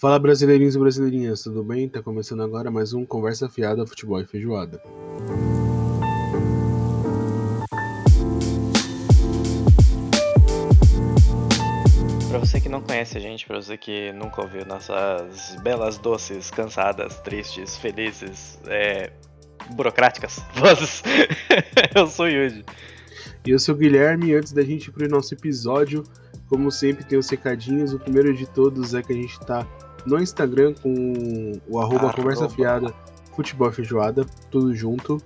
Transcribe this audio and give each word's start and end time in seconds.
Fala 0.00 0.18
brasileirinhos 0.18 0.74
e 0.74 0.78
brasileirinhas, 0.78 1.42
tudo 1.42 1.62
bem? 1.62 1.86
Tá 1.86 2.02
começando 2.02 2.42
agora 2.42 2.70
mais 2.70 2.94
um 2.94 3.04
Conversa 3.04 3.50
Fiada 3.50 3.86
Futebol 3.86 4.18
e 4.18 4.24
Feijoada. 4.24 4.80
Pra 12.30 12.38
você 12.38 12.58
que 12.62 12.70
não 12.70 12.80
conhece 12.80 13.18
a 13.18 13.20
gente, 13.20 13.46
pra 13.46 13.60
você 13.60 13.76
que 13.76 14.10
nunca 14.14 14.40
ouviu 14.40 14.64
nossas 14.64 15.54
belas, 15.62 15.98
doces, 15.98 16.50
cansadas, 16.50 17.20
tristes, 17.20 17.76
felizes, 17.76 18.58
é, 18.68 19.12
burocráticas 19.72 20.42
vozes, 20.56 21.02
eu 21.94 22.06
sou 22.06 22.24
o 22.24 22.28
Yuji. 22.30 22.64
E 23.46 23.50
eu 23.50 23.58
sou 23.58 23.74
o 23.74 23.78
Guilherme, 23.78 24.28
e 24.28 24.34
antes 24.34 24.52
da 24.52 24.62
gente 24.62 24.86
ir 24.86 24.92
pro 24.92 25.06
nosso 25.10 25.34
episódio, 25.34 26.04
como 26.48 26.70
sempre 26.70 27.04
tem 27.04 27.18
os 27.18 27.28
recadinhos, 27.28 27.92
o 27.92 27.98
primeiro 27.98 28.32
de 28.34 28.46
todos 28.48 28.94
é 28.94 29.02
que 29.02 29.12
a 29.12 29.16
gente 29.16 29.38
tá 29.40 29.66
no 30.06 30.20
Instagram 30.20 30.74
com 30.82 31.52
o 31.68 31.78
arroba. 31.78 32.12
Conversa 32.12 32.48
Fiada 32.48 32.92
Futebol 33.34 33.72
Feijoada, 33.72 34.26
tudo 34.50 34.74
junto. 34.74 35.18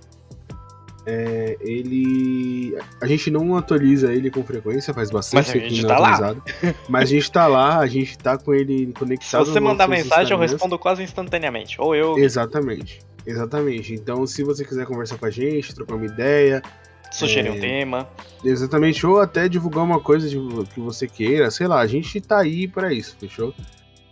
É, 1.06 1.56
ele. 1.60 2.76
A 3.00 3.06
gente 3.06 3.30
não 3.30 3.56
atualiza 3.56 4.12
ele 4.12 4.30
com 4.30 4.42
frequência, 4.42 4.94
faz 4.94 5.10
bastante 5.10 5.52
tempo 5.52 5.68
que 5.68 5.82
não 5.82 5.88
tá 5.88 5.96
atualizado. 5.96 6.42
Lá. 6.62 6.74
Mas 6.88 7.02
a 7.02 7.12
gente 7.12 7.32
tá 7.32 7.46
lá, 7.46 7.78
a 7.78 7.86
gente 7.86 8.16
tá 8.16 8.38
com 8.38 8.54
ele 8.54 8.92
conectado. 8.98 9.44
Se 9.44 9.52
você 9.52 9.60
mandar 9.60 9.86
mensagem, 9.86 10.32
eu 10.32 10.38
respondo 10.38 10.78
quase 10.78 11.02
instantaneamente. 11.02 11.78
Ou 11.80 11.94
eu. 11.94 12.16
Exatamente. 12.18 13.00
Exatamente. 13.26 13.94
Então, 13.94 14.26
se 14.26 14.42
você 14.42 14.64
quiser 14.64 14.86
conversar 14.86 15.18
com 15.18 15.26
a 15.26 15.30
gente, 15.30 15.74
trocar 15.74 15.94
uma 15.94 16.06
ideia. 16.06 16.62
Sugerir 17.10 17.48
é... 17.48 17.52
um 17.52 17.60
tema. 17.60 18.08
Exatamente. 18.42 19.06
Ou 19.06 19.20
até 19.20 19.46
divulgar 19.48 19.84
uma 19.84 20.00
coisa 20.00 20.26
que 20.72 20.80
você 20.80 21.06
queira, 21.06 21.50
sei 21.50 21.66
lá, 21.66 21.80
a 21.80 21.86
gente 21.86 22.18
tá 22.20 22.38
aí 22.38 22.66
para 22.66 22.92
isso, 22.92 23.16
fechou? 23.20 23.54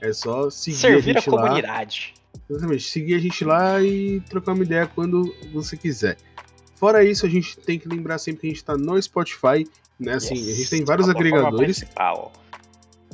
É 0.02 0.12
só 0.12 0.50
seguir 0.50 0.76
Servir 0.76 1.16
a, 1.16 1.20
gente 1.20 1.28
a 1.28 1.32
comunidade. 1.32 2.14
Lá. 2.16 2.42
Exatamente. 2.50 2.82
Seguir 2.82 3.14
a 3.14 3.18
gente 3.20 3.44
lá 3.44 3.80
e 3.80 4.20
trocar 4.28 4.52
uma 4.52 4.64
ideia 4.64 4.86
quando 4.86 5.32
você 5.52 5.76
quiser. 5.76 6.16
Fora 6.74 7.04
isso, 7.04 7.24
a 7.24 7.28
gente 7.28 7.56
tem 7.58 7.78
que 7.78 7.88
lembrar 7.88 8.18
sempre 8.18 8.40
que 8.40 8.46
a 8.48 8.50
gente 8.50 8.56
está 8.56 8.76
no 8.76 9.00
Spotify, 9.00 9.64
né? 10.00 10.14
Assim, 10.14 10.34
yes, 10.34 10.48
a 10.48 10.54
gente 10.54 10.70
tem 10.70 10.84
vários 10.84 11.08
agregadores. 11.08 11.78
Principal. 11.78 12.32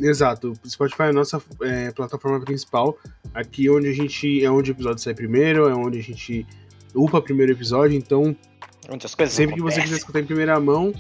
Exato, 0.01 0.55
o 0.65 0.71
Spotify 0.71 1.03
é 1.03 1.09
a 1.09 1.13
nossa 1.13 1.43
é, 1.61 1.91
plataforma 1.91 2.41
principal. 2.41 2.97
Aqui 3.35 3.69
onde 3.69 3.89
a 3.89 3.93
gente. 3.93 4.43
É 4.43 4.51
onde 4.51 4.71
o 4.71 4.73
episódio 4.73 5.03
sai 5.03 5.13
primeiro, 5.13 5.69
é 5.69 5.75
onde 5.75 5.99
a 5.99 6.03
gente 6.03 6.47
upa 6.95 7.19
o 7.19 7.23
primeiro 7.23 7.53
episódio, 7.53 7.95
então. 7.95 8.35
sempre 9.29 9.57
que 9.57 9.61
você 9.61 9.83
quiser 9.83 9.97
escutar 9.97 10.21
em 10.21 10.25
primeira 10.25 10.59
mão, 10.59 10.95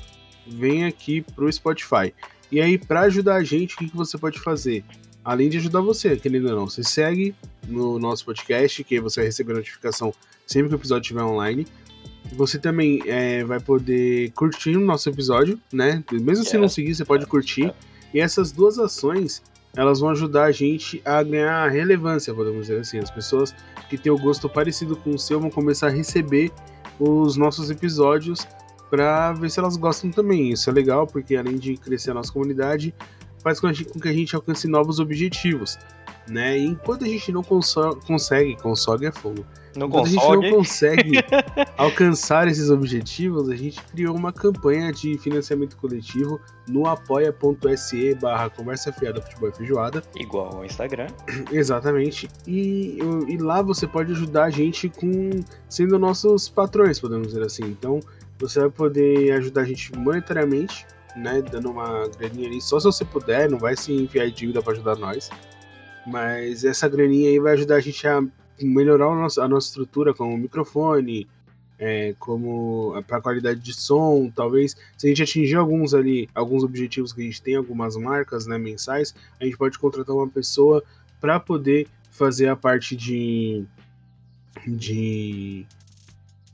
vem 0.46 0.84
aqui 0.84 1.22
pro 1.22 1.50
Spotify. 1.50 2.12
E 2.52 2.60
aí, 2.60 2.76
para 2.76 3.00
ajudar 3.02 3.36
a 3.36 3.44
gente, 3.44 3.74
o 3.74 3.78
que, 3.78 3.88
que 3.88 3.96
você 3.96 4.18
pode 4.18 4.38
fazer? 4.38 4.84
Além 5.28 5.50
de 5.50 5.58
ajudar 5.58 5.82
você, 5.82 6.16
querido 6.16 6.48
ou 6.48 6.56
não, 6.56 6.70
você 6.70 6.82
segue 6.82 7.34
no 7.66 7.98
nosso 7.98 8.24
podcast, 8.24 8.82
que 8.82 8.98
você 8.98 9.20
vai 9.20 9.26
receber 9.26 9.52
notificação 9.52 10.10
sempre 10.46 10.70
que 10.70 10.74
o 10.74 10.78
episódio 10.78 11.02
estiver 11.02 11.22
online. 11.22 11.66
Você 12.32 12.58
também 12.58 13.02
é, 13.04 13.44
vai 13.44 13.60
poder 13.60 14.30
curtir 14.30 14.74
o 14.74 14.80
nosso 14.80 15.06
episódio, 15.10 15.60
né? 15.70 16.02
Mesmo 16.10 16.46
se 16.46 16.56
não 16.56 16.66
seguir, 16.66 16.94
você 16.94 17.04
pode 17.04 17.26
curtir. 17.26 17.74
E 18.14 18.20
essas 18.20 18.50
duas 18.52 18.78
ações, 18.78 19.42
elas 19.76 20.00
vão 20.00 20.08
ajudar 20.08 20.44
a 20.44 20.50
gente 20.50 21.02
a 21.04 21.22
ganhar 21.22 21.68
relevância, 21.68 22.32
podemos 22.32 22.62
dizer 22.62 22.80
assim. 22.80 22.98
As 22.98 23.10
pessoas 23.10 23.54
que 23.90 23.98
têm 23.98 24.10
o 24.10 24.16
gosto 24.16 24.48
parecido 24.48 24.96
com 24.96 25.10
o 25.10 25.18
seu 25.18 25.38
vão 25.38 25.50
começar 25.50 25.88
a 25.88 25.90
receber 25.90 26.50
os 26.98 27.36
nossos 27.36 27.68
episódios 27.68 28.48
para 28.88 29.34
ver 29.34 29.50
se 29.50 29.60
elas 29.60 29.76
gostam 29.76 30.10
também. 30.10 30.52
Isso 30.52 30.70
é 30.70 30.72
legal, 30.72 31.06
porque 31.06 31.36
além 31.36 31.58
de 31.58 31.76
crescer 31.76 32.12
a 32.12 32.14
nossa 32.14 32.32
comunidade, 32.32 32.94
faz 33.48 33.60
com, 33.60 33.72
que 33.72 34.08
a 34.08 34.12
gente 34.12 34.34
alcance 34.36 34.68
novos 34.68 35.00
objetivos. 35.00 35.78
Né? 36.28 36.58
E 36.58 36.66
enquanto 36.66 37.04
a 37.04 37.08
gente 37.08 37.32
não 37.32 37.42
consegue, 37.42 38.56
console 38.56 39.06
é 39.06 39.12
fogo. 39.12 39.46
Não 39.74 39.88
Quando 39.88 40.06
a 40.06 40.08
gente 40.08 40.28
não 40.28 40.50
consegue 40.50 41.12
alcançar 41.78 42.48
esses 42.48 42.68
objetivos, 42.68 43.48
a 43.48 43.56
gente 43.56 43.82
criou 43.84 44.14
uma 44.14 44.32
campanha 44.32 44.92
de 44.92 45.16
financiamento 45.18 45.76
coletivo 45.76 46.40
no 46.68 46.86
apoia.se 46.86 48.14
barra 48.16 48.50
conversa 48.50 48.92
fiada 48.92 49.22
futebol 49.22 49.48
e 49.48 49.52
feijoada. 49.52 50.02
Igual 50.16 50.56
ao 50.56 50.64
Instagram. 50.64 51.06
Exatamente. 51.50 52.28
E, 52.46 52.98
e 53.28 53.38
lá 53.38 53.62
você 53.62 53.86
pode 53.86 54.12
ajudar 54.12 54.44
a 54.44 54.50
gente 54.50 54.90
com 54.90 55.30
sendo 55.68 55.98
nossos 55.98 56.48
patrões, 56.48 56.98
podemos 56.98 57.28
dizer 57.28 57.42
assim. 57.42 57.64
Então, 57.64 58.00
você 58.38 58.60
vai 58.60 58.70
poder 58.70 59.32
ajudar 59.32 59.62
a 59.62 59.64
gente 59.64 59.96
monetariamente, 59.96 60.86
né? 61.18 61.42
Dando 61.42 61.70
uma 61.70 62.08
graninha 62.08 62.48
ali, 62.48 62.60
só 62.60 62.78
se 62.78 62.86
você 62.86 63.04
puder, 63.04 63.50
não 63.50 63.58
vai 63.58 63.76
se 63.76 63.92
enfiar 63.92 64.26
de 64.26 64.32
dívida 64.32 64.62
para 64.62 64.72
ajudar 64.72 64.96
nós. 64.96 65.30
Mas 66.06 66.64
essa 66.64 66.88
graninha 66.88 67.28
aí 67.30 67.38
vai 67.38 67.54
ajudar 67.54 67.76
a 67.76 67.80
gente 67.80 68.06
a 68.06 68.22
melhorar 68.60 69.06
a 69.06 69.14
nossa, 69.14 69.42
a 69.42 69.48
nossa 69.48 69.68
estrutura 69.68 70.14
como 70.14 70.36
microfone, 70.36 71.28
é, 71.78 72.14
como 72.18 73.00
para 73.06 73.20
qualidade 73.20 73.60
de 73.60 73.72
som, 73.72 74.30
talvez 74.34 74.76
se 74.96 75.06
a 75.06 75.08
gente 75.08 75.22
atingir 75.22 75.54
alguns 75.54 75.94
ali, 75.94 76.28
alguns 76.34 76.64
objetivos 76.64 77.12
que 77.12 77.20
a 77.20 77.24
gente 77.24 77.40
tem, 77.40 77.54
algumas 77.54 77.96
marcas 77.96 78.46
né, 78.46 78.58
mensais, 78.58 79.14
a 79.40 79.44
gente 79.44 79.56
pode 79.56 79.78
contratar 79.78 80.14
uma 80.14 80.28
pessoa 80.28 80.82
para 81.20 81.38
poder 81.38 81.86
fazer 82.10 82.48
a 82.48 82.56
parte 82.56 82.96
de 82.96 83.64
de 84.66 85.64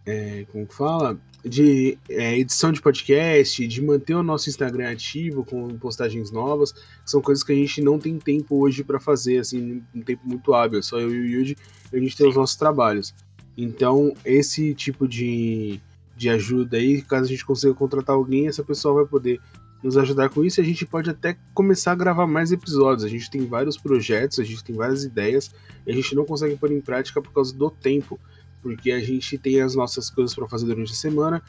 é, 0.05 0.45
como 0.53 0.67
fala 0.67 1.19
de 1.44 1.99
é, 2.09 2.38
edição 2.38 2.72
de 2.72 2.81
podcast, 2.81 3.66
de 3.66 3.82
manter 3.82 4.15
o 4.15 4.22
nosso 4.22 4.49
Instagram 4.49 4.91
ativo 4.91 5.44
com 5.44 5.69
postagens 5.78 6.31
novas, 6.31 6.72
que 6.72 6.81
são 7.05 7.21
coisas 7.21 7.44
que 7.44 7.53
a 7.53 7.56
gente 7.56 7.82
não 7.82 7.99
tem 7.99 8.19
tempo 8.19 8.56
hoje 8.56 8.82
para 8.82 8.99
fazer, 8.99 9.38
assim, 9.38 9.83
um 9.94 10.00
tempo 10.00 10.27
muito 10.27 10.54
hábil. 10.54 10.83
Só 10.83 10.99
eu 10.99 11.15
e 11.15 11.21
o 11.21 11.27
Yuji, 11.27 11.56
a 11.93 11.99
gente 11.99 12.16
tem 12.16 12.28
os 12.28 12.34
nossos 12.34 12.56
trabalhos. 12.56 13.15
Então, 13.56 14.15
esse 14.25 14.75
tipo 14.75 15.06
de, 15.06 15.78
de 16.16 16.31
ajuda 16.31 16.78
aí, 16.78 17.03
caso 17.03 17.25
a 17.25 17.28
gente 17.28 17.44
consiga 17.44 17.75
contratar 17.75 18.16
alguém, 18.16 18.49
essa 18.49 18.65
pessoa 18.65 18.94
vai 18.94 19.06
poder 19.06 19.38
nos 19.83 19.99
ajudar 19.99 20.31
com 20.31 20.43
isso 20.43 20.60
e 20.60 20.62
a 20.62 20.65
gente 20.65 20.87
pode 20.87 21.10
até 21.10 21.37
começar 21.53 21.93
a 21.93 21.94
gravar 21.94 22.27
mais 22.27 22.50
episódios. 22.50 23.04
A 23.04 23.09
gente 23.09 23.31
tem 23.31 23.47
vários 23.47 23.77
projetos, 23.77 24.41
a 24.41 24.44
gente 24.44 24.65
tem 24.65 24.75
várias 24.75 25.04
ideias 25.04 25.54
e 25.87 25.93
a 25.93 25.94
gente 25.94 26.15
não 26.15 26.25
consegue 26.25 26.56
pôr 26.56 26.72
em 26.72 26.81
prática 26.81 27.21
por 27.21 27.31
causa 27.33 27.54
do 27.54 27.71
tempo 27.71 28.19
porque 28.65 28.91
a 28.91 28.99
gente 28.99 29.37
tem 29.37 29.61
as 29.61 29.75
nossas 29.75 30.09
coisas 30.09 30.35
para 30.35 30.49
fazer 30.49 30.65
durante 30.65 30.93
a 30.93 30.97
semana 30.97 31.43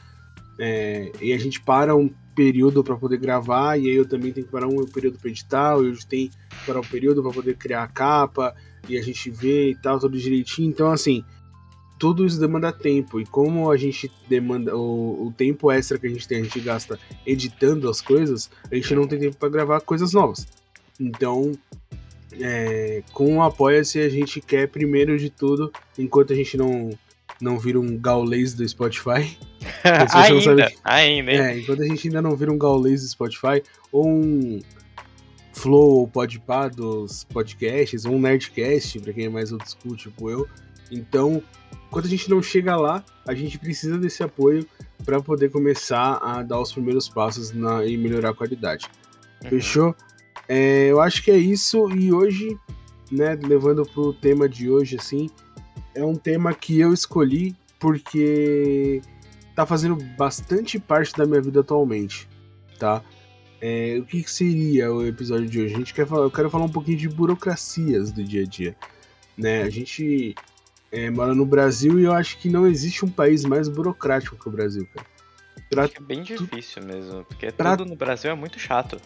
é, 0.58 1.10
e 1.20 1.32
a 1.32 1.38
gente 1.38 1.62
para 1.62 1.96
um 1.96 2.10
período 2.34 2.84
para 2.84 2.94
poder 2.94 3.16
gravar 3.16 3.78
e 3.78 3.88
aí 3.88 3.96
eu 3.96 4.06
também 4.06 4.32
tenho 4.32 4.44
que 4.44 4.52
parar 4.52 4.66
um 4.66 4.84
período 4.84 5.18
para 5.18 5.30
editar, 5.30 5.78
eu 5.78 5.96
tenho 6.06 6.28
que 6.28 6.66
parar 6.66 6.80
um 6.80 6.84
período 6.84 7.22
para 7.22 7.32
poder 7.32 7.56
criar 7.56 7.84
a 7.84 7.88
capa 7.88 8.54
e 8.86 8.98
a 8.98 9.02
gente 9.02 9.30
vê 9.30 9.70
e 9.70 9.74
tal, 9.74 9.98
tudo 9.98 10.18
direitinho. 10.18 10.68
Então, 10.68 10.92
assim, 10.92 11.24
tudo 11.98 12.26
isso 12.26 12.38
demanda 12.38 12.70
tempo 12.70 13.18
e 13.18 13.24
como 13.24 13.70
a 13.70 13.76
gente 13.78 14.12
demanda 14.28 14.76
o, 14.76 15.28
o 15.28 15.32
tempo 15.32 15.72
extra 15.72 15.98
que 15.98 16.06
a 16.06 16.10
gente 16.10 16.28
tem, 16.28 16.40
a 16.40 16.44
gente 16.44 16.60
gasta 16.60 16.98
editando 17.26 17.88
as 17.88 18.02
coisas, 18.02 18.50
a 18.70 18.74
gente 18.74 18.94
não 18.94 19.08
tem 19.08 19.18
tempo 19.18 19.36
para 19.38 19.48
gravar 19.48 19.80
coisas 19.80 20.12
novas. 20.12 20.46
Então, 21.00 21.52
é, 22.40 23.02
com 23.12 23.38
o 23.38 23.42
Apoia-se, 23.42 23.98
a 24.00 24.08
gente 24.08 24.40
quer, 24.40 24.68
primeiro 24.68 25.18
de 25.18 25.30
tudo, 25.30 25.72
enquanto 25.98 26.32
a 26.32 26.36
gente 26.36 26.56
não 26.56 26.90
não 27.40 27.58
vira 27.58 27.78
um 27.78 27.98
gaulês 27.98 28.54
do 28.54 28.66
Spotify. 28.68 29.36
ainda, 29.84 30.08
sabe, 30.08 30.78
ainda. 30.84 31.32
É, 31.32 31.58
enquanto 31.58 31.82
a 31.82 31.86
gente 31.86 32.08
ainda 32.08 32.22
não 32.22 32.36
vira 32.36 32.52
um 32.52 32.58
gaulês 32.58 33.02
do 33.02 33.08
Spotify, 33.08 33.62
ou 33.92 34.08
um 34.08 34.60
Flow 35.52 36.00
ou 36.00 36.08
Podpah 36.08 36.68
dos 36.68 37.24
podcasts, 37.24 38.04
ou 38.04 38.14
um 38.14 38.20
Nerdcast, 38.20 39.00
pra 39.00 39.12
quem 39.12 39.24
é 39.24 39.28
mais 39.28 39.52
old 39.52 39.64
school, 39.68 39.96
tipo 39.96 40.30
eu. 40.30 40.46
Então, 40.90 41.42
enquanto 41.88 42.06
a 42.06 42.08
gente 42.08 42.28
não 42.28 42.42
chega 42.42 42.76
lá, 42.76 43.04
a 43.26 43.34
gente 43.34 43.58
precisa 43.58 43.98
desse 43.98 44.22
apoio 44.22 44.66
para 45.04 45.20
poder 45.20 45.50
começar 45.50 46.18
a 46.22 46.42
dar 46.42 46.60
os 46.60 46.72
primeiros 46.72 47.08
passos 47.08 47.52
na, 47.52 47.84
e 47.84 47.96
melhorar 47.96 48.30
a 48.30 48.34
qualidade. 48.34 48.86
Uhum. 49.42 49.50
Fechou? 49.50 49.94
É, 50.48 50.88
eu 50.88 51.00
acho 51.00 51.22
que 51.22 51.30
é 51.30 51.36
isso, 51.36 51.90
e 51.90 52.12
hoje, 52.12 52.56
né, 53.10 53.36
levando 53.42 53.84
pro 53.84 54.12
tema 54.12 54.48
de 54.48 54.70
hoje, 54.70 54.96
assim, 54.96 55.28
é 55.96 56.04
um 56.04 56.14
tema 56.14 56.54
que 56.54 56.78
eu 56.78 56.92
escolhi 56.92 57.56
porque 57.78 59.00
tá 59.54 59.66
fazendo 59.66 59.96
bastante 60.16 60.78
parte 60.78 61.14
da 61.16 61.26
minha 61.26 61.40
vida 61.40 61.60
atualmente, 61.60 62.28
tá? 62.78 63.02
É, 63.60 63.96
o 63.98 64.04
que, 64.04 64.22
que, 64.22 64.30
seria 64.30 64.92
o 64.92 65.06
episódio 65.06 65.48
de 65.48 65.60
hoje? 65.60 65.74
A 65.74 65.78
gente 65.78 65.94
quer 65.94 66.06
falar, 66.06 66.24
eu 66.24 66.30
quero 66.30 66.50
falar 66.50 66.66
um 66.66 66.70
pouquinho 66.70 66.98
de 66.98 67.08
burocracias 67.08 68.12
do 68.12 68.22
dia 68.22 68.42
a 68.42 68.46
dia, 68.46 68.76
né? 69.36 69.62
A 69.62 69.70
gente 69.70 70.34
é, 70.92 71.10
mora 71.10 71.34
no 71.34 71.46
Brasil 71.46 71.98
e 71.98 72.04
eu 72.04 72.12
acho 72.12 72.38
que 72.38 72.50
não 72.50 72.66
existe 72.66 73.04
um 73.04 73.08
país 73.08 73.44
mais 73.44 73.68
burocrático 73.68 74.36
que 74.36 74.48
o 74.48 74.52
Brasil, 74.52 74.86
cara. 74.94 75.06
Pra 75.68 75.84
é 75.84 76.00
bem 76.00 76.22
difícil 76.22 76.82
tu... 76.82 76.86
mesmo, 76.86 77.24
porque 77.24 77.50
pra... 77.50 77.76
tudo 77.76 77.88
no 77.88 77.96
Brasil 77.96 78.30
é 78.30 78.34
muito 78.34 78.58
chato. 78.58 79.00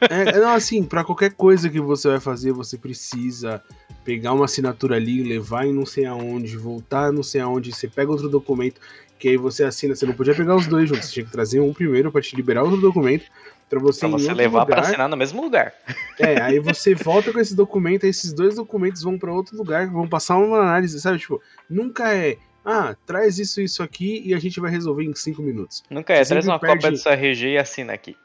É, 0.00 0.38
não, 0.38 0.54
assim, 0.54 0.82
para 0.82 1.04
qualquer 1.04 1.32
coisa 1.32 1.68
que 1.68 1.80
você 1.80 2.08
vai 2.08 2.20
fazer, 2.20 2.52
você 2.52 2.76
precisa 2.76 3.62
pegar 4.04 4.32
uma 4.32 4.46
assinatura 4.46 4.96
ali, 4.96 5.22
levar 5.22 5.66
em 5.66 5.72
não 5.72 5.86
sei 5.86 6.06
aonde, 6.06 6.56
voltar 6.56 7.12
não 7.12 7.22
sei 7.22 7.40
aonde, 7.40 7.72
você 7.72 7.86
pega 7.86 8.10
outro 8.10 8.28
documento, 8.28 8.80
que 9.18 9.28
aí 9.28 9.36
você 9.36 9.62
assina, 9.62 9.94
você 9.94 10.04
não 10.06 10.14
podia 10.14 10.34
pegar 10.34 10.56
os 10.56 10.66
dois 10.66 10.88
juntos, 10.88 11.06
você 11.06 11.12
tinha 11.12 11.26
que 11.26 11.32
trazer 11.32 11.60
um 11.60 11.72
primeiro 11.72 12.10
para 12.10 12.22
te 12.22 12.34
liberar 12.34 12.62
outro 12.62 12.80
documento, 12.80 13.26
Pra 13.70 13.78
você, 13.78 14.00
Pra 14.00 14.08
você 14.08 14.34
levar 14.34 14.66
pra 14.66 14.78
lugar. 14.78 14.88
assinar 14.88 15.08
no 15.08 15.16
mesmo 15.16 15.40
lugar. 15.40 15.72
É, 16.18 16.42
aí 16.42 16.58
você 16.58 16.92
volta 16.92 17.32
com 17.32 17.38
esse 17.38 17.54
documento, 17.54 18.02
aí 18.02 18.10
esses 18.10 18.32
dois 18.32 18.56
documentos 18.56 19.00
vão 19.00 19.16
pra 19.16 19.32
outro 19.32 19.56
lugar, 19.56 19.86
vão 19.88 20.08
passar 20.08 20.38
uma 20.38 20.58
análise, 20.58 21.00
sabe? 21.00 21.20
Tipo, 21.20 21.40
nunca 21.68 22.12
é, 22.12 22.36
ah, 22.64 22.94
traz 23.06 23.38
isso, 23.38 23.60
isso 23.60 23.82
aqui 23.82 24.22
e 24.24 24.34
a 24.34 24.38
gente 24.38 24.60
vai 24.60 24.70
resolver 24.70 25.04
em 25.04 25.14
cinco 25.14 25.42
minutos. 25.42 25.82
Nunca 25.90 26.12
é, 26.12 26.22
Você 26.24 26.34
traz 26.34 26.46
uma 26.46 26.58
perde- 26.58 26.76
cópia 26.76 26.90
do 26.90 26.96
seu 26.96 27.12
RG 27.12 27.48
e 27.54 27.58
assina 27.58 27.92
aqui. 27.92 28.16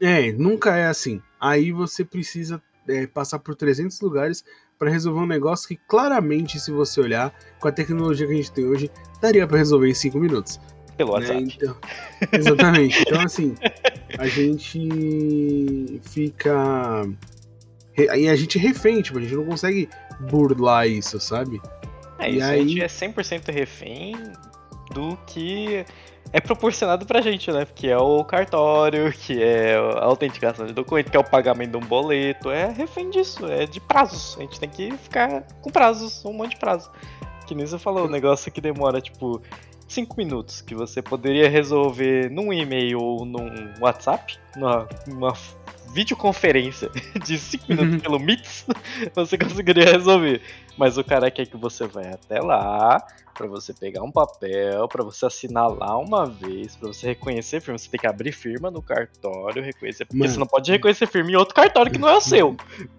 É, 0.00 0.32
nunca 0.32 0.76
é 0.76 0.86
assim. 0.86 1.20
Aí 1.40 1.72
você 1.72 2.04
precisa 2.04 2.62
é, 2.88 3.06
passar 3.06 3.38
por 3.38 3.54
300 3.54 4.00
lugares 4.00 4.44
pra 4.78 4.90
resolver 4.90 5.20
um 5.20 5.26
negócio 5.26 5.68
que 5.68 5.76
claramente, 5.88 6.58
se 6.60 6.70
você 6.70 7.00
olhar, 7.00 7.32
com 7.60 7.68
a 7.68 7.72
tecnologia 7.72 8.26
que 8.26 8.32
a 8.32 8.36
gente 8.36 8.52
tem 8.52 8.66
hoje, 8.66 8.90
daria 9.20 9.46
pra 9.46 9.56
resolver 9.58 9.88
em 9.88 9.94
cinco 9.94 10.18
minutos. 10.18 10.60
Pelo 10.96 11.18
né? 11.18 11.26
WhatsApp. 11.28 11.56
Então, 11.56 11.76
exatamente. 12.32 13.00
Então, 13.02 13.20
assim, 13.20 13.54
a 14.18 14.26
gente 14.28 16.00
fica. 16.02 17.02
Aí 18.10 18.28
a 18.28 18.36
gente 18.36 18.58
é 18.58 18.60
refém, 18.60 19.00
tipo, 19.02 19.18
a 19.18 19.22
gente 19.22 19.34
não 19.34 19.44
consegue 19.44 19.88
burlar 20.30 20.88
isso, 20.88 21.18
sabe? 21.20 21.60
É, 22.24 22.30
E 22.30 22.36
isso 22.36 22.44
a 22.46 22.48
aí- 22.50 22.68
gente 22.68 22.82
é 22.82 22.88
100% 22.88 23.50
refém 23.52 24.14
do 24.92 25.16
que 25.26 25.84
é 26.32 26.40
proporcionado 26.40 27.06
pra 27.06 27.20
gente, 27.20 27.50
né? 27.52 27.66
Que 27.74 27.88
é 27.88 27.98
o 27.98 28.24
cartório, 28.24 29.12
que 29.12 29.42
é 29.42 29.74
a 29.76 30.04
autenticação 30.04 30.66
de 30.66 30.72
documento, 30.72 31.10
que 31.10 31.16
é 31.16 31.20
o 31.20 31.24
pagamento 31.24 31.72
de 31.72 31.76
um 31.76 31.86
boleto. 31.88 32.50
É 32.50 32.70
refém 32.70 33.10
disso, 33.10 33.46
é 33.46 33.66
de 33.66 33.80
prazos. 33.80 34.36
A 34.38 34.42
gente 34.42 34.58
tem 34.60 34.68
que 34.68 34.90
ficar 34.96 35.42
com 35.62 35.70
prazos, 35.70 36.24
um 36.24 36.32
monte 36.32 36.50
de 36.50 36.56
prazo. 36.58 36.90
Que 37.46 37.54
nem 37.54 37.66
você 37.66 37.78
falou, 37.78 38.06
o 38.06 38.10
negócio 38.10 38.50
que 38.50 38.60
demora, 38.60 39.00
tipo, 39.00 39.40
5 39.86 40.16
minutos, 40.16 40.60
que 40.62 40.74
você 40.74 41.02
poderia 41.02 41.48
resolver 41.48 42.30
num 42.30 42.52
e-mail 42.52 42.98
ou 43.00 43.24
num 43.24 43.72
WhatsApp, 43.80 44.38
numa, 44.56 44.88
numa 45.06 45.34
videoconferência 45.92 46.90
de 47.24 47.38
5 47.38 47.64
minutos 47.68 47.92
Uhum. 47.94 48.00
pelo 48.00 48.18
Meets, 48.18 48.66
você 49.14 49.38
conseguiria 49.38 49.84
resolver. 49.84 50.40
Mas 50.76 50.98
o 50.98 51.04
cara 51.04 51.30
quer 51.30 51.46
que 51.46 51.56
você 51.56 51.86
vá 51.86 52.02
até 52.02 52.40
lá, 52.40 53.04
pra 53.34 53.46
você 53.46 53.74
pegar 53.74 54.02
um 54.02 54.10
papel, 54.10 54.86
pra 54.88 55.02
você 55.02 55.26
assinar 55.26 55.68
lá 55.68 55.96
uma 55.98 56.24
vez, 56.24 56.76
pra 56.76 56.88
você 56.88 57.08
reconhecer 57.08 57.60
firma. 57.60 57.76
Você 57.76 57.90
tem 57.90 58.00
que 58.00 58.06
abrir 58.06 58.32
firma 58.32 58.70
no 58.70 58.80
cartório, 58.80 59.62
reconhecer. 59.62 60.04
Porque 60.04 60.18
Mano. 60.18 60.32
você 60.32 60.38
não 60.38 60.46
pode 60.46 60.70
reconhecer 60.70 61.06
firma 61.06 61.30
em 61.30 61.36
outro 61.36 61.54
cartório 61.54 61.90
que 61.90 61.98
não 61.98 62.08
é 62.08 62.16
o 62.16 62.20
seu. 62.20 62.56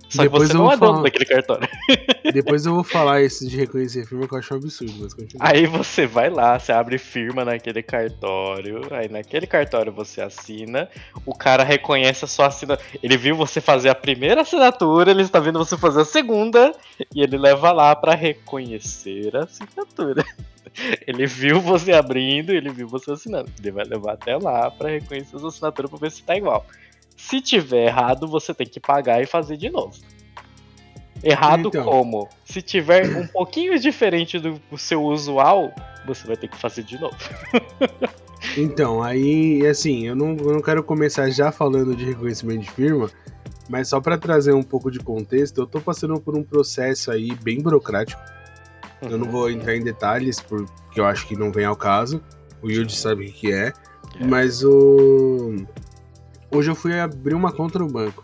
Só 0.09 0.23
Depois 0.23 0.43
que 0.43 0.49
você 0.49 0.57
não 0.57 0.71
é 0.71 0.77
dono 0.77 0.93
falar. 0.93 1.03
daquele 1.03 1.25
cartório. 1.25 1.67
Depois 2.33 2.65
eu 2.65 2.73
vou 2.73 2.83
falar 2.83 3.21
esse 3.21 3.47
de 3.47 3.57
reconhecer 3.57 4.05
firma 4.05 4.27
que 4.27 4.33
eu 4.33 4.39
acho 4.39 4.53
um 4.53 4.57
absurdo, 4.57 4.93
mas 4.99 5.13
continua. 5.13 5.47
Aí 5.47 5.65
você 5.65 6.05
vai 6.05 6.29
lá, 6.29 6.59
você 6.59 6.71
abre 6.71 6.97
firma 6.97 7.45
naquele 7.45 7.81
cartório, 7.81 8.81
aí 8.91 9.07
naquele 9.07 9.47
cartório 9.47 9.91
você 9.91 10.21
assina, 10.21 10.89
o 11.25 11.33
cara 11.33 11.63
reconhece 11.63 12.25
a 12.25 12.27
sua 12.27 12.47
assinatura. 12.47 12.87
Ele 13.01 13.17
viu 13.17 13.35
você 13.35 13.61
fazer 13.61 13.89
a 13.89 13.95
primeira 13.95 14.41
assinatura, 14.41 15.11
ele 15.11 15.21
está 15.21 15.39
vendo 15.39 15.59
você 15.59 15.77
fazer 15.77 16.01
a 16.01 16.05
segunda, 16.05 16.73
e 17.13 17.21
ele 17.21 17.37
leva 17.37 17.64
lá 17.71 17.95
pra 17.95 18.15
reconhecer 18.15 19.35
a 19.35 19.43
assinatura. 19.43 20.23
Ele 21.07 21.25
viu 21.25 21.61
você 21.61 21.93
abrindo, 21.93 22.49
ele 22.51 22.69
viu 22.69 22.85
você 22.85 23.11
assinando. 23.11 23.49
Ele 23.59 23.71
vai 23.71 23.85
levar 23.85 24.13
até 24.13 24.35
lá 24.35 24.69
pra 24.69 24.89
reconhecer 24.89 25.37
a 25.37 25.39
sua 25.39 25.47
assinatura 25.47 25.87
pra 25.87 25.97
ver 25.97 26.11
se 26.11 26.21
tá 26.21 26.35
igual. 26.35 26.65
Se 27.15 27.39
tiver 27.39 27.85
errado, 27.85 28.27
você 28.27 28.53
tem 28.53 28.67
que 28.67 28.79
pagar 28.79 29.21
e 29.21 29.25
fazer 29.25 29.55
de 29.55 29.69
novo. 29.69 29.95
Errado 31.23 31.69
Então. 31.69 31.83
como? 31.85 32.27
Se 32.43 32.61
tiver 32.61 33.05
um 33.17 33.25
pouquinho 33.27 33.79
diferente 33.79 34.37
do 34.37 34.59
seu 34.77 35.01
usual, 35.03 35.73
você 36.05 36.27
vai 36.27 36.35
ter 36.35 36.49
que 36.49 36.57
fazer 36.57 36.83
de 36.83 36.99
novo. 36.99 37.15
Então, 38.57 39.01
aí, 39.01 39.65
assim, 39.65 40.05
eu 40.05 40.15
não, 40.15 40.35
eu 40.37 40.53
não 40.53 40.61
quero 40.61 40.83
começar 40.83 41.29
já 41.31 41.51
falando 41.51 41.95
de 41.95 42.05
reconhecimento 42.05 42.59
de 42.61 42.69
firma, 42.69 43.09
mas 43.69 43.87
só 43.89 43.99
pra 43.99 44.17
trazer 44.17 44.53
um 44.53 44.63
pouco 44.63 44.91
de 44.91 44.99
contexto, 44.99 45.61
eu 45.61 45.67
tô 45.67 45.79
passando 45.79 46.19
por 46.19 46.37
um 46.37 46.43
processo 46.43 47.11
aí 47.11 47.33
bem 47.35 47.61
burocrático. 47.61 48.21
Eu 49.01 49.17
não 49.17 49.29
vou 49.29 49.49
entrar 49.49 49.75
em 49.75 49.83
detalhes, 49.83 50.39
porque 50.39 50.99
eu 50.99 51.05
acho 51.05 51.27
que 51.27 51.35
não 51.35 51.51
vem 51.51 51.65
ao 51.65 51.75
caso. 51.75 52.21
O 52.61 52.69
Yuji 52.69 52.95
sabe 52.95 53.27
o 53.27 53.31
que 53.31 53.51
é. 53.51 53.73
É. 54.19 54.25
Mas 54.25 54.63
o. 54.63 55.55
Hoje 56.51 56.71
eu 56.71 56.75
fui 56.75 56.97
abrir 56.99 57.33
uma 57.33 57.51
conta 57.51 57.79
no 57.79 57.87
banco, 57.87 58.23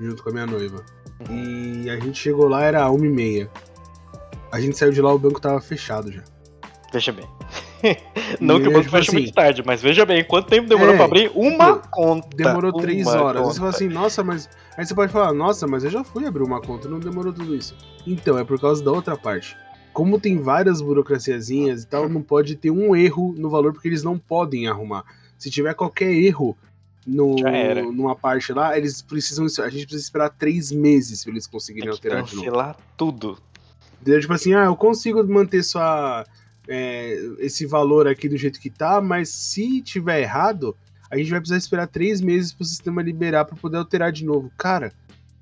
junto 0.00 0.22
com 0.22 0.30
a 0.30 0.32
minha 0.32 0.46
noiva. 0.46 0.84
E 1.30 1.90
a 1.90 1.98
gente 1.98 2.18
chegou 2.18 2.48
lá, 2.48 2.62
era 2.62 2.86
1h30. 2.86 3.48
A 4.50 4.60
gente 4.60 4.76
saiu 4.76 4.92
de 4.92 5.00
lá, 5.00 5.12
o 5.12 5.18
banco 5.18 5.40
tava 5.40 5.60
fechado 5.60 6.12
já. 6.12 6.22
Veja 6.92 7.12
bem. 7.12 7.26
Não 8.40 8.60
que 8.60 8.68
o 8.68 8.70
E, 8.70 8.72
banco 8.72 8.90
tipo 8.90 8.96
feche 8.96 9.10
assim, 9.10 9.12
muito 9.12 9.32
tarde, 9.32 9.62
mas 9.64 9.82
veja 9.82 10.04
bem, 10.06 10.24
quanto 10.24 10.48
tempo 10.48 10.68
demorou 10.68 10.94
É, 10.94 10.96
pra 10.96 11.04
abrir? 11.04 11.30
Uma 11.34 11.74
tipo, 11.74 11.88
conta. 11.90 12.28
Demorou 12.36 12.72
três 12.72 13.06
uma 13.06 13.22
horas. 13.22 13.42
Aí 13.42 13.46
você 13.46 13.58
fala 13.58 13.72
conta. 13.72 13.84
assim, 13.84 13.88
nossa, 13.92 14.24
mas. 14.24 14.48
Aí 14.76 14.86
você 14.86 14.94
pode 14.94 15.12
falar, 15.12 15.32
nossa, 15.32 15.66
mas 15.66 15.84
eu 15.84 15.90
já 15.90 16.04
fui 16.04 16.26
abrir 16.26 16.42
uma 16.42 16.60
conta, 16.60 16.88
não 16.88 16.98
demorou 16.98 17.32
tudo 17.32 17.54
isso. 17.54 17.76
Então, 18.06 18.38
é 18.38 18.44
por 18.44 18.60
causa 18.60 18.82
da 18.82 18.90
outra 18.92 19.16
parte. 19.16 19.56
Como 19.92 20.18
tem 20.18 20.38
várias 20.38 20.80
burocraciazinhas 20.80 21.82
e 21.82 21.86
tal, 21.86 22.08
não 22.08 22.22
pode 22.22 22.56
ter 22.56 22.70
um 22.70 22.96
erro 22.96 23.34
no 23.36 23.50
valor, 23.50 23.72
porque 23.74 23.88
eles 23.88 24.02
não 24.02 24.18
podem 24.18 24.66
arrumar. 24.66 25.04
Se 25.36 25.50
tiver 25.50 25.74
qualquer 25.74 26.12
erro 26.12 26.56
no, 27.06 27.36
numa 27.92 28.14
parte 28.16 28.52
lá, 28.52 28.76
eles 28.78 29.02
precisam. 29.02 29.44
A 29.44 29.68
gente 29.68 29.82
precisa 29.84 30.04
esperar 30.04 30.30
três 30.30 30.72
meses 30.72 31.22
pra 31.24 31.32
eles 31.32 31.46
conseguirem 31.46 31.90
que 31.90 31.94
alterar 31.94 32.22
de 32.22 32.34
novo. 32.36 32.46
cancelar 32.46 32.76
tudo. 32.96 33.38
Tipo 34.04 34.32
assim, 34.32 34.54
ah, 34.54 34.64
eu 34.64 34.74
consigo 34.76 35.22
manter 35.24 35.62
sua, 35.62 36.24
é, 36.68 37.14
esse 37.38 37.66
valor 37.66 38.06
aqui 38.06 38.28
do 38.28 38.36
jeito 38.36 38.60
que 38.60 38.70
tá, 38.70 39.00
mas 39.00 39.28
se 39.28 39.80
tiver 39.82 40.20
errado, 40.20 40.76
a 41.10 41.16
gente 41.16 41.30
vai 41.30 41.40
precisar 41.40 41.58
esperar 41.58 41.86
três 41.86 42.20
meses 42.20 42.52
pro 42.52 42.64
sistema 42.64 43.02
liberar 43.02 43.44
pra 43.44 43.56
poder 43.56 43.78
alterar 43.78 44.12
de 44.12 44.24
novo. 44.24 44.50
Cara, 44.56 44.92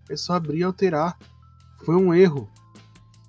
é 0.08 0.16
só 0.16 0.34
abrir 0.34 0.60
e 0.60 0.62
alterar. 0.62 1.16
Foi 1.84 1.94
um 1.94 2.12
erro. 2.12 2.50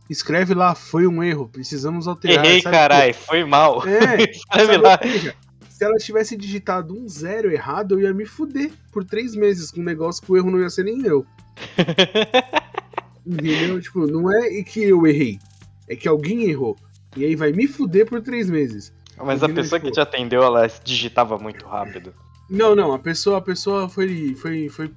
Escreve 0.09 0.53
lá, 0.53 0.75
foi 0.75 1.07
um 1.07 1.23
erro, 1.23 1.47
precisamos 1.47 2.07
alterar. 2.07 2.43
Errei, 2.43 2.61
carai, 2.61 3.13
foi 3.13 3.45
mal. 3.45 3.87
É, 3.87 4.23
Escreve 4.31 4.77
lá. 4.77 4.99
Veja, 5.01 5.35
se 5.69 5.85
ela 5.85 5.97
tivesse 5.97 6.35
digitado 6.35 6.93
um 6.93 7.07
zero 7.07 7.51
errado, 7.51 7.95
eu 7.95 8.01
ia 8.01 8.13
me 8.13 8.25
fuder 8.25 8.71
por 8.91 9.05
três 9.05 9.35
meses 9.35 9.71
com 9.71 9.79
um 9.79 9.85
negócio 9.85 10.21
que 10.21 10.31
o 10.31 10.37
erro 10.37 10.51
não 10.51 10.59
ia 10.59 10.69
ser 10.69 10.83
nem 10.83 11.05
eu. 11.05 11.25
Entendeu? 13.25 13.79
Tipo, 13.79 14.05
não 14.07 14.31
é 14.31 14.63
que 14.63 14.83
eu 14.83 15.07
errei. 15.07 15.39
É 15.87 15.95
que 15.95 16.07
alguém 16.07 16.43
errou. 16.49 16.75
E 17.15 17.25
aí 17.25 17.35
vai 17.35 17.51
me 17.51 17.67
fuder 17.67 18.05
por 18.05 18.21
três 18.21 18.49
meses. 18.49 18.93
Mas 19.17 19.43
a 19.43 19.49
pessoa 19.49 19.79
que 19.79 19.91
te 19.91 19.99
atendeu, 19.99 20.41
ela 20.43 20.67
digitava 20.83 21.37
muito 21.37 21.65
rápido. 21.65 22.13
Não, 22.49 22.75
não, 22.75 22.93
a 22.93 22.99
pessoa, 22.99 23.37
a 23.37 23.41
pessoa 23.41 23.87
foi, 23.87 24.35
foi, 24.35 24.69
foi 24.69 24.91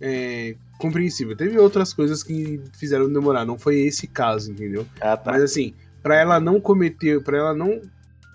é, 0.00 0.56
compreensível. 0.78 1.36
Teve 1.36 1.58
outras 1.58 1.92
coisas 1.92 2.22
que 2.22 2.60
fizeram 2.78 3.12
demorar, 3.12 3.44
não 3.44 3.58
foi 3.58 3.80
esse 3.80 4.06
caso, 4.06 4.50
entendeu? 4.50 4.86
Ah, 5.00 5.16
tá. 5.16 5.32
Mas 5.32 5.42
assim, 5.42 5.74
pra 6.02 6.16
ela 6.16 6.38
não 6.38 6.60
cometer, 6.60 7.22
pra 7.22 7.38
ela 7.38 7.54
não 7.54 7.80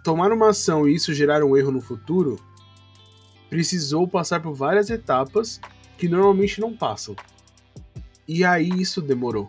tomar 0.04 0.32
uma 0.32 0.50
ação 0.50 0.88
e 0.88 0.96
isso 0.96 1.14
gerar 1.14 1.44
um 1.44 1.56
erro 1.56 1.72
no 1.72 1.82
futuro, 1.82 2.40
precisou 3.50 4.08
passar 4.08 4.42
por 4.42 4.54
várias 4.54 4.90
etapas 4.90 5.60
que 5.98 6.08
normalmente 6.08 6.62
não 6.62 6.76
passam. 6.76 7.16
E 8.28 8.44
aí 8.44 8.70
isso 8.70 9.02
demorou, 9.02 9.48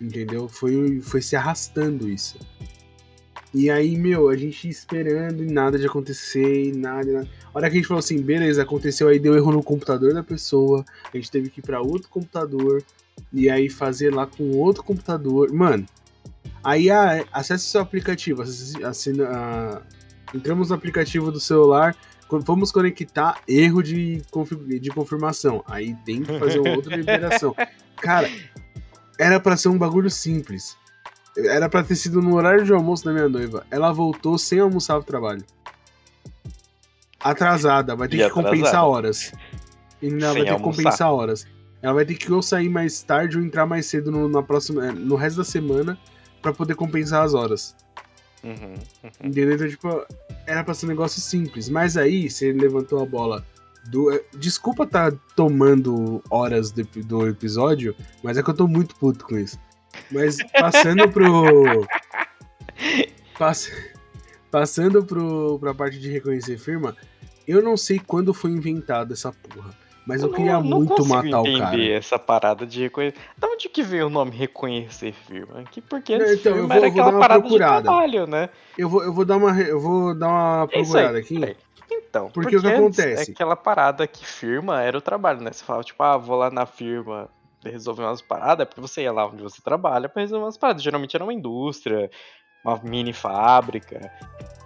entendeu? 0.00 0.48
Foi, 0.48 1.00
foi 1.00 1.20
se 1.20 1.36
arrastando 1.36 2.08
isso. 2.08 2.38
E 3.54 3.70
aí, 3.70 3.96
meu, 3.98 4.28
a 4.30 4.36
gente 4.36 4.66
esperando 4.68 5.44
e 5.44 5.46
nada 5.52 5.78
de 5.78 5.84
acontecer, 5.86 6.64
e 6.68 6.72
nada, 6.72 7.12
nada. 7.12 7.28
A 7.52 7.58
hora 7.58 7.68
que 7.68 7.76
a 7.76 7.78
gente 7.78 7.86
falou 7.86 7.98
assim, 7.98 8.20
beleza, 8.20 8.62
aconteceu, 8.62 9.08
aí 9.08 9.18
deu 9.18 9.34
erro 9.36 9.52
no 9.52 9.62
computador 9.62 10.14
da 10.14 10.22
pessoa, 10.22 10.84
a 11.12 11.16
gente 11.16 11.30
teve 11.30 11.50
que 11.50 11.60
ir 11.60 11.62
pra 11.62 11.80
outro 11.80 12.08
computador, 12.08 12.82
e 13.30 13.50
aí 13.50 13.68
fazer 13.68 14.14
lá 14.14 14.26
com 14.26 14.52
outro 14.52 14.82
computador. 14.82 15.52
Mano, 15.52 15.84
aí 16.64 16.90
ah, 16.90 17.24
acesse 17.30 17.66
o 17.66 17.70
seu 17.70 17.80
aplicativo, 17.82 18.40
acesse- 18.40 18.82
assina, 18.82 19.28
ah, 19.28 19.82
entramos 20.34 20.70
no 20.70 20.74
aplicativo 20.74 21.30
do 21.30 21.38
celular, 21.38 21.94
vamos 22.46 22.72
conectar, 22.72 23.38
erro 23.46 23.82
de, 23.82 24.22
de 24.80 24.90
confirmação. 24.90 25.62
Aí 25.66 25.94
tem 26.06 26.22
que 26.22 26.38
fazer 26.38 26.58
outra 26.60 26.96
liberação. 26.96 27.54
Cara, 28.00 28.30
era 29.18 29.38
pra 29.38 29.58
ser 29.58 29.68
um 29.68 29.76
bagulho 29.76 30.08
simples. 30.10 30.74
Era 31.36 31.68
pra 31.68 31.82
ter 31.82 31.96
sido 31.96 32.20
no 32.20 32.34
horário 32.34 32.64
de 32.64 32.72
almoço 32.72 33.04
da 33.04 33.12
minha 33.12 33.28
noiva. 33.28 33.64
Ela 33.70 33.90
voltou 33.92 34.36
sem 34.38 34.58
almoçar 34.60 34.96
pro 34.96 35.04
trabalho. 35.04 35.42
Atrasada, 37.20 37.94
vai 37.94 38.08
ter 38.08 38.16
E 38.16 38.18
que 38.18 38.24
atrasada. 38.24 38.48
compensar 38.50 38.84
horas. 38.86 39.32
E 40.00 40.06
ela 40.08 40.20
Sem 40.20 40.20
vai 40.32 40.44
ter 40.44 40.56
que 40.56 40.62
compensar 40.62 41.12
horas. 41.12 41.46
Ela 41.80 41.92
vai 41.94 42.04
ter 42.04 42.14
que 42.14 42.32
ou 42.32 42.42
sair 42.42 42.68
mais 42.68 43.02
tarde 43.02 43.38
ou 43.38 43.44
entrar 43.44 43.66
mais 43.66 43.86
cedo 43.86 44.10
no, 44.10 44.28
na 44.28 44.42
próxima, 44.42 44.86
eh, 44.86 44.92
no 44.92 45.14
resto 45.16 45.38
da 45.38 45.44
semana 45.44 45.98
pra 46.40 46.52
poder 46.52 46.74
compensar 46.74 47.24
as 47.24 47.34
horas. 47.34 47.74
Uhum. 48.42 48.74
Entendeu? 49.22 49.54
Então, 49.54 49.68
tipo, 49.68 50.06
era 50.46 50.64
pra 50.64 50.74
ser 50.74 50.86
um 50.86 50.88
negócio 50.90 51.20
simples. 51.20 51.68
Mas 51.68 51.96
aí, 51.96 52.28
você 52.28 52.52
levantou 52.52 53.00
a 53.02 53.06
bola 53.06 53.44
do. 53.86 54.12
eh, 54.12 54.22
Desculpa 54.36 54.84
tá 54.86 55.12
tomando 55.36 56.22
horas 56.28 56.72
do, 56.72 56.82
do 57.04 57.28
episódio, 57.28 57.94
mas 58.22 58.36
é 58.36 58.42
que 58.42 58.50
eu 58.50 58.54
tô 58.54 58.66
muito 58.66 58.94
puto 58.96 59.24
com 59.24 59.38
isso. 59.38 59.56
Mas 60.10 60.38
passando 60.52 61.08
pro. 61.08 61.86
pass- 63.38 63.72
passando 64.50 65.04
pro, 65.04 65.58
pra 65.58 65.74
parte 65.74 65.98
de 65.98 66.10
reconhecer 66.10 66.58
firma, 66.58 66.96
eu 67.46 67.62
não 67.62 67.76
sei 67.76 67.98
quando 67.98 68.34
foi 68.34 68.50
inventada 68.50 69.14
essa 69.14 69.32
porra. 69.32 69.74
Mas 70.06 70.20
eu, 70.20 70.28
eu 70.28 70.34
queria 70.34 70.54
não, 70.54 70.62
muito 70.62 70.98
não 70.98 71.06
matar 71.06 71.40
o 71.40 71.44
cara. 71.44 71.74
entender 71.74 71.92
essa 71.92 72.18
parada 72.18 72.66
de 72.66 72.82
reconhecer. 72.82 73.16
Da 73.38 73.46
onde 73.48 73.68
que 73.68 73.82
veio 73.82 74.08
o 74.08 74.10
nome 74.10 74.32
reconhecer 74.32 75.12
firma? 75.12 75.62
Que 75.70 75.80
porque 75.80 76.18
não, 76.18 76.32
então, 76.32 76.56
eu 76.56 76.66
vou, 76.66 76.76
era 76.76 76.86
aquela 76.88 77.18
parada 77.18 77.40
procurada. 77.40 77.76
de 77.76 77.82
trabalho, 77.84 78.26
né? 78.26 78.48
Eu 78.76 78.88
vou, 78.88 79.04
eu 79.04 79.12
vou 79.12 79.24
dar 79.24 79.36
uma 79.36 79.60
eu 79.60 79.80
vou 79.80 80.14
dar 80.14 80.28
uma 80.28 80.64
é 80.64 80.66
procurada 80.66 81.18
aqui. 81.18 81.56
Então, 81.90 82.30
porque, 82.30 82.50
porque 82.50 82.56
o 82.56 82.60
que 82.60 82.68
acontece? 82.68 83.30
É 83.30 83.32
aquela 83.32 83.54
parada 83.54 84.06
que 84.06 84.26
firma 84.26 84.82
era 84.82 84.98
o 84.98 85.00
trabalho, 85.00 85.40
né? 85.40 85.52
Você 85.52 85.64
fala, 85.64 85.84
tipo, 85.84 86.02
ah, 86.02 86.16
vou 86.16 86.36
lá 86.36 86.50
na 86.50 86.66
firma 86.66 87.28
resolver 87.70 88.02
umas 88.02 88.22
paradas, 88.22 88.62
é 88.62 88.64
porque 88.64 88.80
você 88.80 89.02
ia 89.02 89.12
lá 89.12 89.26
onde 89.26 89.42
você 89.42 89.60
trabalha 89.62 90.08
para 90.08 90.22
resolver 90.22 90.44
umas 90.44 90.56
paradas. 90.56 90.82
Geralmente 90.82 91.14
era 91.14 91.24
uma 91.24 91.34
indústria, 91.34 92.10
uma 92.64 92.80
mini 92.82 93.12
fábrica, 93.12 94.12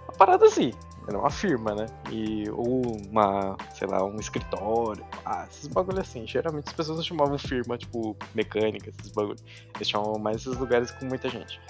uma 0.07 0.17
parada 0.17 0.45
assim. 0.45 0.71
Era 1.07 1.17
uma 1.17 1.29
firma, 1.29 1.73
né? 1.73 1.85
E, 2.11 2.49
ou 2.49 2.81
uma, 3.09 3.55
sei 3.73 3.87
lá, 3.87 4.03
um 4.03 4.17
escritório. 4.17 5.05
Ah, 5.25 5.47
esses 5.49 5.67
bagulho 5.67 6.01
assim. 6.01 6.27
Geralmente 6.27 6.67
as 6.67 6.73
pessoas 6.73 6.97
não 6.97 7.03
chamavam 7.05 7.37
firma, 7.37 7.77
tipo, 7.77 8.17
mecânica, 8.35 8.89
esses 8.89 9.13
bagulho. 9.13 9.37
Eles 9.75 9.89
chamavam 9.89 10.19
mais 10.19 10.37
esses 10.37 10.57
lugares 10.57 10.91
com 10.91 11.05
muita 11.05 11.29
gente. 11.29 11.61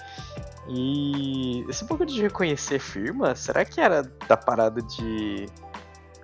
E 0.68 1.64
esse 1.68 1.84
bagulho 1.84 2.10
de 2.10 2.20
reconhecer 2.20 2.80
firma, 2.80 3.36
será 3.36 3.64
que 3.64 3.80
era 3.80 4.02
da 4.26 4.36
parada 4.36 4.82
de 4.82 5.46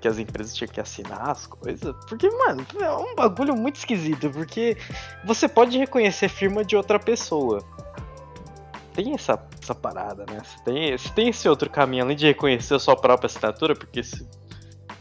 que 0.04 0.08
as 0.08 0.18
empresas 0.18 0.54
tinham 0.54 0.68
que 0.68 0.78
assinar 0.78 1.30
as 1.30 1.46
coisas. 1.46 1.96
Porque, 2.06 2.28
mano, 2.28 2.66
é 2.78 2.90
um 2.90 3.14
bagulho 3.14 3.56
muito 3.56 3.76
esquisito, 3.76 4.28
porque 4.28 4.76
você 5.24 5.48
pode 5.48 5.78
reconhecer 5.78 6.28
firma 6.28 6.62
de 6.62 6.76
outra 6.76 6.98
pessoa. 6.98 7.64
Tem 8.92 9.14
essa, 9.14 9.42
essa 9.62 9.74
parada, 9.74 10.26
né? 10.30 10.42
Você 10.44 10.62
tem, 10.62 10.98
você 10.98 11.08
tem 11.08 11.28
esse 11.30 11.48
outro 11.48 11.70
caminho 11.70 12.04
além 12.04 12.14
de 12.14 12.26
reconhecer 12.26 12.74
a 12.74 12.78
sua 12.78 12.94
própria 12.94 13.28
assinatura, 13.28 13.74
porque 13.74 14.02
se. 14.02 14.28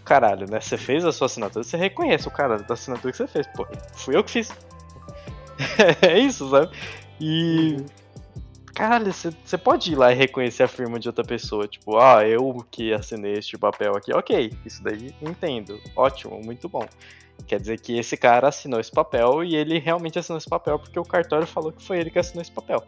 Caralho, 0.05 0.49
né? 0.49 0.61
Você 0.61 0.77
fez 0.77 1.03
a 1.03 1.11
sua 1.11 1.25
assinatura, 1.25 1.65
você 1.65 1.75
reconhece 1.75 2.25
o 2.25 2.31
cara 2.31 2.59
da 2.59 2.73
assinatura 2.73 3.11
que 3.11 3.17
você 3.17 3.27
fez. 3.27 3.45
Pô, 3.47 3.67
fui 3.95 4.15
eu 4.15 4.23
que 4.23 4.31
fiz. 4.31 4.53
é 6.01 6.17
isso, 6.17 6.49
sabe? 6.49 6.69
E. 7.19 7.75
Uhum. 7.77 8.02
Caralho, 8.73 9.13
você 9.13 9.57
pode 9.57 9.91
ir 9.91 9.95
lá 9.95 10.11
e 10.11 10.15
reconhecer 10.15 10.63
a 10.63 10.67
firma 10.67 10.99
de 10.99 11.07
outra 11.07 11.23
pessoa. 11.23 11.67
Tipo, 11.67 11.97
ah, 11.99 12.27
eu 12.27 12.65
que 12.71 12.91
assinei 12.91 13.33
este 13.33 13.57
papel 13.57 13.95
aqui. 13.95 14.11
Ok, 14.11 14.51
isso 14.65 14.83
daí 14.83 15.13
entendo. 15.21 15.79
Ótimo, 15.95 16.41
muito 16.43 16.67
bom. 16.67 16.85
Quer 17.47 17.59
dizer 17.59 17.79
que 17.79 17.97
esse 17.97 18.17
cara 18.17 18.47
assinou 18.47 18.79
esse 18.79 18.91
papel 18.91 19.43
e 19.43 19.55
ele 19.55 19.77
realmente 19.77 20.17
assinou 20.17 20.37
esse 20.37 20.49
papel 20.49 20.79
porque 20.79 20.99
o 20.99 21.03
cartório 21.03 21.45
falou 21.45 21.71
que 21.71 21.83
foi 21.83 21.99
ele 21.99 22.09
que 22.09 22.17
assinou 22.17 22.41
esse 22.41 22.51
papel. 22.51 22.83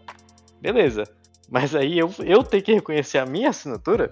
Beleza. 0.60 1.04
Mas 1.50 1.76
aí 1.76 2.00
eu, 2.00 2.12
eu 2.20 2.44
tenho 2.44 2.64
que 2.64 2.74
reconhecer 2.74 3.20
a 3.20 3.26
minha 3.26 3.50
assinatura 3.50 4.10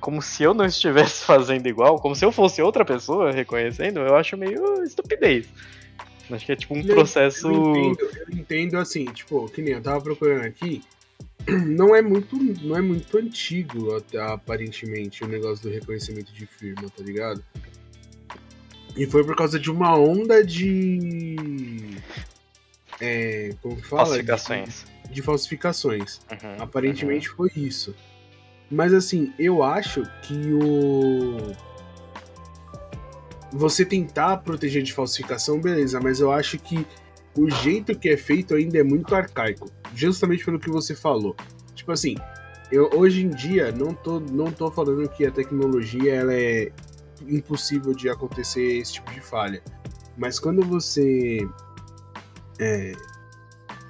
como 0.00 0.20
se 0.20 0.42
eu 0.42 0.52
não 0.52 0.64
estivesse 0.64 1.24
fazendo 1.26 1.66
igual, 1.66 1.98
como 1.98 2.14
se 2.14 2.24
eu 2.24 2.32
fosse 2.32 2.60
outra 2.60 2.84
pessoa 2.84 3.32
reconhecendo, 3.32 4.00
eu 4.00 4.16
acho 4.16 4.36
meio 4.36 4.82
estupidez. 4.82 5.46
Acho 6.30 6.46
que 6.46 6.52
é 6.52 6.56
tipo 6.56 6.74
um 6.74 6.82
processo. 6.82 7.48
Eu 7.48 7.76
entendo, 7.76 8.10
eu 8.28 8.38
entendo 8.38 8.78
assim, 8.78 9.04
tipo, 9.06 9.48
que 9.48 9.62
nem 9.62 9.74
eu 9.74 9.82
tava 9.82 10.00
procurando 10.00 10.44
aqui. 10.44 10.82
Não 11.66 11.96
é 11.96 12.02
muito, 12.02 12.36
não 12.36 12.76
é 12.76 12.82
muito 12.82 13.16
antigo, 13.16 13.96
aparentemente, 14.18 15.24
o 15.24 15.26
negócio 15.26 15.62
do 15.62 15.74
reconhecimento 15.74 16.30
de 16.34 16.44
firma, 16.44 16.82
tá 16.94 17.02
ligado? 17.02 17.42
E 18.94 19.06
foi 19.06 19.24
por 19.24 19.34
causa 19.34 19.58
de 19.58 19.70
uma 19.70 19.96
onda 19.96 20.44
de. 20.44 21.96
É, 23.00 23.54
como 23.62 23.76
que 23.76 23.86
fala? 23.86 24.04
Falsificações. 24.04 24.84
De, 25.06 25.14
de 25.14 25.22
falsificações. 25.22 26.20
Uhum, 26.30 26.62
Aparentemente 26.62 27.30
uhum. 27.30 27.36
foi 27.36 27.50
isso. 27.56 27.94
Mas 28.70 28.92
assim, 28.92 29.32
eu 29.38 29.62
acho 29.62 30.02
que 30.22 30.52
o 30.52 31.56
você 33.52 33.84
tentar 33.84 34.38
proteger 34.38 34.82
de 34.82 34.92
falsificação, 34.92 35.60
beleza, 35.60 36.00
mas 36.00 36.20
eu 36.20 36.30
acho 36.30 36.58
que 36.58 36.86
o 37.36 37.48
jeito 37.50 37.98
que 37.98 38.08
é 38.08 38.16
feito 38.16 38.54
ainda 38.54 38.78
é 38.78 38.82
muito 38.82 39.14
arcaico, 39.14 39.70
justamente 39.94 40.44
pelo 40.44 40.58
que 40.58 40.70
você 40.70 40.94
falou. 40.94 41.34
Tipo 41.74 41.92
assim, 41.92 42.16
eu 42.70 42.90
hoje 42.94 43.24
em 43.24 43.30
dia 43.30 43.72
não 43.72 43.94
tô, 43.94 44.20
não 44.20 44.50
tô 44.50 44.70
falando 44.70 45.08
que 45.08 45.26
a 45.26 45.30
tecnologia 45.30 46.14
ela 46.14 46.34
é 46.34 46.72
impossível 47.28 47.92
de 47.92 48.08
acontecer 48.08 48.78
esse 48.78 48.94
tipo 48.94 49.10
de 49.12 49.20
falha, 49.20 49.62
mas 50.16 50.38
quando 50.38 50.62
você 50.62 51.46
é, 52.58 52.92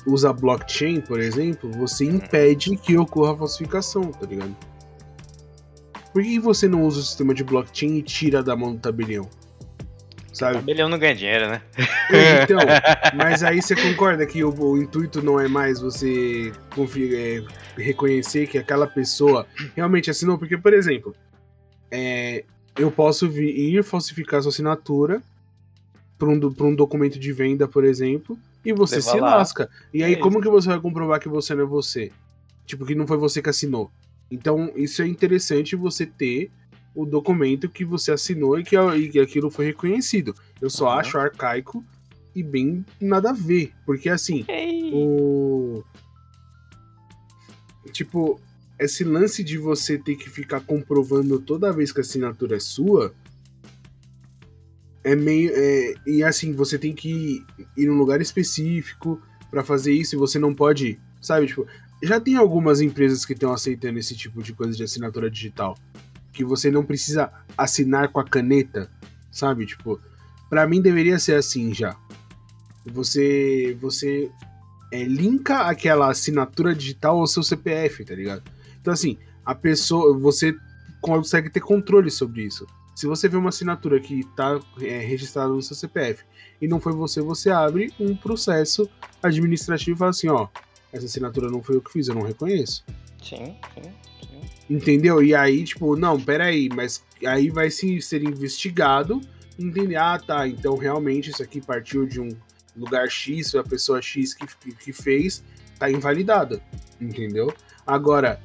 usa 0.07 0.33
blockchain, 0.33 1.01
por 1.01 1.21
exemplo, 1.21 1.71
você 1.73 2.05
impede 2.05 2.77
que 2.77 2.97
ocorra 2.97 3.37
falsificação, 3.37 4.11
tá 4.11 4.27
ligado? 4.27 4.57
Por 6.13 6.23
que 6.23 6.39
você 6.39 6.67
não 6.67 6.83
usa 6.83 7.01
o 7.01 7.03
sistema 7.03 7.33
de 7.33 7.45
blockchain 7.45 7.99
e 7.99 8.03
tira 8.03 8.43
da 8.43 8.57
mão 8.57 8.75
do 8.75 8.81
tabelião? 8.81 9.29
Sabe? 10.41 10.55
Tabelião 10.55 10.89
não 10.89 10.99
ganha 10.99 11.15
dinheiro, 11.15 11.49
né? 11.49 11.63
É, 12.11 12.43
então, 12.43 12.59
mas 13.15 13.43
aí 13.43 13.61
você 13.61 13.77
concorda 13.77 14.27
que 14.27 14.43
o, 14.43 14.51
o 14.51 14.79
intuito 14.79 15.23
não 15.23 15.39
é 15.39 15.47
mais 15.47 15.81
você 15.81 16.51
é, 17.15 17.45
reconhecer 17.77 18.47
que 18.47 18.59
aquela 18.59 18.87
pessoa 18.87 19.47
realmente 19.77 20.11
assinou? 20.11 20.39
Porque, 20.39 20.57
por 20.57 20.73
exemplo, 20.73 21.15
é, 21.91 22.45
eu 22.77 22.91
posso 22.91 23.29
vir, 23.29 23.51
ir 23.57 23.85
falsificar 23.85 24.43
sua 24.43 24.51
assinatura 24.51 25.23
para 26.19 26.29
um, 26.29 26.41
um 26.61 26.75
documento 26.75 27.19
de 27.19 27.33
venda, 27.33 27.69
por 27.69 27.85
exemplo, 27.85 28.39
e 28.65 28.73
você 28.73 28.97
Leva 28.97 29.11
se 29.11 29.21
lá. 29.21 29.37
lasca. 29.37 29.71
E 29.93 30.03
aí, 30.03 30.15
é 30.15 30.17
como 30.17 30.41
que 30.41 30.49
você 30.49 30.69
vai 30.69 30.81
comprovar 30.81 31.21
que 31.21 31.29
você 31.29 31.55
não 31.55 31.65
é 31.65 31.67
você? 31.67 32.11
Tipo, 32.67 32.87
que 32.87 32.95
não 32.95 33.07
foi 33.07 33.17
você 33.17 33.43
que 33.43 33.51
assinou. 33.51 33.91
Então, 34.31 34.73
isso 34.77 35.03
é 35.03 35.07
interessante 35.07 35.77
você 35.77 36.07
ter 36.07 36.51
o 37.01 37.07
documento 37.07 37.69
que 37.69 37.85
você 37.85 38.13
assinou 38.13 38.59
e 38.59 38.65
que, 38.65 38.77
e 38.77 39.09
que 39.09 39.19
aquilo 39.19 39.51
foi 39.51 39.67
reconhecido. 39.67 40.35
Eu 40.61 40.69
só 40.69 40.87
uhum. 40.87 40.99
acho 40.99 41.19
arcaico 41.19 41.85
e 42.35 42.43
bem 42.43 42.85
nada 43.01 43.31
a 43.31 43.33
ver. 43.33 43.73
Porque 43.87 44.09
assim, 44.09 44.45
Ei. 44.49 44.91
o. 44.93 45.83
Tipo, 47.93 48.39
esse 48.79 49.03
lance 49.03 49.43
de 49.43 49.57
você 49.57 49.97
ter 49.97 50.17
que 50.17 50.29
ficar 50.29 50.61
comprovando 50.61 51.41
toda 51.41 51.73
vez 51.73 51.91
que 51.91 52.01
a 52.01 52.03
assinatura 52.03 52.57
é 52.57 52.61
sua. 52.61 53.15
É 55.03 55.17
meio. 55.17 55.51
É, 55.55 55.95
e 56.07 56.23
assim, 56.23 56.53
você 56.53 56.79
tem 56.79 56.93
que 56.95 57.43
ir 57.77 57.87
num 57.87 57.97
lugar 57.97 58.21
específico 58.21 59.21
para 59.51 59.65
fazer 59.65 59.93
isso 59.93 60.15
e 60.15 60.19
você 60.19 60.39
não 60.39 60.55
pode. 60.55 61.01
Sabe, 61.21 61.47
tipo, 61.47 61.67
já 62.03 62.21
tem 62.21 62.37
algumas 62.37 62.81
empresas 62.81 63.25
que 63.25 63.33
estão 63.33 63.53
aceitando 63.53 63.99
esse 63.99 64.15
tipo 64.15 64.43
de 64.43 64.53
coisa 64.53 64.77
de 64.77 64.83
assinatura 64.83 65.31
digital 65.31 65.77
que 66.41 66.45
você 66.45 66.71
não 66.71 66.83
precisa 66.83 67.31
assinar 67.57 68.09
com 68.09 68.19
a 68.19 68.25
caneta, 68.25 68.91
sabe? 69.31 69.67
Tipo, 69.67 70.01
para 70.49 70.67
mim 70.67 70.81
deveria 70.81 71.19
ser 71.19 71.35
assim 71.35 71.75
já. 71.75 71.95
Você 72.87 73.77
você 73.79 74.31
é, 74.91 75.05
linka 75.05 75.61
aquela 75.61 76.11
assinatura 76.11 76.75
digital 76.75 77.19
ao 77.19 77.27
seu 77.27 77.43
CPF, 77.43 78.07
tá 78.07 78.15
ligado? 78.15 78.43
Então 78.81 78.91
assim, 78.91 79.19
a 79.45 79.55
pessoa, 79.55 80.19
você 80.19 80.57
consegue 81.03 81.51
ter 81.51 81.61
controle 81.61 82.11
sobre 82.11 82.43
isso. 82.43 82.67
Se 82.95 83.07
você 83.07 83.29
vê 83.29 83.37
uma 83.37 83.51
assinatura 83.51 84.01
que 84.01 84.21
está 84.21 84.59
é, 84.81 84.99
registrada 84.99 85.51
no 85.51 85.63
seu 85.63 85.77
CPF 85.77 86.25
e 86.59 86.67
não 86.67 86.81
foi 86.81 86.95
você, 86.95 87.21
você 87.21 87.51
abre 87.51 87.93
um 88.01 88.17
processo 88.17 88.89
administrativo 89.23 89.95
e 89.95 89.99
fala 89.99 90.11
assim, 90.11 90.29
ó, 90.29 90.49
essa 90.91 91.05
assinatura 91.05 91.51
não 91.51 91.63
foi 91.63 91.77
eu 91.77 91.83
que 91.83 91.93
fiz, 91.93 92.09
eu 92.09 92.15
não 92.15 92.23
reconheço. 92.23 92.83
Sim, 93.23 93.57
sim. 93.75 93.93
Entendeu? 94.71 95.21
E 95.21 95.35
aí, 95.35 95.65
tipo, 95.65 95.97
não, 95.97 96.19
peraí, 96.21 96.69
mas 96.73 97.05
aí 97.27 97.51
vai 97.51 97.69
sim 97.73 98.01
ser 98.01 98.23
investigado, 98.23 99.21
entender, 99.59 99.97
ah, 99.97 100.17
tá, 100.17 100.47
então 100.47 100.77
realmente 100.77 101.29
isso 101.29 101.43
aqui 101.43 101.61
partiu 101.61 102.07
de 102.07 102.21
um 102.21 102.29
lugar 102.77 103.11
X, 103.11 103.53
a 103.57 103.65
pessoa 103.65 104.01
X 104.01 104.33
que, 104.33 104.47
que 104.73 104.93
fez, 104.93 105.43
tá 105.77 105.91
invalidada, 105.91 106.63
entendeu? 107.01 107.53
Agora, 107.85 108.41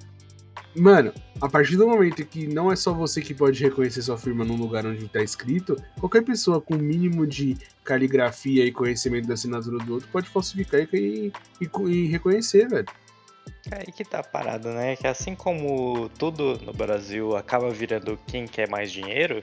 mano, 0.75 1.13
a 1.39 1.47
partir 1.47 1.77
do 1.77 1.87
momento 1.87 2.25
que 2.25 2.47
não 2.47 2.71
é 2.71 2.75
só 2.75 2.91
você 2.91 3.21
que 3.21 3.35
pode 3.35 3.61
reconhecer 3.63 4.01
sua 4.01 4.17
firma 4.17 4.43
num 4.43 4.57
lugar 4.57 4.83
onde 4.83 5.07
tá 5.07 5.21
escrito, 5.21 5.75
qualquer 5.99 6.23
pessoa 6.23 6.59
com 6.59 6.75
mínimo 6.75 7.27
de 7.27 7.55
caligrafia 7.83 8.65
e 8.65 8.71
conhecimento 8.71 9.27
da 9.27 9.35
assinatura 9.35 9.77
do 9.77 9.93
outro 9.93 10.09
pode 10.11 10.27
falsificar 10.27 10.81
e, 10.91 11.31
e, 11.61 11.69
e 11.87 12.07
reconhecer, 12.07 12.67
velho. 12.67 12.87
É 13.71 13.77
aí 13.79 13.91
que 13.91 14.05
tá 14.05 14.19
a 14.19 14.23
parada, 14.23 14.71
né? 14.73 14.95
Que 14.95 15.07
assim 15.07 15.35
como 15.35 16.09
tudo 16.17 16.59
no 16.63 16.73
Brasil 16.73 17.35
acaba 17.35 17.69
virando 17.69 18.19
quem 18.27 18.45
quer 18.45 18.69
mais 18.69 18.91
dinheiro, 18.91 19.41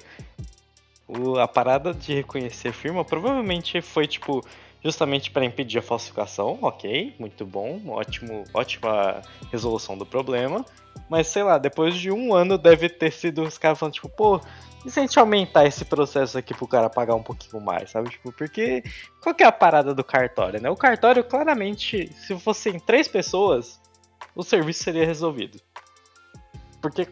o, 1.08 1.38
a 1.38 1.48
parada 1.48 1.92
de 1.92 2.14
reconhecer 2.14 2.72
firma 2.72 3.04
provavelmente 3.04 3.80
foi 3.80 4.06
tipo 4.06 4.44
justamente 4.82 5.30
para 5.30 5.44
impedir 5.44 5.78
a 5.78 5.82
falsificação, 5.82 6.58
ok, 6.60 7.14
muito 7.18 7.46
bom, 7.46 7.80
ótimo, 7.88 8.44
ótima 8.52 9.22
resolução 9.50 9.96
do 9.96 10.04
problema. 10.04 10.64
Mas 11.08 11.28
sei 11.28 11.42
lá, 11.42 11.56
depois 11.56 11.94
de 11.94 12.10
um 12.10 12.34
ano 12.34 12.58
deve 12.58 12.88
ter 12.88 13.12
sido 13.12 13.42
os 13.42 13.56
caras 13.56 13.78
falando, 13.78 13.94
tipo, 13.94 14.08
pô, 14.08 14.40
e 14.84 14.90
se 14.90 14.98
a 14.98 15.02
gente 15.02 15.18
aumentar 15.18 15.64
esse 15.64 15.84
processo 15.84 16.36
aqui 16.36 16.52
pro 16.52 16.66
cara 16.66 16.90
pagar 16.90 17.14
um 17.14 17.22
pouquinho 17.22 17.62
mais, 17.62 17.90
sabe? 17.90 18.10
Tipo, 18.10 18.32
porque 18.32 18.82
qual 19.22 19.34
que 19.34 19.44
é 19.44 19.46
a 19.46 19.52
parada 19.52 19.94
do 19.94 20.02
cartório, 20.02 20.60
né? 20.60 20.68
O 20.68 20.76
cartório, 20.76 21.22
claramente, 21.22 22.12
se 22.14 22.36
fossem 22.38 22.80
três 22.80 23.06
pessoas, 23.06 23.80
o 24.34 24.42
serviço 24.42 24.82
seria 24.82 25.06
resolvido. 25.06 25.60
Porque 26.80 27.06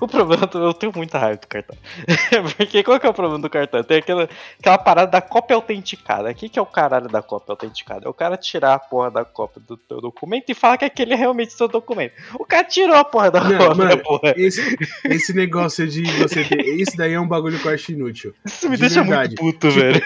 O 0.00 0.06
problema, 0.06 0.48
eu 0.54 0.72
tenho 0.74 0.92
muita 0.94 1.18
raiva 1.18 1.40
do 1.40 1.46
cartão. 1.46 1.76
Porque 2.56 2.82
qual 2.82 2.98
que 3.00 3.06
é 3.06 3.10
o 3.10 3.14
problema 3.14 3.40
do 3.40 3.50
cartão? 3.50 3.82
Tem 3.82 3.98
aquela, 3.98 4.28
aquela 4.58 4.78
parada 4.78 5.10
da 5.10 5.20
cópia 5.20 5.54
autenticada. 5.56 6.30
O 6.30 6.34
que, 6.34 6.48
que 6.48 6.58
é 6.58 6.62
o 6.62 6.66
caralho 6.66 7.08
da 7.08 7.22
cópia 7.22 7.52
autenticada? 7.52 8.06
É 8.06 8.08
o 8.08 8.14
cara 8.14 8.36
tirar 8.36 8.74
a 8.74 8.78
porra 8.78 9.10
da 9.10 9.24
cópia 9.24 9.62
do 9.66 9.76
teu 9.76 10.00
documento 10.00 10.50
e 10.50 10.54
falar 10.54 10.76
que 10.78 10.84
aquele 10.84 11.12
é 11.14 11.16
realmente 11.16 11.52
seu 11.52 11.68
documento. 11.68 12.12
O 12.34 12.44
cara 12.44 12.64
tirou 12.64 12.94
a 12.96 13.04
porra 13.04 13.30
da 13.30 13.42
Não, 13.44 13.58
cópia, 13.58 13.74
mano, 13.84 13.98
porra. 14.02 14.34
Esse, 14.36 14.76
esse 15.04 15.32
negócio 15.32 15.86
de 15.86 16.02
você 16.12 16.44
ter. 16.44 16.62
Isso 16.76 16.96
daí 16.96 17.12
é 17.12 17.20
um 17.20 17.28
bagulho 17.28 17.58
que 17.58 17.66
eu 17.66 17.72
acho 17.72 17.92
inútil. 17.92 18.34
Isso 18.44 18.68
me 18.68 18.76
de 18.76 18.80
deixa 18.82 19.02
verdade. 19.02 19.36
muito 19.40 19.58
puto, 19.58 19.68
Tipo, 19.68 19.80
velho. 19.80 20.02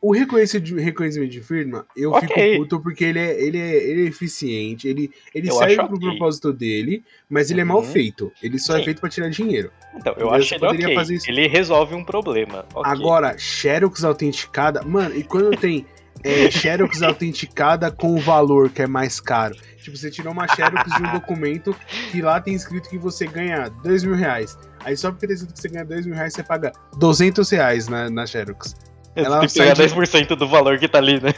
O 0.00 0.12
reconhecimento 0.12 0.64
de, 0.66 0.80
reconhecimento 0.80 1.30
de 1.30 1.40
firma, 1.40 1.86
eu 1.96 2.12
Ok. 2.12 2.28
fico 2.28 2.58
puto 2.62 2.80
porque 2.80 3.04
ele 3.04 3.18
é, 3.18 3.40
ele 3.42 3.58
é, 3.58 3.76
ele 3.90 4.04
é 4.04 4.08
eficiente, 4.08 4.88
ele, 4.88 5.10
ele 5.34 5.48
Eu 5.48 5.54
serve 5.54 5.76
pro 5.76 5.96
ok. 5.96 6.08
propósito 6.10 6.52
dele, 6.52 7.04
mas 7.28 7.50
ele 7.50 7.60
é 7.60 7.64
mal 7.64 7.78
Uhum. 7.78 7.84
feito. 7.84 8.32
Ele 8.42 8.58
só 8.58 8.74
é 8.74 8.78
Sim. 8.78 8.84
feito 8.84 9.00
pra 9.04 9.10
tirar 9.10 9.28
dinheiro. 9.28 9.70
Então, 9.94 10.14
eu 10.16 10.32
acho 10.32 10.54
ele 10.54 10.60
poderia 10.60 10.86
ok. 10.86 10.94
fazer 10.96 11.14
isso. 11.14 11.30
Ele 11.30 11.46
resolve 11.46 11.94
um 11.94 12.04
problema. 12.04 12.64
ok. 12.74 12.90
Agora, 12.90 13.36
Xerox 13.38 14.02
autenticada. 14.04 14.82
Mano, 14.82 15.14
e 15.14 15.22
quando 15.22 15.56
tem 15.56 15.86
é, 16.22 16.48
Xerox 16.50 17.02
autenticada 17.02 17.90
com 17.90 18.14
o 18.14 18.18
valor 18.18 18.70
que 18.70 18.82
é 18.82 18.86
mais 18.86 19.20
caro? 19.20 19.54
Tipo, 19.76 19.96
você 19.96 20.10
tirou 20.10 20.32
uma 20.32 20.48
Xerox 20.48 20.90
de 20.96 21.02
um 21.02 21.12
documento 21.18 21.76
que 22.10 22.22
lá 22.22 22.40
tem 22.40 22.54
escrito 22.54 22.88
que 22.88 22.98
você 22.98 23.26
ganha 23.26 23.68
dois 23.82 24.02
mil 24.02 24.14
reais. 24.14 24.58
Aí 24.84 24.96
só 24.96 25.10
porque 25.10 25.26
tem 25.26 25.34
escrito 25.34 25.54
que 25.54 25.60
você 25.60 25.68
ganha 25.68 25.84
dois 25.84 26.06
mil 26.06 26.14
reais, 26.14 26.32
você 26.32 26.42
paga 26.42 26.72
200 26.98 27.48
reais 27.50 27.88
na, 27.88 28.08
na 28.10 28.26
Xerox. 28.26 28.74
Ela 29.16 29.40
tem 29.40 29.48
que 29.48 29.54
sai 29.54 29.74
pegar 29.74 29.86
de- 29.86 29.94
10% 29.94 30.28
do 30.36 30.48
valor 30.48 30.78
que 30.78 30.88
tá 30.88 30.98
ali, 30.98 31.20
né? 31.20 31.30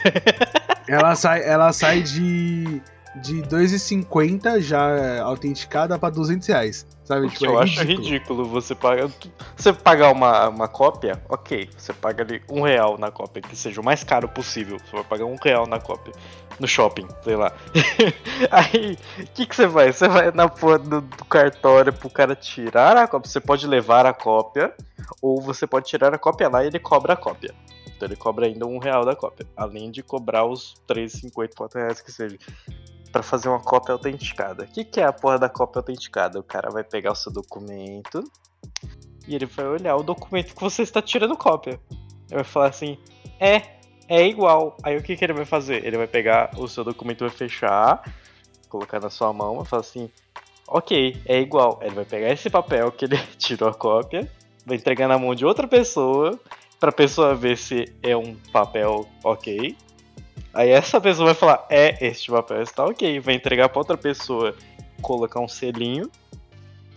Ela 0.87 1.15
sai, 1.15 1.43
ela 1.43 1.71
sai 1.71 2.01
de, 2.01 2.81
de 3.21 3.41
2,50 3.43 4.61
já 4.61 5.21
autenticada 5.21 5.97
pra 5.97 6.09
200 6.09 6.47
reais. 6.47 6.85
Sabe? 7.03 7.29
Tipo, 7.29 7.45
eu 7.45 7.59
é 7.59 7.63
acho 7.63 7.79
ridículo. 7.81 8.07
ridículo 8.07 8.45
você 8.45 8.75
pagar. 8.75 9.09
Você 9.55 9.71
pagar 9.71 10.11
uma, 10.11 10.49
uma 10.49 10.67
cópia, 10.67 11.21
ok. 11.29 11.69
Você 11.77 11.93
paga 11.93 12.23
ali 12.23 12.41
um 12.49 12.61
real 12.61 12.97
na 12.97 13.09
cópia, 13.11 13.41
que 13.41 13.55
seja 13.55 13.79
o 13.79 13.83
mais 13.83 14.03
caro 14.03 14.27
possível. 14.27 14.77
Você 14.77 14.95
vai 14.95 15.05
pagar 15.05 15.25
um 15.25 15.37
real 15.41 15.65
na 15.65 15.79
cópia. 15.79 16.13
No 16.59 16.67
shopping, 16.67 17.07
sei 17.23 17.35
lá. 17.35 17.53
Aí, 18.51 18.97
o 19.19 19.27
que, 19.27 19.45
que 19.45 19.55
você 19.55 19.67
vai? 19.67 19.93
Você 19.93 20.07
vai 20.07 20.31
na 20.31 20.49
porra 20.49 20.79
do, 20.79 21.01
do 21.01 21.25
cartório 21.25 21.93
pro 21.93 22.09
cara 22.09 22.35
tirar 22.35 22.97
a 22.97 23.07
cópia. 23.07 23.29
Você 23.29 23.39
pode 23.39 23.65
levar 23.67 24.05
a 24.05 24.13
cópia, 24.13 24.73
ou 25.21 25.41
você 25.41 25.65
pode 25.65 25.87
tirar 25.87 26.13
a 26.13 26.17
cópia 26.17 26.49
lá 26.49 26.63
e 26.63 26.67
ele 26.67 26.79
cobra 26.79 27.13
a 27.13 27.17
cópia. 27.17 27.53
Então 27.97 28.07
ele 28.07 28.15
cobra 28.15 28.45
ainda 28.45 28.65
um 28.65 28.77
real 28.77 29.03
da 29.03 29.15
cópia. 29.15 29.47
Além 29.55 29.89
de 29.89 30.03
cobrar 30.03 30.45
os 30.45 30.75
3,50, 30.87 31.55
4 31.55 31.79
reais 31.79 32.01
que 32.01 32.11
seja. 32.11 32.37
Pra 33.17 33.23
fazer 33.23 33.49
uma 33.49 33.59
cópia 33.59 33.93
autenticada. 33.93 34.63
O 34.63 34.67
que, 34.67 34.83
que 34.85 35.01
é 35.01 35.03
a 35.03 35.11
porra 35.11 35.39
da 35.39 35.49
cópia 35.49 35.79
autenticada? 35.79 36.39
O 36.39 36.43
cara 36.43 36.69
vai 36.69 36.83
pegar 36.83 37.13
o 37.13 37.15
seu 37.15 37.31
documento 37.31 38.23
e 39.27 39.33
ele 39.33 39.47
vai 39.47 39.65
olhar 39.65 39.95
o 39.95 40.03
documento 40.03 40.53
que 40.53 40.61
você 40.61 40.83
está 40.83 41.01
tirando 41.01 41.35
cópia. 41.35 41.79
Ele 41.89 42.35
vai 42.35 42.43
falar 42.43 42.67
assim: 42.67 42.95
é, 43.39 43.79
é 44.07 44.23
igual. 44.27 44.77
Aí 44.83 44.95
o 44.95 45.01
que, 45.01 45.15
que 45.15 45.25
ele 45.25 45.33
vai 45.33 45.45
fazer? 45.45 45.83
Ele 45.83 45.97
vai 45.97 46.05
pegar 46.05 46.51
o 46.59 46.67
seu 46.67 46.83
documento, 46.83 47.21
vai 47.21 47.31
fechar, 47.31 48.03
colocar 48.69 48.99
na 48.99 49.09
sua 49.09 49.33
mão 49.33 49.63
e 49.63 49.65
falar 49.65 49.79
assim: 49.79 50.11
ok, 50.67 51.19
é 51.25 51.39
igual. 51.39 51.79
Ele 51.81 51.95
vai 51.95 52.05
pegar 52.05 52.29
esse 52.29 52.51
papel 52.51 52.91
que 52.91 53.05
ele 53.05 53.17
tirou 53.39 53.67
a 53.67 53.73
cópia, 53.73 54.31
vai 54.63 54.77
entregar 54.77 55.07
na 55.07 55.17
mão 55.17 55.33
de 55.33 55.43
outra 55.43 55.67
pessoa, 55.67 56.39
pra 56.79 56.91
pessoa 56.91 57.33
ver 57.33 57.57
se 57.57 57.91
é 58.03 58.15
um 58.15 58.35
papel 58.53 59.09
ok. 59.23 59.75
Aí 60.53 60.69
essa 60.69 60.99
pessoa 60.99 61.27
vai 61.27 61.35
falar, 61.35 61.65
é, 61.69 61.97
este 62.05 62.31
papel 62.31 62.61
está 62.63 62.83
ok. 62.85 63.19
Vai 63.19 63.35
entregar 63.35 63.69
pra 63.69 63.79
outra 63.79 63.97
pessoa, 63.97 64.55
colocar 65.01 65.39
um 65.39 65.47
selinho. 65.47 66.09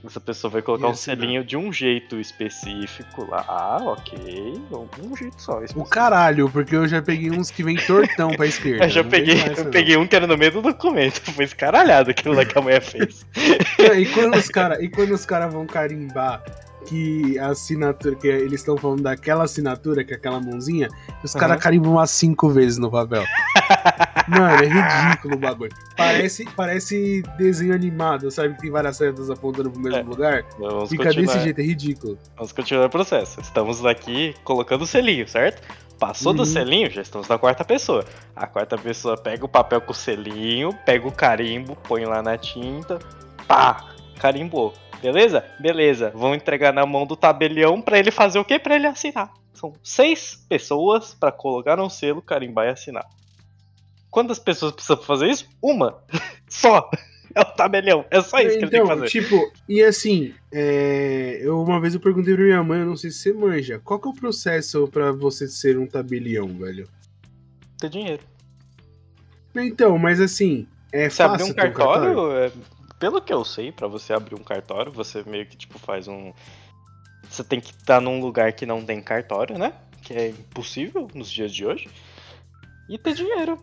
Essa 0.02 0.18
pessoa 0.18 0.50
vai 0.50 0.62
colocar 0.62 0.86
E 0.86 0.88
um 0.88 0.92
assinar. 0.92 1.18
selinho 1.18 1.44
de 1.44 1.58
um 1.58 1.70
jeito 1.70 2.18
específico 2.18 3.26
lá. 3.30 3.44
Ah, 3.46 3.78
ok. 3.82 4.54
Um 5.04 5.14
jeito 5.14 5.40
só. 5.42 5.58
O 5.58 5.64
específico. 5.64 5.90
caralho, 5.90 6.48
porque 6.48 6.74
eu 6.74 6.88
já 6.88 7.02
peguei 7.02 7.30
uns 7.30 7.50
que 7.50 7.62
vem 7.62 7.76
tortão 7.76 8.30
pra 8.30 8.46
esquerda. 8.48 8.86
Eu 8.86 8.88
já 8.88 9.02
Não 9.02 9.10
peguei, 9.10 9.34
eu 9.58 9.66
peguei 9.70 9.96
um 9.98 10.06
que 10.06 10.16
era 10.16 10.26
no 10.26 10.38
meio 10.38 10.52
do 10.52 10.62
documento. 10.62 11.20
Foi 11.32 11.44
escaralhado 11.44 12.10
aquilo 12.10 12.34
lá 12.34 12.46
que 12.46 12.56
a 12.58 12.62
mulher 12.62 12.80
fez. 12.80 13.26
E 13.98 14.06
quando 14.06 14.36
os 14.36 14.48
cara- 14.48 14.82
e 14.82 14.88
quando 14.88 15.12
os 15.12 15.26
caras 15.26 15.52
vão 15.52 15.66
carimbar 15.66 16.42
que 16.86 17.38
a 17.38 17.48
assinatura, 17.48 18.14
que 18.14 18.26
eles 18.26 18.60
estão 18.60 18.76
falando 18.76 19.02
daquela 19.02 19.44
assinatura, 19.44 20.02
que 20.04 20.12
é 20.12 20.16
aquela 20.16 20.40
mãozinha, 20.40 20.88
os 21.22 21.34
Aham. 21.34 21.40
caras 21.40 21.62
carimbam 21.62 21.92
umas 21.92 22.10
cinco 22.10 22.48
vezes 22.48 22.78
no 22.78 22.90
papel. 22.90 23.24
Mano, 24.28 24.62
é 24.62 24.66
ridículo 24.68 25.34
o 25.34 25.38
bagulho. 25.38 25.72
Parece, 25.96 26.44
parece 26.56 27.22
desenho 27.36 27.74
animado, 27.74 28.30
sabe? 28.30 28.54
Que 28.54 28.62
tem 28.62 28.70
várias 28.70 28.96
setas 28.96 29.28
apontando 29.30 29.70
pro 29.70 29.80
mesmo 29.80 29.98
É. 29.98 30.02
lugar. 30.02 30.44
Vamos 30.58 30.88
Fica 30.90 31.04
continuar. 31.04 31.32
desse 31.32 31.44
jeito, 31.44 31.58
é 31.60 31.64
ridículo. 31.64 32.18
Vamos 32.36 32.52
continuar 32.52 32.86
o 32.86 32.90
processo. 32.90 33.40
Estamos 33.40 33.84
aqui 33.84 34.34
colocando 34.44 34.82
o 34.82 34.86
selinho, 34.86 35.26
certo? 35.28 35.62
Passou 35.98 36.32
do 36.32 36.40
Uhum. 36.40 36.46
selinho, 36.46 36.90
já 36.90 37.02
estamos 37.02 37.28
na 37.28 37.36
quarta 37.38 37.64
pessoa. 37.64 38.04
A 38.34 38.46
quarta 38.46 38.78
pessoa 38.78 39.16
pega 39.18 39.44
o 39.44 39.48
papel 39.48 39.80
com 39.82 39.92
o 39.92 39.94
selinho, 39.94 40.72
pega 40.86 41.06
o 41.06 41.12
carimbo, 41.12 41.76
põe 41.76 42.04
lá 42.06 42.22
na 42.22 42.38
tinta, 42.38 42.98
pá, 43.46 43.84
carimbou. 44.18 44.72
Beleza? 45.02 45.44
Beleza. 45.58 46.10
Vão 46.14 46.34
entregar 46.34 46.72
na 46.72 46.84
mão 46.84 47.06
do 47.06 47.16
tabelião 47.16 47.80
pra 47.80 47.98
ele 47.98 48.10
fazer 48.10 48.38
o 48.38 48.44
quê? 48.44 48.58
Pra 48.58 48.76
ele 48.76 48.86
assinar. 48.86 49.32
São 49.54 49.72
seis 49.82 50.44
pessoas 50.48 51.14
pra 51.14 51.32
colocar 51.32 51.78
um 51.80 51.88
selo, 51.90 52.22
carimbar 52.22 52.66
e 52.66 52.70
assinar. 52.70 53.06
Quantas 54.10 54.38
pessoas 54.38 54.72
precisam 54.72 54.96
fazer 55.02 55.28
isso? 55.28 55.48
Uma. 55.62 56.02
Só. 56.48 56.90
É 57.32 57.40
o 57.42 57.44
tabelião. 57.44 58.04
É 58.10 58.20
só 58.20 58.40
isso 58.40 58.58
que 58.58 58.64
ele 58.64 58.70
tem 58.72 58.80
que 58.80 58.86
Então, 58.86 58.88
fazer. 58.88 59.06
tipo, 59.08 59.52
e 59.68 59.80
assim, 59.84 60.34
é, 60.52 61.38
eu 61.40 61.62
uma 61.62 61.80
vez 61.80 61.94
eu 61.94 62.00
perguntei 62.00 62.34
pra 62.34 62.42
minha 62.42 62.62
mãe, 62.64 62.80
eu 62.80 62.86
não 62.86 62.96
sei 62.96 63.10
se 63.12 63.18
você 63.18 63.32
manja, 63.32 63.78
qual 63.84 64.00
que 64.00 64.08
é 64.08 64.10
o 64.10 64.14
processo 64.14 64.88
pra 64.88 65.12
você 65.12 65.46
ser 65.46 65.78
um 65.78 65.86
tabelião, 65.86 66.48
velho? 66.48 66.88
Ter 67.78 67.88
dinheiro. 67.88 68.22
Então, 69.54 69.96
mas 69.96 70.20
assim, 70.20 70.66
é 70.92 71.08
Você 71.08 71.18
fácil 71.22 71.32
abrir 71.34 71.44
um 71.44 71.46
ter 71.54 71.72
cartório, 71.72 72.32
é, 72.32 72.52
pelo 73.00 73.20
que 73.20 73.32
eu 73.32 73.44
sei, 73.44 73.72
pra 73.72 73.88
você 73.88 74.12
abrir 74.12 74.34
um 74.36 74.44
cartório, 74.44 74.92
você 74.92 75.24
meio 75.26 75.46
que 75.46 75.56
tipo 75.56 75.78
faz 75.78 76.06
um. 76.06 76.32
Você 77.28 77.42
tem 77.42 77.58
que 77.60 77.70
estar 77.72 78.00
num 78.00 78.20
lugar 78.20 78.52
que 78.52 78.64
não 78.66 78.84
tem 78.84 79.00
cartório, 79.02 79.58
né? 79.58 79.72
Que 80.02 80.14
é 80.14 80.28
impossível 80.28 81.08
nos 81.14 81.30
dias 81.30 81.52
de 81.52 81.66
hoje. 81.66 81.88
E 82.88 82.98
ter 82.98 83.14
dinheiro. 83.14 83.58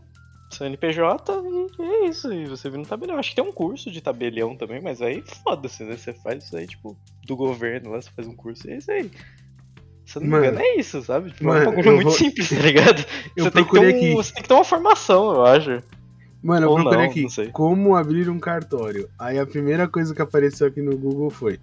CNPJ 0.52 1.34
e 1.80 1.82
é 1.84 2.06
isso. 2.08 2.32
E 2.34 2.45
você 2.45 2.69
vira 2.69 2.82
um 2.82 2.86
tabelião. 2.86 3.17
Acho 3.19 3.30
que 3.32 3.36
tem 3.36 3.43
um 3.43 3.52
curso 3.52 3.91
de 3.91 4.00
tabelião 4.02 4.56
também, 4.56 4.82
mas 4.82 5.02
aí 5.02 5.21
foda-se, 5.43 5.84
né? 5.84 5.97
Você 5.97 6.13
faz 6.13 6.45
isso 6.45 6.56
aí, 6.56 6.65
tipo, 6.65 6.97
do 7.26 7.36
governo 7.36 7.91
lá, 7.91 8.02
você 8.02 8.10
faz 8.15 8.28
um 8.28 8.36
curso 8.36 8.67
e 8.67 8.73
é 8.73 8.78
isso 8.78 8.89
aí. 8.91 9.12
Se 10.06 10.15
não 10.19 10.23
me 10.26 10.32
Mano, 10.32 10.45
engano, 10.45 10.60
é 10.62 10.76
isso, 10.78 11.02
sabe? 11.04 11.32
Tipo, 11.32 11.43
é 11.43 11.47
mano, 11.47 11.62
um 11.62 11.65
bagulho 11.76 11.91
muito 11.95 12.08
vou- 12.08 12.17
simples, 12.17 12.47
tá 12.50 12.56
ligado? 12.56 13.06
Eu 13.36 13.43
você, 13.43 13.52
tem 13.52 13.65
que 13.65 13.71
ter 13.71 13.80
um- 13.80 13.89
aqui. 13.89 14.13
você 14.13 14.34
tem 14.34 14.41
que 14.43 14.47
ter 14.47 14.54
uma 14.56 14.63
formação, 14.63 15.34
eu 15.34 15.45
acho. 15.45 15.84
Mano, 16.41 16.67
eu 16.67 16.69
Ou 16.69 16.76
procurei 16.76 17.06
não, 17.06 17.10
aqui 17.10 17.23
não 17.23 17.52
como 17.52 17.95
abrir 17.95 18.30
um 18.30 18.39
cartório. 18.39 19.10
Aí 19.17 19.39
a 19.39 19.45
primeira 19.45 19.88
coisa 19.88 20.13
que 20.13 20.21
apareceu 20.21 20.67
aqui 20.67 20.82
no 20.82 20.97
Google 20.97 21.30
foi: 21.30 21.60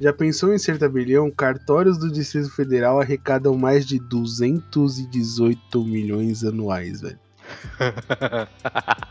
Já 0.00 0.12
pensou 0.12 0.52
em 0.52 0.58
ser 0.58 0.78
tabelião? 0.78 1.30
Cartórios 1.30 1.98
do 1.98 2.10
Distrito 2.10 2.50
Federal 2.50 3.00
arrecadam 3.00 3.56
mais 3.56 3.86
de 3.86 3.98
218 3.98 5.84
milhões 5.84 6.42
anuais, 6.44 7.00
velho. 7.00 7.18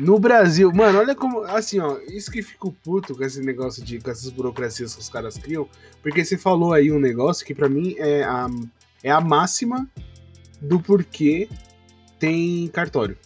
No 0.00 0.18
Brasil, 0.18 0.70
mano, 0.72 0.98
olha 0.98 1.14
como. 1.14 1.40
Assim, 1.42 1.78
ó, 1.78 1.98
isso 2.08 2.30
que 2.30 2.42
fico 2.42 2.70
puto 2.84 3.14
com 3.14 3.24
esse 3.24 3.40
negócio 3.40 3.82
de. 3.82 3.98
com 3.98 4.10
essas 4.10 4.30
burocracias 4.30 4.94
que 4.94 5.00
os 5.00 5.08
caras 5.08 5.38
criam. 5.38 5.66
Porque 6.02 6.24
você 6.24 6.36
falou 6.36 6.72
aí 6.72 6.92
um 6.92 7.00
negócio 7.00 7.46
que 7.46 7.54
pra 7.54 7.68
mim 7.68 7.94
é 7.96 8.22
a, 8.22 8.46
é 9.02 9.10
a 9.10 9.20
máxima 9.20 9.88
do 10.60 10.78
porquê 10.78 11.48
tem 12.18 12.68
cartório. 12.68 13.16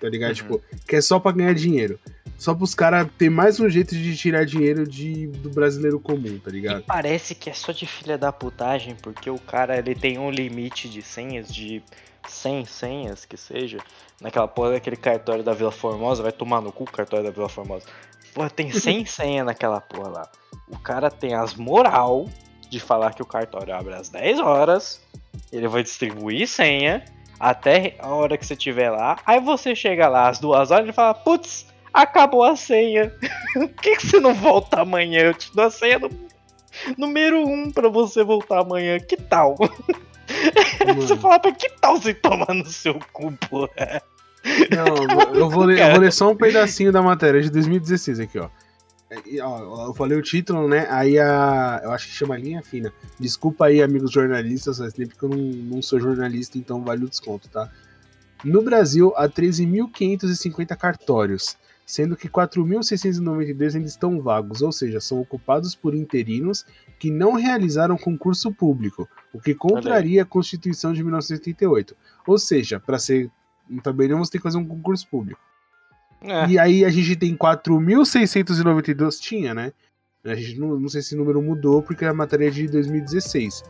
Tá 0.00 0.08
ligado? 0.08 0.30
Uhum. 0.30 0.34
Tipo, 0.34 0.62
que 0.86 0.96
é 0.96 1.00
só 1.00 1.18
pra 1.20 1.32
ganhar 1.32 1.54
dinheiro. 1.54 1.98
Só 2.38 2.54
pros 2.54 2.74
caras 2.74 3.06
ter 3.18 3.28
mais 3.28 3.60
um 3.60 3.68
jeito 3.68 3.94
de 3.94 4.16
tirar 4.16 4.46
dinheiro 4.46 4.86
de, 4.88 5.26
do 5.26 5.50
brasileiro 5.50 6.00
comum, 6.00 6.38
tá 6.38 6.48
E 6.48 6.54
ligado? 6.54 6.82
parece 6.84 7.34
que 7.34 7.50
é 7.50 7.52
só 7.52 7.70
de 7.70 7.86
filha 7.86 8.16
da 8.16 8.32
putagem, 8.32 8.96
porque 9.02 9.28
o 9.28 9.38
cara 9.38 9.78
ele 9.78 9.94
tem 9.94 10.18
um 10.18 10.30
limite 10.30 10.88
de 10.88 11.02
senhas, 11.02 11.52
de 11.52 11.82
100 12.26 12.64
senhas 12.64 13.24
que 13.26 13.36
seja, 13.36 13.76
naquela 14.22 14.48
porra 14.48 14.72
daquele 14.72 14.96
cartório 14.96 15.44
da 15.44 15.52
Vila 15.52 15.70
Formosa, 15.70 16.22
vai 16.22 16.32
tomar 16.32 16.62
no 16.62 16.72
cu 16.72 16.84
o 16.84 16.90
cartório 16.90 17.26
da 17.26 17.30
Vila 17.30 17.48
Formosa. 17.48 17.84
Porra, 18.32 18.48
tem 18.48 18.72
100 18.72 19.04
senhas 19.04 19.44
naquela 19.44 19.80
porra 19.80 20.08
lá. 20.08 20.30
O 20.68 20.78
cara 20.78 21.10
tem 21.10 21.34
as 21.34 21.54
moral 21.54 22.26
de 22.70 22.80
falar 22.80 23.12
que 23.12 23.20
o 23.20 23.26
cartório 23.26 23.74
abre 23.74 23.92
às 23.92 24.08
10 24.08 24.38
horas, 24.40 24.98
ele 25.52 25.68
vai 25.68 25.82
distribuir 25.82 26.48
senha 26.48 27.04
até 27.40 27.96
a 27.98 28.08
hora 28.08 28.36
que 28.36 28.44
você 28.44 28.52
estiver 28.52 28.90
lá, 28.90 29.16
aí 29.24 29.40
você 29.40 29.74
chega 29.74 30.06
lá 30.08 30.28
às 30.28 30.38
duas 30.38 30.70
horas 30.70 30.88
e 30.88 30.92
fala, 30.92 31.14
putz, 31.14 31.66
acabou 31.92 32.44
a 32.44 32.54
senha. 32.54 33.12
Por 33.54 33.68
que, 33.70 33.96
que 33.96 34.06
você 34.06 34.20
não 34.20 34.34
volta 34.34 34.82
amanhã? 34.82 35.20
Eu 35.20 35.34
te 35.34 35.54
dou 35.54 35.64
a 35.64 35.70
senha 35.70 35.98
do 35.98 36.10
número 36.98 37.42
1 37.46 37.52
um 37.52 37.70
pra 37.70 37.88
você 37.88 38.22
voltar 38.22 38.60
amanhã. 38.60 38.98
Que 39.00 39.16
tal? 39.16 39.56
Você 40.96 41.16
fala 41.16 41.40
pra 41.40 41.52
que 41.52 41.68
tal 41.80 42.00
você 42.00 42.14
tomar 42.14 42.54
no 42.54 42.64
seu 42.64 42.98
cu, 43.12 43.32
porra? 43.50 44.00
não, 44.70 45.34
eu 45.34 45.50
vou 45.50 45.64
ler, 45.64 45.80
eu 45.80 45.90
vou 45.90 46.00
ler 46.00 46.12
só 46.12 46.30
um 46.30 46.36
pedacinho 46.36 46.92
da 46.92 47.02
matéria 47.02 47.42
de 47.42 47.50
2016 47.50 48.20
aqui, 48.20 48.38
ó. 48.38 48.48
Ó, 49.42 49.86
eu 49.88 49.94
falei 49.94 50.16
o 50.16 50.22
título, 50.22 50.68
né? 50.68 50.86
Aí 50.88 51.18
a. 51.18 51.80
Eu 51.82 51.90
acho 51.90 52.06
que 52.06 52.14
chama 52.14 52.36
linha 52.36 52.62
fina. 52.62 52.92
Desculpa 53.18 53.66
aí, 53.66 53.82
amigos 53.82 54.12
jornalistas, 54.12 54.78
tempo 54.92 55.18
que 55.18 55.22
eu 55.22 55.28
não, 55.28 55.38
não 55.38 55.82
sou 55.82 55.98
jornalista, 55.98 56.56
então 56.58 56.84
vale 56.84 57.04
o 57.04 57.08
desconto, 57.08 57.48
tá? 57.48 57.70
No 58.44 58.62
Brasil, 58.62 59.12
há 59.16 59.28
13.550 59.28 60.76
cartórios, 60.76 61.56
sendo 61.84 62.16
que 62.16 62.28
4.692 62.28 63.74
ainda 63.74 63.88
estão 63.88 64.20
vagos, 64.20 64.62
ou 64.62 64.72
seja, 64.72 65.00
são 65.00 65.20
ocupados 65.20 65.74
por 65.74 65.94
interinos 65.94 66.64
que 66.98 67.10
não 67.10 67.32
realizaram 67.32 67.98
concurso 67.98 68.52
público, 68.52 69.08
o 69.32 69.40
que 69.40 69.54
contraria 69.54 70.22
a 70.22 70.26
Constituição 70.26 70.92
de 70.92 71.02
1988. 71.02 71.96
Ou 72.26 72.38
seja, 72.38 72.78
para 72.78 72.98
ser 72.98 73.30
um 73.68 73.78
tabelião, 73.78 74.18
você 74.20 74.32
tem 74.32 74.38
que 74.38 74.44
fazer 74.44 74.58
um 74.58 74.66
concurso 74.66 75.06
público. 75.08 75.40
É. 76.22 76.46
E 76.46 76.58
aí 76.58 76.84
a 76.84 76.90
gente 76.90 77.16
tem 77.16 77.36
4.692, 77.36 79.18
tinha, 79.20 79.54
né? 79.54 79.72
A 80.24 80.34
gente 80.34 80.58
não, 80.58 80.78
não 80.78 80.88
sei 80.88 81.00
se 81.00 81.14
o 81.14 81.18
número 81.18 81.40
mudou 81.40 81.82
porque 81.82 82.04
a 82.04 82.12
matéria 82.12 82.48
é 82.48 82.50
de 82.50 82.68
2016. 82.68 83.64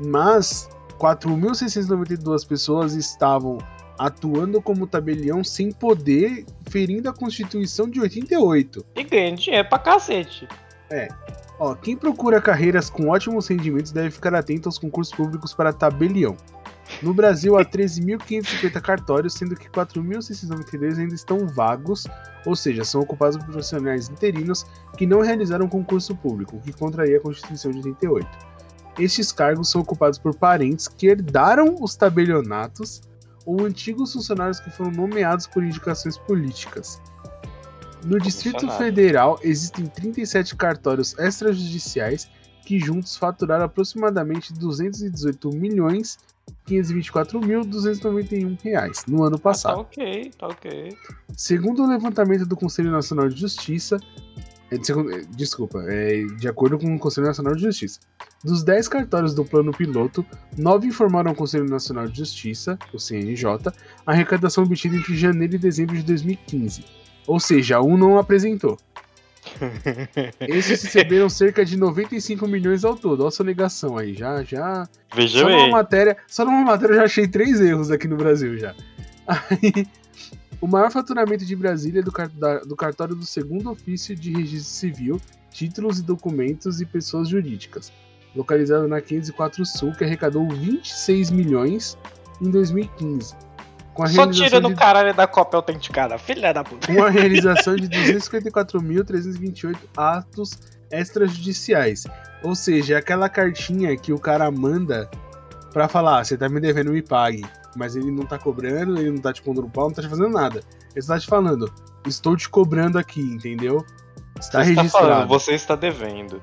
Mas 0.00 0.68
4.692 0.98 2.46
pessoas 2.46 2.94
estavam 2.94 3.58
atuando 3.98 4.60
como 4.60 4.86
tabelião 4.86 5.44
sem 5.44 5.70
poder, 5.70 6.44
ferindo 6.68 7.08
a 7.08 7.12
Constituição 7.12 7.88
de 7.88 8.00
88. 8.00 8.84
E 8.96 9.04
ganhando 9.04 9.38
dinheiro 9.38 9.68
pra 9.68 9.78
cacete. 9.78 10.48
É. 10.90 11.08
Ó, 11.58 11.74
quem 11.74 11.96
procura 11.96 12.40
carreiras 12.40 12.90
com 12.90 13.08
ótimos 13.08 13.46
rendimentos 13.46 13.92
deve 13.92 14.10
ficar 14.10 14.34
atento 14.34 14.68
aos 14.68 14.78
concursos 14.78 15.14
públicos 15.14 15.54
para 15.54 15.72
tabelião. 15.72 16.36
No 17.00 17.14
Brasil, 17.14 17.56
há 17.56 17.64
13.550 17.64 18.80
cartórios, 18.80 19.34
sendo 19.34 19.56
que 19.56 19.68
4.692 19.68 20.98
ainda 20.98 21.14
estão 21.14 21.46
vagos, 21.48 22.06
ou 22.44 22.54
seja, 22.54 22.84
são 22.84 23.00
ocupados 23.00 23.36
por 23.36 23.46
profissionais 23.46 24.08
interinos 24.08 24.64
que 24.96 25.06
não 25.06 25.20
realizaram 25.20 25.68
concurso 25.68 26.14
público, 26.14 26.56
o 26.56 26.60
que 26.60 26.72
contraria 26.72 27.16
a 27.16 27.20
Constituição 27.20 27.70
de 27.70 27.78
88. 27.78 28.28
Estes 28.98 29.32
cargos 29.32 29.70
são 29.70 29.80
ocupados 29.80 30.18
por 30.18 30.34
parentes 30.34 30.86
que 30.86 31.06
herdaram 31.06 31.76
os 31.80 31.96
tabelionatos 31.96 33.00
ou 33.46 33.64
antigos 33.64 34.12
funcionários 34.12 34.60
que 34.60 34.70
foram 34.70 34.90
nomeados 34.90 35.46
por 35.46 35.64
indicações 35.64 36.18
políticas. 36.18 37.00
No 38.04 38.18
Distrito 38.18 38.68
Federal 38.72 39.38
existem 39.42 39.86
37 39.86 40.56
cartórios 40.56 41.16
extrajudiciais 41.18 42.28
que 42.66 42.78
juntos 42.78 43.16
faturaram 43.16 43.64
aproximadamente 43.64 44.52
218 44.52 45.50
milhões 45.50 46.18
524.291 46.31 46.31
reais 48.62 49.04
no 49.06 49.22
ano 49.24 49.38
passado. 49.38 49.72
Ah, 49.72 49.76
tá 49.76 49.80
ok, 49.80 50.30
tá 50.38 50.46
ok. 50.48 50.96
Segundo 51.36 51.82
o 51.82 51.86
levantamento 51.86 52.46
do 52.46 52.56
Conselho 52.56 52.90
Nacional 52.90 53.28
de 53.28 53.38
Justiça, 53.38 53.98
é, 54.70 54.76
é, 54.76 55.22
desculpa, 55.30 55.84
é, 55.86 56.24
de 56.38 56.48
acordo 56.48 56.78
com 56.78 56.94
o 56.94 56.98
Conselho 56.98 57.26
Nacional 57.26 57.54
de 57.54 57.60
Justiça, 57.60 58.00
dos 58.42 58.64
10 58.64 58.88
cartórios 58.88 59.34
do 59.34 59.44
plano 59.44 59.70
piloto, 59.70 60.24
9 60.56 60.86
informaram 60.86 61.30
ao 61.30 61.36
Conselho 61.36 61.68
Nacional 61.68 62.08
de 62.08 62.16
Justiça, 62.16 62.78
o 62.92 62.98
CNJ, 62.98 63.46
a 64.06 64.12
arrecadação 64.12 64.64
obtida 64.64 64.96
entre 64.96 65.14
janeiro 65.14 65.56
e 65.56 65.58
dezembro 65.58 65.94
de 65.94 66.02
2015. 66.02 66.84
Ou 67.26 67.38
seja, 67.38 67.82
um 67.82 67.98
não 67.98 68.18
apresentou. 68.18 68.78
Esses 70.40 70.82
receberam 70.82 71.28
cerca 71.28 71.64
de 71.64 71.76
95 71.76 72.46
milhões 72.46 72.84
ao 72.84 72.96
todo. 72.96 73.20
Olha 73.20 73.28
a 73.28 73.32
sua 73.32 73.44
negação 73.44 73.98
aí. 73.98 74.14
Já, 74.14 74.42
já. 74.42 74.88
Veja 75.14 75.40
só 75.40 75.46
bem. 75.46 75.56
Numa 75.56 75.78
matéria, 75.78 76.16
só 76.26 76.44
numa 76.44 76.62
matéria 76.62 76.92
eu 76.92 76.96
já 76.96 77.04
achei 77.04 77.26
três 77.26 77.60
erros 77.60 77.90
aqui 77.90 78.06
no 78.06 78.16
Brasil 78.16 78.56
já. 78.58 78.74
Aí, 79.26 79.86
o 80.60 80.66
maior 80.66 80.90
faturamento 80.90 81.44
de 81.44 81.56
Brasília 81.56 82.00
é 82.00 82.02
do, 82.02 82.12
do 82.66 82.76
cartório 82.76 83.14
do 83.14 83.26
segundo 83.26 83.70
ofício 83.70 84.14
de 84.14 84.32
registro 84.32 84.74
civil, 84.74 85.20
títulos 85.50 85.98
e 85.98 86.02
documentos 86.02 86.80
e 86.80 86.86
pessoas 86.86 87.28
jurídicas, 87.28 87.92
localizado 88.34 88.88
na 88.88 89.00
504 89.00 89.64
Sul, 89.66 89.92
que 89.92 90.04
arrecadou 90.04 90.48
26 90.48 91.30
milhões 91.30 91.98
em 92.40 92.50
2015 92.50 93.51
só 94.06 94.26
tira 94.26 94.60
no 94.60 94.70
de... 94.70 94.74
caralho 94.74 95.14
da 95.14 95.26
cópia 95.26 95.56
autenticada, 95.58 96.16
filha 96.18 96.52
da 96.52 96.64
puta. 96.64 96.86
Com 96.86 97.02
a 97.04 97.10
realização 97.10 97.76
de 97.76 97.88
254.328 97.88 99.76
atos 99.96 100.58
extrajudiciais. 100.90 102.06
Ou 102.42 102.54
seja, 102.54 102.98
aquela 102.98 103.28
cartinha 103.28 103.96
que 103.96 104.12
o 104.12 104.18
cara 104.18 104.50
manda 104.50 105.10
pra 105.72 105.88
falar, 105.88 106.20
ah, 106.20 106.24
você 106.24 106.36
tá 106.36 106.48
me 106.48 106.60
devendo, 106.60 106.92
me 106.92 107.02
pague. 107.02 107.44
Mas 107.76 107.96
ele 107.96 108.10
não 108.10 108.24
tá 108.24 108.38
cobrando, 108.38 108.98
ele 108.98 109.10
não 109.10 109.18
tá 109.18 109.32
te 109.32 109.42
pondo 109.42 109.62
no 109.62 109.70
pau, 109.70 109.88
não 109.88 109.94
tá 109.94 110.02
te 110.02 110.08
fazendo 110.08 110.28
nada. 110.28 110.62
Ele 110.94 111.06
tá 111.06 111.18
te 111.18 111.26
falando, 111.26 111.72
estou 112.06 112.36
te 112.36 112.48
cobrando 112.48 112.98
aqui, 112.98 113.20
entendeu? 113.20 113.84
Está 114.38 114.62
você 114.62 114.74
registrado. 114.74 114.86
Está 114.86 114.98
falando, 114.98 115.28
você 115.28 115.52
está 115.52 115.74
devendo. 115.74 116.42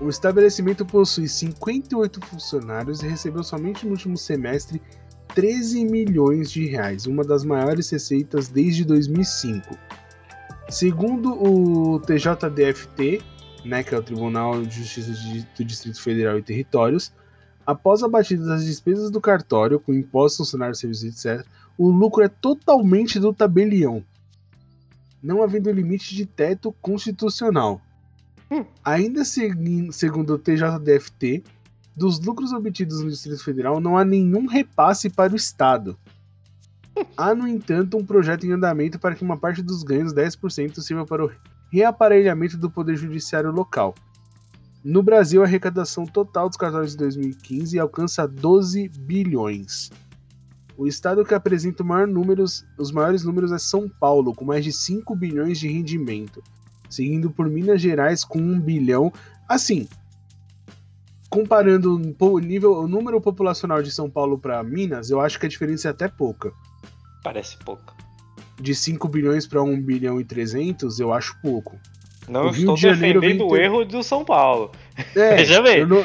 O 0.00 0.08
estabelecimento 0.08 0.84
possui 0.84 1.28
58 1.28 2.24
funcionários 2.26 3.02
e 3.02 3.08
recebeu 3.08 3.42
somente 3.42 3.84
no 3.84 3.92
último 3.92 4.16
semestre 4.16 4.80
13 5.34 5.84
milhões 5.84 6.50
de 6.50 6.66
reais, 6.66 7.06
uma 7.06 7.24
das 7.24 7.44
maiores 7.44 7.88
receitas 7.90 8.48
desde 8.48 8.84
2005. 8.84 9.76
Segundo 10.68 11.32
o 11.32 12.00
TJDFT, 12.00 13.20
né, 13.64 13.82
que 13.82 13.94
é 13.94 13.98
o 13.98 14.02
Tribunal 14.02 14.62
de 14.62 14.76
Justiça 14.76 15.12
do 15.56 15.64
Distrito 15.64 16.00
Federal 16.00 16.38
e 16.38 16.42
Territórios, 16.42 17.12
após 17.66 18.02
a 18.02 18.08
batida 18.08 18.44
das 18.44 18.64
despesas 18.64 19.10
do 19.10 19.20
cartório, 19.20 19.80
com 19.80 19.92
impostos, 19.92 20.38
funcionários, 20.38 20.78
serviços, 20.78 21.24
etc., 21.24 21.46
o 21.76 21.90
lucro 21.90 22.22
é 22.22 22.28
totalmente 22.28 23.18
do 23.18 23.32
tabelião, 23.32 24.04
não 25.22 25.42
havendo 25.42 25.70
limite 25.70 26.14
de 26.14 26.26
teto 26.26 26.72
constitucional. 26.80 27.80
Hum. 28.50 28.64
Ainda 28.84 29.22
segundo 29.24 30.34
o 30.34 30.38
TJDFT, 30.38 31.44
dos 31.96 32.20
lucros 32.20 32.52
obtidos 32.52 33.02
no 33.02 33.10
Distrito 33.10 33.42
Federal, 33.42 33.80
não 33.80 33.96
há 33.96 34.04
nenhum 34.04 34.46
repasse 34.46 35.10
para 35.10 35.32
o 35.32 35.36
Estado. 35.36 35.98
Há, 37.16 37.34
no 37.34 37.46
entanto, 37.46 37.96
um 37.96 38.04
projeto 38.04 38.44
em 38.44 38.52
andamento 38.52 38.98
para 38.98 39.14
que 39.14 39.24
uma 39.24 39.36
parte 39.36 39.62
dos 39.62 39.82
ganhos, 39.82 40.12
10%, 40.12 40.80
sirva 40.80 41.06
para 41.06 41.24
o 41.24 41.30
reaparelhamento 41.70 42.56
do 42.56 42.70
Poder 42.70 42.96
Judiciário 42.96 43.50
local. 43.50 43.94
No 44.82 45.02
Brasil, 45.02 45.42
a 45.42 45.44
arrecadação 45.44 46.06
total 46.06 46.48
dos 46.48 46.56
cartórios 46.56 46.92
de 46.92 46.98
2015 46.98 47.78
alcança 47.78 48.26
12 48.26 48.88
bilhões. 48.88 49.90
O 50.76 50.86
estado 50.86 51.24
que 51.24 51.34
apresenta 51.34 51.84
maior 51.84 52.06
números, 52.06 52.64
os 52.78 52.90
maiores 52.90 53.22
números 53.22 53.52
é 53.52 53.58
São 53.58 53.86
Paulo, 53.86 54.34
com 54.34 54.46
mais 54.46 54.64
de 54.64 54.72
5 54.72 55.14
bilhões 55.14 55.58
de 55.58 55.68
rendimento, 55.68 56.42
seguindo 56.88 57.30
por 57.30 57.46
Minas 57.50 57.82
Gerais 57.82 58.24
com 58.24 58.38
1 58.38 58.60
bilhão. 58.60 59.12
Assim, 59.46 59.86
comparando 61.30 61.94
o 62.18 62.38
nível, 62.40 62.72
o 62.72 62.88
número 62.88 63.20
populacional 63.20 63.80
de 63.80 63.92
São 63.92 64.10
Paulo 64.10 64.36
para 64.36 64.62
Minas, 64.64 65.10
eu 65.10 65.20
acho 65.20 65.38
que 65.38 65.46
a 65.46 65.48
diferença 65.48 65.88
é 65.88 65.90
até 65.92 66.08
pouca. 66.08 66.52
Parece 67.22 67.56
pouca. 67.58 67.94
De 68.60 68.74
5 68.74 69.08
bilhões 69.08 69.46
para 69.46 69.62
1 69.62 69.80
bilhão 69.80 70.20
e 70.20 70.24
300, 70.24 70.98
eu 70.98 71.12
acho 71.12 71.40
pouco. 71.40 71.78
Não 72.28 72.46
o 72.46 72.50
estou 72.50 72.74
de 72.74 72.90
defendendo 72.90 73.46
o 73.46 73.56
erro 73.56 73.84
do 73.84 74.02
São 74.02 74.24
Paulo. 74.24 74.72
É, 75.14 75.36
Veja 75.38 75.62
bem. 75.62 75.86
Não... 75.86 76.04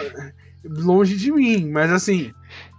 longe 0.64 1.18
de 1.18 1.32
mim, 1.32 1.70
mas 1.72 1.92
assim, 1.92 2.32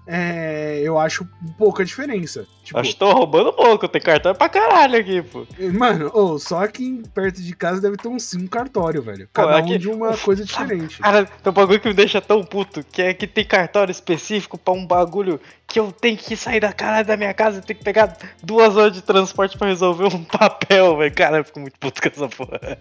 é, 0.07 0.81
eu 0.83 0.99
acho 0.99 1.27
pouca 1.59 1.85
diferença. 1.85 2.47
Tipo, 2.63 2.79
acho 2.79 2.93
que 2.93 2.99
tô 2.99 3.13
roubando 3.13 3.53
pouco, 3.53 3.89
tem 3.89 4.01
cartório 4.01 4.39
pra 4.39 4.49
caralho 4.49 4.99
aqui, 4.99 5.21
pô. 5.23 5.47
Mano, 5.73 6.11
oh, 6.15 6.39
só 6.39 6.63
aqui 6.63 7.03
perto 7.13 7.43
de 7.43 7.55
casa 7.55 7.81
deve 7.81 7.97
ter 7.97 8.09
uns 8.09 8.23
5 8.25 8.49
cartório, 8.49 9.03
velho. 9.03 9.29
Cada 9.33 9.53
pô, 9.53 9.59
aqui, 9.59 9.75
um 9.75 9.79
de 9.79 9.89
uma 9.89 10.17
coisa 10.17 10.45
diferente. 10.45 11.01
Cara, 11.01 11.25
tem 11.25 11.51
um 11.51 11.55
bagulho 11.55 11.81
que 11.81 11.89
me 11.89 11.95
deixa 11.95 12.21
tão 12.21 12.45
puto, 12.45 12.85
que 12.85 13.03
é 13.03 13.13
que 13.13 13.27
tem 13.27 13.45
cartório 13.45 13.91
específico 13.91 14.57
pra 14.57 14.73
um 14.73 14.87
bagulho 14.87 15.41
que 15.67 15.81
eu 15.81 15.91
tenho 15.91 16.17
que 16.17 16.37
sair 16.37 16.61
da 16.61 16.73
cara 16.73 17.03
da 17.03 17.17
minha 17.17 17.35
casa, 17.35 17.59
e 17.59 17.63
tenho 17.63 17.79
que 17.79 17.85
pegar 17.85 18.17
duas 18.43 18.77
horas 18.77 18.93
de 18.93 19.03
transporte 19.03 19.59
pra 19.59 19.69
resolver 19.69 20.07
um 20.15 20.23
papel, 20.25 20.97
velho. 20.97 21.15
Cara, 21.15 21.39
eu 21.39 21.45
fico 21.45 21.61
muito 21.61 21.79
puto 21.79 22.01
com 22.01 22.09
essa 22.09 22.29
porra. 22.29 22.79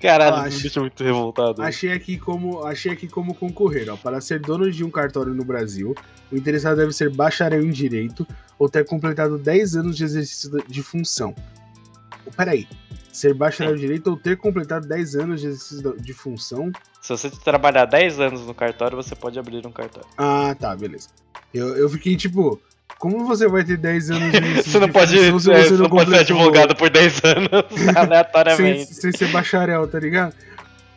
Caralho, 0.00 0.36
ah, 0.36 0.42
me 0.44 0.50
deixa 0.50 0.80
muito 0.80 1.04
revoltado. 1.04 1.62
Achei 1.62 1.92
aqui 1.92 2.18
como, 2.18 2.64
achei 2.64 2.92
aqui 2.92 3.06
como 3.06 3.34
concorrer, 3.34 3.88
ó. 3.88 3.96
Para 3.96 4.20
ser 4.20 4.40
dono 4.40 4.70
de 4.70 4.82
um 4.82 4.90
cartório 4.90 5.32
no 5.32 5.44
Brasil, 5.44 5.94
o 6.32 6.36
interessado 6.36 6.76
deve 6.76 6.92
ser 6.92 7.10
bacharel 7.10 7.62
em 7.62 7.70
direito 7.70 8.26
ou 8.58 8.68
ter 8.68 8.84
completado 8.84 9.38
10 9.38 9.76
anos 9.76 9.96
de 9.96 10.04
exercício 10.04 10.50
de 10.66 10.82
função. 10.82 11.34
Peraí. 12.36 12.66
Ser 13.12 13.34
bacharel 13.34 13.74
em 13.74 13.78
direito 13.78 14.08
ou 14.08 14.16
ter 14.16 14.36
completado 14.36 14.86
10 14.86 15.14
anos 15.16 15.40
de 15.40 15.48
exercício 15.48 15.96
de 16.00 16.12
função. 16.12 16.70
Se 17.00 17.10
você 17.10 17.30
trabalhar 17.30 17.84
10 17.84 18.20
anos 18.20 18.46
no 18.46 18.54
cartório, 18.54 18.96
você 18.96 19.16
pode 19.16 19.38
abrir 19.38 19.66
um 19.66 19.72
cartório. 19.72 20.08
Ah, 20.16 20.54
tá, 20.58 20.76
beleza. 20.76 21.08
Eu, 21.52 21.76
eu 21.76 21.88
fiquei 21.88 22.16
tipo, 22.16 22.60
como 22.98 23.26
você 23.26 23.48
vai 23.48 23.64
ter 23.64 23.76
10 23.76 24.10
anos 24.10 24.32
de 24.32 24.62
Você 24.62 24.78
não 24.78 24.88
pode, 24.88 25.18
é, 25.18 25.30
você, 25.30 25.64
você 25.64 25.70
não, 25.72 25.78
não 25.84 25.90
pode 25.90 26.10
ser 26.10 26.18
advogado 26.18 26.76
por 26.76 26.90
10 26.90 27.20
anos 27.24 27.50
aleatoriamente. 27.96 28.94
sem, 28.94 29.10
sem 29.10 29.12
ser 29.12 29.28
bacharel, 29.32 29.88
tá 29.88 29.98
ligado? 29.98 30.34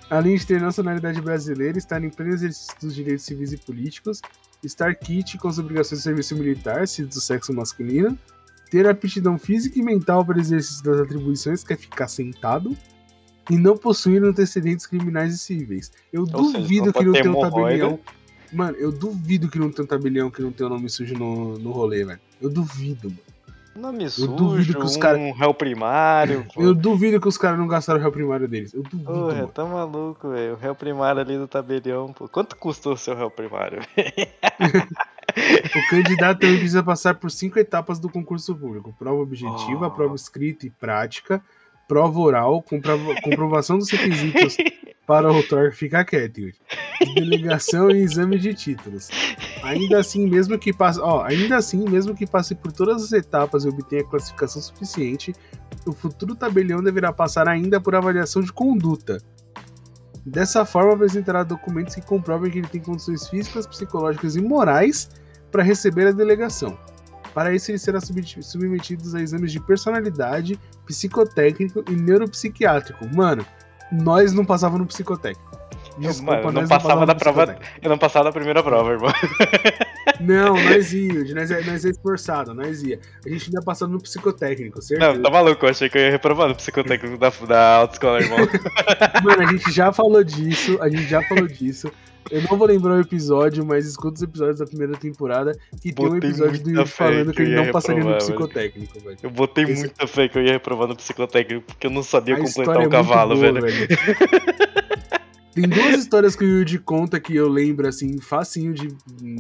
Além 0.10 0.36
de 0.36 0.46
ter 0.46 0.62
nacionalidade 0.62 1.20
brasileira, 1.22 1.78
estar 1.78 2.04
em 2.04 2.10
pleno 2.10 2.34
exercício 2.34 2.76
dos 2.82 2.94
direitos 2.94 3.26
civis 3.26 3.54
e 3.54 3.58
políticos, 3.58 4.22
estar 4.64 4.94
kit 4.96 5.38
com 5.38 5.48
as 5.48 5.58
obrigações 5.58 6.00
de 6.00 6.04
serviço 6.04 6.36
militar, 6.36 6.88
se 6.88 7.04
do 7.04 7.20
sexo 7.20 7.54
masculino, 7.54 8.18
ter 8.74 8.88
aptidão 8.88 9.38
física 9.38 9.78
e 9.78 9.84
mental 9.84 10.26
para 10.26 10.40
exercício 10.40 10.84
das 10.84 11.00
atribuições, 11.00 11.64
que 11.64 11.74
é 11.74 11.76
ficar 11.76 12.08
sentado, 12.08 12.76
e 13.48 13.56
não 13.56 13.78
possuir 13.78 14.24
antecedentes 14.24 14.88
criminais 14.88 15.36
e 15.36 15.38
cíveis. 15.38 15.92
Eu 16.12 16.22
Ou 16.22 16.28
duvido 16.28 16.66
seja, 16.68 16.86
não 16.86 16.92
que 16.94 17.06
não 17.06 17.14
tenha 17.14 17.32
um 17.32 17.40
tabelião. 17.40 18.00
Mano, 18.52 18.76
eu 18.78 18.92
duvido 18.92 19.48
que 19.48 19.60
não 19.60 19.70
tenha 19.70 19.84
um 19.84 19.88
tabelião 19.88 20.32
que 20.32 20.42
não 20.42 20.52
tenha 20.52 20.66
o 20.66 20.74
nome 20.74 20.90
sujo 20.90 21.14
no, 21.14 21.60
no 21.60 21.72
rolê, 21.72 22.04
velho. 22.04 22.20
Eu 22.42 22.50
duvido, 22.50 23.10
mano. 23.10 23.20
Nome 23.76 24.06
duvido 24.06 24.38
sujo, 24.38 24.74
que 24.74 24.86
os 24.86 24.98
cara- 24.98 25.20
um 25.20 25.34
réu 25.34 25.54
primário. 25.54 26.44
pô. 26.52 26.60
Eu 26.60 26.74
duvido 26.74 27.22
que 27.22 27.28
os 27.28 27.38
caras 27.38 27.60
não 27.60 27.68
gastaram 27.68 28.00
o 28.00 28.02
réu 28.02 28.12
primário 28.12 28.48
deles. 28.48 28.74
Eu 28.74 28.82
duvido, 28.82 29.04
Porra, 29.06 29.36
mano. 29.36 29.48
tá 29.50 29.66
maluco, 29.66 30.30
velho. 30.30 30.54
O 30.54 30.58
réu 30.58 30.74
primário 30.74 31.22
ali 31.22 31.38
do 31.38 31.48
tabelião, 31.48 32.12
pô. 32.12 32.28
Quanto 32.28 32.56
custou 32.56 32.94
o 32.94 32.98
seu 32.98 33.16
réu 33.16 33.30
primário? 33.30 33.82
O 35.36 35.90
candidato 35.90 36.40
também 36.40 36.58
precisa 36.58 36.84
passar 36.84 37.16
por 37.16 37.32
cinco 37.32 37.58
etapas 37.60 38.00
do 38.00 38.10
concurso 38.10 38.56
público: 38.56 38.94
prova 38.98 39.22
objetiva, 39.22 39.88
Oh. 39.88 39.92
prova 39.92 40.16
escrita 40.16 40.66
e 40.68 40.70
prática, 40.70 41.42
prova 41.88 42.20
oral, 42.20 42.62
comprova- 42.62 43.16
comprovação 43.22 43.78
dos 43.78 43.90
requisitos 43.90 44.56
para 45.08 45.30
o 45.32 45.36
autor 45.36 45.72
ficar 45.74 46.06
quieto, 46.06 46.40
Yuri. 46.40 46.56
delegação 47.16 47.90
e 47.92 48.02
exame 48.02 48.38
de 48.38 48.54
títulos. 48.54 49.10
Ainda 49.64 50.00
assim, 50.00 50.28
mesmo 50.30 50.58
que 50.58 50.72
passe, 50.72 51.00
ó, 51.00 51.24
ainda 51.24 51.58
assim, 51.58 51.84
mesmo 51.90 52.16
que 52.16 52.26
passe 52.28 52.54
por 52.56 52.72
todas 52.72 53.04
as 53.04 53.12
etapas 53.12 53.66
e 53.66 53.70
obtenha 53.70 54.04
classificação 54.04 54.62
suficiente, 54.62 55.34
o 55.86 55.92
futuro 55.92 56.36
tabelião 56.36 56.82
deverá 56.82 57.12
passar 57.12 57.48
ainda 57.50 57.82
por 57.82 57.96
avaliação 57.96 58.42
de 58.42 58.52
conduta. 58.54 59.18
Dessa 60.26 60.64
forma, 60.64 60.94
apresentará 60.94 61.44
documentos 61.44 61.96
que 61.96 62.02
comprovem 62.02 62.50
que 62.50 62.60
ele 62.60 62.68
tem 62.68 62.80
condições 62.82 63.28
físicas, 63.28 63.68
psicológicas 63.68 64.38
e 64.38 64.42
morais 64.42 65.10
para 65.54 65.62
receber 65.64 66.08
a 66.08 66.12
delegação. 66.12 66.78
Para 67.32 67.54
isso, 67.54 67.70
ele 67.72 67.78
será 67.78 68.02
submeti- 68.02 68.44
submetido 68.44 69.04
a 69.16 69.22
exames 69.22 69.52
de 69.52 69.60
personalidade, 69.60 70.60
psicotécnico 70.86 71.84
e 71.90 71.96
neuropsiquiátrico. 71.96 73.08
Mano, 73.16 73.46
nós 73.92 74.34
não 74.34 74.44
passava 74.44 74.78
no 74.78 74.86
psicotécnico. 74.86 75.54
Desculpa, 75.98 76.38
Mano, 76.38 76.52
não 76.52 76.62
nós 76.62 76.70
passava 76.70 77.06
passava 77.06 77.06
da 77.06 77.16
prova-. 77.16 77.58
Eu 77.82 77.90
não 77.90 77.98
passava 78.00 78.26
da 78.26 78.32
primeira 78.32 78.64
prova, 78.64 78.92
irmão. 78.92 79.14
Não, 80.20 80.56
nós 80.56 80.92
ia, 80.92 81.36
nós 81.36 81.52
é, 81.52 81.62
nós 81.62 81.86
é 81.86 81.90
esforçado, 81.90 82.54
nós 82.54 82.82
ia. 82.82 83.00
A 83.26 83.30
gente 83.30 83.46
ainda 83.46 83.62
passava 83.62 83.92
no 83.92 84.02
psicotécnico, 84.02 84.82
certo? 84.82 85.02
Não, 85.02 85.22
tá 85.22 85.30
maluco, 85.30 85.66
eu 85.66 85.70
achei 85.70 85.90
que 85.90 85.98
eu 85.98 86.02
ia 86.02 86.12
reprovar 86.12 86.50
no 86.50 86.56
psicotécnico 86.56 87.18
da, 87.18 87.30
da 87.48 87.76
autoescola, 87.78 88.20
irmão. 88.22 88.40
Mano, 89.24 89.44
a 89.44 89.52
gente 89.52 89.72
já 89.72 89.92
falou 89.92 90.24
disso, 90.24 90.78
a 90.82 90.90
gente 90.90 91.06
já 91.06 91.22
falou 91.24 91.48
disso. 91.48 91.92
Eu 92.32 92.42
não 92.44 92.58
vou 92.58 92.68
lembrar 92.68 92.94
o 92.96 93.02
episódio, 93.02 93.66
mas 93.66 93.86
escuta 93.86 94.16
os 94.18 94.22
episódios 94.24 94.60
da 94.60 94.66
primeira 94.66 94.94
temporada 94.98 95.58
que 95.82 95.92
tem 95.94 96.06
um 96.06 96.10
Botei 96.10 96.30
episódio 96.30 96.64
do 96.64 96.70
Yuri 96.72 96.88
falando 96.88 97.30
que 97.32 97.36
que 97.38 97.42
ele 97.44 97.56
não 97.56 97.72
passaria 97.72 98.04
no 98.04 98.10
reprovar, 98.12 98.28
velho. 98.28 98.40
psicotécnico, 98.48 99.00
velho. 99.00 99.18
Eu 99.24 99.30
botei 99.30 99.64
Esse- 99.66 99.80
muita 99.82 100.08
fé 100.08 100.28
que 100.28 100.38
eu 100.38 100.44
ia 100.44 100.54
reprovar 100.54 100.88
no 100.88 100.96
psicotécnico, 100.96 101.66
porque 101.68 101.88
eu 101.88 101.92
não 101.92 102.04
sabia 102.04 102.36
A 102.36 102.40
completar 102.40 102.78
o 102.78 102.82
é 102.82 102.88
cavalo, 102.90 103.36
boa, 103.36 103.52
velho. 103.54 103.88
Tem 105.54 105.68
duas 105.70 106.00
histórias 106.00 106.36
que 106.36 106.44
o 106.44 106.48
Yuji 106.62 106.80
conta 106.80 107.20
que 107.20 107.36
eu 107.36 107.48
lembro, 107.48 107.88
assim, 107.88 108.20
facinho 108.20 108.74
de, 108.74 108.88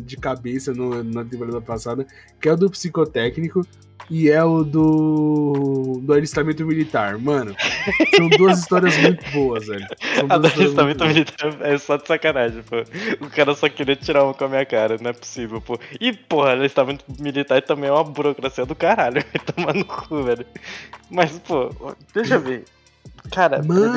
de 0.01 0.15
cabeça 0.17 0.73
no- 0.73 1.03
na 1.03 1.23
temporada 1.25 1.59
passada, 1.61 2.05
que 2.39 2.47
é 2.47 2.53
o 2.53 2.57
do 2.57 2.69
psicotécnico 2.69 3.65
e 4.09 4.29
é 4.29 4.43
o 4.43 4.63
do, 4.63 5.99
do 6.03 6.13
alistamento 6.13 6.65
militar. 6.65 7.17
Mano, 7.17 7.55
são 8.15 8.29
duas 8.29 8.59
histórias 8.59 8.95
muito 8.97 9.23
boas, 9.31 9.65
velho. 9.67 9.87
A 10.29 10.37
do 10.37 10.47
alistamento 10.47 11.05
militar 11.05 11.57
é 11.61 11.77
só 11.77 11.97
de 11.97 12.07
sacanagem, 12.07 12.61
pô. 12.63 12.75
O 13.25 13.29
cara 13.29 13.55
só 13.55 13.67
queria 13.69 13.95
tirar 13.95 14.23
uma 14.23 14.33
com 14.33 14.45
a 14.45 14.49
minha 14.49 14.65
cara, 14.65 14.97
não 15.01 15.09
é 15.09 15.13
possível, 15.13 15.59
pô. 15.61 15.79
E, 15.99 16.13
porra, 16.13 16.51
alistamento 16.51 17.05
militar 17.19 17.61
também 17.63 17.89
é 17.89 17.93
uma 17.93 18.03
burocracia 18.03 18.65
do 18.65 18.75
caralho, 18.75 19.23
vai 19.33 19.45
tomar 19.55 19.73
no 19.73 19.85
cu, 19.85 20.21
velho. 20.23 20.45
Mas, 21.09 21.31
pô, 21.39 21.71
deixa 22.13 22.35
eu 22.35 22.41
ver. 22.41 22.65
Cara, 23.31 23.63
Mano, 23.63 23.93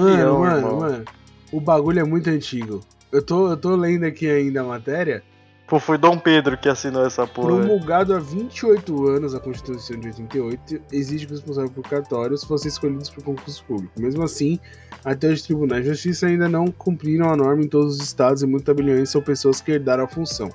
mano, 0.00 0.38
mano, 0.40 0.76
mano. 0.80 1.04
O 1.52 1.60
bagulho 1.60 2.00
é 2.00 2.04
muito 2.04 2.28
antigo. 2.28 2.80
Eu 3.12 3.22
tô, 3.22 3.48
eu 3.48 3.56
tô 3.56 3.74
lendo 3.76 4.04
aqui 4.04 4.28
ainda 4.28 4.60
a 4.60 4.64
matéria. 4.64 5.22
Pô, 5.66 5.80
foi 5.80 5.98
Dom 5.98 6.16
Pedro 6.16 6.56
que 6.56 6.68
assinou 6.68 7.04
essa 7.04 7.26
porra. 7.26 7.56
Promulgado 7.56 8.14
há 8.14 8.20
28 8.20 9.08
anos 9.08 9.34
a 9.34 9.40
Constituição 9.40 9.98
de 9.98 10.06
88, 10.08 10.80
exige 10.92 11.26
que 11.26 11.32
os 11.32 11.40
responsáveis 11.40 11.72
por 11.72 11.82
cartórios 11.88 12.44
fossem 12.44 12.68
escolhidos 12.68 13.10
por 13.10 13.24
concurso 13.24 13.64
público. 13.64 13.92
Mesmo 14.00 14.22
assim, 14.22 14.60
até 15.04 15.28
os 15.28 15.42
tribunais 15.42 15.82
de 15.82 15.90
justiça 15.90 16.28
ainda 16.28 16.48
não 16.48 16.68
cumpriram 16.68 17.30
a 17.30 17.36
norma 17.36 17.64
em 17.64 17.68
todos 17.68 17.96
os 17.96 18.02
estados 18.02 18.42
e 18.42 18.46
muitos 18.46 18.66
tabeliões 18.66 19.10
são 19.10 19.20
pessoas 19.20 19.60
que 19.60 19.72
herdaram 19.72 20.04
a 20.04 20.08
função. 20.08 20.50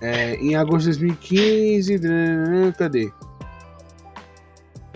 É, 0.00 0.34
em 0.36 0.54
agosto 0.54 0.90
de 0.90 0.98
2015. 0.98 1.98
Cadê? 2.78 3.10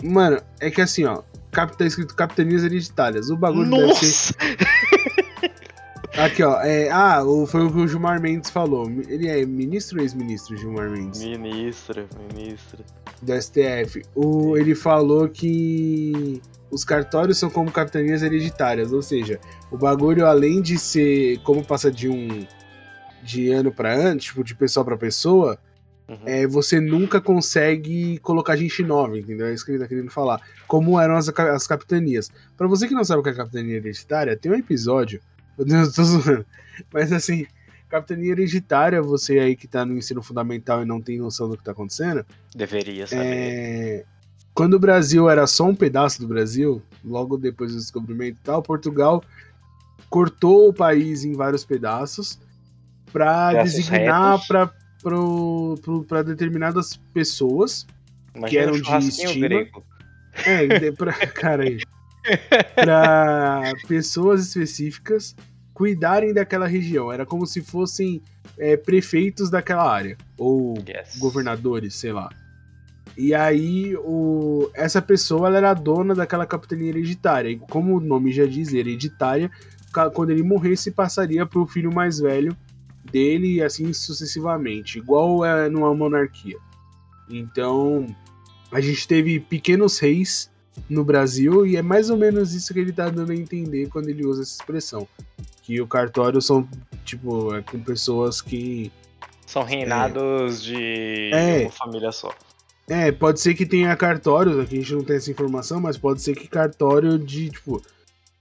Mano, 0.03 0.41
é 0.61 0.69
que 0.69 0.81
assim, 0.81 1.03
ó. 1.05 1.23
Cap- 1.51 1.75
Tá 1.77 1.85
escrito 1.85 2.15
capitanias 2.15 2.63
hereditárias. 2.63 3.29
O 3.29 3.37
bagulho 3.37 3.69
deve 3.69 3.93
ser. 3.95 4.05
Nossa! 4.05 4.33
Aqui, 6.17 6.43
ó. 6.43 6.59
É, 6.61 6.89
ah, 6.89 7.21
foi 7.47 7.63
o 7.65 7.71
que 7.71 7.77
o 7.79 7.87
Gilmar 7.87 8.19
Mendes 8.19 8.49
falou. 8.49 8.89
Ele 9.07 9.27
é 9.27 9.45
ministro 9.45 9.97
ou 9.99 10.03
ex-ministro, 10.03 10.57
Gilmar 10.57 10.89
Mendes? 10.89 11.21
Ministro, 11.23 12.07
ministro. 12.33 12.83
do 13.21 13.33
STF. 13.41 14.01
O, 14.15 14.57
ele 14.57 14.75
falou 14.75 15.29
que 15.29 16.41
os 16.71 16.83
cartórios 16.83 17.37
são 17.37 17.49
como 17.49 17.71
capitanias 17.71 18.21
hereditárias, 18.21 18.91
ou 18.91 19.01
seja, 19.01 19.39
o 19.71 19.77
bagulho 19.77 20.25
além 20.25 20.61
de 20.61 20.77
ser 20.77 21.39
como 21.43 21.63
passa 21.63 21.91
de 21.91 22.09
um 22.09 22.45
de 23.23 23.51
ano 23.51 23.71
para 23.71 23.91
ano, 23.93 24.19
tipo 24.19 24.43
de 24.43 24.55
pessoa 24.55 24.83
para 24.85 24.97
pessoa, 24.97 25.57
Uhum. 26.09 26.17
é, 26.25 26.47
você 26.47 26.81
nunca 26.81 27.21
consegue 27.21 28.17
colocar 28.19 28.55
gente 28.55 28.81
nova, 28.81 29.19
entendeu? 29.19 29.45
É 29.45 29.53
isso 29.53 29.63
que 29.63 29.71
ele 29.71 29.79
tá 29.79 29.87
querendo 29.87 30.09
falar. 30.09 30.41
Como 30.67 30.99
eram 30.99 31.15
as, 31.15 31.29
as 31.29 31.67
capitanias. 31.67 32.31
Pra 32.57 32.67
você 32.67 32.87
que 32.87 32.95
não 32.95 33.03
sabe 33.03 33.19
o 33.19 33.23
que 33.23 33.29
é 33.29 33.33
capitania 33.33 33.75
hereditária, 33.75 34.35
tem 34.35 34.51
um 34.51 34.55
episódio. 34.55 35.21
Meu 35.55 35.67
Deus, 35.67 35.89
eu 35.89 35.93
tô 35.93 36.03
zoando. 36.03 36.45
Mas 36.91 37.13
assim, 37.13 37.45
capitania 37.87 38.31
hereditária, 38.31 39.01
você 39.03 39.37
aí 39.37 39.55
que 39.55 39.67
tá 39.67 39.85
no 39.85 39.95
ensino 39.95 40.23
fundamental 40.23 40.81
e 40.81 40.85
não 40.85 40.99
tem 40.99 41.19
noção 41.19 41.47
do 41.47 41.55
que 41.55 41.63
tá 41.63 41.73
acontecendo, 41.73 42.25
Deveria 42.55 43.05
saber. 43.05 43.21
é, 43.23 44.05
Quando 44.53 44.73
o 44.73 44.79
Brasil 44.79 45.29
era 45.29 45.45
só 45.45 45.65
um 45.65 45.75
pedaço 45.75 46.19
do 46.19 46.27
Brasil, 46.27 46.81
logo 47.05 47.37
depois 47.37 47.71
do 47.71 47.77
descobrimento 47.77 48.39
e 48.41 48.43
tal, 48.43 48.63
Portugal 48.63 49.23
cortou 50.09 50.69
o 50.69 50.73
país 50.73 51.23
em 51.23 51.33
vários 51.33 51.63
pedaços 51.63 52.39
para 53.11 53.63
designar 53.63 54.39
para 54.47 54.71
para 56.07 56.21
determinadas 56.23 56.97
pessoas, 57.13 57.85
Imagina 58.35 58.49
que 58.49 58.57
eram 58.57 58.73
um 58.75 58.99
de 58.99 59.07
estima. 59.09 59.47
grego. 59.47 59.83
é, 60.45 60.91
pra, 60.91 61.13
cara 61.27 61.63
aí, 61.63 61.79
para 62.75 63.73
pessoas 63.87 64.47
específicas 64.47 65.35
cuidarem 65.73 66.33
daquela 66.33 66.67
região. 66.67 67.11
Era 67.11 67.25
como 67.25 67.45
se 67.45 67.61
fossem 67.61 68.21
é, 68.57 68.75
prefeitos 68.75 69.49
daquela 69.49 69.89
área 69.89 70.17
ou 70.37 70.77
Yes. 70.87 71.17
governadores, 71.17 71.95
sei 71.95 72.11
lá. 72.11 72.29
E 73.17 73.33
aí, 73.33 73.95
o, 73.97 74.69
essa 74.73 75.01
pessoa 75.01 75.47
ela 75.47 75.57
era 75.57 75.71
a 75.71 75.73
dona 75.73 76.13
daquela 76.15 76.45
capitania 76.45 76.89
hereditária. 76.89 77.49
E 77.49 77.57
como 77.57 77.97
o 77.97 77.99
nome 77.99 78.31
já 78.31 78.45
diz, 78.45 78.73
hereditária, 78.73 79.49
quando 80.13 80.29
ele 80.29 80.43
morresse, 80.43 80.91
passaria 80.91 81.45
para 81.45 81.59
o 81.59 81.67
filho 81.67 81.93
mais 81.93 82.19
velho 82.19 82.55
dele 83.11 83.55
e 83.55 83.61
assim 83.63 83.91
sucessivamente, 83.93 84.97
igual 84.97 85.43
é 85.45 85.69
numa 85.69 85.93
monarquia. 85.93 86.57
Então, 87.29 88.07
a 88.71 88.79
gente 88.81 89.07
teve 89.07 89.39
pequenos 89.39 89.99
reis 89.99 90.49
no 90.89 91.03
Brasil 91.03 91.65
e 91.65 91.75
é 91.75 91.81
mais 91.81 92.09
ou 92.09 92.17
menos 92.17 92.53
isso 92.53 92.73
que 92.73 92.79
ele 92.79 92.91
tá 92.93 93.09
dando 93.09 93.31
a 93.31 93.35
entender 93.35 93.89
quando 93.89 94.09
ele 94.09 94.25
usa 94.25 94.41
essa 94.41 94.53
expressão. 94.61 95.07
Que 95.63 95.81
o 95.81 95.87
cartório 95.87 96.41
são, 96.41 96.67
tipo, 97.05 97.53
é 97.53 97.61
com 97.61 97.79
pessoas 97.79 98.41
que 98.41 98.91
São 99.45 99.63
reinados 99.63 100.63
de 100.63 101.31
É. 101.33 101.61
uma 101.63 101.71
família 101.71 102.11
só. 102.11 102.33
É, 102.87 103.11
pode 103.11 103.39
ser 103.39 103.53
que 103.53 103.67
tenha 103.67 103.95
cartórios, 103.95 104.57
aqui 104.57 104.77
a 104.77 104.79
gente 104.79 104.93
não 104.95 105.03
tem 105.03 105.17
essa 105.17 105.29
informação, 105.29 105.79
mas 105.79 105.95
pode 105.97 106.21
ser 106.23 106.35
que 106.35 106.47
cartório 106.47 107.19
de, 107.19 107.49
tipo, 107.51 107.79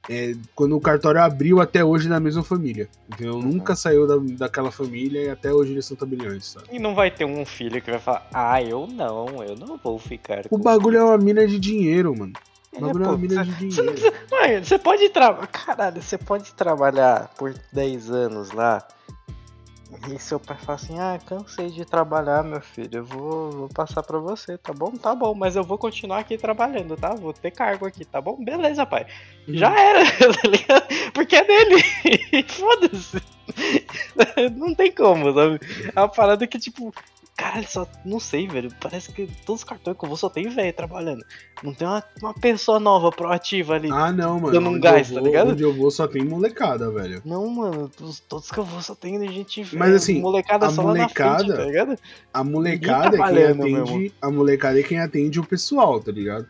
é, 0.08 0.34
quando 0.54 0.76
o 0.76 0.80
cartório 0.80 1.20
abriu 1.22 1.60
até 1.60 1.84
hoje 1.84 2.08
da 2.08 2.18
mesma 2.18 2.42
família. 2.42 2.88
Entendeu? 3.12 3.34
Uhum. 3.34 3.42
Nunca 3.42 3.76
saiu 3.76 4.06
da, 4.06 4.16
daquela 4.36 4.70
família 4.70 5.20
e 5.22 5.28
até 5.30 5.52
hoje 5.52 5.72
eles 5.72 5.84
são 5.86 5.96
tabeliões, 5.96 6.46
sabe? 6.46 6.66
E 6.72 6.78
não 6.78 6.94
vai 6.94 7.10
ter 7.10 7.24
um 7.24 7.44
filho 7.44 7.80
que 7.82 7.90
vai 7.90 8.00
falar, 8.00 8.26
ah, 8.32 8.62
eu 8.62 8.86
não, 8.86 9.42
eu 9.44 9.54
não 9.56 9.76
vou 9.76 9.98
ficar 9.98 10.44
O 10.50 10.58
bagulho 10.58 10.98
é 10.98 11.04
uma 11.04 11.18
mina 11.18 11.46
de 11.46 11.58
dinheiro, 11.58 12.16
mano. 12.16 12.32
O 12.72 12.76
É, 12.76 12.80
bagulho 12.80 13.02
é 13.02 13.06
pô, 13.06 13.12
uma 13.12 13.18
mina 13.18 13.44
de 13.44 13.50
Você 13.50 13.82
não 13.82 13.92
dinheiro. 13.92 13.92
precisa- 13.92 14.12
Mano, 14.30 14.64
você 14.64 14.78
pode 14.78 15.08
trabalhar. 15.08 15.46
Caralho, 15.48 16.02
você 16.02 16.18
pode 16.18 16.52
trabalhar 16.54 17.30
por 17.36 17.54
10 17.72 18.10
anos 18.10 18.50
lá. 18.52 18.86
E 20.10 20.18
seu 20.18 20.38
pai 20.38 20.56
fala 20.58 20.76
assim: 20.76 20.98
Ah, 20.98 21.18
cansei 21.24 21.70
de 21.70 21.84
trabalhar, 21.84 22.44
meu 22.44 22.60
filho. 22.60 22.98
Eu 22.98 23.04
vou, 23.04 23.50
vou 23.50 23.68
passar 23.68 24.02
pra 24.02 24.18
você, 24.18 24.58
tá 24.58 24.72
bom? 24.72 24.90
Tá 24.90 25.14
bom, 25.14 25.34
mas 25.34 25.56
eu 25.56 25.64
vou 25.64 25.78
continuar 25.78 26.18
aqui 26.18 26.36
trabalhando, 26.36 26.96
tá? 26.96 27.14
Vou 27.14 27.32
ter 27.32 27.50
cargo 27.50 27.86
aqui, 27.86 28.04
tá 28.04 28.20
bom? 28.20 28.36
Beleza, 28.42 28.84
pai. 28.84 29.06
Já 29.48 29.74
era, 29.78 30.04
tá 30.34 30.48
ligado? 30.48 30.86
Porque 31.14 31.36
é 31.36 31.44
dele. 31.44 31.82
Foda-se. 32.48 33.22
Não 34.56 34.74
tem 34.74 34.92
como, 34.92 35.32
sabe? 35.32 35.58
É 35.94 36.00
uma 36.00 36.08
parada 36.08 36.46
que, 36.46 36.58
tipo. 36.58 36.92
Caralho, 37.38 37.68
só. 37.70 37.86
Não 38.04 38.18
sei, 38.18 38.48
velho. 38.48 38.68
Parece 38.80 39.12
que 39.12 39.28
todos 39.46 39.60
os 39.62 39.64
cartões 39.64 39.96
que 39.96 40.04
eu 40.04 40.08
vou 40.08 40.18
só 40.18 40.28
tem 40.28 40.48
velho 40.48 40.72
trabalhando. 40.72 41.24
Não 41.62 41.72
tem 41.72 41.86
uma, 41.86 42.02
uma 42.20 42.34
pessoa 42.34 42.80
nova, 42.80 43.12
proativa 43.12 43.74
ali. 43.74 43.88
Ah, 43.92 44.10
não, 44.10 44.40
mano. 44.40 44.52
Dando 44.52 44.68
um 44.70 44.80
gás, 44.80 45.06
tá 45.08 45.14
vou- 45.14 45.22
ligado? 45.22 45.52
Onde 45.52 45.62
eu 45.62 45.72
vou 45.72 45.88
só 45.88 46.08
tem 46.08 46.24
molecada, 46.24 46.90
velho. 46.90 47.22
Não, 47.24 47.48
mano, 47.48 47.88
todos, 47.96 48.18
todos 48.18 48.50
que 48.50 48.58
eu 48.58 48.64
vou 48.64 48.82
só 48.82 48.92
tem 48.92 49.24
gente 49.28 49.62
velha. 49.62 49.78
Mas, 49.78 49.94
assim, 49.94 50.20
molecada 50.20 50.66
a 50.66 50.70
só 50.70 50.82
lá 50.82 50.94
na 50.94 51.08
frente, 51.08 51.20
molecada- 51.28 51.56
tá 51.56 51.64
ligado? 51.64 51.98
A 52.34 52.42
molecada 52.42 53.16
é 53.16 53.28
quem 53.30 53.44
atende. 53.44 53.72
mesmo. 53.92 54.12
A 54.20 54.30
molecada 54.32 54.80
é 54.80 54.82
quem 54.82 54.98
atende 54.98 55.38
o 55.38 55.44
pessoal, 55.44 56.00
tá 56.00 56.10
ligado? 56.10 56.44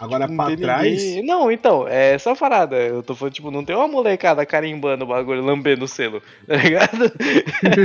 Agora 0.00 0.28
pra 0.28 0.46
tem 0.46 0.56
trás. 0.58 1.02
ninguém- 1.02 1.26
Não, 1.26 1.50
então, 1.50 1.86
é 1.88 2.14
essa 2.14 2.34
parada. 2.36 2.76
Eu 2.76 3.02
tô 3.02 3.14
falando, 3.14 3.34
tipo, 3.34 3.50
não 3.50 3.64
tem 3.64 3.74
uma 3.74 3.88
molecada 3.88 4.44
carimbando 4.46 5.04
o 5.04 5.08
bagulho, 5.08 5.42
lambendo 5.42 5.84
o 5.84 5.88
selo, 5.88 6.22
tá 6.46 6.54
ligado? 6.56 7.12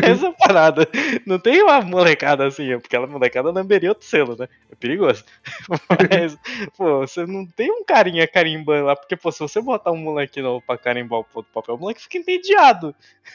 essa 0.04 0.32
parada. 0.34 0.88
Não 1.26 1.40
tem 1.40 1.62
uma 1.64 1.82
molecada 1.82 2.46
assim, 2.46 2.72
porque 2.80 2.96
aquela 2.96 3.08
molecada 3.08 3.52
lamberia 3.52 3.90
outro 3.90 4.06
selo, 4.06 4.36
né? 4.38 4.48
É 4.72 4.76
perigoso. 4.76 5.24
Mas, 5.90 6.38
pô, 6.78 7.00
você 7.00 7.26
não 7.26 7.46
tem 7.46 7.72
um 7.72 7.84
carinha 7.84 8.28
carimbando 8.28 8.86
lá, 8.86 8.96
porque, 8.96 9.16
pô, 9.16 9.32
se 9.32 9.40
você 9.40 9.60
botar 9.62 9.92
um 9.92 9.98
moleque 9.98 10.42
novo 10.42 10.64
pra 10.66 10.78
carimbar 10.78 11.20
o 11.20 11.44
papel, 11.44 11.76
o 11.76 11.78
moleque 11.80 12.02
fica 12.02 12.18
entediado. 12.18 12.94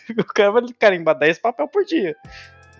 O 0.18 0.24
cara 0.24 0.50
vai 0.50 0.62
carimbar 0.78 1.14
10 1.18 1.38
papel 1.38 1.66
por 1.68 1.84
dia. 1.84 2.14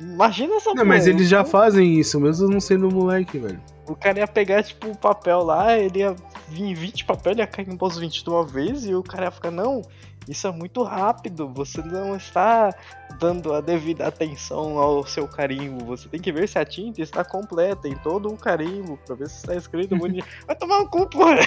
Imagina 0.01 0.55
essa 0.57 0.73
Não, 0.75 0.85
mas 0.85 1.07
eles 1.07 1.29
já 1.29 1.41
então- 1.41 1.51
fazem 1.51 1.99
isso, 1.99 2.21
mesmo 2.21 2.49
não 2.49 2.61
sendo 2.61 2.91
moleque, 2.91 3.39
velho. 3.39 3.61
o 3.87 3.95
cara 3.97 4.19
ia 4.21 4.29
pegar, 4.29 4.63
tipo, 4.63 4.89
o 4.91 4.97
papel 4.97 5.43
lá, 5.43 5.77
ele 5.77 6.01
ia 6.01 6.15
vir 6.49 6.75
20 6.75 7.05
papel, 7.05 7.33
ele 7.33 7.41
ia 7.41 7.47
carimbar 7.47 7.89
os 7.89 7.99
20 7.99 8.23
de 8.23 8.31
uma 8.31 8.45
vez, 8.45 8.85
e 8.85 8.95
o 8.95 9.03
cara 9.03 9.25
ia 9.25 9.31
ficar, 9.31 9.51
não, 9.51 9.83
isso 10.29 10.47
é 10.47 10.51
muito 10.53 10.83
rápido, 10.83 11.49
você 11.49 11.81
não 11.83 12.15
está 12.17 12.75
dando 13.19 13.53
a 13.55 13.61
devida 13.61 14.07
atenção 14.07 14.79
ao 14.79 15.05
seu 15.07 15.27
carimbo, 15.27 15.85
você 15.85 16.09
tem 16.09 16.21
que 16.21 16.31
ver 16.31 16.49
se 16.49 16.59
a 16.59 16.65
tinta 16.65 17.01
está 17.03 17.25
completa 17.25 17.89
em 17.89 17.95
todo 17.97 18.29
o 18.33 18.37
carimbo, 18.37 18.99
pra 19.07 19.17
ver 19.17 19.29
se 19.29 19.37
está 19.39 19.55
escrito 19.55 19.97
bonito. 19.99 20.27
Vai 20.47 20.55
tomar 20.57 20.79
um 20.79 20.87
cu, 20.87 21.07
porra! 21.07 21.39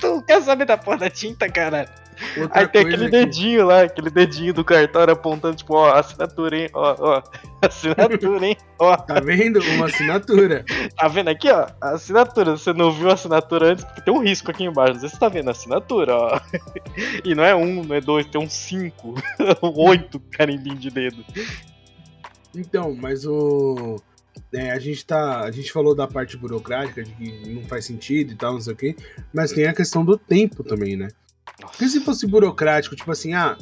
Tu 0.00 0.06
não 0.08 0.22
quer 0.22 0.42
saber 0.42 0.64
da 0.66 0.76
porra 0.76 0.98
da 0.98 1.10
tinta, 1.10 1.48
cara? 1.50 1.88
Outra 2.38 2.60
Aí 2.60 2.68
tem 2.68 2.82
aquele 2.82 3.04
que- 3.06 3.10
dedinho 3.10 3.66
lá, 3.66 3.82
aquele 3.82 4.10
dedinho 4.10 4.52
do 4.52 4.64
cartório 4.64 5.12
apontando, 5.14 5.56
tipo, 5.56 5.74
ó, 5.74 5.92
assinatura, 5.94 6.56
hein? 6.56 6.68
Ó, 6.74 6.94
ó, 6.98 7.22
assinatura, 7.66 8.46
hein? 8.46 8.56
Ó, 8.78 8.96
Tá 8.96 9.20
vendo? 9.20 9.60
Uma 9.60 9.86
assinatura. 9.86 10.64
Tá 10.96 11.08
vendo 11.08 11.28
aqui, 11.28 11.50
ó? 11.50 11.66
Assinatura. 11.80 12.56
Você 12.56 12.72
não 12.72 12.92
viu 12.92 13.10
a 13.10 13.14
assinatura 13.14 13.72
antes, 13.72 13.84
porque 13.84 14.00
tem 14.00 14.14
um 14.14 14.22
risco 14.22 14.50
aqui 14.50 14.64
embaixo. 14.64 14.94
Não 14.94 15.00
sei 15.00 15.08
se 15.08 15.14
você 15.14 15.20
tá 15.20 15.28
vendo 15.28 15.48
a 15.48 15.52
assinatura, 15.52 16.14
ó. 16.14 16.40
E 17.24 17.34
não 17.34 17.44
é 17.44 17.54
um, 17.54 17.84
não 17.84 17.94
é 17.94 18.00
dois, 18.00 18.26
tem 18.26 18.40
uns 18.40 18.52
cinco, 18.52 19.14
oito 19.62 20.20
carimbinhos 20.30 20.80
de 20.80 20.90
dedo. 20.90 21.24
Então, 22.54 22.94
mas 22.94 23.24
o. 23.24 23.96
é, 24.52 24.70
a 24.70 24.78
gente 24.78 25.04
tá. 25.04 25.40
A 25.40 25.50
gente 25.50 25.72
falou 25.72 25.94
da 25.94 26.06
parte 26.06 26.36
burocrática, 26.36 27.02
de 27.02 27.12
que 27.12 27.48
não 27.48 27.62
faz 27.64 27.84
sentido 27.84 28.32
e 28.32 28.36
tal, 28.36 28.54
não 28.54 28.60
sei 28.60 28.72
o 28.72 28.76
quê. 28.76 28.96
Mas 29.32 29.52
tem 29.52 29.66
a 29.66 29.74
questão 29.74 30.04
do 30.04 30.16
tempo 30.16 30.64
também, 30.64 30.96
né? 30.96 31.08
Porque 31.60 31.88
se 31.88 32.00
fosse 32.00 32.26
burocrático, 32.26 32.96
tipo 32.96 33.10
assim, 33.10 33.34
ah, 33.34 33.56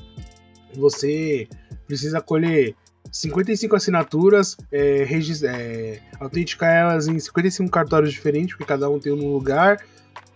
você 0.75 1.49
precisa 1.87 2.21
colher 2.21 2.75
55 3.13 3.77
assinaturas, 3.77 4.57
é, 4.71 5.05
regis- 5.05 5.43
é, 5.43 6.01
autenticar 6.21 6.71
elas 6.73 7.07
em 7.09 7.19
55 7.19 7.71
cartórios 7.71 8.13
diferentes, 8.13 8.55
porque 8.57 8.65
cada 8.69 8.89
um 8.91 8.99
tem 8.99 9.13
um 9.13 9.33
lugar, 9.33 9.79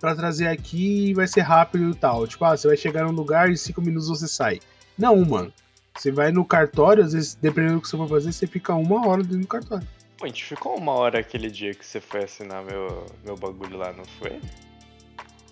pra 0.01 0.17
trazer 0.17 0.49
aqui 0.49 1.11
e 1.11 1.15
vai 1.15 1.29
ser 1.29 1.43
rápido 1.43 1.91
e 1.91 1.95
tal. 1.95 2.27
Tipo, 2.27 2.45
ah, 2.45 2.57
você 2.57 2.67
vai 2.67 2.77
chegar 2.77 3.05
num 3.05 3.13
lugar 3.13 3.49
e 3.49 3.53
em 3.53 3.57
5 3.57 3.81
minutos 3.81 4.09
você 4.09 4.27
sai. 4.27 4.61
Não, 4.99 5.17
mano. 5.25 5.53
Você 5.97 6.11
vai 6.11 6.33
no 6.33 6.45
cartório, 6.45 7.05
às 7.05 7.13
vezes, 7.13 7.35
dependendo 7.35 7.75
do 7.77 7.83
que 7.83 7.89
você 7.89 7.97
for 7.97 8.09
fazer, 8.09 8.33
você 8.33 8.47
fica 8.47 8.75
uma 8.75 9.07
hora 9.07 9.23
dentro 9.23 9.41
do 9.41 9.47
cartório. 9.47 9.87
Pô, 10.19 10.25
a 10.25 10.29
gente 10.29 10.45
ficou 10.45 10.77
uma 10.77 10.93
hora 10.93 11.21
aquele 11.21 11.51
dia 11.51 11.73
que 11.75 11.85
você 11.87 12.01
foi 12.01 12.25
assinar 12.25 12.65
meu, 12.65 13.07
meu 13.25 13.37
bagulho 13.37 13.77
lá, 13.77 13.93
não 13.93 14.05
foi? 14.19 14.41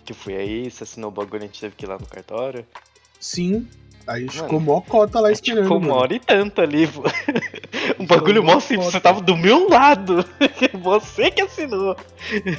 Que 0.03 0.13
foi 0.13 0.35
aí, 0.35 0.69
você 0.69 0.83
assinou 0.83 1.11
o 1.11 1.13
bagulho, 1.13 1.43
a 1.43 1.45
gente 1.45 1.61
teve 1.61 1.75
que 1.75 1.85
ir 1.85 1.87
lá 1.87 1.97
no 1.97 2.05
cartório. 2.07 2.65
Sim, 3.19 3.67
a 4.07 4.19
gente 4.19 4.35
Mano, 4.37 4.47
ficou 4.47 4.59
mó 4.59 4.81
cota 4.81 5.19
lá 5.19 5.31
esperando. 5.31 5.63
ficou 5.63 5.77
uma 5.77 5.95
hora 5.95 6.13
e 6.13 6.19
tanto 6.19 6.61
ali, 6.61 6.87
pô. 6.87 7.03
Um 7.99 8.05
bagulho 8.05 8.43
mó 8.43 8.59
simples, 8.59 8.91
você 8.91 8.99
tava 8.99 9.21
do 9.21 9.37
meu 9.37 9.69
lado. 9.69 10.25
Você 10.81 11.29
que 11.29 11.41
assinou. 11.41 11.95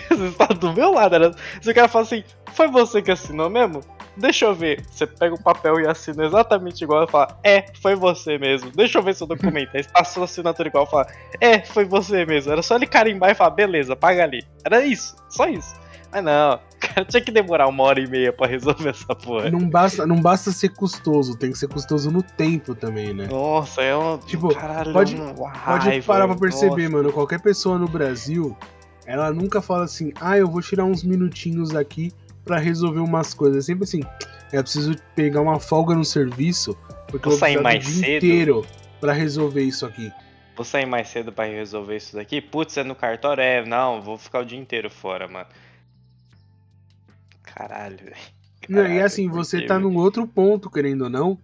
Você 0.09 0.25
estava 0.27 0.55
do 0.55 0.73
meu 0.73 0.93
lado. 0.93 1.15
Era... 1.15 1.35
Se 1.61 1.71
o 1.71 1.75
cara 1.75 1.89
fala 1.89 2.05
assim, 2.05 2.23
foi 2.53 2.69
você 2.69 3.03
que 3.03 3.11
assinou 3.11 3.51
mesmo? 3.51 3.81
Deixa 4.17 4.45
eu 4.45 4.55
ver. 4.55 4.85
Você 4.91 5.07
pega 5.07 5.35
o 5.35 5.43
papel 5.43 5.81
e 5.81 5.87
assina 5.87 6.25
exatamente 6.25 6.83
igual 6.85 7.05
e 7.05 7.11
fala, 7.11 7.39
é, 7.43 7.65
foi 7.81 7.95
você 7.95 8.39
mesmo. 8.39 8.71
Deixa 8.71 8.99
eu 8.99 9.03
ver 9.03 9.15
seu 9.15 9.27
documento. 9.27 9.75
Aí 9.75 9.85
a 9.95 10.05
sua 10.05 10.25
assinatura 10.25 10.69
igual 10.69 10.85
e 10.85 10.91
fala, 10.91 11.07
é, 11.41 11.61
foi 11.61 11.85
você 11.85 12.25
mesmo. 12.25 12.53
Era 12.53 12.63
só 12.63 12.77
ele 12.77 12.87
carimbar 12.87 13.31
e 13.31 13.35
falar, 13.35 13.51
beleza, 13.51 13.97
paga 13.97 14.23
ali. 14.23 14.45
Era 14.65 14.85
isso, 14.85 15.17
só 15.29 15.47
isso. 15.47 15.75
Mas 16.12 16.22
não, 16.22 16.61
cara, 16.79 17.05
tinha 17.07 17.22
que 17.22 17.33
demorar 17.33 17.66
uma 17.68 17.83
hora 17.85 17.98
e 17.98 18.07
meia 18.07 18.33
pra 18.33 18.46
resolver 18.46 18.90
essa 18.90 19.14
porra. 19.14 19.51
Não 19.51 19.68
basta, 19.68 20.07
não 20.07 20.20
basta 20.20 20.53
ser 20.53 20.68
custoso, 20.70 21.37
tem 21.38 21.51
que 21.53 21.59
ser 21.59 21.68
custoso 21.68 22.11
no 22.11 22.22
tempo 22.22 22.75
também, 22.75 23.14
né? 23.14 23.27
Nossa, 23.31 23.81
é 23.83 23.94
uma. 23.96 24.18
Tipo, 24.18 24.55
caralho, 24.55 24.92
pode- 24.92 25.14
uma 25.16 25.33
Pode 25.51 25.87
raiva, 25.88 26.07
parar 26.07 26.27
pra 26.29 26.37
perceber, 26.37 26.83
nossa. 26.83 26.90
mano. 26.90 27.12
Qualquer 27.12 27.40
pessoa 27.40 27.79
no 27.79 27.88
Brasil, 27.88 28.57
ela 29.07 29.33
nunca 29.33 29.62
fala 29.62 29.85
assim, 29.85 30.12
ah, 30.20 30.37
eu 30.37 30.46
vou 30.48 30.61
tirar 30.61 30.85
uns 30.85 31.03
minutinhos 31.03 31.75
aqui 31.75 32.12
pra 32.44 32.59
resolver 32.59 33.01
umas 33.01 33.33
coisas. 33.33 33.64
É 33.64 33.66
sempre 33.66 33.85
assim, 33.85 34.01
é 34.53 34.61
preciso 34.61 34.94
pegar 35.16 35.40
uma 35.40 35.59
folga 35.59 35.94
no 35.94 36.05
serviço, 36.05 36.77
porque 37.09 37.25
Vou 37.29 37.33
eu 37.35 37.38
vou 37.38 37.38
sair 37.38 37.61
mais 37.62 37.85
do 37.85 37.90
dia 37.90 38.05
cedo. 38.05 38.16
inteiro 38.27 38.66
pra 39.01 39.12
resolver 39.12 39.62
isso 39.62 39.87
aqui. 39.87 40.12
Vou 40.55 40.64
sair 40.66 40.85
mais 40.85 41.09
cedo 41.09 41.33
pra 41.33 41.46
resolver 41.46 41.96
isso 41.96 42.14
daqui? 42.14 42.38
Putz, 42.40 42.77
é 42.77 42.85
no 42.85 42.94
cartório? 42.94 43.42
É, 43.42 43.64
não, 43.64 44.03
vou 44.03 44.18
ficar 44.18 44.40
o 44.40 44.44
dia 44.44 44.59
inteiro 44.59 44.90
fora, 44.90 45.27
mano. 45.27 45.46
Caralho, 47.55 47.97
velho. 47.99 48.17
Não, 48.69 48.87
e 48.87 49.01
assim, 49.01 49.29
você 49.29 49.62
tá 49.67 49.79
num 49.79 49.97
outro 49.97 50.27
ponto, 50.27 50.71
querendo 50.71 51.03
ou 51.03 51.11
não, 51.11 51.38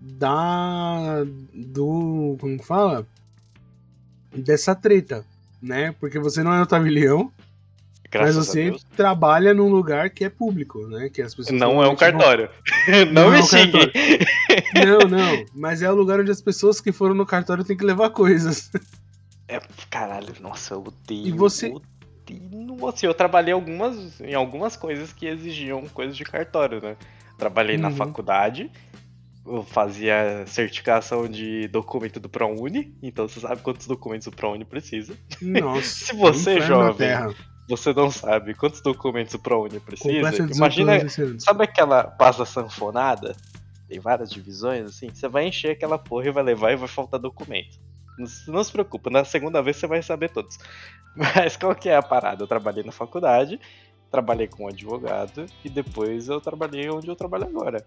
da. 0.00 1.24
do. 1.54 2.36
como 2.40 2.58
que 2.58 2.64
fala? 2.64 3.06
Dessa 4.34 4.74
treta, 4.74 5.24
né? 5.60 5.92
Porque 5.98 6.18
você 6.18 6.42
não 6.42 6.52
é 6.52 6.60
Otávio 6.60 6.92
Leão, 6.92 7.32
Graças 8.10 8.36
mas 8.36 8.46
você 8.46 8.76
trabalha 8.94 9.52
num 9.54 9.68
lugar 9.68 10.10
que 10.10 10.24
é 10.24 10.28
público, 10.28 10.86
né? 10.86 11.08
Que 11.08 11.22
as 11.22 11.34
pessoas 11.34 11.58
Não 11.58 11.82
é 11.82 11.88
um 11.88 11.96
cartório. 11.96 12.48
Não, 13.12 13.24
Não 13.24 13.32
é 13.32 13.36
me 13.38 13.42
um 13.42 13.46
xingue. 13.46 13.92
Não, 14.74 15.08
não. 15.08 15.44
Mas 15.54 15.82
é 15.82 15.90
o 15.90 15.94
lugar 15.94 16.20
onde 16.20 16.30
as 16.30 16.40
pessoas 16.40 16.80
que 16.80 16.92
foram 16.92 17.14
no 17.14 17.26
cartório 17.26 17.64
têm 17.64 17.76
que 17.76 17.84
levar 17.84 18.10
coisas. 18.10 18.70
É, 19.46 19.60
caralho, 19.90 20.34
nossa, 20.40 20.74
eu 20.74 20.84
odeio. 20.86 21.26
E 21.26 21.32
você- 21.32 21.68
Odeio. 21.68 21.82
Assim, 22.88 23.06
eu 23.06 23.14
trabalhei 23.14 23.52
algumas, 23.52 24.20
em 24.20 24.34
algumas 24.34 24.76
coisas 24.76 25.12
que 25.12 25.26
exigiam 25.26 25.82
coisas 25.88 26.16
de 26.16 26.24
cartório, 26.24 26.80
né? 26.80 26.96
Trabalhei 27.36 27.76
na 27.76 27.88
Uhum. 27.88 27.94
faculdade, 27.94 28.70
eu 29.46 29.62
fazia 29.62 30.44
certificação 30.46 31.28
de 31.28 31.68
documento 31.68 32.18
do 32.20 32.28
ProUni, 32.28 32.94
então 33.02 33.28
você 33.28 33.40
sabe 33.40 33.62
quantos 33.62 33.86
documentos 33.86 34.26
o 34.26 34.30
ProUni 34.32 34.64
precisa. 34.64 35.16
Nossa. 35.40 35.82
Se 36.06 36.14
você, 36.14 36.54
na 36.54 36.60
jovem. 36.60 37.08
Você 37.68 37.92
não 37.92 38.10
sabe 38.10 38.54
quantos 38.54 38.80
documentos 38.80 39.34
o 39.34 39.38
ProUni 39.38 39.78
precisa? 39.78 40.10
Imagina, 40.10 40.46
18 40.46 40.80
anos 40.90 41.04
esse 41.04 41.22
ano. 41.22 41.40
sabe 41.40 41.64
aquela 41.64 42.04
pasta 42.04 42.46
sanfonada? 42.46 43.36
Tem 43.86 44.00
várias 44.00 44.30
divisões, 44.30 44.86
assim. 44.86 45.10
Você 45.12 45.28
vai 45.28 45.46
encher 45.46 45.72
aquela 45.72 45.98
porra 45.98 46.28
e 46.28 46.30
vai 46.30 46.42
levar 46.42 46.72
e 46.72 46.76
vai 46.76 46.88
faltar 46.88 47.20
documento. 47.20 47.78
Não, 48.18 48.62
se- 48.64 48.72
preocupa, 48.72 49.10
na 49.10 49.24
segunda 49.24 49.62
vez 49.62 49.76
você 49.76 49.86
vai 49.86 50.02
saber 50.02 50.30
todos. 50.30 50.58
Mas 51.16 51.56
qual 51.56 51.74
que 51.74 51.88
é 51.88 51.96
a 51.96 52.02
parada? 52.02 52.42
Eu 52.42 52.48
trabalhei 52.48 52.82
na 52.84 52.92
faculdade, 52.92 53.60
trabalhei 54.10 54.46
com 54.48 54.68
advogado 54.68 55.46
e 55.64 55.68
depois 55.70 56.28
eu 56.28 56.40
trabalhei 56.40 56.88
onde 56.90 57.08
eu 57.08 57.16
trabalho 57.16 57.44
agora. 57.44 57.84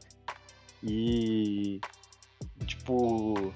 E. 0.84 1.80
Tipo. 2.66 3.54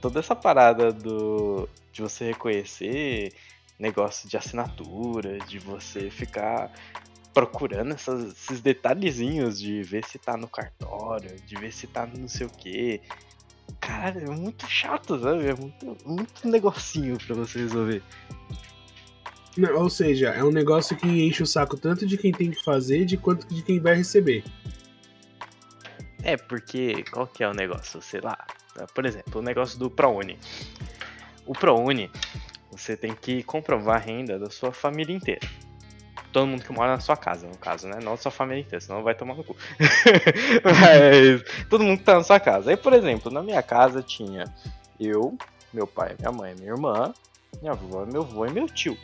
Toda 0.00 0.20
essa 0.20 0.34
parada 0.36 0.92
do. 0.92 1.68
de 1.92 2.02
você 2.02 2.26
reconhecer 2.26 3.32
negócio 3.78 4.28
de 4.28 4.36
assinatura, 4.36 5.38
de 5.40 5.58
você 5.58 6.10
ficar 6.10 6.70
procurando 7.32 7.92
essas- 7.94 8.32
esses 8.32 8.60
detalhezinhos 8.60 9.58
de 9.58 9.82
ver 9.82 10.04
se 10.04 10.18
tá 10.18 10.36
no 10.36 10.48
cartório, 10.48 11.36
de 11.46 11.56
ver 11.56 11.72
se 11.72 11.86
tá 11.86 12.06
no 12.06 12.18
não 12.18 12.28
sei 12.28 12.46
o 12.46 12.50
que. 12.50 13.00
Caralho, 13.78 14.32
é 14.32 14.36
muito 14.36 14.66
chato, 14.66 15.20
sabe? 15.20 15.46
É 15.46 15.54
muito, 15.54 15.96
muito 16.04 16.48
negocinho 16.48 17.18
pra 17.18 17.34
você 17.34 17.60
resolver. 17.60 18.02
Não, 19.56 19.76
ou 19.76 19.90
seja, 19.90 20.30
é 20.30 20.42
um 20.42 20.50
negócio 20.50 20.96
que 20.96 21.06
enche 21.06 21.42
o 21.42 21.46
saco 21.46 21.76
tanto 21.76 22.06
de 22.06 22.16
quem 22.16 22.32
tem 22.32 22.50
que 22.50 22.62
fazer 22.64 23.04
de 23.04 23.16
quanto 23.16 23.46
de 23.48 23.62
quem 23.62 23.80
vai 23.80 23.94
receber. 23.94 24.44
É, 26.22 26.36
porque 26.36 27.04
qual 27.10 27.26
que 27.26 27.42
é 27.42 27.48
o 27.48 27.54
negócio? 27.54 28.00
Sei 28.00 28.20
lá. 28.20 28.38
Por 28.94 29.04
exemplo, 29.04 29.40
o 29.40 29.42
negócio 29.42 29.78
do 29.78 29.90
ProUni. 29.90 30.38
O 31.46 31.52
ProUni, 31.52 32.10
você 32.70 32.96
tem 32.96 33.14
que 33.14 33.42
comprovar 33.42 33.96
a 33.96 33.98
renda 33.98 34.38
da 34.38 34.48
sua 34.50 34.72
família 34.72 35.14
inteira. 35.14 35.46
Todo 36.32 36.46
mundo 36.46 36.64
que 36.64 36.72
mora 36.72 36.92
na 36.92 37.00
sua 37.00 37.16
casa, 37.16 37.46
no 37.46 37.56
caso, 37.56 37.88
né? 37.88 37.98
Não 38.02 38.16
sua 38.16 38.30
família 38.30 38.60
inteira, 38.60 38.80
senão 38.80 39.02
vai 39.02 39.14
tomar 39.14 39.34
no 39.34 39.44
cu. 39.44 39.56
Mas 40.64 41.42
todo 41.68 41.82
mundo 41.82 41.98
que 41.98 42.04
tá 42.04 42.14
na 42.14 42.22
sua 42.22 42.38
casa. 42.38 42.70
Aí, 42.70 42.76
por 42.76 42.92
exemplo, 42.92 43.30
na 43.30 43.42
minha 43.42 43.62
casa 43.62 44.02
tinha 44.02 44.44
eu, 44.98 45.36
meu 45.72 45.86
pai, 45.86 46.14
minha 46.18 46.30
mãe, 46.30 46.54
minha 46.54 46.70
irmã, 46.70 47.12
minha 47.60 47.72
avó, 47.72 48.06
meu 48.06 48.22
avô 48.22 48.46
e 48.46 48.52
meu 48.52 48.66
tio. 48.66 48.96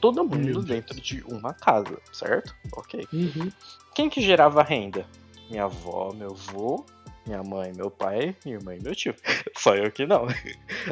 Todo 0.00 0.24
mundo 0.24 0.62
dentro 0.62 0.98
de 1.00 1.22
uma 1.28 1.52
casa, 1.52 1.98
certo? 2.12 2.54
Ok. 2.72 3.06
Uhum. 3.12 3.50
Quem 3.94 4.08
que 4.08 4.22
gerava 4.22 4.62
renda? 4.62 5.06
Minha 5.50 5.64
avó, 5.64 6.12
meu 6.14 6.30
avô, 6.30 6.86
minha 7.26 7.42
mãe, 7.42 7.72
meu 7.72 7.90
pai, 7.90 8.34
minha 8.44 8.56
irmã 8.56 8.74
e 8.74 8.82
meu 8.82 8.94
tio. 8.94 9.14
Só 9.56 9.74
eu 9.74 9.90
que 9.90 10.06
não. 10.06 10.26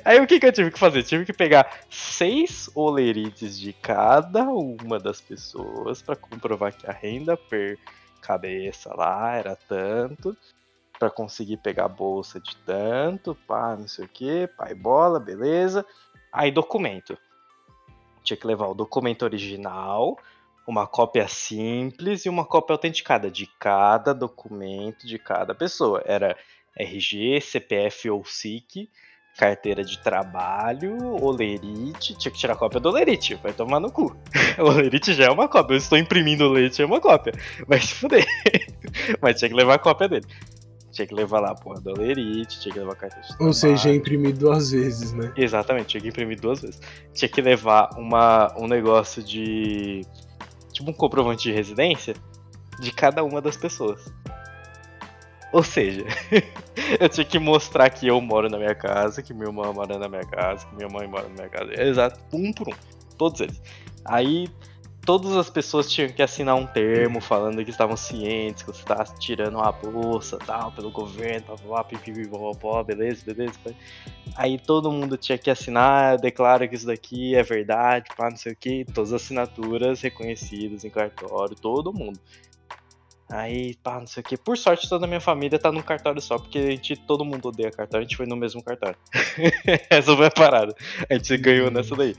Aí 0.05 0.21
o 0.21 0.27
que, 0.27 0.39
que 0.39 0.47
eu 0.47 0.53
tive 0.53 0.71
que 0.71 0.79
fazer? 0.79 1.03
Tive 1.03 1.25
que 1.25 1.33
pegar 1.33 1.81
seis 1.91 2.71
olerites 2.75 3.59
de 3.59 3.73
cada 3.73 4.45
uma 4.45 4.99
das 4.99 5.21
pessoas 5.21 6.03
para 6.03 6.17
comprovar 6.17 6.73
que 6.73 6.89
a 6.89 6.93
renda 6.93 7.37
per 7.37 7.79
cabeça 8.21 8.95
lá 8.95 9.35
era 9.37 9.57
tanto. 9.57 10.37
para 10.99 11.11
conseguir 11.11 11.59
pegar 11.59 11.85
a 11.85 11.89
bolsa 11.89 12.41
de 12.41 12.57
tanto, 12.57 13.33
pá, 13.47 13.77
não 13.77 13.87
sei 13.87 14.05
o 14.05 14.09
que, 14.09 14.49
pai 14.49 14.75
bola, 14.75 15.21
beleza. 15.21 15.87
Aí 16.33 16.51
documento. 16.51 17.17
Tinha 18.25 18.37
que 18.37 18.47
levar 18.47 18.67
o 18.67 18.75
documento 18.75 19.23
original, 19.23 20.19
uma 20.69 20.87
cópia 20.87 21.27
simples 21.27 22.27
e 22.27 22.29
uma 22.29 22.45
cópia 22.45 22.75
autenticada 22.75 23.31
de 23.31 23.47
cada 23.59 24.13
documento 24.13 25.07
de 25.07 25.19
cada 25.19 25.55
pessoa. 25.55 26.03
Era 26.05 26.37
RG, 26.77 27.41
CPF 27.41 28.11
ou 28.11 28.23
SIC, 28.23 28.91
carteira 29.39 29.83
de 29.83 29.99
trabalho, 30.03 31.17
olerite. 31.25 32.15
Tinha 32.19 32.31
que 32.31 32.39
tirar 32.39 32.55
cópia 32.55 32.79
do 32.79 32.91
olerite, 32.91 33.35
vai 33.37 33.55
tomar 33.55 33.81
no 33.81 33.91
cu. 33.91 34.15
O 34.59 34.65
olerite 34.65 35.15
já 35.15 35.27
é 35.27 35.31
uma 35.31 35.49
cópia. 35.49 35.73
Eu 35.73 35.79
estou 35.79 35.97
imprimindo 35.97 36.45
o 36.45 36.53
leite, 36.53 36.83
é 36.83 36.85
uma 36.85 37.01
cópia. 37.01 37.33
Vai 37.67 37.81
se 37.81 37.95
fuder. 37.95 38.27
Mas 39.23 39.39
tinha 39.39 39.49
que 39.49 39.55
levar 39.55 39.75
a 39.75 39.79
cópia 39.79 40.07
dele. 40.07 40.27
Tinha 40.93 41.07
que 41.07 41.15
levar 41.15 41.41
lá 41.41 41.53
a 41.53 41.55
porra 41.55 41.81
do 41.81 41.91
olerite, 41.93 42.61
tinha 42.61 42.75
que 42.75 42.79
levar 42.79 42.93
a 42.93 42.97
carteira 42.97 43.23
de 43.23 43.29
trabalho. 43.29 43.47
Ou 43.47 43.55
seja, 43.55 43.95
imprimir 43.95 44.37
duas 44.37 44.71
vezes, 44.73 45.13
né? 45.13 45.33
Exatamente, 45.35 45.87
tinha 45.87 46.01
que 46.03 46.09
imprimir 46.09 46.39
duas 46.39 46.61
vezes. 46.61 46.81
Tinha 47.15 47.29
que 47.29 47.41
levar 47.41 47.91
uma, 47.97 48.53
um 48.59 48.67
negócio 48.67 49.23
de 49.23 50.03
tipo 50.79 50.91
um 50.91 50.95
comprovante 50.95 51.43
de 51.45 51.53
residência 51.53 52.15
de 52.79 52.93
cada 52.93 53.25
uma 53.25 53.41
das 53.41 53.57
pessoas. 53.57 54.13
Ou 55.53 55.65
seja, 55.65 56.05
eu 57.01 57.09
tinha 57.09 57.25
que 57.25 57.39
mostrar 57.39 57.91
que 57.91 58.07
eu 58.07 58.21
moro 58.21 58.49
na 58.49 58.59
minha 58.59 58.75
casa, 58.75 59.23
que 59.23 59.35
minha 59.35 59.47
irmã 59.47 59.73
mora 59.73 59.99
na 59.99 60.09
minha 60.09 60.25
casa, 60.25 60.67
que 60.67 60.77
minha 60.77 60.89
mãe 60.89 61.09
mora 61.09 61.25
na 61.29 61.35
minha 61.35 61.49
casa. 61.49 61.73
Exato, 61.83 62.21
um 62.33 62.53
por 62.53 62.69
um. 62.69 62.75
Todos 63.17 63.41
eles. 63.41 63.61
Aí 64.05 64.49
todas 65.09 65.35
as 65.39 65.49
pessoas 65.49 65.91
tinham 65.91 66.11
que 66.11 66.21
assinar 66.21 66.55
um 66.55 66.67
termo 66.67 67.19
falando 67.19 67.65
que 67.65 67.71
estavam 67.71 67.97
cientes 67.97 68.63
que 68.63 68.71
você 68.71 68.83
estava 68.83 69.05
tirando 69.19 69.55
uma 69.55 69.73
bolsa 69.73 70.37
tal, 70.37 70.71
pelo 70.71 70.91
governo, 70.91 71.57
blá, 71.65 71.83
blá, 71.83 72.85
beleza, 72.85 73.25
beleza. 73.25 73.55
Aí 74.37 74.59
todo 74.59 74.93
mundo 74.93 75.17
tinha 75.17 75.39
que 75.39 75.51
assinar, 75.51 76.19
declara 76.19 76.69
que 76.69 76.75
isso 76.75 76.87
daqui 76.87 77.35
é 77.35 77.43
verdade, 77.43 78.11
pá, 78.15 78.29
não 78.29 78.37
sei 78.37 78.53
o 78.53 78.57
que, 78.57 78.85
todas 78.85 79.15
as 79.15 79.23
assinaturas 79.23 80.03
reconhecidas 80.03 80.85
em 80.85 80.91
cartório, 80.91 81.57
todo 81.57 81.91
mundo. 81.91 82.21
Aí, 83.31 83.77
pá, 83.83 84.01
não 84.01 84.07
sei 84.07 84.21
o 84.23 84.25
que. 84.25 84.37
Por 84.37 84.59
sorte, 84.59 84.91
toda 84.91 85.07
a 85.07 85.09
minha 85.09 85.21
família 85.23 85.59
tá 85.59 85.73
num 85.73 85.81
cartório 85.81 86.21
só, 86.21 86.39
porque 86.39 86.59
a 86.59 86.71
gente, 86.71 86.97
todo 86.97 87.25
mundo 87.25 87.49
odeia 87.49 87.71
cartório, 87.71 88.05
a 88.05 88.09
gente 88.09 88.17
foi 88.17 88.27
no 88.27 88.37
mesmo 88.37 88.63
cartório. 88.63 88.99
Essa 89.89 90.15
foi 90.15 90.27
a 90.27 90.31
parada. 90.31 90.75
A 91.09 91.15
gente 91.15 91.35
ganhou 91.39 91.71
nessa 91.71 91.97
daí. 91.97 92.15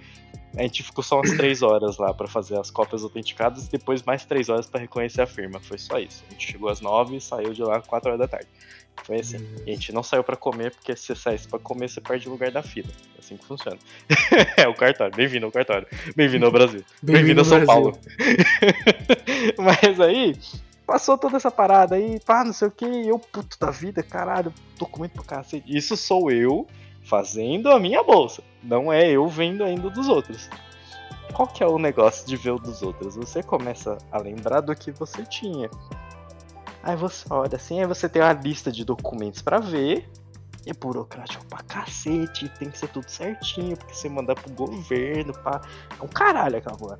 A 0.58 0.64
gente 0.64 0.84
ficou 0.84 1.04
só 1.04 1.18
umas 1.18 1.32
3 1.32 1.62
horas 1.62 1.97
lá 1.97 2.14
para 2.14 2.28
fazer 2.28 2.58
as 2.60 2.72
cópias 2.72 3.04
autenticadas 3.04 3.68
e 3.68 3.72
depois 3.72 4.02
mais 4.04 4.26
3 4.26 4.50
horas 4.50 4.66
para 4.66 4.82
reconhecer 4.82 5.22
a 5.22 5.28
firma. 5.28 5.60
Foi 5.60 5.78
só 5.78 6.00
isso. 6.00 6.24
A 6.28 6.32
gente 6.32 6.52
chegou 6.52 6.70
às 6.70 6.82
9 6.82 7.18
e 7.18 7.22
saiu 7.22 7.54
de 7.54 7.62
lá 7.62 7.78
às 7.78 7.88
4 7.88 8.10
horas 8.10 8.20
da 8.20 8.28
tarde. 8.28 8.47
Foi 9.04 9.20
assim. 9.20 9.38
E 9.66 9.72
a 9.72 9.74
gente 9.74 9.93
não 9.93 10.04
saiu 10.04 10.24
para 10.24 10.36
comer, 10.36 10.72
porque 10.72 10.95
se 10.95 11.06
você 11.06 11.16
saísse 11.16 11.47
pra 11.47 11.60
comer, 11.60 11.89
você 11.89 12.02
perde 12.02 12.28
o 12.28 12.32
lugar 12.32 12.52
da 12.52 12.62
fila. 12.62 12.89
É 13.16 13.20
assim 13.20 13.38
que 13.38 13.45
funciona. 13.45 13.78
é 14.58 14.68
o 14.68 14.74
cartório. 14.74 15.16
Bem-vindo 15.16 15.45
ao 15.45 15.52
cartório. 15.52 15.88
Bem-vindo 16.16 16.45
ao 16.45 16.52
Brasil. 16.52 16.84
Bem-vindo 17.02 17.41
Bem 17.41 17.41
a 17.41 17.45
São 17.45 17.66
Brasil. 17.66 17.66
Paulo. 17.66 18.00
Mas 19.58 20.00
aí, 20.00 20.36
passou 20.86 21.18
toda 21.18 21.38
essa 21.38 21.52
parada 21.52 21.95
aí, 21.95 22.20
pá, 22.20 22.43
não 22.43 22.54
sei 22.54 22.68
o 22.68 22.72
que, 22.72 22.86
eu, 22.86 23.20
puto 23.20 23.58
da 23.60 23.70
vida, 23.70 24.02
caralho, 24.02 24.54
documento 24.78 25.14
pra 25.14 25.24
cacete. 25.24 25.64
Isso 25.68 25.95
sou 25.95 26.32
eu 26.32 26.68
fazendo 27.04 27.70
a 27.70 27.80
minha 27.80 28.04
bolsa. 28.04 28.43
Não 28.64 28.91
é 28.91 29.10
eu 29.10 29.28
vendo 29.28 29.64
ainda 29.64 29.89
dos 29.89 30.08
outros. 30.08 30.50
Qual 31.34 31.47
que 31.47 31.64
é 31.64 31.68
o 31.68 31.78
negócio 31.78 32.28
de 32.28 32.36
ver 32.36 32.52
o 32.52 32.60
dos 32.60 32.82
outros? 32.82 33.16
Você 33.16 33.41
começa 33.43 33.97
a 34.12 34.18
lembrar 34.18 34.62
do 34.62 34.76
que 34.76 34.91
você 34.91 35.24
tinha. 35.24 35.70
Aí 36.82 36.95
você 36.95 37.26
olha 37.30 37.56
assim, 37.56 37.80
aí 37.80 37.86
você 37.86 38.10
tem 38.10 38.22
uma 38.22 38.34
lista 38.34 38.72
de 38.72 38.84
documentos 38.84 39.41
para 39.41 39.60
ver. 39.60 40.10
É 40.66 40.74
burocrático 40.74 41.45
pra 41.45 41.64
cacete, 41.64 42.50
tem 42.60 42.70
que 42.70 42.78
ser 42.78 42.89
tudo 42.89 43.10
certinho, 43.10 43.78
porque 43.78 43.93
você 43.93 44.10
mandar 44.10 44.36
pro 44.36 44.52
governo, 44.54 45.34
pá. 45.34 45.62
É 46.00 46.04
um 46.04 46.08
caralho 46.08 46.58
aquela 46.58 46.78
porra. 46.78 47.00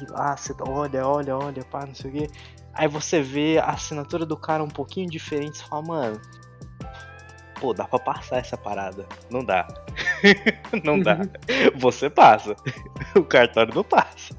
E 0.00 0.10
lá 0.10 0.36
você 0.36 0.54
olha, 0.60 1.06
olha, 1.06 1.36
olha, 1.36 1.64
pá, 1.64 1.84
não 1.84 1.94
sei 1.94 2.10
o 2.10 2.14
quê. 2.14 2.30
Aí 2.72 2.88
você 2.88 3.20
vê 3.20 3.58
a 3.58 3.66
assinatura 3.66 4.24
do 4.24 4.36
cara 4.36 4.62
um 4.62 4.68
pouquinho 4.68 5.10
diferente, 5.10 5.58
você 5.58 5.64
fala, 5.64 5.82
mano, 5.82 6.20
pô, 7.62 7.72
dá 7.72 7.84
pra 7.84 8.00
passar 8.00 8.38
essa 8.38 8.56
parada. 8.56 9.06
Não 9.30 9.44
dá. 9.44 9.68
não 10.82 10.98
dá. 10.98 11.20
Você 11.76 12.10
passa. 12.10 12.56
O 13.14 13.24
cartório 13.24 13.74
não 13.74 13.84
passa. 13.84 14.34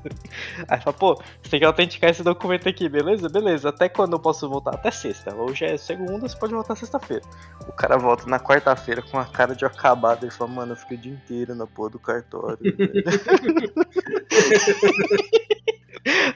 Aí 0.67 0.81
fala, 0.81 0.97
pô, 0.97 1.15
você 1.15 1.51
tem 1.51 1.59
que 1.59 1.65
autenticar 1.65 2.09
esse 2.09 2.23
documento 2.23 2.67
aqui, 2.67 2.89
beleza? 2.89 3.29
Beleza. 3.29 3.69
Até 3.69 3.87
quando 3.87 4.13
eu 4.13 4.19
posso 4.19 4.49
voltar? 4.49 4.73
Até 4.73 4.89
sexta. 4.89 5.35
Hoje 5.35 5.65
é 5.65 5.77
segunda, 5.77 6.27
você 6.27 6.35
pode 6.35 6.53
voltar 6.53 6.75
sexta-feira. 6.75 7.21
O 7.67 7.71
cara 7.71 7.97
volta 7.97 8.25
na 8.25 8.39
quarta-feira 8.39 9.03
com 9.03 9.19
a 9.19 9.25
cara 9.25 9.53
de 9.55 9.63
acabado 9.63 10.25
e 10.25 10.31
fala, 10.31 10.49
mano, 10.49 10.71
eu 10.71 10.75
fiquei 10.75 10.97
o 10.97 10.99
dia 10.99 11.13
inteiro 11.13 11.53
na 11.53 11.67
porra 11.67 11.91
do 11.91 11.99
cartório. 11.99 12.57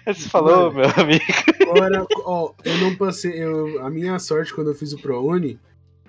Aí 0.06 0.14
você 0.14 0.30
falou, 0.30 0.72
Mano, 0.72 0.94
meu 0.94 1.04
amigo. 1.04 1.26
Agora, 1.72 2.06
ó, 2.24 2.54
eu 2.64 2.78
não 2.78 2.96
passei. 2.96 3.44
Eu, 3.44 3.84
a 3.84 3.90
minha 3.90 4.20
sorte 4.20 4.54
quando 4.54 4.70
eu 4.70 4.76
fiz 4.76 4.94
o 4.94 5.00
ProUni 5.00 5.60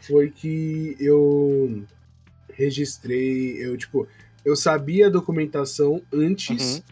foi 0.01 0.31
que 0.31 0.97
eu 0.99 1.83
registrei, 2.53 3.65
eu 3.65 3.77
tipo, 3.77 4.07
eu 4.45 4.57
sabia 4.57 5.07
a 5.07 5.11
documentação 5.11 6.03
antes 6.13 6.77
uhum. 6.77 6.83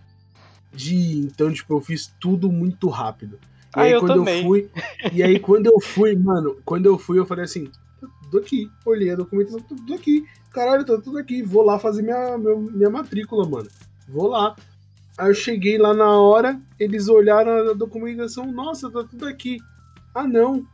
de 0.72 0.94
ir, 0.94 1.18
então 1.24 1.52
tipo, 1.52 1.74
eu 1.74 1.80
fiz 1.80 2.12
tudo 2.20 2.50
muito 2.50 2.88
rápido. 2.88 3.38
E 3.76 3.80
ah, 3.80 3.82
aí 3.82 3.92
eu 3.92 4.00
quando 4.00 4.14
também. 4.14 4.38
eu 4.38 4.44
fui, 4.44 4.70
e 5.12 5.22
aí 5.22 5.38
quando 5.38 5.66
eu 5.66 5.80
fui, 5.80 6.14
mano, 6.16 6.57
quando 6.64 6.86
eu 6.86 6.98
fui 6.98 7.18
eu 7.18 7.26
falei 7.26 7.44
assim, 7.44 7.66
tá 8.00 8.09
tudo 8.22 8.38
aqui, 8.38 8.70
olhei 8.84 9.11
a 9.11 9.16
documentação, 9.16 9.61
tá 9.61 9.74
tudo 9.74 9.94
aqui, 9.94 10.24
caralho, 10.50 10.84
tá 10.84 10.98
tudo 10.98 11.18
aqui, 11.18 11.42
vou 11.42 11.62
lá 11.62 11.78
fazer 11.78 12.02
minha, 12.02 12.38
minha, 12.38 12.57
minha 12.57 12.90
matrícula, 12.90 13.46
mano. 13.46 13.68
Vou 14.09 14.28
lá. 14.28 14.57
Aí 15.18 15.28
eu 15.30 15.34
cheguei 15.34 15.78
lá 15.78 15.92
na 15.92 16.18
hora, 16.18 16.61
eles 16.78 17.09
olharam 17.09 17.70
a 17.70 17.72
documentação, 17.72 18.50
nossa, 18.52 18.90
tá 18.90 19.02
tudo 19.04 19.26
aqui. 19.26 19.59
Ah, 20.14 20.26
não, 20.26 20.66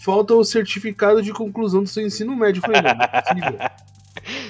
falta 0.00 0.34
o 0.34 0.44
certificado 0.44 1.22
de 1.22 1.32
conclusão 1.32 1.82
do 1.82 1.88
seu 1.88 2.04
ensino 2.04 2.34
médio. 2.34 2.60
Eu 2.60 2.62
falei, 2.62 2.82
não, 2.82 2.94
não 2.94 3.04
é 3.04 3.22
possível. 3.22 3.58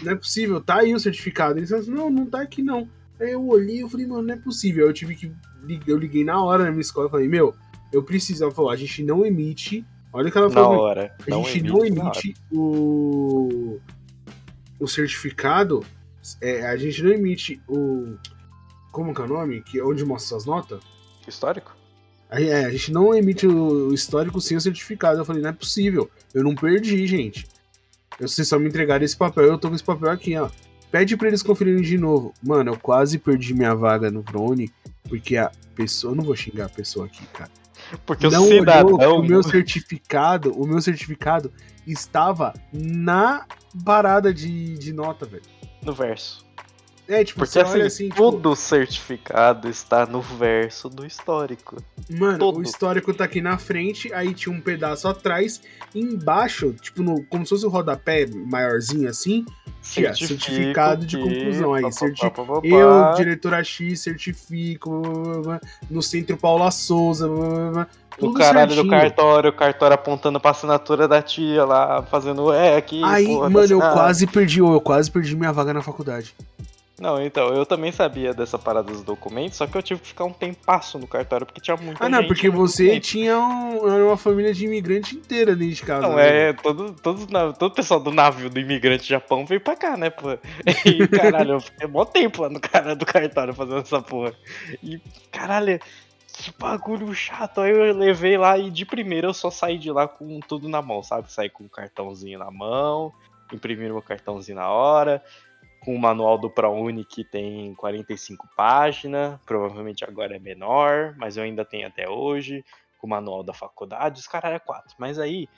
Não 0.03 0.13
é 0.13 0.15
possível, 0.17 0.61
tá 0.61 0.79
aí 0.79 0.95
o 0.95 0.99
certificado. 0.99 1.59
Eles 1.59 1.69
falaram 1.69 1.87
assim, 1.87 1.95
não, 1.95 2.11
não 2.11 2.27
tá 2.27 2.41
aqui 2.41 2.63
não. 2.63 2.89
Aí 3.21 3.33
eu 3.33 3.47
olhei 3.47 3.85
e 3.85 3.89
falei, 3.89 4.07
mano, 4.07 4.23
não 4.23 4.35
é 4.35 4.37
possível. 4.37 4.85
Aí 4.85 4.91
eu 4.91 4.95
tive 4.95 5.15
que. 5.15 5.33
Eu 5.87 5.97
liguei 5.97 6.25
na 6.25 6.43
hora 6.43 6.65
na 6.65 6.71
minha 6.71 6.81
escola 6.81 7.07
e 7.07 7.11
falei, 7.11 7.29
meu, 7.29 7.55
eu 7.93 8.03
preciso. 8.03 8.43
Ela 8.43 8.53
falou, 8.53 8.71
a 8.71 8.77
gente 8.77 9.03
não 9.03 9.25
emite. 9.25 9.87
Olha 10.13 10.29
o 10.29 10.33
que 10.33 10.39
ela 10.39 10.51
falou. 10.51 10.73
Na 10.73 10.81
hora. 10.81 11.17
A 11.21 11.31
gente 11.31 11.59
emite, 11.59 11.73
não 11.73 11.85
emite 11.85 12.35
o. 12.51 13.79
O 14.79 14.89
certificado. 14.89 15.85
É, 16.41 16.67
a 16.67 16.77
gente 16.77 17.03
não 17.03 17.13
emite 17.13 17.63
o. 17.69 18.17
Como 18.91 19.15
que 19.15 19.21
é 19.21 19.25
o 19.25 19.29
nome? 19.29 19.63
Que, 19.63 19.81
onde 19.81 20.05
mostra 20.05 20.31
suas 20.31 20.47
notas? 20.47 20.83
Histórico? 21.29 21.77
É, 22.31 22.65
a 22.65 22.71
gente 22.71 22.93
não 22.93 23.15
emite 23.15 23.47
o 23.47 23.93
histórico 23.93 24.41
sem 24.41 24.57
o 24.57 24.61
certificado. 24.61 25.19
Eu 25.19 25.25
falei, 25.25 25.43
não 25.43 25.51
é 25.51 25.53
possível. 25.53 26.11
Eu 26.33 26.45
não 26.45 26.55
perdi, 26.55 27.07
gente. 27.07 27.47
Vocês 28.21 28.47
só 28.47 28.59
me 28.59 28.69
entregaram 28.69 29.05
esse 29.05 29.17
papel, 29.17 29.45
eu 29.45 29.59
tô 29.59 29.69
com 29.69 29.75
esse 29.75 29.85
papel 29.85 30.11
aqui, 30.11 30.37
ó. 30.37 30.51
Pede 30.91 31.17
pra 31.17 31.29
eles 31.29 31.43
conferirem 31.43 31.83
de 31.83 31.97
novo. 31.97 32.35
Mano, 32.43 32.73
eu 32.73 32.79
quase 32.79 33.19
perdi 33.19 33.55
minha 33.55 33.75
vaga 33.75 34.11
no 34.11 34.23
Brony, 34.23 34.71
porque 35.09 35.37
a 35.37 35.51
pessoa. 35.75 36.13
Eu 36.13 36.17
não 36.17 36.25
vou 36.25 36.37
xingar 36.37 36.67
a 36.67 36.69
pessoa 36.69 37.07
aqui, 37.07 37.25
cara. 37.29 37.51
Porque 38.05 38.29
não 38.29 38.45
o 38.45 38.49
cidadão. 38.49 39.19
O 39.19 39.23
meu 39.23 39.43
certificado, 39.43 40.53
o 40.53 40.67
meu 40.67 40.81
certificado 40.81 41.53
estava 41.87 42.53
na 42.73 43.47
parada 43.85 44.35
de, 44.35 44.77
de 44.79 44.93
nota, 44.93 45.25
velho. 45.25 45.43
No 45.83 45.95
verso. 45.95 46.45
É, 47.11 47.25
tipo, 47.25 47.41
Porque 47.41 47.59
assim, 47.59 47.81
assim 47.81 48.09
tipo... 48.09 48.23
todo 48.23 48.55
certificado 48.55 49.69
está 49.69 50.07
no 50.07 50.21
verso 50.21 50.89
do 50.89 51.05
histórico. 51.05 51.83
Mano, 52.09 52.53
o 52.55 52.63
histórico 52.63 53.13
tá 53.13 53.25
aqui 53.25 53.41
na 53.41 53.59
frente, 53.59 54.15
aí 54.15 54.33
tinha 54.33 54.55
um 54.55 54.61
pedaço 54.61 55.09
atrás, 55.09 55.61
embaixo, 55.93 56.73
tipo, 56.81 57.03
no, 57.03 57.25
como 57.25 57.45
se 57.45 57.51
fosse 57.51 57.67
o 57.67 57.69
rodapé 57.69 58.27
maiorzinho 58.27 59.09
assim, 59.11 59.45
tinha 59.83 60.15
certificado 60.15 61.05
de 61.05 61.19
conclusão. 61.19 61.75
Aí, 61.75 61.93
certi... 61.93 62.23
eu, 62.63 63.15
diretora 63.17 63.65
X, 63.65 63.99
certifico, 63.99 65.03
no 65.91 66.03
centro 66.03 66.37
Paula 66.37 66.71
Souza, 66.71 67.29
tudo 68.17 68.31
o 68.31 68.35
caralho 68.35 68.73
certinho. 68.73 68.85
do 68.85 68.89
cartório, 68.89 69.51
o 69.51 69.53
cartório 69.53 69.95
apontando 69.95 70.39
pra 70.39 70.53
assinatura 70.53 71.09
da 71.09 71.21
tia 71.21 71.65
lá, 71.65 72.05
fazendo 72.05 72.53
é 72.53 72.77
aqui. 72.77 73.03
Aí, 73.03 73.27
porra, 73.27 73.43
tá 73.43 73.51
mano, 73.51 73.73
eu 73.73 73.81
quase 73.81 74.29
perdi, 74.29 74.61
eu 74.61 74.81
quase 74.81 75.11
perdi 75.11 75.35
minha 75.35 75.53
vaga 75.53 75.75
na 75.75 75.83
faculdade. 75.83 76.37
Não, 77.01 77.19
então, 77.19 77.49
eu 77.55 77.65
também 77.65 77.91
sabia 77.91 78.35
dessa 78.35 78.59
parada 78.59 78.93
dos 78.93 79.03
documentos, 79.03 79.57
só 79.57 79.67
que 79.67 79.75
eu 79.75 79.83
tive 79.83 80.03
que 80.03 80.09
ficar 80.09 80.25
um 80.27 80.33
tempasso 80.35 80.99
no 80.99 81.07
cartório, 81.09 81.47
porque 81.47 81.59
tinha 81.59 81.75
muita 81.75 82.05
Ah, 82.05 82.11
não, 82.11 82.19
gente 82.19 82.29
porque 82.29 82.51
você 82.51 83.01
tinha 83.01 83.39
um- 83.39 84.07
uma 84.09 84.19
família 84.19 84.53
de 84.53 84.67
imigrante 84.67 85.17
inteira 85.17 85.57
dentro 85.57 85.75
de 85.77 85.83
casa. 85.83 86.07
Não, 86.07 86.17
né? 86.17 86.51
é, 86.51 86.53
todo, 86.53 86.95
todo, 87.03 87.27
todo 87.55 87.73
o 87.73 87.75
pessoal 87.75 88.01
do 88.01 88.11
navio 88.13 88.51
do 88.51 88.61
imigrante 88.61 89.09
Japão 89.09 89.47
veio 89.47 89.63
pra 89.63 89.75
cá, 89.75 89.97
né, 89.97 90.11
pô? 90.11 90.29
E, 90.85 91.09
caralho, 91.09 91.53
eu 91.53 91.61
fiquei 91.61 91.89
mó 91.89 92.05
tempo 92.05 92.43
lá 92.43 92.51
no 92.51 92.61
cara 92.61 92.95
do 92.95 93.07
cartório 93.07 93.55
fazendo 93.55 93.79
essa 93.79 94.03
porra. 94.03 94.35
E, 94.83 95.01
caralho, 95.33 95.81
que 96.37 96.53
bagulho 96.59 97.15
chato. 97.15 97.63
Aí 97.63 97.71
eu 97.71 97.97
levei 97.97 98.37
lá 98.37 98.59
e 98.59 98.71
de 98.71 98.85
primeira 98.85 99.27
eu 99.27 99.33
só 99.33 99.51
saí 99.51 99.79
de 99.79 99.91
lá 99.91 100.07
com 100.07 100.39
tudo 100.41 100.69
na 100.69 100.83
mão, 100.83 101.03
sabe? 101.03 101.33
Saí 101.33 101.49
com 101.49 101.65
o 101.65 101.71
cartãozinho 101.71 102.39
na 102.39 102.51
mão, 102.51 103.11
imprimi 103.51 103.85
meu 103.85 104.03
cartãozinho 104.03 104.57
na 104.57 104.69
hora, 104.69 105.23
com 105.81 105.95
o 105.95 105.99
manual 105.99 106.37
do 106.37 106.51
ProUni 106.51 107.05
que 107.05 107.25
tem 107.25 107.75
45 107.75 108.49
páginas, 108.57 109.39
provavelmente 109.47 110.05
agora 110.05 110.37
é 110.37 110.39
menor, 110.39 111.15
mas 111.17 111.37
eu 111.37 111.43
ainda 111.43 111.65
tenho 111.65 111.87
até 111.87 112.09
hoje, 112.09 112.65
com 112.99 113.07
o 113.07 113.11
manual 113.11 113.43
da 113.43 113.55
faculdade, 113.55 114.21
os 114.21 114.27
caras 114.27 114.53
é 114.53 114.59
quatro. 114.59 114.95
Mas 114.99 115.19
aí, 115.19 115.49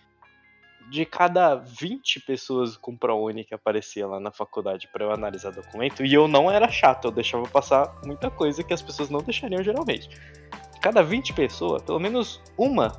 de 0.91 1.05
cada 1.05 1.57
20 1.57 2.21
pessoas 2.21 2.77
com 2.77 2.97
ProUni 2.97 3.45
que 3.45 3.55
aparecia 3.55 4.07
lá 4.07 4.21
na 4.21 4.31
faculdade 4.31 4.89
para 4.93 5.05
eu 5.05 5.11
analisar 5.11 5.51
documento, 5.51 6.05
e 6.05 6.15
eu 6.15 6.29
não 6.29 6.51
era 6.51 6.69
chato, 6.69 7.07
eu 7.07 7.11
deixava 7.11 7.49
passar 7.49 7.93
muita 8.05 8.31
coisa 8.31 8.63
que 8.63 8.73
as 8.73 8.83
pessoas 8.83 9.11
não 9.11 9.21
deixariam 9.21 9.63
geralmente. 9.63 10.09
De 10.09 10.81
cada 10.81 11.03
20 11.03 11.33
pessoas, 11.33 11.83
pelo 11.83 11.99
menos 11.99 12.41
uma, 12.57 12.97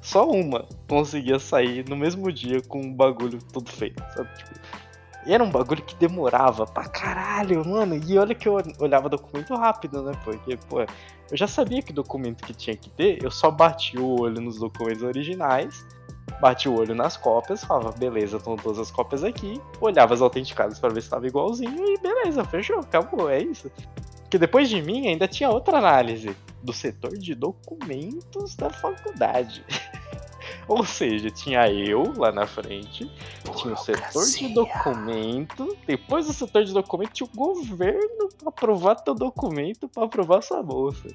só 0.00 0.28
uma, 0.28 0.68
conseguia 0.88 1.38
sair 1.38 1.88
no 1.88 1.96
mesmo 1.96 2.30
dia 2.32 2.60
com 2.62 2.80
um 2.80 2.92
bagulho 2.92 3.38
tudo 3.52 3.70
feito, 3.70 4.02
sabe? 4.14 4.28
Tipo, 4.36 4.83
e 5.26 5.32
era 5.32 5.42
um 5.42 5.50
bagulho 5.50 5.82
que 5.82 5.94
demorava 5.94 6.66
pra 6.66 6.84
caralho, 6.84 7.66
mano. 7.66 7.96
E 7.96 8.18
olha 8.18 8.34
que 8.34 8.48
eu 8.48 8.56
olhava 8.78 9.08
documento 9.08 9.54
rápido, 9.54 10.02
né? 10.02 10.12
Porque, 10.24 10.56
pô, 10.68 10.80
eu 10.80 11.36
já 11.36 11.46
sabia 11.46 11.82
que 11.82 11.92
documento 11.92 12.44
que 12.44 12.52
tinha 12.52 12.76
que 12.76 12.90
ter, 12.90 13.22
eu 13.22 13.30
só 13.30 13.50
bati 13.50 13.98
o 13.98 14.20
olho 14.20 14.40
nos 14.40 14.58
documentos 14.58 15.02
originais, 15.02 15.84
bati 16.40 16.68
o 16.68 16.78
olho 16.78 16.94
nas 16.94 17.16
cópias, 17.16 17.64
falava, 17.64 17.92
beleza, 17.92 18.36
estão 18.36 18.56
todas 18.56 18.78
as 18.78 18.90
cópias 18.90 19.24
aqui, 19.24 19.60
olhava 19.80 20.12
as 20.14 20.20
autenticadas 20.20 20.78
pra 20.78 20.90
ver 20.90 21.02
se 21.02 21.08
tava 21.08 21.26
igualzinho 21.26 21.84
e 21.86 21.98
beleza, 21.98 22.44
fechou, 22.44 22.80
acabou, 22.80 23.30
é 23.30 23.42
isso. 23.42 23.70
Porque 24.22 24.38
depois 24.38 24.68
de 24.68 24.82
mim 24.82 25.06
ainda 25.08 25.26
tinha 25.28 25.48
outra 25.48 25.78
análise 25.78 26.36
do 26.62 26.72
setor 26.72 27.16
de 27.16 27.34
documentos 27.34 28.54
da 28.56 28.68
faculdade. 28.70 29.64
Ou 30.68 30.84
seja, 30.84 31.30
tinha 31.30 31.70
eu 31.70 32.12
lá 32.16 32.32
na 32.32 32.46
frente, 32.46 33.10
tinha 33.56 33.74
o 33.74 33.76
setor 33.76 34.24
de 34.24 34.54
documento, 34.54 35.76
depois 35.86 36.26
do 36.26 36.32
setor 36.32 36.64
de 36.64 36.72
documento 36.72 37.12
tinha 37.12 37.28
o 37.32 37.36
governo 37.36 38.28
pra 38.38 38.48
aprovar 38.48 38.96
teu 38.96 39.14
documento 39.14 39.88
pra 39.88 40.04
aprovar 40.04 40.42
sua 40.42 40.62
bolsa. 40.62 41.08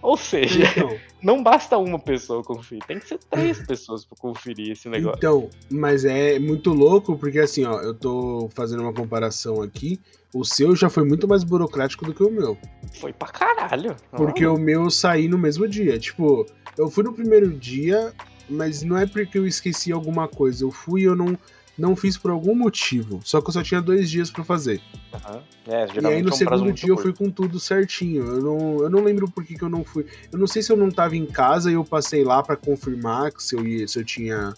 Ou 0.00 0.16
seja, 0.16 0.64
Então, 0.64 0.96
não 1.22 1.42
basta 1.42 1.78
uma 1.78 1.98
pessoa 1.98 2.42
conferir, 2.42 2.82
tem 2.84 2.98
que 2.98 3.06
ser 3.06 3.18
três 3.30 3.64
pessoas 3.64 4.04
pra 4.04 4.18
conferir 4.18 4.72
esse 4.72 4.88
negócio. 4.88 5.16
então, 5.18 5.48
mas 5.70 6.04
é 6.04 6.40
muito 6.40 6.70
louco 6.72 7.16
porque 7.16 7.38
assim, 7.38 7.64
ó, 7.64 7.80
eu 7.80 7.94
tô 7.94 8.50
fazendo 8.52 8.82
uma 8.82 8.92
comparação 8.92 9.62
aqui. 9.62 10.00
O 10.34 10.44
seu 10.44 10.74
já 10.74 10.88
foi 10.88 11.04
muito 11.04 11.28
mais 11.28 11.44
burocrático 11.44 12.04
do 12.04 12.12
que 12.14 12.22
o 12.22 12.30
meu. 12.30 12.56
Foi 12.98 13.12
pra 13.12 13.28
caralho. 13.28 13.94
Porque 14.10 14.44
o 14.46 14.56
meu 14.56 14.84
eu 14.84 14.90
saí 14.90 15.28
no 15.28 15.36
mesmo 15.38 15.68
dia. 15.68 15.98
Tipo, 15.98 16.46
eu 16.76 16.90
fui 16.90 17.04
no 17.04 17.12
primeiro 17.12 17.52
dia, 17.52 18.12
mas 18.48 18.82
não 18.82 18.96
é 18.96 19.06
porque 19.06 19.38
eu 19.38 19.46
esqueci 19.46 19.92
alguma 19.92 20.28
coisa. 20.28 20.64
Eu 20.64 20.70
fui 20.70 21.02
e 21.02 21.04
eu 21.04 21.14
não, 21.16 21.36
não 21.78 21.94
fiz 21.96 22.16
por 22.18 22.30
algum 22.30 22.54
motivo. 22.54 23.20
Só 23.24 23.40
que 23.40 23.48
eu 23.48 23.52
só 23.52 23.62
tinha 23.62 23.80
dois 23.80 24.10
dias 24.10 24.30
pra 24.30 24.44
fazer. 24.44 24.80
Aham. 25.12 25.42
É, 25.68 25.86
E 26.00 26.06
aí 26.06 26.22
no 26.22 26.30
é 26.30 26.32
um 26.32 26.36
segundo 26.36 26.72
dia 26.72 26.88
eu 26.90 26.96
curto. 26.96 27.02
fui 27.02 27.12
com 27.26 27.30
tudo 27.30 27.60
certinho. 27.60 28.24
Eu 28.24 28.42
não, 28.42 28.82
eu 28.82 28.90
não 28.90 29.02
lembro 29.04 29.30
por 29.30 29.44
que, 29.44 29.54
que 29.54 29.62
eu 29.62 29.68
não 29.68 29.84
fui. 29.84 30.06
Eu 30.32 30.38
não 30.38 30.46
sei 30.46 30.62
se 30.62 30.72
eu 30.72 30.76
não 30.76 30.90
tava 30.90 31.16
em 31.16 31.26
casa 31.26 31.70
e 31.70 31.74
eu 31.74 31.84
passei 31.84 32.24
lá 32.24 32.42
pra 32.42 32.56
confirmar 32.56 33.30
que 33.32 33.42
se 33.42 33.54
eu, 33.54 33.66
ia, 33.66 33.86
se 33.86 33.98
eu 33.98 34.04
tinha 34.04 34.52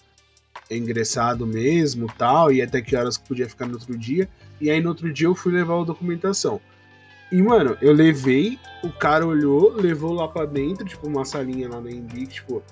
ingressado 0.71 1.45
mesmo 1.45 2.07
tal, 2.17 2.51
e 2.51 2.61
até 2.61 2.81
que 2.81 2.95
horas 2.95 3.17
que 3.17 3.27
podia 3.27 3.47
ficar 3.47 3.65
no 3.67 3.73
outro 3.73 3.95
dia. 3.97 4.27
E 4.59 4.69
aí 4.69 4.81
no 4.81 4.89
outro 4.89 5.11
dia 5.13 5.27
eu 5.27 5.35
fui 5.35 5.53
levar 5.53 5.79
a 5.79 5.83
documentação. 5.83 6.59
E, 7.31 7.41
mano, 7.41 7.75
eu 7.81 7.91
levei, 7.91 8.57
o 8.83 8.89
cara 8.91 9.25
olhou, 9.25 9.73
levou 9.73 10.13
lá 10.13 10.27
pra 10.27 10.45
dentro, 10.45 10.85
tipo, 10.85 11.07
uma 11.07 11.25
salinha 11.25 11.67
lá 11.67 11.81
na 11.81 11.91
Embi, 11.91 12.27
tipo. 12.27 12.63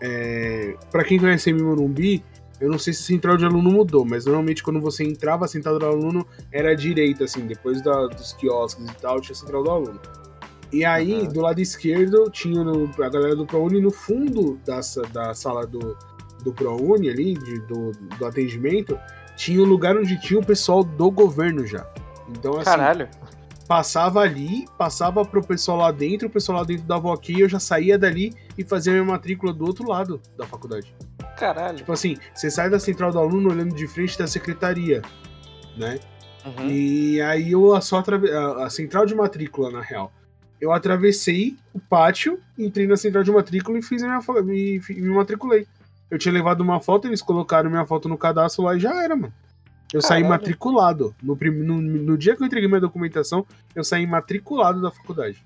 É... 0.00 0.74
Pra 0.90 1.04
quem 1.04 1.18
conhece 1.18 1.50
a 1.50 1.54
Morumbi, 1.54 2.24
eu 2.60 2.70
não 2.70 2.78
sei 2.78 2.92
se 2.92 3.02
a 3.02 3.06
central 3.06 3.36
de 3.36 3.44
aluno 3.44 3.70
mudou, 3.70 4.04
mas 4.04 4.26
normalmente 4.26 4.62
quando 4.62 4.80
você 4.80 5.04
entrava, 5.04 5.44
a 5.44 5.48
central 5.48 5.78
do 5.78 5.86
aluno 5.86 6.26
era 6.52 6.70
à 6.70 6.74
direita, 6.74 7.24
assim, 7.24 7.46
depois 7.46 7.82
da- 7.82 8.06
dos 8.06 8.32
quiosques 8.34 8.84
e 8.88 8.94
tal, 8.96 9.20
tinha 9.20 9.32
a 9.32 9.36
central 9.36 9.62
do 9.64 9.70
aluno. 9.70 10.00
E 10.72 10.84
aí, 10.84 11.20
Uhum. 11.20 11.28
do 11.32 11.40
lado 11.40 11.60
esquerdo, 11.60 12.28
tinha 12.30 12.64
no- 12.64 12.90
a 13.02 13.08
galera 13.08 13.36
do 13.36 13.46
ProUni, 13.46 13.80
no 13.80 13.90
fundo 13.90 14.58
da, 14.64 14.80
da 15.12 15.34
sala 15.34 15.66
do, 15.66 15.96
do 16.42 16.52
ProUni 16.52 17.08
ali, 17.08 17.34
de- 17.34 17.60
do, 17.60 17.92
do 18.18 18.26
atendimento, 18.26 18.98
tinha 19.36 19.60
o 19.60 19.64
lugar 19.64 19.96
onde 19.96 20.20
tinha 20.20 20.38
o 20.40 20.44
pessoal 20.44 20.82
do 20.84 21.10
governo 21.10 21.66
já. 21.66 21.86
Então, 22.28 22.54
assim, 22.54 22.64
Caralho. 22.64 23.08
Passava 23.66 24.20
ali, 24.20 24.66
passava 24.76 25.24
pro 25.24 25.42
pessoal 25.42 25.78
lá 25.78 25.90
dentro, 25.90 26.28
o 26.28 26.30
pessoal 26.30 26.58
lá 26.58 26.64
dentro 26.64 26.84
dava 26.84 27.08
ok, 27.08 27.42
eu 27.42 27.48
já 27.48 27.58
saía 27.58 27.98
dali 27.98 28.34
e 28.58 28.64
fazia 28.64 28.92
minha 28.92 29.04
matrícula 29.04 29.52
do 29.52 29.64
outro 29.64 29.88
lado 29.88 30.20
da 30.36 30.46
faculdade. 30.46 30.94
Caralho. 31.38 31.78
Tipo 31.78 31.92
assim, 31.92 32.16
você 32.34 32.50
sai 32.50 32.70
da 32.70 32.78
central 32.78 33.10
do 33.10 33.18
aluno 33.18 33.50
olhando 33.50 33.74
de 33.74 33.86
frente 33.88 34.18
da 34.18 34.26
secretaria, 34.26 35.02
né? 35.76 35.98
Uhum. 36.44 36.68
E 36.68 37.20
aí 37.22 37.52
eu 37.52 37.80
só 37.80 37.98
atrave... 37.98 38.30
a, 38.30 38.68
central 38.70 39.06
de 39.06 39.14
matrícula, 39.14 39.70
na 39.70 39.80
real. 39.80 40.12
Eu 40.60 40.72
atravessei 40.72 41.56
o 41.72 41.80
pátio, 41.80 42.38
entrei 42.58 42.86
na 42.86 42.96
central 42.96 43.24
de 43.24 43.32
matrícula 43.32 43.78
e 43.78 43.82
fiz 43.82 44.02
a 44.02 44.06
minha 44.06 44.54
e 44.54 44.80
fi- 44.80 45.00
me 45.00 45.08
matriculei. 45.08 45.66
Eu 46.10 46.18
tinha 46.18 46.32
levado 46.32 46.60
uma 46.60 46.80
foto, 46.80 47.08
eles 47.08 47.22
colocaram 47.22 47.70
minha 47.70 47.84
foto 47.86 48.08
no 48.08 48.16
cadastro 48.16 48.64
lá 48.64 48.76
e 48.76 48.80
já 48.80 49.02
era, 49.02 49.16
mano. 49.16 49.32
Eu 49.94 50.02
saí 50.02 50.24
matriculado. 50.24 51.14
No, 51.22 51.36
no, 51.36 51.80
no 51.80 52.18
dia 52.18 52.34
que 52.34 52.42
eu 52.42 52.46
entreguei 52.46 52.68
minha 52.68 52.80
documentação, 52.80 53.46
eu 53.74 53.84
saí 53.84 54.06
matriculado 54.06 54.82
da 54.82 54.90
faculdade. 54.90 55.42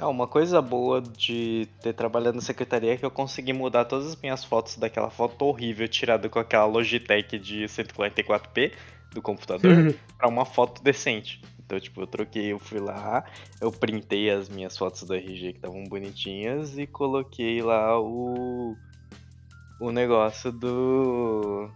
Ah, 0.00 0.08
uma 0.08 0.26
coisa 0.26 0.60
boa 0.60 1.00
de 1.00 1.68
ter 1.82 1.92
trabalhado 1.92 2.34
na 2.34 2.42
secretaria 2.42 2.94
é 2.94 2.96
que 2.96 3.04
eu 3.04 3.10
consegui 3.10 3.52
mudar 3.52 3.84
todas 3.84 4.08
as 4.08 4.16
minhas 4.16 4.42
fotos 4.42 4.76
daquela 4.76 5.10
foto 5.10 5.44
horrível 5.44 5.86
tirada 5.86 6.28
com 6.28 6.38
aquela 6.38 6.64
Logitech 6.64 7.38
de 7.38 7.64
144p 7.64 8.72
do 9.12 9.22
computador 9.22 9.94
pra 10.18 10.28
uma 10.28 10.44
foto 10.44 10.82
decente. 10.82 11.40
Então, 11.64 11.78
tipo, 11.78 12.00
eu 12.00 12.06
troquei, 12.06 12.52
eu 12.52 12.58
fui 12.58 12.80
lá, 12.80 13.24
eu 13.60 13.70
printei 13.70 14.30
as 14.30 14.48
minhas 14.48 14.76
fotos 14.76 15.04
do 15.04 15.14
RG 15.14 15.52
que 15.52 15.58
estavam 15.58 15.84
bonitinhas 15.84 16.76
e 16.78 16.86
coloquei 16.86 17.62
lá 17.62 18.00
o 18.00 18.74
o 19.80 19.90
negócio 19.90 20.52
do 20.52 21.68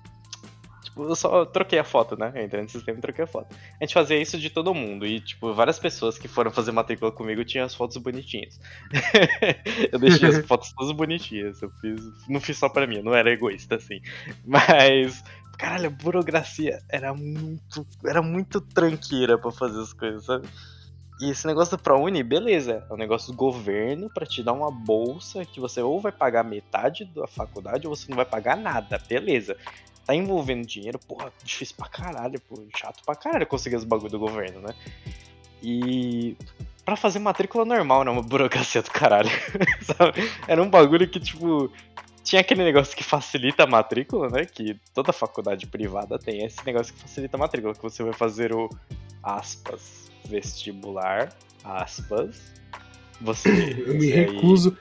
eu 0.97 1.14
só 1.14 1.44
troquei 1.44 1.78
a 1.78 1.84
foto, 1.84 2.16
né? 2.16 2.32
Eu 2.34 2.44
entrei 2.44 2.62
no 2.62 2.68
sistema 2.68 2.99
e 2.99 3.01
troquei 3.03 3.24
a 3.24 3.26
foto. 3.26 3.55
A 3.80 3.84
gente 3.84 3.94
fazia 3.94 4.20
isso 4.20 4.38
de 4.38 4.49
todo 4.49 4.74
mundo. 4.74 5.07
E, 5.07 5.20
tipo, 5.20 5.53
várias 5.53 5.78
pessoas 5.78 6.18
que 6.18 6.28
foram 6.28 6.51
fazer 6.51 6.72
matrícula 6.72 7.12
comigo 7.12 7.44
tinham 7.44 7.66
as 7.66 7.74
fotos 7.74 7.97
bonitinhas. 7.99 8.59
eu 9.92 9.99
deixei 9.99 10.28
as 10.28 10.38
fotos 10.47 10.72
todas 10.72 10.92
bonitinhas. 10.92 11.61
Eu 11.61 11.70
fiz. 11.80 12.01
Não 12.28 12.40
fiz 12.40 12.59
só 12.59 12.68
pra 12.68 12.86
mim, 12.86 12.97
eu 12.97 13.05
não 13.05 13.14
era 13.14 13.30
egoísta, 13.30 13.76
assim. 13.76 14.01
Mas. 14.44 15.22
Caralho, 15.59 15.86
a 15.86 15.90
burocracia 15.90 16.80
era 16.90 17.14
muito. 17.14 17.86
Era 18.05 18.22
muito 18.22 18.61
tranqueira 18.61 19.38
pra 19.38 19.51
fazer 19.51 19.80
as 19.80 19.92
coisas, 19.92 20.24
sabe? 20.24 20.49
E 21.18 21.30
esse 21.30 21.47
negócio 21.47 21.76
do 21.76 21.82
ProUni, 21.82 22.22
beleza, 22.22 22.84
é 22.90 22.92
um 22.92 22.97
negócio 22.97 23.32
do 23.32 23.36
governo 23.36 24.11
pra 24.12 24.26
te 24.26 24.42
dar 24.42 24.53
uma 24.53 24.70
bolsa 24.70 25.47
que 25.47 25.59
você 25.59 25.80
ou 25.80 25.99
vai 25.99 26.12
pagar 26.12 26.44
metade 26.44 27.07
da 27.07 27.26
faculdade 27.26 27.86
ou 27.86 27.97
você 27.97 28.07
não 28.11 28.16
vai 28.16 28.26
pagar 28.26 28.55
nada, 28.55 29.01
beleza. 29.09 29.57
Tá 30.07 30.14
envolvendo 30.14 30.64
dinheiro, 30.64 30.98
porra, 31.00 31.32
difícil 31.42 31.74
pra 31.76 31.88
caralho, 31.88 32.40
pô, 32.40 32.62
chato 32.76 33.02
pra 33.04 33.16
caralho 33.16 33.46
conseguir 33.46 33.76
os 33.76 33.84
bagulho 33.84 34.11
do 34.11 34.18
governo, 34.18 34.61
né? 34.61 34.74
E 35.62 36.36
pra 36.84 36.94
fazer 36.94 37.18
matrícula 37.18 37.64
normal, 37.64 38.04
né? 38.04 38.11
Uma 38.11 38.22
burocracia 38.22 38.80
do 38.82 38.90
caralho. 38.90 39.28
Era 40.46 40.62
um 40.62 40.70
bagulho 40.70 41.09
que, 41.09 41.18
tipo, 41.18 41.70
tinha 42.22 42.40
aquele 42.40 42.62
negócio 42.62 42.96
que 42.96 43.02
facilita 43.02 43.64
a 43.64 43.66
matrícula, 43.66 44.28
né? 44.28 44.44
Que 44.44 44.78
toda 44.94 45.12
faculdade 45.12 45.66
privada 45.66 46.18
tem 46.18 46.44
esse 46.44 46.64
negócio 46.64 46.94
que 46.94 47.00
facilita 47.00 47.36
a 47.36 47.40
matrícula, 47.40 47.74
que 47.74 47.82
você 47.82 48.04
vai 48.04 48.12
fazer 48.12 48.52
o 48.52 48.70
aspas 49.22 50.11
vestibular, 50.24 51.32
aspas. 51.64 52.52
Você. 53.20 53.84
Eu 53.86 53.94
me 53.94 54.06
recuso. 54.10 54.76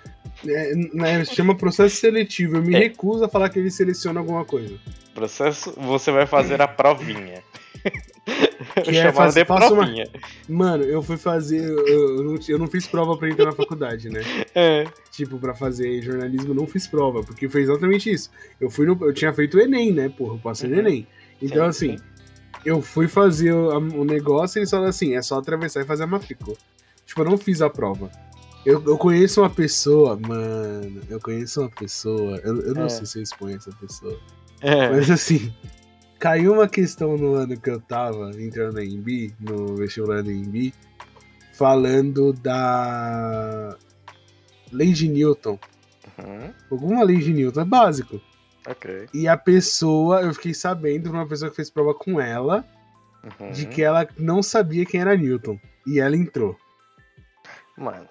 É, 0.48 0.76
né, 0.94 1.24
chama 1.26 1.56
processo 1.56 1.96
seletivo. 1.96 2.58
Eu 2.58 2.62
me 2.62 2.76
É. 2.76 2.80
recuso 2.80 3.24
a 3.24 3.30
falar 3.30 3.50
que 3.50 3.58
ele 3.60 3.72
seleciona 3.72 4.20
alguma 4.20 4.44
coisa. 4.44 4.74
Processo, 5.14 5.74
você 5.78 6.12
vai 6.12 6.26
fazer 6.26 6.62
a 6.62 6.68
provinha. 6.68 7.42
Que 8.84 8.98
é 8.98 9.12
fazer- 9.14 9.42
de 9.42 9.48
faça 9.48 9.68
uma- 9.72 9.84
provinha. 9.84 10.10
Mano, 10.50 10.84
eu 10.84 11.02
fui 11.02 11.18
fazer. 11.18 11.64
Eu, 11.64 11.88
eu 12.18 12.24
não, 12.24 12.36
eu 12.48 12.58
não 12.60 12.68
fiz 12.68 12.88
prova 12.88 13.16
pra 13.16 13.30
entrar 13.30 13.46
na 13.46 13.52
faculdade, 13.52 14.10
né? 14.10 14.22
É. 14.56 14.86
Tipo, 15.12 15.38
pra 15.38 15.54
fazer 15.54 16.02
jornalismo, 16.02 16.50
eu 16.52 16.56
não 16.56 16.66
fiz 16.68 16.88
prova, 16.88 17.22
porque 17.24 17.48
foi 17.48 17.62
exatamente 17.62 18.12
isso. 18.12 18.32
Eu 18.60 18.70
fui 18.70 18.86
no. 18.88 18.98
Eu 19.02 19.14
tinha 19.14 19.32
feito 19.32 19.58
o 19.58 19.62
Enem, 19.62 19.92
né? 19.94 20.10
Porra, 20.10 20.34
eu 20.36 20.40
passei 20.40 20.68
no 20.70 20.76
Uhum. 20.76 20.82
Enem. 20.82 21.08
Então, 21.42 21.72
Sim, 21.72 21.92
assim, 21.94 21.98
sim. 21.98 22.04
eu 22.66 22.82
fui 22.82 23.08
fazer 23.08 23.54
o, 23.54 23.78
o 23.78 24.04
negócio 24.04 24.58
e 24.58 24.60
eles 24.62 24.70
falaram 24.72 24.90
assim: 24.90 25.16
é 25.16 25.22
só 25.22 25.38
atravessar 25.38 25.82
e 25.82 25.86
fazer 25.86 26.04
a 26.04 26.08
matrícula. 26.08 26.58
Tipo, 27.06 27.22
eu 27.22 27.26
não 27.26 27.38
fiz 27.38 27.62
a 27.62 27.70
prova. 27.70 28.10
Eu, 28.66 28.84
eu 28.86 28.98
conheço 28.98 29.42
uma 29.42 29.50
pessoa, 29.50 30.18
mano. 30.28 31.02
Eu 31.10 31.20
conheço 31.20 31.62
uma 31.62 31.70
pessoa. 31.70 32.38
Eu, 32.44 32.62
eu 32.62 32.74
não 32.74 32.86
É. 32.86 32.90
sei 32.90 33.06
se 33.06 33.20
eu 33.20 33.24
exponho 33.24 33.58
essa 33.58 33.72
pessoa. 33.74 34.20
É. 34.62 34.90
Mas 34.90 35.10
assim, 35.12 35.54
caiu 36.20 36.54
uma 36.54 36.68
questão 36.68 37.16
no 37.18 37.36
ano 37.36 37.60
que 37.60 37.70
eu 37.70 37.80
tava 37.80 38.32
entrando 38.42 38.74
na 38.76 38.84
EMB, 38.84 39.34
no 39.40 39.76
vestibular 39.76 40.24
da 40.24 40.32
EMB, 40.32 40.74
falando 41.54 42.34
da 42.34 43.78
lei 44.72 44.92
de 44.94 45.08
Newton. 45.08 45.60
Uhum. 46.18 46.52
Alguma 46.72 47.04
lei 47.04 47.18
de 47.18 47.34
Newton, 47.34 47.62
é 47.62 47.66
básico. 47.66 48.20
Ok. 48.68 49.08
E 49.14 49.28
a 49.28 49.38
pessoa, 49.38 50.22
eu 50.22 50.34
fiquei 50.34 50.54
sabendo 50.56 51.04
de 51.04 51.10
uma 51.10 51.28
pessoa 51.28 51.50
que 51.52 51.56
fez 51.56 51.70
prova 51.70 51.94
com 51.94 52.20
ela, 52.20 52.66
Uhum. 53.40 53.52
de 53.52 53.66
que 53.68 53.82
ela 53.84 54.08
não 54.20 54.42
sabia 54.44 54.86
quem 54.86 55.02
era 55.02 55.16
Newton. 55.18 55.60
E 55.86 56.00
ela 56.00 56.16
entrou, 56.16 56.56
Mano. 57.78 58.08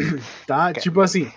tá? 0.46 0.72
Tipo 0.72 1.00
assim, 1.00 1.30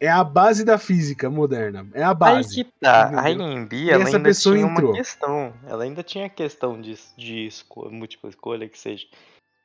é 0.00 0.08
a 0.08 0.22
base 0.24 0.64
da 0.64 0.76
física 0.78 1.30
moderna. 1.30 1.86
É 1.94 2.02
a 2.02 2.10
Aí 2.10 2.14
base. 2.14 2.54
que 2.54 2.64
tá. 2.80 3.08
A 3.20 3.30
entendeu? 3.30 3.52
IMB, 3.52 3.90
ela 3.90 4.02
essa 4.04 4.16
ainda 4.16 4.28
pessoa 4.28 4.56
tinha 4.56 4.68
entrou. 4.70 4.90
uma 4.90 4.96
questão. 4.96 5.54
Ela 5.66 5.84
ainda 5.84 6.02
tinha 6.02 6.28
questão 6.28 6.80
de, 6.80 6.98
de 7.16 7.46
esco- 7.46 7.88
múltipla 7.90 8.30
escolha, 8.30 8.68
que 8.68 8.78
seja. 8.78 9.06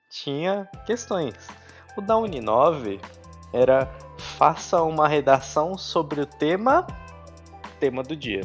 Tinha 0.09 0.67
questões. 0.85 1.35
O 1.97 2.01
da 2.01 2.17
Uninove 2.17 2.99
era 3.53 3.87
faça 4.17 4.81
uma 4.83 5.07
redação 5.07 5.77
sobre 5.77 6.21
o 6.21 6.25
tema 6.25 6.85
tema 7.79 8.03
do 8.03 8.15
dia. 8.15 8.41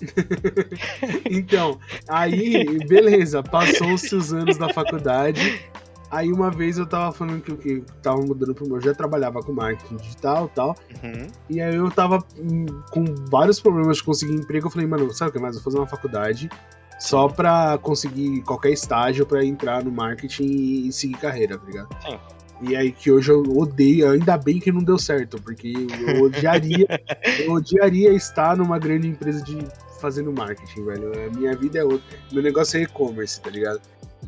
Então, 1.30 1.78
aí, 2.08 2.78
beleza, 2.86 3.42
passou-se 3.42 4.14
os 4.14 4.32
anos 4.32 4.56
da 4.56 4.72
faculdade. 4.72 5.40
Aí 6.10 6.32
uma 6.32 6.50
vez 6.50 6.76
eu 6.76 6.86
tava 6.86 7.12
falando 7.12 7.40
que 7.40 7.52
eu 7.52 7.56
que 7.56 7.84
tava 8.02 8.20
mudando 8.20 8.54
pro 8.54 8.66
meu. 8.66 8.76
Eu 8.76 8.82
já 8.82 8.94
trabalhava 8.94 9.40
com 9.42 9.52
marketing 9.52 9.96
digital 9.96 10.46
e 10.46 10.54
tal. 10.54 10.76
Uhum. 11.04 11.26
E 11.48 11.60
aí 11.60 11.74
eu 11.74 11.90
tava 11.90 12.18
hum, 12.36 12.66
com 12.90 13.04
vários 13.30 13.60
problemas 13.60 13.98
de 13.98 14.02
conseguir 14.02 14.34
emprego. 14.34 14.66
Eu 14.66 14.70
falei, 14.70 14.88
mano, 14.88 15.12
sabe 15.12 15.30
o 15.30 15.32
que 15.32 15.38
mais? 15.38 15.54
Vou 15.54 15.62
fazer 15.62 15.78
uma 15.78 15.86
faculdade 15.86 16.50
só 16.98 17.28
pra 17.28 17.78
conseguir 17.78 18.42
qualquer 18.42 18.72
estágio 18.72 19.24
pra 19.24 19.44
entrar 19.44 19.84
no 19.84 19.90
marketing 19.90 20.86
e 20.86 20.92
seguir 20.92 21.16
carreira, 21.16 21.56
tá 21.56 21.64
ligado? 21.64 21.88
Sim. 22.02 22.18
E 22.62 22.76
aí 22.76 22.92
que 22.92 23.10
hoje 23.10 23.30
eu 23.32 23.42
odeio, 23.56 24.10
ainda 24.10 24.36
bem 24.36 24.60
que 24.60 24.70
não 24.70 24.82
deu 24.82 24.98
certo, 24.98 25.40
porque 25.40 25.72
eu 26.06 26.24
odiaria, 26.24 26.86
eu 27.40 27.52
odiaria 27.52 28.12
estar 28.12 28.54
numa 28.54 28.78
grande 28.78 29.08
empresa 29.08 29.42
de 29.42 29.56
fazendo 29.98 30.30
marketing, 30.32 30.84
velho. 30.84 31.12
A 31.26 31.36
minha 31.36 31.56
vida 31.56 31.78
é 31.78 31.84
outra. 31.84 32.18
Meu 32.30 32.42
negócio 32.42 32.78
é 32.78 32.82
e-commerce, 32.82 33.40
tá 33.40 33.50
ligado? 33.50 33.80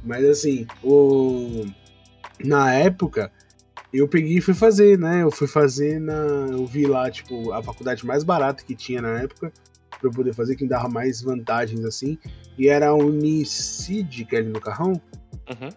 Mas 0.04 0.24
assim, 0.24 0.66
o... 0.82 1.66
na 2.44 2.72
época, 2.72 3.30
eu 3.92 4.08
peguei 4.08 4.38
e 4.38 4.40
fui 4.40 4.54
fazer, 4.54 4.98
né? 4.98 5.22
Eu 5.22 5.30
fui 5.30 5.46
fazer 5.46 6.00
na. 6.00 6.46
Eu 6.50 6.66
vi 6.66 6.86
lá, 6.86 7.10
tipo, 7.10 7.52
a 7.52 7.62
faculdade 7.62 8.06
mais 8.06 8.24
barata 8.24 8.64
que 8.64 8.74
tinha 8.74 9.02
na 9.02 9.20
época, 9.20 9.52
pra 9.90 10.08
eu 10.08 10.10
poder 10.10 10.34
fazer, 10.34 10.56
que 10.56 10.64
me 10.64 10.70
dava 10.70 10.88
mais 10.88 11.20
vantagens 11.20 11.84
assim. 11.84 12.18
E 12.58 12.68
era 12.68 12.88
a 12.88 12.94
Unicid, 12.94 14.24
que 14.24 14.36
é 14.36 14.38
ali 14.38 14.48
no 14.48 14.60
carrão. 14.60 14.92
Uhum. 14.92 15.68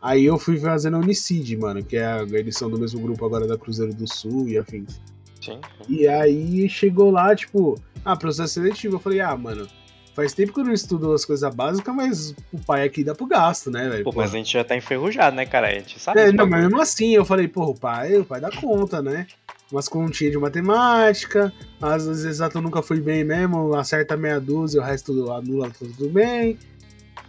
Aí 0.00 0.24
eu 0.24 0.38
fui 0.38 0.58
fazer 0.58 0.90
na 0.90 0.98
Unicid, 0.98 1.56
mano, 1.56 1.82
que 1.82 1.96
é 1.96 2.04
a 2.04 2.22
edição 2.22 2.68
do 2.68 2.78
mesmo 2.78 3.00
grupo 3.00 3.24
agora 3.24 3.46
da 3.46 3.56
Cruzeiro 3.56 3.94
do 3.94 4.12
Sul 4.12 4.48
e 4.48 4.58
afins. 4.58 5.00
Sim. 5.40 5.60
E 5.88 6.06
aí 6.06 6.68
chegou 6.68 7.10
lá, 7.10 7.34
tipo, 7.34 7.80
ah, 8.04 8.16
processo 8.16 8.54
seletivo. 8.54 8.96
Eu 8.96 9.00
falei, 9.00 9.20
ah, 9.20 9.36
mano, 9.36 9.66
faz 10.14 10.32
tempo 10.32 10.52
que 10.52 10.60
eu 10.60 10.64
não 10.64 10.72
estudo 10.72 11.12
as 11.12 11.24
coisas 11.24 11.54
básicas, 11.54 11.94
mas 11.94 12.34
o 12.52 12.58
pai 12.58 12.84
aqui 12.84 13.02
dá 13.02 13.14
pro 13.14 13.26
gasto, 13.26 13.70
né, 13.70 13.88
velho? 13.88 14.04
Pô, 14.04 14.12
Porra. 14.12 14.26
mas 14.26 14.34
a 14.34 14.38
gente 14.38 14.52
já 14.52 14.64
tá 14.64 14.76
enferrujado, 14.76 15.34
né, 15.36 15.46
cara? 15.46 15.68
A 15.68 15.74
gente 15.74 15.98
sabe. 15.98 16.20
É, 16.20 16.32
não, 16.32 16.46
mas 16.46 16.62
mesmo 16.62 16.80
assim, 16.80 17.14
eu 17.14 17.24
falei, 17.24 17.48
porra, 17.48 17.70
o 17.70 17.74
pai, 17.74 18.16
o 18.18 18.24
pai 18.24 18.40
dá 18.40 18.50
conta, 18.50 19.02
né? 19.02 19.26
Umas 19.70 19.88
continhas 19.88 20.32
de 20.32 20.38
matemática, 20.38 21.50
às 21.80 22.06
vezes 22.06 22.26
exato 22.26 22.60
nunca 22.60 22.82
fui 22.82 23.00
bem 23.00 23.24
mesmo, 23.24 23.74
acerta 23.74 24.18
meia 24.18 24.38
dúzia, 24.38 24.82
o 24.82 24.84
resto 24.84 25.32
anula 25.32 25.70
tudo, 25.70 25.94
tudo 25.94 26.10
bem. 26.10 26.58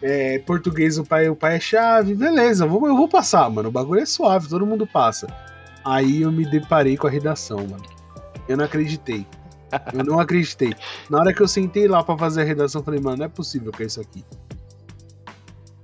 É, 0.02 0.40
português, 0.40 0.98
o 0.98 1.06
pai, 1.06 1.30
o 1.30 1.36
pai 1.36 1.56
é 1.56 1.60
chave, 1.62 2.14
beleza, 2.14 2.66
eu 2.66 2.70
vou, 2.70 2.86
eu 2.86 2.98
vou 2.98 3.08
passar, 3.08 3.50
mano. 3.50 3.70
O 3.70 3.72
bagulho 3.72 4.02
é 4.02 4.06
suave, 4.06 4.50
todo 4.50 4.66
mundo 4.66 4.86
passa. 4.86 5.28
Aí 5.86 6.24
eu 6.24 6.32
me 6.32 6.46
deparei 6.46 6.98
com 6.98 7.08
a 7.08 7.10
redação, 7.10 7.60
mano. 7.60 7.84
Eu 8.48 8.58
não 8.58 8.66
acreditei. 8.66 9.26
Eu 9.94 10.04
não 10.04 10.20
acreditei. 10.20 10.74
Na 11.10 11.20
hora 11.20 11.34
que 11.34 11.42
eu 11.42 11.48
sentei 11.48 11.88
lá 11.88 12.04
pra 12.04 12.18
fazer 12.18 12.42
a 12.42 12.46
redação, 12.46 12.82
eu 12.82 12.86
falei, 12.86 13.00
mano, 13.00 13.18
não 13.18 13.26
é 13.26 13.30
possível 13.30 13.72
que 13.72 13.84
é 13.84 13.86
isso 13.86 14.02
aqui. 14.02 14.24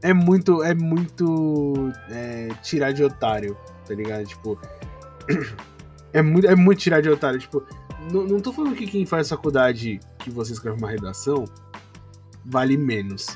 É 0.01 0.13
muito, 0.13 0.63
é 0.63 0.73
muito 0.73 1.91
é, 2.09 2.49
tirar 2.63 2.91
de 2.91 3.03
otário, 3.03 3.57
tá 3.85 3.93
ligado? 3.93 4.25
Tipo, 4.25 4.59
é 6.13 6.21
muito, 6.21 6.47
é 6.47 6.55
muito 6.55 6.79
tirar 6.79 7.01
de 7.01 7.09
otário. 7.09 7.39
Tipo, 7.39 7.63
não, 8.11 8.25
não 8.25 8.39
tô 8.39 8.53
falando 8.53 8.75
que 8.75 8.87
quem 8.87 9.05
faz 9.05 9.29
faculdade 9.29 9.99
que 10.19 10.29
você 10.29 10.53
escreve 10.53 10.77
uma 10.77 10.89
redação 10.89 11.45
vale 12.45 12.77
menos. 12.77 13.27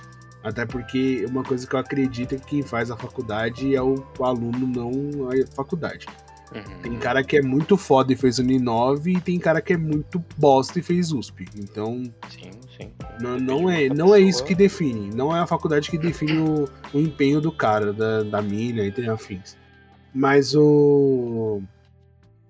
Até 0.43 0.65
porque 0.65 1.25
uma 1.29 1.43
coisa 1.43 1.65
que 1.65 1.73
eu 1.73 1.79
acredito 1.79 2.35
é 2.35 2.37
que 2.37 2.45
quem 2.45 2.61
faz 2.61 2.91
a 2.91 2.97
faculdade 2.97 3.75
é 3.75 3.81
o 3.81 4.03
aluno, 4.19 4.67
não 4.67 5.29
a 5.29 5.55
faculdade. 5.55 6.05
Uhum. 6.53 6.81
Tem 6.83 6.99
cara 6.99 7.23
que 7.23 7.37
é 7.37 7.41
muito 7.41 7.75
foda 7.77 8.13
e 8.13 8.15
fez 8.15 8.37
Uninove 8.37 9.13
e 9.13 9.21
tem 9.21 9.39
cara 9.39 9.61
que 9.61 9.73
é 9.73 9.77
muito 9.77 10.23
bosta 10.37 10.77
e 10.77 10.83
fez 10.83 11.11
USP. 11.11 11.47
Então, 11.57 12.03
Sim, 12.29 12.51
sim. 12.77 12.91
não, 13.19 13.39
não, 13.39 13.69
é, 13.69 13.89
não 13.89 14.13
é 14.13 14.19
isso 14.19 14.43
que 14.43 14.53
define. 14.53 15.09
Não 15.15 15.35
é 15.35 15.39
a 15.39 15.47
faculdade 15.47 15.89
que 15.89 15.97
define 15.97 16.37
o, 16.37 16.69
o 16.93 16.99
empenho 16.99 17.41
do 17.41 17.51
cara, 17.51 17.91
da, 17.91 18.21
da 18.23 18.41
mina 18.41 18.83
e 18.83 18.91
tem 18.91 19.07
afins. 19.09 19.57
Mas 20.13 20.53
o. 20.55 21.61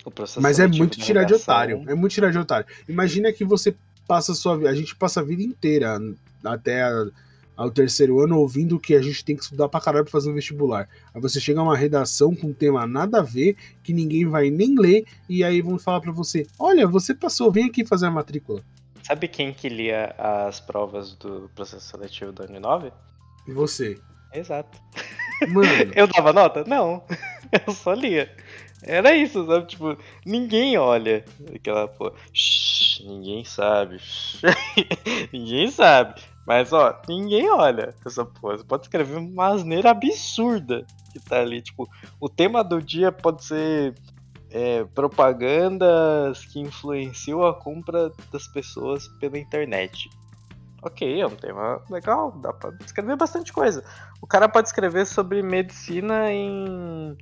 O 0.06 0.12
Mas 0.41 0.60
é 0.60 0.68
muito 0.68 1.00
tirar 1.00 1.24
de 1.24 1.34
otário. 1.34 1.84
É 1.88 1.96
muito 1.96 2.12
tirar 2.12 2.30
de 2.30 2.38
otário. 2.38 2.66
Imagina 2.89 3.32
que 3.32 3.46
você 3.46 3.74
passa 4.06 4.34
a 4.34 4.36
sua 4.36 4.58
vida. 4.58 4.70
A 4.70 4.76
gente 4.76 4.94
passa 4.98 5.22
a 5.22 5.24
vida 5.24 5.41
inteira, 5.41 5.98
até 6.44 6.82
a- 6.84 7.08
ao 7.56 7.72
terceiro 7.72 8.20
ano, 8.20 8.39
ouvindo 8.39 8.80
que 8.80 8.95
a 8.95 9.01
gente 9.01 9.24
tem 9.24 9.36
que 9.36 9.43
estudar 9.43 9.70
pra 9.70 9.82
caralho 9.82 10.06
pra 10.06 10.12
fazer 10.12 10.30
um 10.30 10.34
vestibular. 10.34 10.88
Aí 11.14 11.22
você 11.22 11.39
chega 11.39 11.60
a 11.60 11.64
uma 11.64 11.78
redação 11.78 12.36
com 12.36 12.47
um 12.47 12.54
tema 12.54 12.86
nada 12.88 13.20
a 13.20 13.24
ver, 13.24 13.56
que 13.84 13.93
ninguém 13.93 14.28
vai 14.28 14.49
nem 14.49 14.76
ler, 14.78 15.06
e 15.30 15.43
aí 15.43 15.62
vão 15.62 15.78
falar 15.78 16.01
pra 16.01 16.12
você: 16.12 16.45
Olha, 16.58 16.88
você 16.88 17.14
passou, 17.14 17.51
vem 17.51 17.66
aqui 17.66 17.86
fazer 17.86 18.08
a 18.08 18.12
matrícula. 18.12 18.64
Sabe 19.04 19.28
quem 19.28 19.54
que 19.54 19.68
lia 19.68 20.16
as 20.18 20.60
provas 20.62 21.14
do 21.16 21.49
processo 21.54 21.89
seletivo 21.89 22.32
da 22.32 22.45
Uninove? 22.45 22.91
E 23.45 23.51
você? 23.51 23.99
Exato. 24.34 24.80
Mano, 25.49 25.68
Eu 25.93 26.08
dava 26.08 26.32
nota? 26.32 26.64
Não. 26.66 27.04
Eu 27.68 27.74
só 27.74 27.93
lia. 27.93 28.32
Era 28.82 29.16
isso, 29.16 29.45
sabe? 29.45 29.68
Tipo, 29.68 29.97
ninguém 30.26 30.78
olha 30.78 31.24
aquela 31.54 31.88
porra. 31.88 32.14
Shhh, 32.34 33.01
ninguém 33.06 33.45
sabe. 33.45 33.97
Ninguém 35.32 35.72
sabe. 35.72 36.22
Mas, 36.46 36.74
ó, 36.74 37.00
ninguém 37.08 37.50
olha 37.50 37.96
essa 38.06 38.26
porra. 38.26 38.58
Você 38.58 38.64
pode 38.64 38.84
escrever 38.84 39.18
uma 39.18 39.48
asneira 39.48 39.91
absurda 39.91 40.86
que 41.12 41.20
tá 41.20 41.39
ali. 41.39 41.62
Tipo, 41.62 41.88
o 42.20 42.28
tema 42.28 42.64
do 42.64 42.82
dia 42.82 43.12
pode 43.12 43.46
ser 43.46 43.96
é, 44.50 44.84
propagandas 44.84 46.46
que 46.46 46.60
influenciam 46.60 47.46
a 47.46 47.54
compra 47.54 48.12
das 48.32 48.48
pessoas 48.48 49.08
pela 49.20 49.38
internet. 49.38 50.10
Ok, 50.82 51.22
é 51.22 51.26
um 51.26 51.36
tema 51.36 51.82
legal, 51.89 52.32
dá 52.32 52.52
pra 52.52 52.72
escrever 52.86 53.16
bastante 53.16 53.54
coisa. 53.54 53.84
O 54.22 54.28
cara 54.28 54.50
pode 54.50 54.68
escrever 54.68 55.06
sobre 55.06 55.41
medicina 55.41 56.32
em. 56.32 57.18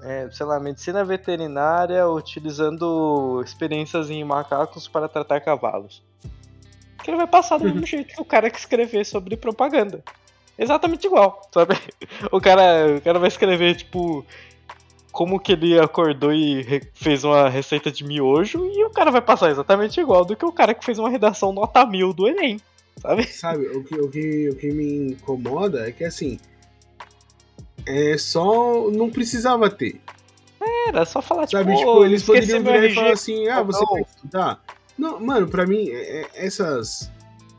é, 0.00 0.30
sei 0.30 0.46
lá, 0.46 0.58
medicina 0.58 1.04
veterinária 1.04 2.08
utilizando 2.08 3.42
experiências 3.44 4.08
em 4.08 4.24
macacos 4.24 4.88
para 4.88 5.06
tratar 5.06 5.40
cavalos. 5.40 6.02
Que 7.02 7.10
ele 7.10 7.16
vai 7.16 7.26
passar 7.26 7.58
do 7.58 7.64
mesmo 7.64 7.84
jeito 7.84 8.14
que 8.14 8.20
o 8.20 8.24
cara 8.24 8.50
que 8.50 8.58
escrever 8.58 9.04
sobre 9.04 9.36
propaganda. 9.36 10.02
Exatamente 10.58 11.06
igual, 11.06 11.48
sabe? 11.52 11.74
O 12.30 12.40
cara, 12.40 12.96
o 12.96 13.00
cara 13.00 13.18
vai 13.18 13.28
escrever, 13.28 13.74
tipo, 13.74 14.24
como 15.10 15.40
que 15.40 15.52
ele 15.52 15.78
acordou 15.78 16.32
e 16.32 16.82
fez 16.94 17.24
uma 17.24 17.48
receita 17.48 17.90
de 17.90 18.04
miojo 18.04 18.64
e 18.66 18.84
o 18.84 18.90
cara 18.90 19.10
vai 19.10 19.20
passar 19.20 19.50
exatamente 19.50 20.00
igual 20.00 20.24
do 20.24 20.36
que 20.36 20.44
o 20.44 20.52
cara 20.52 20.74
que 20.74 20.84
fez 20.84 20.98
uma 20.98 21.10
redação 21.10 21.52
nota 21.52 21.84
mil 21.84 22.12
do 22.12 22.28
Enem, 22.28 22.58
sabe? 23.00 23.24
sabe, 23.26 23.66
o 23.66 23.84
que, 23.84 23.94
o, 23.94 24.08
que, 24.08 24.48
o 24.50 24.56
que 24.56 24.70
me 24.70 25.12
incomoda 25.12 25.88
é 25.88 25.92
que 25.92 26.04
assim. 26.04 26.38
É 27.84 28.16
só. 28.16 28.90
Não 28.90 29.10
precisava 29.10 29.68
ter. 29.68 30.00
Era 30.86 31.04
só 31.04 31.20
falar, 31.20 31.46
tipo, 31.46 31.58
Sabe, 31.58 31.72
"Ô, 31.72 31.76
tipo, 31.76 32.04
eles 32.04 32.22
poderiam 32.22 32.62
virar 32.62 32.78
e 32.78 32.84
RG". 32.86 32.94
falar 32.94 33.12
assim, 33.12 33.48
ah, 33.48 33.62
você 33.62 33.84
vai 33.84 34.02
estudar? 34.02 34.62
Não, 34.98 35.18
mano, 35.20 35.48
pra 35.48 35.66
mim, 35.66 35.88
é- 35.88 36.22
é- 36.22 36.28
essas. 36.46 37.10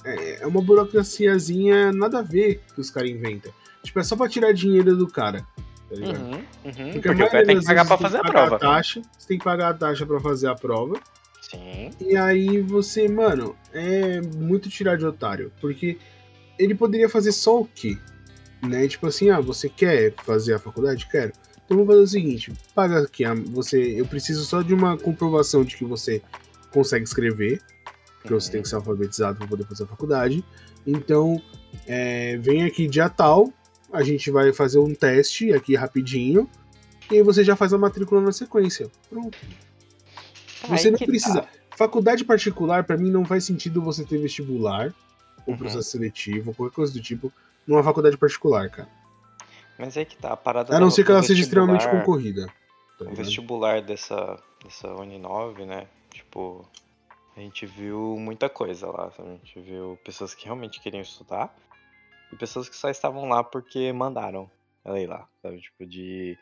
é, 0.06 0.44
é 0.44 0.48
uma 0.48 0.62
burocraciazinha 0.62 1.92
nada 1.92 2.20
a 2.20 2.22
ver 2.22 2.62
que 2.74 2.82
os 2.82 2.90
caras 2.90 3.10
inventam. 3.10 3.52
Tipo, 3.84 4.00
é 4.00 4.04
só 4.04 4.16
pra 4.16 4.28
tirar 4.30 4.52
dinheiro 4.54 4.96
do 4.96 5.08
cara. 5.08 5.46
Tá 5.90 5.96
ligado? 5.96 6.22
Uhum, 6.22 6.32
uhum. 6.32 6.42
Porque, 6.64 7.00
Porque, 7.02 7.10
a 7.24 7.26
o 7.26 7.30
cara 7.30 7.46
tem 7.46 7.60
que 7.60 7.66
pagar 7.66 7.86
pra 7.86 7.98
fazer 7.98 8.18
a 8.18 8.24
prova. 8.24 8.60
taxa, 8.60 9.02
você 9.18 9.28
tem 9.28 9.38
que 9.38 9.44
pagar 9.44 9.70
a 9.70 9.74
taxa 9.74 10.06
pra 10.06 10.20
fazer 10.20 10.48
a 10.48 10.56
prova. 10.56 11.00
Sim. 11.42 11.92
E 12.02 12.16
aí 12.18 12.62
você, 12.62 13.08
mano, 13.08 13.56
é 13.74 14.22
muito 14.22 14.70
tirar 14.70 14.98
de 14.98 15.06
otário. 15.06 15.52
Porque 15.62 15.98
ele 16.58 16.74
poderia 16.74 17.10
fazer 17.10 17.32
só 17.32 17.62
o 17.62 17.66
quê? 17.66 17.98
Né? 18.62 18.88
Tipo 18.88 19.08
assim, 19.08 19.30
ah, 19.30 19.40
você 19.42 19.68
quer 19.70 20.14
fazer 20.24 20.54
a 20.54 20.60
faculdade? 20.60 21.08
Quero. 21.12 21.34
Então 21.66 21.78
vamos 21.78 21.88
fazer 21.88 22.02
o 22.04 22.08
seguinte: 22.08 22.54
paga 22.74 23.00
aqui, 23.04 23.24
a- 23.26 23.34
você, 23.36 24.00
eu 24.00 24.06
preciso 24.06 24.44
só 24.46 24.62
de 24.62 24.74
uma 24.74 24.98
comprovação 24.98 25.64
de 25.64 25.76
que 25.76 25.84
você 25.86 26.22
consegue 26.74 27.06
escrever, 27.06 27.62
porque 28.22 28.34
você 28.34 28.48
Uhum. 28.48 28.52
tem 28.54 28.62
que 28.64 28.70
ser 28.70 28.76
alfabetizado 28.76 29.38
para 29.38 29.48
poder 29.48 29.66
fazer 29.66 29.84
a 29.84 29.88
faculdade. 29.88 30.44
Então, 30.86 31.42
é, 31.88 32.38
vem 32.38 32.64
aqui 32.64 32.88
dia 32.88 33.10
tal, 33.10 33.52
a 33.92 34.02
gente 34.04 34.30
vai 34.32 34.52
fazer 34.52 34.80
um 34.80 34.94
teste 34.94 35.54
aqui 35.54 35.76
rapidinho, 35.76 36.50
e 37.12 37.16
aí 37.16 37.22
você 37.24 37.44
já 37.44 37.56
faz 37.56 37.74
a 37.74 37.78
matrícula 37.78 38.22
na 38.22 38.32
sequência. 38.32 38.90
Pronto. 39.10 39.38
Você 40.70 40.90
não 40.92 40.98
precisa. 40.98 41.46
Faculdade 41.76 42.24
particular, 42.24 42.84
pra 42.84 42.96
mim, 42.98 43.10
não 43.10 43.26
faz 43.26 43.44
sentido 43.46 43.82
você 43.82 44.04
ter 44.06 44.18
vestibular, 44.18 44.94
ou 45.46 45.54
Uhum. 45.54 45.58
processo 45.58 45.90
seletivo, 45.92 46.50
ou 46.52 46.56
qualquer 46.56 46.76
coisa 46.76 46.94
do 46.94 47.02
tipo, 47.02 47.32
numa 47.68 47.84
faculdade 47.84 48.16
particular, 48.18 48.70
cara. 48.70 48.88
Mas 49.78 49.98
é 49.98 50.06
que 50.06 50.16
tá, 50.16 50.34
a 50.34 50.38
parada 50.38 50.76
A 50.76 50.80
não 50.80 50.92
ser 50.92 51.04
que 51.04 51.12
ela 51.12 51.24
seja 51.24 51.42
extremamente 51.42 51.88
concorrida. 51.90 52.46
tá 53.00 53.06
O 53.06 53.16
vestibular 53.16 53.82
dessa, 53.82 54.40
dessa 54.64 54.88
Uninove, 54.96 55.66
né? 55.66 55.88
Tipo, 56.14 56.66
a 57.36 57.40
gente 57.40 57.66
viu 57.66 58.16
muita 58.18 58.48
coisa 58.50 58.88
lá. 58.88 59.12
A 59.18 59.24
gente 59.24 59.60
viu 59.60 59.98
pessoas 60.04 60.34
que 60.34 60.46
realmente 60.46 60.80
queriam 60.80 61.02
estudar 61.02 61.54
e 62.32 62.36
pessoas 62.36 62.70
que 62.70 62.76
só 62.76 62.90
estavam 62.90 63.28
lá 63.28 63.44
porque 63.44 63.92
mandaram 63.92 64.50
ela 64.86 65.00
ir 65.00 65.08
lá, 65.08 65.28
sabe? 65.42 65.60
Tipo, 65.60 65.86
de. 65.86 66.38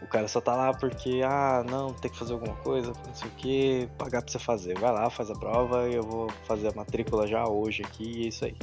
O 0.00 0.06
cara 0.06 0.28
só 0.28 0.40
tá 0.40 0.54
lá 0.54 0.72
porque, 0.72 1.22
ah, 1.24 1.64
não, 1.68 1.92
tem 1.92 2.08
que 2.08 2.16
fazer 2.16 2.32
alguma 2.32 2.54
coisa, 2.56 2.92
não 3.04 3.14
sei 3.14 3.28
o 3.28 3.34
que, 3.34 3.88
pagar 3.98 4.22
pra 4.22 4.30
você 4.30 4.38
fazer. 4.38 4.78
Vai 4.78 4.92
lá, 4.92 5.10
faz 5.10 5.28
a 5.28 5.34
prova 5.34 5.88
e 5.88 5.94
eu 5.94 6.04
vou 6.04 6.30
fazer 6.46 6.68
a 6.68 6.72
matrícula 6.72 7.26
já 7.26 7.48
hoje 7.48 7.82
aqui 7.82 8.04
e 8.04 8.24
é 8.26 8.28
isso 8.28 8.44
aí. 8.44 8.56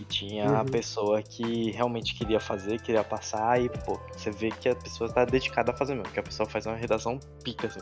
E 0.00 0.04
tinha 0.06 0.58
a 0.58 0.64
Uhum. 0.64 0.70
pessoa 0.70 1.22
que 1.22 1.70
realmente 1.70 2.14
queria 2.16 2.40
fazer, 2.40 2.80
queria 2.80 3.04
passar, 3.04 3.62
e, 3.62 3.68
pô, 3.68 4.00
você 4.16 4.30
vê 4.30 4.50
que 4.50 4.68
a 4.68 4.74
pessoa 4.74 5.12
tá 5.12 5.24
dedicada 5.24 5.70
a 5.70 5.76
fazer 5.76 5.94
mesmo, 5.94 6.12
que 6.12 6.18
a 6.18 6.22
pessoa 6.22 6.48
faz 6.48 6.66
uma 6.66 6.74
redação 6.74 7.20
pica, 7.44 7.68
assim, 7.68 7.80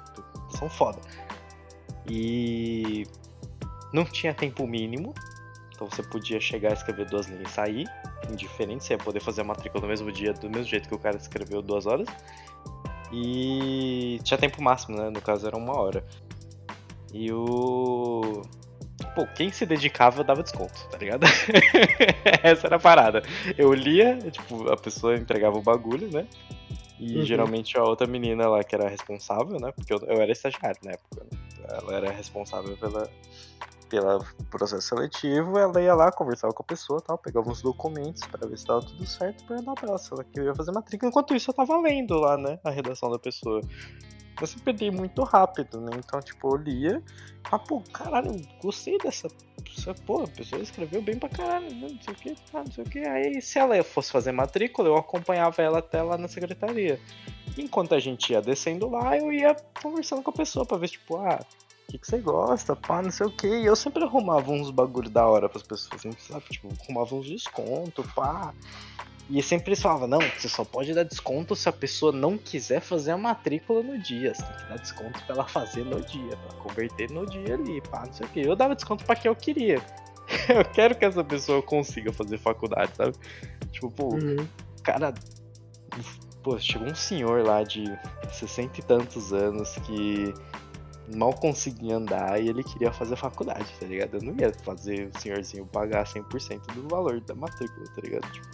redação 0.48 0.68
foda. 0.68 1.00
E 2.06 3.06
não 3.92 4.04
tinha 4.04 4.34
tempo 4.34 4.66
mínimo, 4.66 5.14
então 5.74 5.88
você 5.88 6.02
podia 6.02 6.40
chegar 6.40 6.70
a 6.70 6.74
escrever 6.74 7.06
duas 7.06 7.26
linhas 7.26 7.48
e 7.50 7.52
sair, 7.52 7.88
indiferente, 8.30 8.84
você 8.84 8.94
ia 8.94 8.98
poder 8.98 9.20
fazer 9.20 9.42
a 9.42 9.44
matrícula 9.44 9.82
no 9.82 9.88
mesmo 9.88 10.10
dia, 10.12 10.32
do 10.32 10.48
mesmo 10.48 10.64
jeito 10.64 10.88
que 10.88 10.94
o 10.94 10.98
cara 10.98 11.16
escreveu 11.16 11.62
duas 11.62 11.86
horas. 11.86 12.08
E 13.12 14.18
tinha 14.22 14.36
tempo 14.36 14.62
máximo, 14.62 14.96
né? 14.98 15.08
No 15.10 15.20
caso 15.20 15.46
era 15.46 15.56
uma 15.56 15.74
hora. 15.80 16.04
E 17.12 17.32
o. 17.32 18.42
Pô, 19.14 19.26
quem 19.34 19.50
se 19.50 19.64
dedicava 19.64 20.22
dava 20.22 20.42
desconto, 20.42 20.86
tá 20.90 20.98
ligado? 20.98 21.24
Essa 22.42 22.66
era 22.66 22.76
a 22.76 22.80
parada. 22.80 23.22
Eu 23.56 23.72
lia, 23.72 24.18
tipo, 24.30 24.70
a 24.70 24.76
pessoa 24.76 25.16
entregava 25.16 25.56
o 25.56 25.62
bagulho, 25.62 26.10
né? 26.10 26.26
E 27.00 27.18
Uhum. 27.18 27.24
geralmente 27.24 27.78
a 27.78 27.82
outra 27.84 28.06
menina 28.06 28.48
lá 28.48 28.62
que 28.62 28.74
era 28.74 28.88
responsável, 28.88 29.58
né? 29.58 29.72
Porque 29.72 29.92
eu, 29.92 29.98
eu 30.00 30.20
era 30.20 30.32
estagiário 30.32 30.78
na 30.84 30.90
época, 30.92 31.24
né? 31.24 31.47
Ela 31.68 31.94
era 31.94 32.10
responsável 32.10 32.76
pela, 32.76 33.08
pela 33.88 34.18
processo 34.50 34.88
seletivo, 34.88 35.58
ela 35.58 35.80
ia 35.80 35.94
lá, 35.94 36.10
conversava 36.10 36.52
com 36.52 36.62
a 36.62 36.66
pessoa 36.66 37.00
tal, 37.00 37.18
pegava 37.18 37.48
uns 37.50 37.62
documentos 37.62 38.22
pra 38.26 38.46
ver 38.48 38.58
se 38.58 38.64
tava 38.66 38.80
tudo 38.82 39.06
certo, 39.06 39.44
pra 39.44 39.56
dar 39.60 39.74
pra 39.74 39.88
ela 39.88 39.98
se 39.98 40.12
ela 40.12 40.24
queria 40.24 40.54
fazer 40.54 40.72
matrícula. 40.72 41.10
Enquanto 41.10 41.34
isso, 41.34 41.50
eu 41.50 41.54
tava 41.54 41.80
lendo 41.80 42.14
lá, 42.14 42.36
né? 42.36 42.58
A 42.64 42.70
redação 42.70 43.10
da 43.10 43.18
pessoa. 43.18 43.60
Eu 44.40 44.46
sempre 44.46 44.72
li 44.72 44.90
muito 44.90 45.24
rápido, 45.24 45.80
né? 45.80 45.90
Então, 45.98 46.20
tipo, 46.20 46.54
eu 46.54 46.56
lia. 46.56 47.02
Ah, 47.50 47.58
pô, 47.58 47.82
caralho, 47.92 48.30
eu 48.30 48.40
gostei 48.62 48.96
dessa. 48.98 49.26
essa- 49.76 49.94
Pô, 50.06 50.22
a 50.22 50.28
pessoa 50.28 50.62
escreveu 50.62 51.02
bem 51.02 51.18
pra 51.18 51.28
caralho, 51.28 51.68
né? 51.74 51.88
Não 51.90 52.00
sei 52.02 52.14
o 52.14 52.16
que, 52.16 52.34
tá, 52.52 52.58
não 52.60 52.70
sei 52.70 52.84
o 52.84 52.88
que. 52.88 53.00
Aí, 53.00 53.42
se 53.42 53.58
ela 53.58 53.82
fosse 53.82 54.12
fazer 54.12 54.30
matrícula, 54.30 54.88
eu 54.88 54.96
acompanhava 54.96 55.60
ela 55.60 55.78
até 55.80 56.00
lá 56.02 56.16
na 56.16 56.28
secretaria. 56.28 57.00
Enquanto 57.62 57.94
a 57.94 57.98
gente 57.98 58.32
ia 58.32 58.40
descendo 58.40 58.88
lá, 58.88 59.16
eu 59.16 59.32
ia 59.32 59.54
conversando 59.82 60.22
com 60.22 60.30
a 60.30 60.34
pessoa 60.34 60.64
pra 60.64 60.78
ver, 60.78 60.88
tipo, 60.88 61.16
ah, 61.16 61.40
o 61.88 61.90
que, 61.92 61.98
que 61.98 62.06
você 62.06 62.18
gosta, 62.18 62.76
pá, 62.76 63.02
não 63.02 63.10
sei 63.10 63.26
o 63.26 63.30
que. 63.30 63.46
E 63.46 63.66
eu 63.66 63.74
sempre 63.74 64.04
arrumava 64.04 64.50
uns 64.50 64.70
bagulho 64.70 65.08
da 65.10 65.26
hora 65.26 65.48
pras 65.48 65.62
pessoas, 65.62 66.00
sabe? 66.20 66.44
Tipo, 66.50 66.68
arrumava 66.84 67.14
uns 67.14 67.28
descontos, 67.28 68.06
pá. 68.12 68.52
E 69.30 69.42
sempre 69.42 69.70
eles 69.70 69.82
falavam, 69.82 70.08
não, 70.08 70.20
você 70.20 70.48
só 70.48 70.64
pode 70.64 70.94
dar 70.94 71.02
desconto 71.02 71.54
se 71.54 71.68
a 71.68 71.72
pessoa 71.72 72.10
não 72.12 72.38
quiser 72.38 72.80
fazer 72.80 73.10
a 73.10 73.16
matrícula 73.18 73.82
no 73.82 73.98
dia. 73.98 74.34
Você 74.34 74.42
tem 74.42 74.56
que 74.56 74.68
dar 74.70 74.78
desconto 74.78 75.22
pra 75.24 75.34
ela 75.34 75.46
fazer 75.46 75.84
no 75.84 76.00
dia, 76.00 76.34
pra 76.36 76.56
converter 76.58 77.10
no 77.10 77.26
dia 77.26 77.54
ali, 77.54 77.80
pá, 77.82 78.04
não 78.06 78.12
sei 78.12 78.26
o 78.26 78.28
que. 78.30 78.40
Eu 78.40 78.56
dava 78.56 78.74
desconto 78.74 79.04
pra 79.04 79.14
quem 79.16 79.28
eu 79.30 79.36
queria. 79.36 79.82
Eu 80.48 80.62
quero 80.62 80.94
que 80.94 81.06
essa 81.06 81.24
pessoa 81.24 81.62
consiga 81.62 82.12
fazer 82.12 82.36
faculdade, 82.38 82.92
sabe? 82.94 83.14
Tipo, 83.72 83.90
pô, 83.90 84.14
Uhum. 84.14 84.46
cara. 84.82 85.14
Pô, 86.48 86.58
chegou 86.58 86.88
um 86.88 86.94
senhor 86.94 87.44
lá 87.44 87.62
de 87.62 87.84
60 88.32 88.80
e 88.80 88.82
tantos 88.82 89.34
anos 89.34 89.74
que 89.84 90.32
mal 91.14 91.30
conseguia 91.34 91.96
andar 91.96 92.40
e 92.40 92.48
ele 92.48 92.64
queria 92.64 92.90
fazer 92.90 93.16
faculdade, 93.16 93.66
tá 93.78 93.84
ligado? 93.84 94.14
Eu 94.14 94.22
não 94.22 94.34
ia 94.34 94.50
fazer 94.64 95.10
o 95.14 95.20
senhorzinho 95.20 95.66
pagar 95.66 96.06
100% 96.06 96.72
do 96.72 96.88
valor 96.88 97.20
da 97.20 97.34
matrícula, 97.34 97.84
tá 97.94 98.00
ligado? 98.00 98.32
Tipo, 98.32 98.48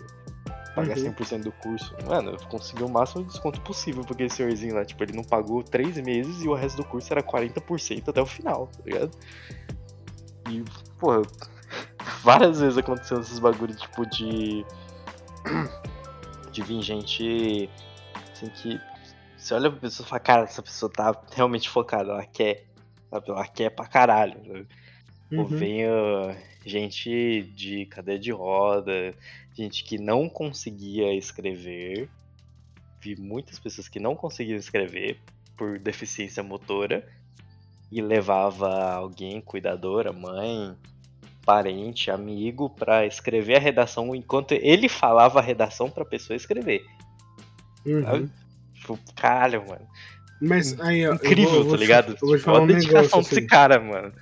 pagar 0.74 0.98
Uhum. 0.98 1.04
100% 1.04 1.44
do 1.44 1.52
curso. 1.52 1.94
Mano, 2.04 2.32
eu 2.32 2.38
consegui 2.48 2.82
o 2.82 2.88
máximo 2.88 3.22
de 3.22 3.28
desconto 3.28 3.60
possível 3.60 4.02
porque 4.02 4.24
esse 4.24 4.38
senhorzinho 4.38 4.74
lá, 4.74 4.84
tipo, 4.84 5.00
ele 5.04 5.12
não 5.12 5.22
pagou 5.22 5.62
3 5.62 5.96
meses 5.98 6.42
e 6.42 6.48
o 6.48 6.54
resto 6.54 6.78
do 6.78 6.84
curso 6.84 7.12
era 7.12 7.22
40% 7.22 8.08
até 8.08 8.20
o 8.20 8.26
final, 8.26 8.66
tá 8.76 8.82
ligado? 8.84 9.16
E, 10.50 10.64
pô, 10.98 11.22
várias 12.24 12.58
vezes 12.58 12.76
aconteceu 12.76 13.20
esses 13.20 13.38
bagulhos, 13.38 13.80
tipo, 13.80 14.04
de. 14.04 14.66
De 16.54 16.62
vir 16.62 16.80
gente. 16.82 17.68
Assim 18.32 18.48
que. 18.48 18.80
Você 19.36 19.52
olha 19.52 19.70
pra 19.70 19.80
pessoa 19.80 20.06
e 20.06 20.08
fala, 20.08 20.20
cara, 20.20 20.42
essa 20.44 20.62
pessoa 20.62 20.90
tá 20.90 21.14
realmente 21.34 21.68
focada, 21.68 22.12
ela 22.12 22.24
quer. 22.24 22.64
Sabe? 23.10 23.30
Ela 23.30 23.46
quer 23.46 23.70
pra 23.70 23.86
caralho. 23.86 24.34
Sabe? 24.46 24.66
Pô, 25.30 25.42
Uhum. 25.42 25.46
vem 25.46 25.84
uh, 25.86 26.36
gente 26.64 27.42
de 27.54 27.86
cadeia 27.86 28.18
de 28.18 28.30
roda, 28.30 29.14
gente 29.54 29.82
que 29.84 29.98
não 29.98 30.28
conseguia 30.28 31.12
escrever. 31.14 32.08
Vi 33.00 33.16
muitas 33.16 33.58
pessoas 33.58 33.88
que 33.88 33.98
não 33.98 34.14
conseguiam 34.14 34.56
escrever 34.56 35.18
por 35.56 35.78
deficiência 35.78 36.42
motora 36.42 37.06
e 37.90 38.00
levava 38.00 38.92
alguém, 38.94 39.40
cuidadora, 39.40 40.12
mãe, 40.12 40.76
parente, 41.44 42.10
amigo, 42.10 42.70
pra 42.70 43.06
escrever 43.06 43.56
a 43.56 43.60
redação 43.60 44.14
enquanto 44.14 44.52
ele 44.52 44.88
falava 44.88 45.38
a 45.38 45.42
redação 45.42 45.90
pra 45.90 46.04
pessoa 46.04 46.36
escrever. 46.36 46.82
Uhum. 47.86 48.28
Tipo, 48.74 48.98
caralho, 49.16 49.64
mano. 49.68 49.86
Mas 50.40 50.78
aí, 50.80 51.06
ó, 51.06 51.14
Incrível, 51.14 51.50
vou- 51.50 51.62
tá 51.62 51.68
vou 51.68 51.76
te- 51.76 51.80
ligado? 51.80 52.14
Te 52.14 52.20
Tipo, 52.20 52.38
falar 52.38 52.58
a 52.58 52.62
um 52.62 52.66
dedicação 52.66 53.02
negócio. 53.02 53.20
desse 53.22 53.38
Assim. 53.38 53.46
cara, 53.46 53.80
mano. 53.80 54.12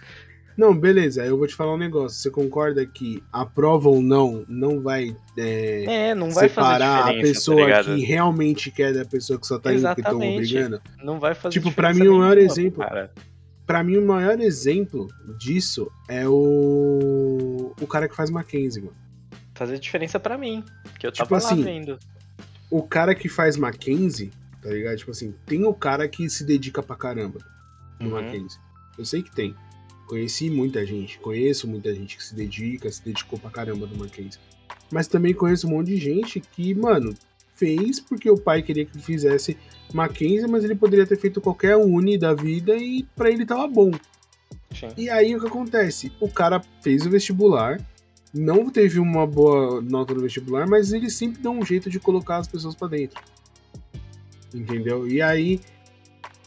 Não, 0.57 0.77
beleza, 0.77 1.23
aí 1.23 1.29
eu 1.29 1.39
vou 1.39 1.47
te 1.47 1.55
falar 1.55 1.73
um 1.75 1.79
negócio. 1.79 2.19
Você 2.19 2.31
concorda 2.31 2.85
que 2.85 3.23
a 3.33 3.47
prova 3.47 3.89
ou 3.89 4.03
não 4.03 4.45
não 4.47 4.83
vai 4.83 5.17
é, 5.39 6.11
É, 6.11 6.15
não 6.15 6.31
vai 6.31 6.47
separar 6.49 6.99
a 6.99 7.03
diferença, 7.13 7.27
pessoa 7.33 7.71
tá 7.71 7.85
que 7.85 8.05
realmente 8.05 8.71
quer 8.71 8.93
da 8.93 9.05
pessoa 9.07 9.39
que 9.41 9.47
só 9.47 9.59
tá 9.59 9.73
indo 9.73 9.81
porque 9.83 10.03
estão 10.03 10.13
Exatamente. 10.23 10.55
obrigando? 10.57 10.83
Não 11.03 11.19
vai 11.19 11.35
fazer 11.35 11.55
Tipo, 11.55 11.73
pra 11.73 11.95
mim, 11.95 12.07
o 12.07 12.19
maior 12.19 12.37
exemplo- 12.37 12.85
Cara. 12.85 13.11
Pra 13.73 13.83
mim, 13.83 13.97
o 13.97 14.05
maior 14.07 14.39
exemplo 14.39 15.09
disso 15.39 15.91
é 16.07 16.29
o. 16.29 17.73
O 17.81 17.87
cara 17.87 18.07
que 18.07 18.15
faz 18.15 18.29
Mackenzie, 18.29 18.83
mano. 18.83 18.95
Fazer 19.55 19.79
diferença 19.79 20.21
pra 20.21 20.37
mim. 20.37 20.63
Porque 20.83 21.07
eu 21.07 21.11
Tipo 21.11 21.27
tava 21.27 21.39
assim, 21.39 21.57
lá 21.61 21.65
vendo. 21.65 21.99
O 22.71 22.83
cara 22.83 23.15
que 23.15 23.31
faz 23.31 23.57
Mackenzie, 23.57 24.31
tá 24.61 24.69
ligado? 24.69 24.99
Tipo 24.99 25.11
assim, 25.11 25.35
tem 25.47 25.65
o 25.65 25.73
cara 25.73 26.07
que 26.07 26.29
se 26.29 26.45
dedica 26.45 26.83
pra 26.83 26.97
caramba 26.97 27.39
no 27.99 28.11
Uhum. 28.11 28.15
Mackenzie. 28.23 28.61
Eu 28.99 29.07
sei 29.07 29.23
que 29.23 29.35
tem. 29.35 29.55
Conheci 30.07 30.51
muita 30.51 30.85
gente, 30.85 31.19
conheço 31.19 31.67
muita 31.67 31.95
gente 31.95 32.19
que 32.19 32.23
se 32.25 32.35
dedica, 32.35 32.93
se 32.93 33.03
dedicou 33.03 33.39
pra 33.39 33.49
caramba 33.51 33.87
no 33.87 33.97
Mackenzie. 33.97 34.39
Mas 34.91 35.09
também 35.09 35.33
conheço 35.33 35.67
um 35.67 35.71
monte 35.71 35.87
de 35.87 35.97
gente 35.97 36.41
que, 36.41 36.75
mano, 36.75 37.15
fez 37.55 38.01
porque 38.01 38.29
o 38.29 38.37
pai 38.37 38.61
queria 38.61 38.85
que 38.85 38.99
fizesse 38.99 39.57
Mackenzie, 39.93 40.49
mas 40.49 40.65
ele 40.65 40.75
poderia 40.75 41.07
ter 41.07 41.17
feito 41.17 41.41
qualquer 41.41 41.77
uni 41.77 42.19
da 42.19 42.35
vida 42.35 42.77
e 42.77 43.05
pra 43.17 43.31
ele 43.31 43.47
tava 43.47 43.67
bom. 43.67 43.91
Sim. 44.75 44.89
E 44.97 45.11
aí 45.11 45.37
o 45.37 45.41
que 45.41 45.47
acontece? 45.47 46.13
O 46.21 46.29
cara 46.29 46.63
fez 46.81 47.05
o 47.05 47.11
vestibular, 47.11 47.81
não 48.33 48.71
teve 48.71 48.99
uma 48.99 49.27
boa 49.27 49.81
nota 49.83 50.15
no 50.15 50.21
vestibular, 50.21 50.67
mas 50.69 50.93
ele 50.93 51.11
sempre 51.11 51.43
dá 51.43 51.51
um 51.51 51.65
jeito 51.65 51.91
de 51.91 52.01
colocar 52.01 52.39
as 52.39 52.49
pessoas 52.49 52.75
pra 52.75 52.89
dentro. 52.89 53.21
Entendeu? 54.55 55.07
E 55.07 55.21
aí 55.21 55.61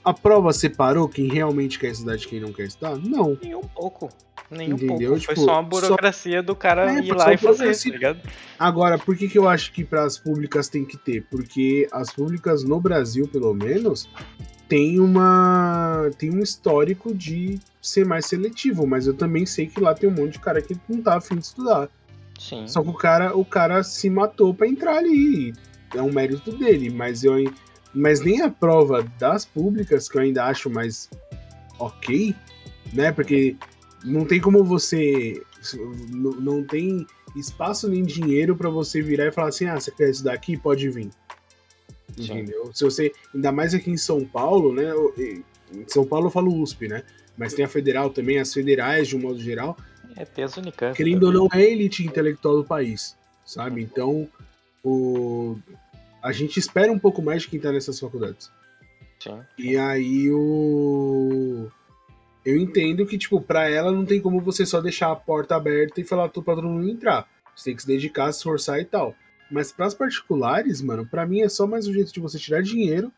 a 0.04 0.14
prova 0.14 0.54
separou 0.54 1.08
quem 1.08 1.28
realmente 1.28 1.80
quer 1.80 1.92
estudar 1.92 2.16
de 2.16 2.28
quem 2.28 2.40
não 2.40 2.54
quer 2.54 2.68
estudar? 2.68 2.96
Não. 2.98 3.38
Nem 3.42 3.56
um 3.56 3.62
pouco. 3.62 4.10
Nem 4.50 4.70
Entendeu? 4.72 4.88
pouco. 5.12 5.26
Foi 5.26 5.36
Tipo, 5.36 5.46
só 5.46 5.54
uma 5.54 5.64
burocracia 5.64 6.44
do 6.44 6.56
cara 6.56 6.92
É, 6.94 7.00
ir 7.00 7.08
foi 7.08 7.18
lá 7.18 7.24
só 7.26 7.32
e 7.32 7.38
fazer, 7.38 7.58
burocracia. 7.58 7.92
tá 7.92 7.98
ligado? 7.98 8.20
Agora, 8.60 8.98
por 8.98 9.18
que, 9.18 9.28
que 9.28 9.38
eu 9.38 9.50
acho 9.50 9.72
que 9.74 9.84
para 9.84 10.04
as 10.04 10.18
públicas 10.18 10.68
tem 10.70 10.86
que 10.86 10.98
ter? 10.98 11.24
Porque 11.32 11.88
as 11.92 12.12
públicas 12.12 12.64
no 12.64 12.80
Brasil, 12.80 13.28
pelo 13.28 13.54
menos, 13.54 14.08
tem 14.70 15.00
uma 15.00 16.10
tem 16.18 16.32
um 16.32 16.40
histórico 16.40 17.14
de 17.14 17.60
ser 17.82 18.06
mais 18.06 18.26
seletivo, 18.28 18.86
mas 18.88 19.08
eu 19.08 19.14
também 19.14 19.46
sei 19.46 19.68
que 19.68 19.80
lá 19.80 19.94
tem 19.94 20.10
um 20.10 20.14
monte 20.14 20.34
de 20.34 20.40
cara 20.40 20.62
que 20.62 20.76
não 20.90 21.02
tá 21.02 21.18
afim 21.18 21.36
de 21.36 21.46
estudar. 21.46 21.90
Sim. 22.40 22.68
Só 22.68 22.82
que 22.84 22.90
o 22.90 22.94
cara, 22.94 23.36
o 23.36 23.46
cara 23.46 23.82
se 23.84 24.10
matou 24.10 24.54
pra 24.54 24.68
entrar 24.68 24.98
ali. 24.98 25.54
É 25.96 26.02
um 26.02 26.12
mérito 26.12 26.52
dele, 26.52 26.90
mas 26.90 27.24
eu 27.24 27.34
mas 27.94 28.20
nem 28.22 28.42
a 28.42 28.50
prova 28.50 29.06
das 29.18 29.46
públicas 29.46 30.10
que 30.10 30.18
eu 30.18 30.22
ainda 30.22 30.44
acho 30.46 30.70
mais 30.70 31.10
ok, 31.80 32.36
né? 32.94 33.12
Porque 33.12 33.56
não 34.06 34.26
tem 34.26 34.40
como 34.40 34.64
você 34.64 35.42
não, 36.10 36.32
não 36.32 36.64
tem 36.64 37.06
espaço 37.36 37.90
nem 37.90 38.04
dinheiro 38.04 38.56
pra 38.56 38.70
você 38.70 39.02
virar 39.02 39.26
e 39.28 39.32
falar 39.32 39.50
assim: 39.50 39.66
"Ah, 39.66 39.80
você 39.80 39.92
quer 39.92 40.10
estudar 40.10 40.34
aqui? 40.34 40.56
Pode 40.58 40.90
vir". 40.90 41.10
Sim. 42.16 42.24
Entendeu? 42.24 42.72
Se 42.74 42.84
você 42.84 43.12
ainda 43.34 43.52
mais 43.52 43.74
aqui 43.74 43.92
em 43.92 43.98
São 43.98 44.24
Paulo, 44.24 44.74
né? 44.74 44.92
Em 45.18 45.44
São 45.88 46.06
Paulo 46.06 46.28
eu 46.28 46.32
falo 46.32 46.54
USP, 46.62 46.88
né? 46.88 47.04
Mas 47.38 47.54
tem 47.54 47.66
a 47.66 47.68
federal 47.68 48.10
também, 48.10 48.40
as 48.40 48.54
federais 48.54 49.10
de 49.10 49.18
um 49.18 49.20
modo 49.20 49.40
geral 49.40 49.76
É, 50.16 50.24
tem 50.24 50.46
as 50.46 50.56
Unicamp. 50.56 50.96
querendo 50.96 51.24
ou 51.24 51.34
não, 51.34 51.50
é 51.52 51.58
a 51.58 51.70
elite 51.70 52.06
intelectual 52.06 52.56
do 52.56 52.64
país, 52.64 53.18
sabe? 53.46 53.82
Então, 53.82 54.30
o... 54.82 55.58
a 56.24 56.32
gente 56.32 56.58
espera 56.58 56.90
um 56.92 57.00
pouco 57.00 57.22
mais 57.22 57.42
de 57.42 57.50
quem 57.50 57.60
tá 57.60 57.74
nessas 57.74 58.00
faculdades. 58.00 58.50
Sim. 59.20 59.42
E 59.58 59.76
aí, 59.76 60.32
o... 60.32 61.70
Eu 62.46 62.56
entendo 62.58 63.06
que, 63.06 63.18
tipo, 63.18 63.42
pra 63.42 63.70
ela 63.70 63.92
não 63.92 64.06
tem 64.06 64.22
como 64.22 64.40
você 64.40 64.66
só 64.66 64.80
deixar 64.80 65.12
a 65.12 65.16
porta 65.16 65.56
aberta 65.56 66.00
e 66.00 66.04
falar 66.04 66.30
pra 66.30 66.44
todo 66.44 66.62
mundo 66.64 66.88
entrar. 66.88 67.28
Você 67.56 67.66
tem 67.66 67.76
que 67.76 67.82
se 67.82 67.88
dedicar, 67.88 68.32
se 68.32 68.40
esforçar 68.40 68.80
e 68.80 68.86
tal. 68.86 69.16
Mas 69.52 69.72
pras 69.72 69.94
particulares, 69.94 70.82
mano, 70.82 71.06
pra 71.06 71.26
mim 71.26 71.42
é 71.42 71.50
só 71.50 71.66
mais 71.66 71.88
um 71.88 71.94
jeito 71.94 72.14
de 72.14 72.20
você 72.20 72.38
tirar 72.38 72.62
dinheiro 72.62 73.12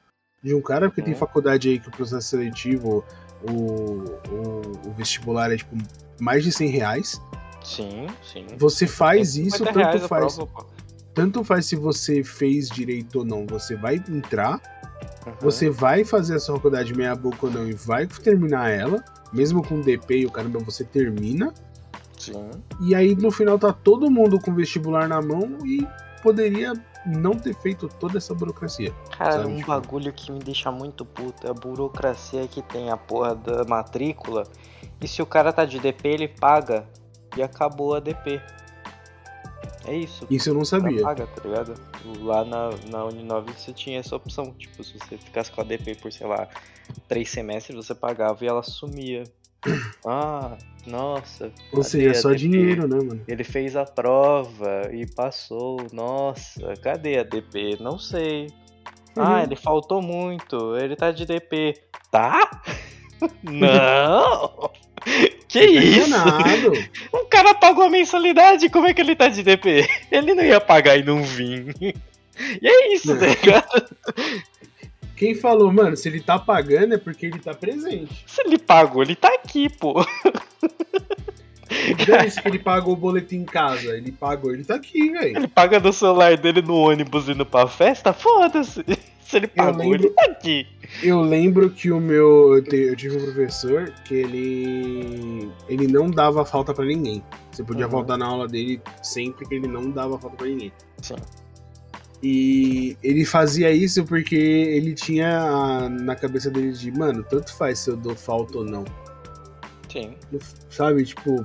de 0.43 0.53
um 0.53 0.61
cara, 0.61 0.87
porque 0.89 1.01
tem 1.01 1.13
Uhum. 1.13 1.19
faculdade 1.19 1.67
aí 1.69 1.79
que 1.79 1.87
o 1.87 1.91
processo 1.91 2.29
seletivo, 2.29 3.03
o, 3.43 3.51
o, 4.31 4.87
o 4.87 4.91
vestibular 4.95 5.51
é, 5.51 5.57
tipo, 5.57 5.75
mais 6.21 6.43
de 6.43 6.51
100 6.51 6.69
reais. 6.69 7.21
Sim, 7.63 8.07
sim. 8.23 8.45
Você 8.57 8.87
faz 8.87 9.35
isso, 9.35 9.57
50 9.57 9.73
tanto 9.91 10.07
faz, 10.07 10.35
prova, 10.35 10.65
tanto 11.13 11.43
faz 11.43 11.65
se 11.65 11.75
você 11.75 12.23
fez 12.23 12.69
direito 12.69 13.19
ou 13.19 13.25
não, 13.25 13.45
você 13.45 13.75
vai 13.75 13.95
entrar, 14.09 14.61
Uhum. 15.25 15.33
você 15.41 15.69
vai 15.69 16.03
fazer 16.05 16.35
a 16.35 16.39
sua 16.39 16.55
faculdade 16.55 16.95
meia 16.95 17.13
boca 17.15 17.47
ou 17.47 17.51
não 17.51 17.67
e 17.67 17.73
vai 17.73 18.07
terminar 18.07 18.69
ela, 18.71 19.03
mesmo 19.33 19.63
com 19.63 19.81
DP 19.81 20.19
e 20.19 20.25
o 20.25 20.31
caramba, 20.31 20.59
você 20.59 20.83
termina, 20.83 21.53
Sim. 22.17 22.49
e 22.81 22.95
aí 22.95 23.15
no 23.15 23.31
final 23.31 23.57
tá 23.59 23.71
todo 23.71 24.09
mundo 24.09 24.39
com 24.39 24.53
vestibular 24.53 25.07
na 25.07 25.21
mão 25.21 25.57
e 25.65 25.87
poderia 26.23 26.73
não 27.05 27.31
ter 27.35 27.53
feito 27.55 27.87
toda 27.87 28.17
essa 28.17 28.33
burocracia. 28.33 28.93
Cara, 29.17 29.33
Sabe, 29.33 29.47
um 29.47 29.55
tipo- 29.57 29.67
bagulho 29.67 30.11
que 30.11 30.31
me 30.31 30.39
deixa 30.39 30.69
muito 30.71 31.05
puto 31.05 31.47
é 31.47 31.49
a 31.49 31.53
burocracia 31.53 32.47
que 32.47 32.61
tem 32.61 32.89
a 32.89 32.97
porra 32.97 33.33
da 33.35 33.63
matrícula. 33.63 34.43
E 34.99 35.07
se 35.07 35.21
o 35.21 35.25
cara 35.25 35.53
tá 35.53 35.63
de 35.63 35.79
DP, 35.79 36.07
ele 36.09 36.27
paga. 36.27 36.85
E 37.37 37.41
acabou 37.43 37.93
a 37.95 37.99
DP. 37.99 38.41
É 39.85 39.95
isso. 39.95 40.25
Isso 40.29 40.49
eu 40.49 40.53
não 40.53 40.65
sabia. 40.65 41.01
paga, 41.01 41.27
tá 41.27 41.41
ligado? 41.43 41.73
Lá 42.19 42.43
na, 42.43 42.69
na 42.89 43.05
Uninove 43.05 43.51
você 43.53 43.71
tinha 43.73 43.99
essa 43.99 44.15
opção. 44.15 44.53
Tipo, 44.53 44.83
se 44.83 44.97
você 44.99 45.17
ficasse 45.17 45.51
com 45.51 45.61
a 45.61 45.63
DP 45.63 45.95
por, 45.95 46.11
sei 46.11 46.27
lá, 46.27 46.47
três 47.07 47.29
semestres, 47.29 47.75
você 47.75 47.95
pagava 47.95 48.43
e 48.43 48.47
ela 48.47 48.63
sumia. 48.63 49.23
Ah, 50.05 50.57
nossa. 50.85 51.51
Ou 51.73 51.83
seja, 51.83 52.13
só 52.13 52.29
DP? 52.29 52.37
dinheiro, 52.39 52.87
né, 52.87 52.95
mano? 52.95 53.21
Ele 53.27 53.43
fez 53.43 53.75
a 53.75 53.83
prova 53.83 54.89
e 54.93 55.05
passou. 55.05 55.77
Nossa, 55.91 56.73
cadê 56.81 57.17
a 57.19 57.23
DP? 57.23 57.77
Não 57.81 57.99
sei. 57.99 58.47
Ah, 59.17 59.37
Uhum. 59.37 59.43
ele 59.43 59.55
faltou 59.57 60.01
muito. 60.01 60.77
Ele 60.77 60.95
tá 60.95 61.11
de 61.11 61.25
DP. 61.25 61.73
Tá? 62.09 62.61
Não! 63.43 64.71
Que 65.47 65.59
Tá 65.59 65.65
isso? 65.65 66.11
O 67.11 67.25
cara 67.29 67.53
pagou 67.55 67.85
a 67.85 67.89
mensalidade, 67.89 68.69
como 68.69 68.87
é 68.87 68.93
que 68.93 69.01
ele 69.01 69.15
tá 69.15 69.27
de 69.27 69.43
DP? 69.43 69.87
Ele 70.11 70.33
não 70.33 70.43
ia 70.43 70.59
pagar 70.59 70.97
e 70.97 71.03
não 71.03 71.23
vir. 71.23 71.75
E 72.61 72.67
é 72.67 72.93
isso, 72.93 73.15
Não. 73.15 73.25
ligado? 73.25 73.95
Quem 75.15 75.33
falou, 75.33 75.73
mano, 75.73 75.97
se 75.97 76.07
ele 76.07 76.19
tá 76.21 76.37
pagando 76.37 76.93
é 76.93 76.97
porque 76.99 77.25
ele 77.25 77.39
tá 77.39 77.51
presente. 77.51 78.23
Se 78.27 78.41
ele 78.45 78.59
pagou, 78.59 79.01
ele 79.01 79.15
tá 79.15 79.29
aqui, 79.29 79.67
pô. 79.67 80.05
Dane-se 82.05 82.39
que 82.39 82.47
ele 82.47 82.59
pagou 82.59 82.93
o 82.93 82.97
boleto 82.97 83.33
em 83.33 83.43
casa. 83.43 83.97
Ele 83.97 84.11
pagou, 84.11 84.53
ele 84.53 84.63
tá 84.63 84.75
aqui, 84.75 85.09
velho. 85.09 85.35
Ele 85.37 85.47
paga 85.47 85.79
no 85.79 85.91
celular 85.91 86.37
dele 86.37 86.61
no 86.61 86.75
ônibus 86.75 87.27
indo 87.27 87.43
pra 87.43 87.67
festa, 87.67 88.13
foda-se. 88.13 88.85
Se 89.27 89.37
ele 89.37 89.47
pagou, 89.47 89.81
lembro- 89.81 89.95
ele 90.07 90.09
tá 90.11 90.23
aqui. 90.25 90.67
Eu 91.03 91.21
lembro 91.21 91.69
que 91.69 91.91
o 91.91 91.99
meu. 91.99 92.55
Eu, 92.55 92.63
te- 92.63 92.75
eu 92.77 92.95
tive 92.95 93.17
um 93.17 93.23
professor 93.23 93.91
que 94.05 94.13
ele. 94.15 95.49
Ele 95.67 95.87
não 95.87 96.09
dava 96.09 96.45
falta 96.45 96.73
pra 96.73 96.85
ninguém. 96.85 97.21
Você 97.51 97.63
podia 97.63 97.85
Uhum. 97.85 97.91
voltar 97.91 98.17
na 98.17 98.25
aula 98.25 98.47
dele 98.47 98.81
sempre 99.03 99.45
que 99.45 99.55
ele 99.55 99.67
não 99.67 99.91
dava 99.91 100.17
falta 100.17 100.37
pra 100.37 100.47
ninguém. 100.47 100.71
Sim. 101.01 101.15
E 102.23 102.97
ele 103.03 103.25
fazia 103.25 103.71
isso 103.71 104.03
porque 104.05 104.35
ele 104.35 104.93
tinha 104.93 105.39
a- 105.39 105.89
na 105.89 106.15
cabeça 106.15 106.49
dele 106.49 106.71
de, 106.71 106.91
mano, 106.91 107.23
tanto 107.23 107.53
faz 107.55 107.79
se 107.79 107.89
eu 107.91 107.97
dou 107.97 108.15
falta 108.15 108.57
ou 108.59 108.63
não. 108.63 108.85
Sim. 109.91 110.15
Sabe? 110.69 111.03
Tipo, 111.03 111.43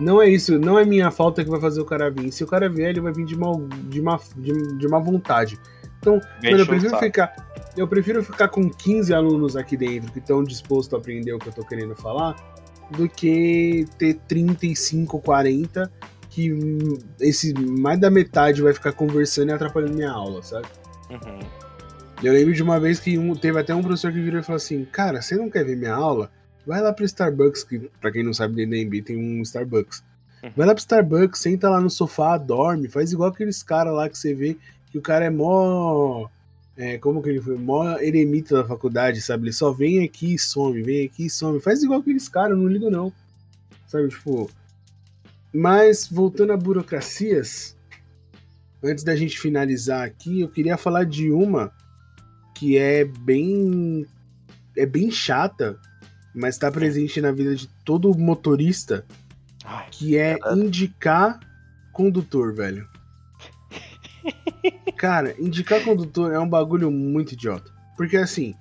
não 0.00 0.20
é 0.20 0.28
isso, 0.28 0.58
não 0.58 0.78
é 0.78 0.84
minha 0.84 1.10
falta 1.10 1.44
que 1.44 1.50
vai 1.50 1.60
fazer 1.60 1.80
o 1.80 1.84
cara 1.84 2.10
vir. 2.10 2.32
Se 2.32 2.42
o 2.42 2.46
cara 2.46 2.68
vier, 2.68 2.90
ele 2.90 3.00
vai 3.00 3.12
vir 3.12 3.24
de 3.24 3.36
mal, 3.38 3.60
de 3.88 4.00
má, 4.02 4.18
de, 4.36 4.52
de 4.78 4.88
má 4.88 4.98
vontade. 4.98 5.58
Então, 6.00 6.18
Bem 6.40 6.52
mano, 6.52 6.62
eu 6.62 6.66
prefiro 6.66 6.98
ficar. 6.98 7.50
Eu 7.76 7.86
prefiro 7.86 8.24
ficar 8.24 8.48
com 8.48 8.68
15 8.68 9.14
alunos 9.14 9.56
aqui 9.56 9.76
dentro 9.76 10.10
que 10.12 10.18
estão 10.18 10.42
dispostos 10.42 10.92
a 10.94 10.96
aprender 10.98 11.32
o 11.32 11.38
que 11.38 11.48
eu 11.48 11.52
tô 11.52 11.64
querendo 11.64 11.94
falar, 11.94 12.34
do 12.90 13.08
que 13.08 13.86
ter 13.96 14.14
35, 14.26 15.20
40 15.20 15.90
que 16.28 16.52
esse 17.20 17.52
mais 17.54 17.98
da 17.98 18.08
metade 18.10 18.62
vai 18.62 18.72
ficar 18.72 18.92
conversando 18.92 19.50
e 19.50 19.52
atrapalhando 19.52 19.94
minha 19.94 20.10
aula, 20.10 20.42
sabe? 20.42 20.66
Uhum. 21.10 21.38
Eu 22.22 22.32
lembro 22.32 22.52
de 22.54 22.62
uma 22.62 22.78
vez 22.78 23.00
que 23.00 23.18
um- 23.18 23.34
teve 23.34 23.58
até 23.58 23.74
um 23.74 23.82
professor 23.82 24.12
que 24.12 24.20
virou 24.20 24.40
e 24.40 24.42
falou 24.42 24.56
assim: 24.56 24.84
Cara, 24.84 25.20
você 25.22 25.36
não 25.36 25.48
quer 25.50 25.64
ver 25.64 25.76
minha 25.76 25.94
aula? 25.94 26.30
Vai 26.66 26.80
lá 26.80 26.92
pro 26.92 27.04
Starbucks, 27.04 27.64
que 27.64 27.90
pra 28.00 28.12
quem 28.12 28.22
não 28.22 28.32
sabe, 28.34 28.54
dentro 28.54 28.70
da 28.72 28.76
MB 28.76 29.02
tem 29.02 29.16
um 29.16 29.42
Starbucks. 29.42 30.04
Uhum. 30.44 30.50
Vai 30.56 30.66
lá 30.66 30.74
pro 30.74 30.80
Starbucks, 30.80 31.40
senta 31.40 31.68
lá 31.68 31.80
no 31.80 31.90
sofá, 31.90 32.36
dorme, 32.38 32.88
faz 32.88 33.12
igual 33.12 33.30
aqueles 33.30 33.62
caras 33.62 33.92
lá 33.94 34.08
que 34.08 34.16
você 34.18 34.34
vê 34.34 34.56
que 34.90 34.98
o 34.98 35.02
cara 35.02 35.24
é 35.24 35.30
mó. 35.30 36.28
É, 36.76 36.98
como 36.98 37.22
que 37.22 37.28
ele 37.28 37.40
foi? 37.40 37.56
Mó 37.56 37.98
eremita 37.98 38.56
da 38.56 38.68
faculdade, 38.68 39.20
sabe? 39.20 39.44
Ele 39.44 39.52
só 39.52 39.72
vem 39.72 40.02
aqui 40.04 40.34
e 40.34 40.38
some, 40.38 40.82
vem 40.82 41.06
aqui 41.06 41.26
e 41.26 41.30
some. 41.30 41.60
Faz 41.60 41.82
igual 41.82 42.00
aqueles 42.00 42.28
caras, 42.28 42.58
não 42.58 42.66
ligo 42.66 42.90
não. 42.90 43.12
Sabe, 43.86 44.08
tipo. 44.08 44.50
Mas, 45.52 46.08
voltando 46.08 46.52
a 46.52 46.56
burocracias, 46.56 47.76
antes 48.82 49.04
da 49.04 49.16
gente 49.16 49.38
finalizar 49.38 50.04
aqui, 50.04 50.40
eu 50.40 50.48
queria 50.48 50.76
falar 50.76 51.04
de 51.04 51.30
uma 51.30 51.72
que 52.54 52.76
é 52.78 53.04
bem. 53.04 54.06
É 54.76 54.86
bem 54.86 55.10
chata, 55.10 55.78
mas 56.34 56.56
tá 56.56 56.70
presente 56.70 57.20
na 57.20 57.32
vida 57.32 57.54
de 57.54 57.68
todo 57.84 58.16
motorista, 58.16 59.04
que 59.90 60.16
é 60.16 60.38
indicar 60.54 61.38
condutor, 61.92 62.54
velho. 62.54 62.88
Cara, 65.00 65.34
indicar 65.38 65.82
condutor 65.82 66.30
é 66.30 66.38
um 66.38 66.46
bagulho 66.46 66.90
muito 66.90 67.32
idiota. 67.32 67.70
Porque 67.96 68.18
assim. 68.18 68.54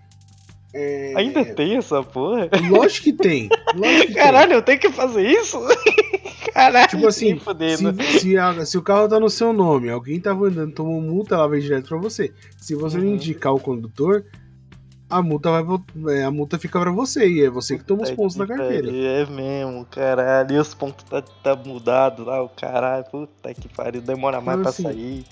É... 0.73 1.11
ainda 1.17 1.43
tem 1.43 1.75
essa 1.75 2.01
porra? 2.01 2.47
Lógico 2.71 3.03
que 3.05 3.11
tem. 3.13 3.49
Lógico 3.75 4.07
que 4.07 4.13
Caralho, 4.13 4.53
eu 4.53 4.61
tenho 4.61 4.79
que 4.79 4.89
fazer 4.89 5.27
isso? 5.27 5.59
Caralho, 6.53 6.87
Tipo 6.87 7.07
assim. 7.07 7.37
Se, 7.75 8.19
se, 8.21 8.37
a- 8.37 8.65
se 8.65 8.77
o 8.77 8.81
carro 8.81 9.09
tá 9.09 9.19
no 9.19 9.29
seu 9.29 9.51
nome, 9.51 9.89
alguém 9.89 10.17
tava 10.17 10.47
andando, 10.47 10.73
tomou 10.73 11.01
multa, 11.01 11.35
ela 11.35 11.49
vai 11.49 11.59
direto 11.59 11.89
pra 11.89 11.97
você. 11.97 12.33
Se 12.57 12.73
você 12.73 12.97
não 12.99 13.07
Uhum. 13.07 13.15
indicar 13.15 13.53
o 13.53 13.59
condutor, 13.59 14.23
a 15.09 15.21
multa 15.21 15.49
vai 15.61 15.63
é, 16.17 16.23
a 16.23 16.31
multa 16.31 16.57
fica 16.57 16.79
pra 16.79 16.91
você 16.91 17.27
e 17.27 17.41
é 17.43 17.49
você 17.49 17.77
que 17.77 17.83
toma 17.83 18.03
os 18.03 18.11
pontos 18.11 18.37
da 18.37 18.47
carteira. 18.47 18.89
É 18.89 19.25
mesmo, 19.25 19.85
caralho. 19.91 20.55
E 20.55 20.57
os 20.57 20.73
pontos 20.73 21.03
tá, 21.03 21.21
tá 21.21 21.53
mudado 21.53 22.23
lá, 22.23 22.41
o 22.41 22.47
caralho. 22.47 23.03
Puta 23.11 23.53
que 23.53 23.67
pariu, 23.67 24.01
demora 24.01 24.39
mais 24.39 24.57
Então, 24.59 24.61
pra 24.61 24.69
assim, 24.69 24.83
sair. 24.83 25.25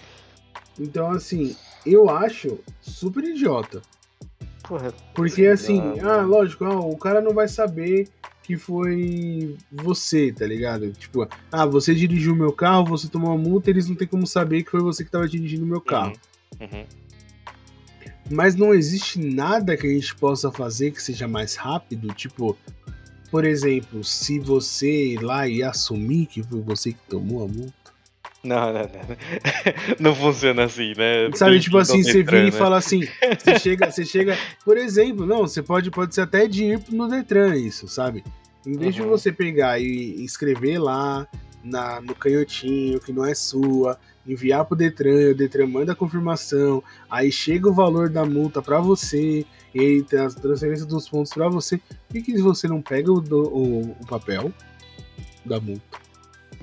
Então 0.79 1.11
assim, 1.11 1.55
eu 1.85 2.09
acho 2.09 2.59
super 2.81 3.23
idiota. 3.23 3.81
Porra, 4.67 4.93
Porque 5.13 5.43
Sim, 5.43 5.47
assim, 5.47 5.99
ah, 6.01 6.21
lógico, 6.21 6.65
ah, 6.65 6.77
o 6.79 6.97
cara 6.97 7.21
não 7.21 7.33
vai 7.33 7.47
saber 7.47 8.09
que 8.43 8.57
foi 8.57 9.57
você, 9.71 10.31
tá 10.31 10.45
ligado? 10.45 10.91
Tipo, 10.91 11.27
ah, 11.51 11.65
você 11.65 11.93
dirigiu 11.93 12.33
o 12.33 12.35
meu 12.35 12.51
carro, 12.51 12.85
você 12.85 13.07
tomou 13.07 13.29
uma 13.29 13.37
multa, 13.37 13.69
eles 13.69 13.87
não 13.87 13.95
tem 13.95 14.07
como 14.07 14.27
saber 14.27 14.63
que 14.63 14.71
foi 14.71 14.81
você 14.81 15.03
que 15.03 15.11
tava 15.11 15.27
dirigindo 15.27 15.63
o 15.63 15.67
meu 15.67 15.81
carro. 15.81 16.13
Uhum. 16.59 16.85
Mas 18.29 18.55
não 18.55 18.73
existe 18.73 19.19
nada 19.19 19.77
que 19.77 19.87
a 19.87 19.89
gente 19.89 20.15
possa 20.15 20.51
fazer 20.51 20.91
que 20.91 21.01
seja 21.01 21.27
mais 21.27 21.55
rápido, 21.55 22.13
tipo, 22.13 22.57
por 23.29 23.45
exemplo, 23.45 24.03
se 24.03 24.39
você 24.39 25.13
ir 25.13 25.21
lá 25.21 25.47
e 25.47 25.63
assumir 25.63 26.25
que 26.25 26.43
foi 26.43 26.61
você 26.61 26.93
que 26.93 26.99
tomou 27.09 27.43
a 27.43 27.47
multa. 27.47 27.76
Não, 28.47 28.73
não, 28.73 28.81
não. 28.81 28.89
Não 29.99 30.15
funciona 30.15 30.63
assim, 30.63 30.93
né? 30.97 31.29
Sabe, 31.35 31.51
Tem 31.53 31.59
tipo 31.61 31.77
assim, 31.77 32.01
você 32.03 32.13
Detran, 32.23 32.37
vira 32.37 32.47
e 32.49 32.51
né? 32.51 32.57
fala 32.57 32.77
assim, 32.77 33.01
você 33.37 33.59
chega, 33.59 33.91
você 33.91 34.05
chega, 34.05 34.37
por 34.63 34.77
exemplo, 34.77 35.25
não, 35.25 35.39
você 35.39 35.61
pode, 35.61 35.91
pode 35.91 36.15
ser 36.15 36.21
até 36.21 36.47
de 36.47 36.63
ir 36.63 36.81
no 36.89 37.07
Detran 37.09 37.55
isso, 37.55 37.87
sabe? 37.87 38.23
Em 38.65 38.77
vez 38.77 38.95
de 38.95 39.01
Uhum. 39.01 39.09
você 39.09 39.31
pegar 39.31 39.79
e 39.79 40.23
escrever 40.23 40.77
lá 40.79 41.27
na, 41.63 41.99
no 42.01 42.15
canhotinho 42.15 42.99
que 42.99 43.11
não 43.11 43.25
é 43.25 43.33
sua, 43.35 43.99
enviar 44.25 44.63
pro 44.65 44.75
Detran, 44.75 45.31
o 45.31 45.35
Detran 45.35 45.67
manda 45.67 45.91
a 45.91 45.95
confirmação, 45.95 46.83
aí 47.09 47.31
chega 47.31 47.67
o 47.69 47.73
valor 47.73 48.09
da 48.09 48.25
multa 48.25 48.61
pra 48.61 48.79
você, 48.79 49.45
e 49.73 49.79
aí 49.79 50.03
tem 50.03 50.19
as 50.19 50.35
transferências 50.35 50.87
dos 50.87 51.07
pontos 51.09 51.33
pra 51.33 51.49
você, 51.49 51.77
por 51.77 52.13
que, 52.13 52.21
que 52.21 52.37
você 52.41 52.67
não 52.67 52.81
pega 52.81 53.11
o, 53.11 53.17
o, 53.19 53.91
o 54.01 54.05
papel 54.07 54.51
da 55.45 55.59
multa? 55.59 56.06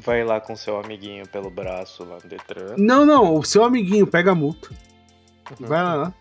Vai 0.05 0.23
lá 0.25 0.41
com 0.41 0.55
seu 0.55 0.79
amiguinho 0.79 1.27
pelo 1.29 1.51
braço 1.51 2.05
lá 2.05 2.19
no 2.23 2.29
Detran. 2.29 2.75
Não, 2.77 3.07
não, 3.07 3.37
o 3.37 3.45
seu 3.45 3.65
amiguinho 3.65 4.07
pega 4.07 4.33
a 4.33 4.35
multa, 4.35 4.71
Uhum. 5.61 5.67
Vai 5.67 5.83
lá. 5.83 6.15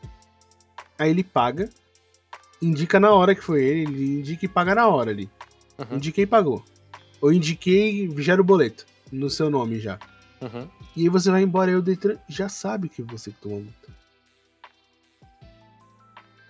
Aí 1.00 1.10
ele 1.10 1.24
paga. 1.24 1.70
Indica 2.62 3.00
na 3.00 3.12
hora 3.12 3.36
que 3.36 3.44
foi 3.44 3.64
ele. 3.64 3.82
Ele 3.82 4.20
indica 4.20 4.46
e 4.46 4.50
paga 4.50 4.76
na 4.76 4.88
hora 4.88 5.12
ali. 5.12 5.30
Uhum. 5.78 5.98
Indiquei 5.98 6.24
e 6.24 6.28
pagou. 6.28 6.64
Ou 7.22 7.32
indiquei 7.32 8.06
e 8.06 8.22
gera 8.22 8.42
o 8.42 8.46
boleto. 8.46 8.86
No 9.12 9.30
seu 9.30 9.50
nome 9.50 9.80
já. 9.80 10.00
Uhum. 10.42 10.68
E 10.96 11.04
aí 11.04 11.10
você 11.10 11.32
vai 11.32 11.42
embora 11.42 11.72
e 11.72 11.76
o 11.76 11.82
Detran 11.82 12.18
já 12.28 12.50
sabe 12.50 12.90
que 12.90 13.02
você 13.02 13.32
tomou 13.32 13.62
multa. 13.62 13.94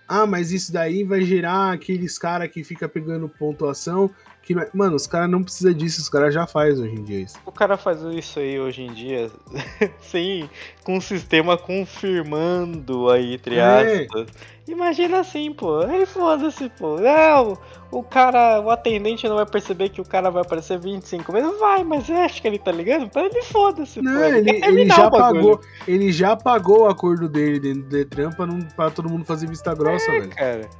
Ah, 0.06 0.26
mas 0.26 0.52
isso 0.52 0.72
daí 0.72 1.02
vai 1.02 1.22
gerar 1.22 1.72
aqueles 1.72 2.18
cara 2.18 2.48
que 2.48 2.62
fica 2.62 2.88
pegando 2.88 3.28
pontuação. 3.28 4.10
Que... 4.44 4.58
é- 4.58 4.70
Mano, 4.74 4.94
os 4.96 5.06
caras 5.06 5.30
não 5.30 5.42
precisam 5.42 5.72
disso, 5.72 6.00
os 6.00 6.08
caras 6.08 6.34
já 6.34 6.46
faz 6.46 6.78
hoje 6.78 6.94
em 6.94 7.02
dia 7.02 7.20
isso. 7.20 7.36
O 7.46 7.52
cara 7.52 7.76
faz 7.76 8.00
isso 8.02 8.38
aí 8.38 8.58
hoje 8.60 8.82
em 8.82 8.92
dia, 8.92 9.30
sim, 10.00 10.48
com 10.84 10.96
o 10.98 11.00
sistema 11.00 11.56
confirmando 11.56 13.10
aí, 13.10 13.34
entre 13.34 13.56
É. 13.56 14.02
aspas. 14.02 14.26
Imagina 14.66 15.20
assim, 15.20 15.52
pô. 15.52 15.80
Aí 15.80 16.06
foda-se, 16.06 16.70
pô. 16.70 16.96
Não, 16.98 17.56
o 17.90 18.02
cara, 18.02 18.60
o 18.60 18.70
atendente 18.70 19.28
não 19.28 19.36
vai 19.36 19.44
perceber 19.44 19.90
que 19.90 20.00
o 20.00 20.04
cara 20.04 20.30
vai 20.30 20.40
aparecer 20.42 20.78
25 20.78 21.30
vezes. 21.32 21.60
Vai, 21.60 21.84
mas 21.84 22.08
acho 22.10 22.40
que 22.40 22.48
ele 22.48 22.58
tá 22.58 22.72
ligando 22.72 23.08
pra 23.10 23.24
ele, 23.26 23.42
foda-se, 23.42 24.00
pô. 24.02 24.08
Ele, 24.08 24.50
ele, 24.50 24.64
ele 24.64 24.86
já 24.86 25.10
pagou. 25.10 25.60
Ele 25.86 26.10
já 26.12 26.34
pagou 26.34 26.82
o 26.82 26.86
acordo 26.88 27.28
dele 27.28 27.60
dentro 27.60 27.82
do 27.82 27.88
Detran 27.90 28.30
pra, 28.30 28.46
não, 28.46 28.58
pra 28.74 28.90
todo 28.90 29.10
mundo 29.10 29.24
fazer 29.26 29.46
vista 29.48 29.74
grossa, 29.74 30.10
velho. 30.10 30.30
Cara, 30.30 30.70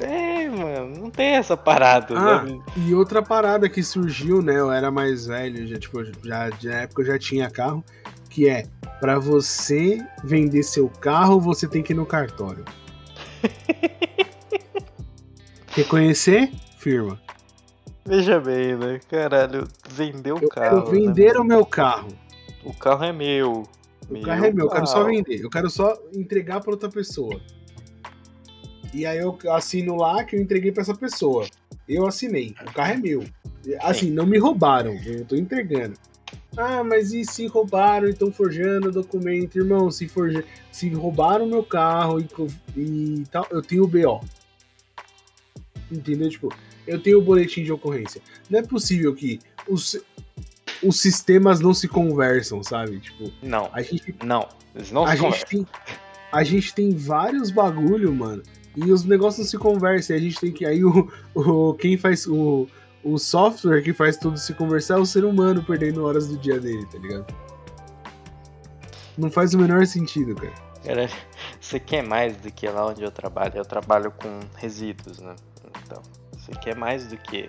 é, 0.00 0.48
mano, 0.48 1.00
não 1.00 1.10
tem 1.10 1.34
essa 1.36 1.56
parada, 1.56 2.14
Ah, 2.18 2.42
né? 2.42 2.60
e 2.76 2.94
outra 2.94 3.22
parada 3.22 3.68
que 3.68 3.82
surgiu, 3.82 4.42
né? 4.42 4.58
Eu 4.58 4.70
era 4.72 4.90
mais 4.90 5.26
velho, 5.26 5.66
já, 5.66 5.78
tipo, 5.78 6.04
já, 6.24 6.50
na 6.62 6.74
época 6.82 7.02
eu 7.02 7.06
já 7.06 7.18
tinha 7.18 7.50
carro, 7.50 7.84
que 8.28 8.48
é 8.48 8.66
pra 9.00 9.18
você 9.18 9.98
vender 10.24 10.62
seu 10.62 10.88
carro, 10.88 11.40
você 11.40 11.68
tem 11.68 11.82
que 11.82 11.92
ir 11.92 11.96
no 11.96 12.04
cartório. 12.06 12.64
Reconhecer? 15.68 16.50
Firma. 16.78 17.20
Veja 18.06 18.38
bem, 18.40 18.76
né? 18.76 19.00
Caralho, 19.08 19.66
vendeu 19.88 20.36
o 20.36 20.48
carro. 20.48 20.82
quero 20.84 20.90
vender 20.90 21.34
né? 21.34 21.40
o 21.40 21.44
meu 21.44 21.64
carro. 21.64 22.08
O 22.62 22.72
carro 22.74 23.04
é 23.04 23.12
meu. 23.12 23.62
O 24.10 24.20
carro 24.22 24.44
é 24.44 24.52
meu, 24.52 24.66
eu 24.66 24.70
quero 24.70 24.86
só 24.86 24.94
carro. 24.98 25.06
vender. 25.06 25.40
Eu 25.40 25.50
quero 25.50 25.70
só 25.70 25.96
entregar 26.12 26.60
pra 26.60 26.70
outra 26.72 26.88
pessoa. 26.90 27.40
E 28.94 29.04
aí 29.04 29.18
eu 29.18 29.36
assino 29.50 29.96
lá 29.96 30.22
que 30.22 30.36
eu 30.36 30.40
entreguei 30.40 30.70
pra 30.70 30.82
essa 30.82 30.94
pessoa. 30.94 31.46
Eu 31.88 32.06
assinei. 32.06 32.54
O 32.62 32.72
carro 32.72 32.92
é 32.92 32.96
meu. 32.96 33.24
Assim, 33.80 34.08
não 34.08 34.24
me 34.24 34.38
roubaram. 34.38 34.94
Eu 35.04 35.24
tô 35.24 35.34
entregando. 35.34 35.96
Ah, 36.56 36.84
mas 36.84 37.12
e 37.12 37.24
se 37.24 37.46
roubaram 37.48 38.06
e 38.06 38.10
estão 38.10 38.30
forjando 38.30 38.88
o 38.88 38.92
documento? 38.92 39.58
Irmão, 39.58 39.90
se, 39.90 40.06
forja... 40.06 40.44
se 40.70 40.88
roubaram 40.90 41.46
meu 41.46 41.64
carro 41.64 42.20
e, 42.20 42.26
e 42.76 43.24
tal, 43.30 43.44
eu 43.50 43.60
tenho 43.60 43.82
o 43.82 43.88
BO. 43.88 44.20
Entendeu? 45.90 46.30
Tipo, 46.30 46.54
eu 46.86 47.00
tenho 47.02 47.18
o 47.18 47.22
boletim 47.22 47.64
de 47.64 47.72
ocorrência. 47.72 48.22
Não 48.48 48.60
é 48.60 48.62
possível 48.62 49.12
que 49.12 49.40
os, 49.68 50.00
os 50.82 51.00
sistemas 51.00 51.58
não 51.58 51.74
se 51.74 51.88
conversam, 51.88 52.62
sabe? 52.62 53.00
Tipo, 53.00 53.32
Não, 53.42 53.68
a 53.72 53.82
gente 53.82 54.14
não. 54.24 54.48
Eles 54.74 54.92
não 54.92 55.04
a 55.04 55.10
se 55.10 55.16
gente, 55.16 55.22
conversam. 55.24 55.48
tem, 55.48 55.66
a 56.30 56.44
gente 56.44 56.74
tem 56.74 56.90
vários 56.90 57.50
bagulho, 57.50 58.14
mano. 58.14 58.42
E 58.76 58.90
os 58.90 59.04
negócios 59.04 59.46
não 59.46 59.50
se 59.50 59.58
conversam. 59.58 60.16
E 60.16 60.18
a 60.18 60.22
gente 60.22 60.40
tem 60.40 60.52
que. 60.52 60.66
Aí 60.66 60.84
o, 60.84 61.10
o 61.34 61.74
quem 61.74 61.96
faz 61.96 62.26
o, 62.26 62.66
o 63.02 63.18
software 63.18 63.82
que 63.82 63.92
faz 63.92 64.16
tudo 64.16 64.36
se 64.38 64.54
conversar 64.54 64.94
é 64.94 65.00
o 65.00 65.06
ser 65.06 65.24
humano 65.24 65.62
perdendo 65.62 66.04
horas 66.04 66.26
do 66.26 66.36
dia 66.36 66.58
dele, 66.58 66.84
tá 66.86 66.98
ligado? 66.98 67.34
Não 69.16 69.30
faz 69.30 69.54
o 69.54 69.58
menor 69.58 69.86
sentido, 69.86 70.34
cara. 70.34 70.54
Cara, 70.84 71.08
você 71.60 71.78
quer 71.78 72.02
mais 72.02 72.36
do 72.36 72.50
que 72.50 72.68
lá 72.68 72.86
onde 72.86 73.02
eu 73.02 73.10
trabalho? 73.10 73.56
Eu 73.56 73.64
trabalho 73.64 74.10
com 74.10 74.40
resíduos, 74.56 75.18
né? 75.20 75.36
Então, 75.84 76.02
você 76.32 76.52
quer 76.52 76.76
mais 76.76 77.06
do 77.06 77.16
que 77.16 77.46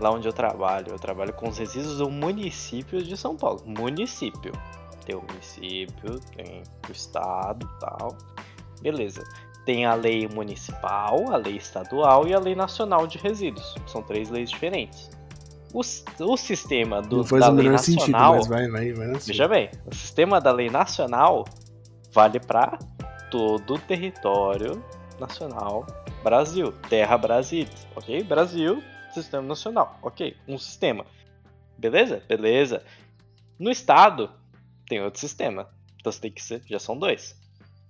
lá 0.00 0.10
onde 0.10 0.28
eu 0.28 0.32
trabalho? 0.32 0.88
Eu 0.88 0.98
trabalho 0.98 1.32
com 1.32 1.48
os 1.48 1.58
resíduos 1.58 1.98
do 1.98 2.10
município 2.10 3.02
de 3.02 3.16
São 3.16 3.36
Paulo. 3.36 3.62
Município. 3.64 4.52
Tem 5.04 5.16
o 5.16 5.22
município, 5.22 6.20
tem 6.36 6.62
o 6.88 6.92
estado 6.92 7.68
tal. 7.80 8.16
Beleza. 8.82 9.24
Tem 9.64 9.84
a 9.84 9.94
lei 9.94 10.26
municipal, 10.28 11.32
a 11.32 11.36
lei 11.36 11.56
estadual 11.56 12.26
e 12.26 12.34
a 12.34 12.38
lei 12.38 12.54
nacional 12.54 13.06
de 13.06 13.18
resíduos. 13.18 13.74
São 13.86 14.02
três 14.02 14.30
leis 14.30 14.50
diferentes. 14.50 15.10
O, 15.72 15.80
o 16.24 16.36
sistema 16.36 17.00
do, 17.00 17.18
não 17.18 17.24
faz 17.24 17.44
da 17.44 17.50
o 17.50 17.54
lei 17.54 17.78
sentido, 17.78 18.00
nacional. 18.00 18.34
mas 18.36 18.46
vai, 18.48 18.68
vai, 18.68 18.92
vai 18.92 19.06
sua. 19.08 19.26
Veja 19.26 19.48
bem, 19.48 19.70
o 19.86 19.94
sistema 19.94 20.40
da 20.40 20.50
lei 20.50 20.68
nacional 20.68 21.44
vale 22.12 22.40
para 22.40 22.78
todo 23.30 23.74
o 23.74 23.78
território 23.78 24.82
nacional 25.20 25.86
Brasil, 26.22 26.72
terra 26.88 27.16
Brasília, 27.16 27.72
ok? 27.96 28.22
Brasil, 28.22 28.82
sistema 29.14 29.42
nacional, 29.42 29.98
ok? 30.02 30.36
Um 30.46 30.58
sistema, 30.58 31.06
beleza? 31.78 32.22
Beleza. 32.28 32.84
No 33.58 33.70
estado 33.70 34.30
tem 34.86 35.00
outro 35.02 35.20
sistema, 35.20 35.68
então 35.98 36.12
você 36.12 36.20
tem 36.20 36.32
que 36.32 36.42
ser, 36.42 36.62
já 36.66 36.78
são 36.78 36.98
dois. 36.98 37.39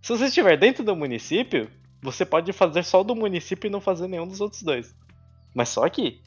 Se 0.02 0.16
você 0.16 0.26
estiver 0.26 0.56
dentro 0.56 0.82
do 0.82 0.96
município, 0.96 1.70
você 2.02 2.24
pode 2.24 2.52
fazer 2.52 2.84
só 2.84 3.02
do 3.02 3.14
município 3.14 3.68
e 3.68 3.70
não 3.70 3.80
fazer 3.80 4.08
nenhum 4.08 4.26
dos 4.26 4.40
outros 4.40 4.62
dois. 4.62 4.94
Mas 5.54 5.68
só 5.68 5.84
aqui, 5.84 6.20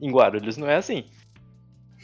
em 0.00 0.10
Guarulhos 0.10 0.56
não 0.56 0.68
é 0.68 0.76
assim. 0.76 1.04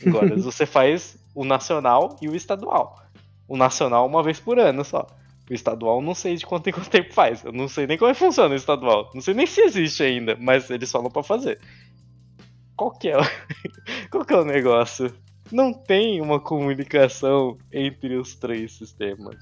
Em 0.04 0.10
Guarulhos 0.10 0.44
você 0.46 0.66
faz 0.66 1.16
o 1.34 1.44
nacional 1.44 2.16
e 2.20 2.28
o 2.28 2.34
estadual. 2.34 3.00
O 3.46 3.56
nacional 3.56 4.06
uma 4.06 4.22
vez 4.22 4.40
por 4.40 4.58
ano 4.58 4.84
só. 4.84 5.06
O 5.48 5.52
estadual 5.52 6.00
não 6.00 6.14
sei 6.14 6.36
de 6.36 6.46
quanto 6.46 6.68
em 6.68 6.72
quanto 6.72 6.90
tempo 6.90 7.12
faz. 7.12 7.44
Eu 7.44 7.52
não 7.52 7.68
sei 7.68 7.86
nem 7.86 7.98
como 7.98 8.10
é 8.10 8.14
que 8.14 8.20
funciona 8.20 8.54
o 8.54 8.56
estadual. 8.56 9.10
Não 9.14 9.20
sei 9.20 9.34
nem 9.34 9.46
se 9.46 9.60
existe 9.60 10.02
ainda, 10.02 10.36
mas 10.40 10.70
eles 10.70 10.90
falam 10.90 11.10
pra 11.10 11.22
fazer. 11.22 11.60
Qual 12.76 12.90
que 12.90 13.08
é 13.08 13.18
o... 13.18 13.22
Qual 14.10 14.24
que 14.24 14.32
é 14.32 14.38
o 14.38 14.44
negócio? 14.44 15.14
Não 15.52 15.72
tem 15.72 16.20
uma 16.20 16.40
comunicação 16.40 17.58
entre 17.70 18.16
os 18.16 18.34
três 18.34 18.72
sistemas. 18.72 19.36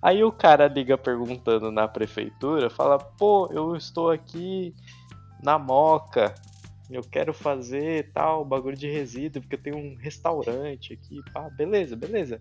Aí 0.00 0.22
o 0.22 0.30
cara 0.30 0.68
liga 0.68 0.96
perguntando 0.96 1.70
na 1.72 1.88
prefeitura, 1.88 2.70
fala: 2.70 2.98
"Pô, 2.98 3.48
eu 3.52 3.74
estou 3.76 4.10
aqui 4.10 4.74
na 5.42 5.58
Moca, 5.58 6.34
eu 6.90 7.02
quero 7.02 7.34
fazer 7.34 8.10
tal 8.12 8.44
bagulho 8.44 8.76
de 8.76 8.90
resíduo, 8.90 9.42
porque 9.42 9.56
eu 9.56 9.62
tenho 9.62 9.76
um 9.76 9.96
restaurante 9.96 10.92
aqui, 10.94 11.22
pá, 11.32 11.48
beleza, 11.50 11.94
beleza. 11.96 12.38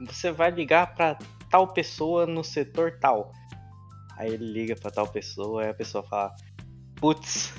Você 0.00 0.32
vai 0.32 0.50
ligar 0.50 0.94
pra 0.94 1.18
tal 1.50 1.68
pessoa 1.68 2.26
no 2.26 2.42
setor 2.42 2.98
tal. 3.00 3.32
Aí 4.16 4.32
ele 4.32 4.52
liga 4.52 4.74
pra 4.74 4.90
tal 4.90 5.06
pessoa, 5.06 5.62
aí 5.62 5.70
a 5.70 5.74
pessoa 5.74 6.02
fala: 6.02 6.34
Putz, 6.96 7.54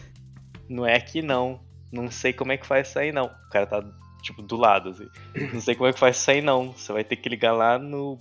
não 0.68 0.86
é 0.86 0.96
aqui 0.96 1.22
não. 1.22 1.62
Não 1.92 2.12
sei 2.12 2.34
como 2.34 2.52
é 2.52 2.58
que 2.58 2.68
faz 2.68 2.90
isso 2.90 3.00
aí 3.00 3.12
não. 3.12 3.26
O 3.26 3.50
cara 3.50 3.66
tá, 3.66 3.84
tipo, 4.22 4.42
do 4.42 4.56
lado, 4.56 4.90
assim. 4.90 5.08
Não 5.54 5.62
sei 5.62 5.76
como 5.76 5.88
é 5.88 5.94
que 5.94 6.00
faz 6.00 6.28
aí 6.30 6.42
não. 6.42 6.72
Você 6.72 6.92
vai 6.92 7.04
ter 7.04 7.16
que 7.16 7.30
ligar 7.30 7.54
lá 7.54 7.78
no. 7.78 8.18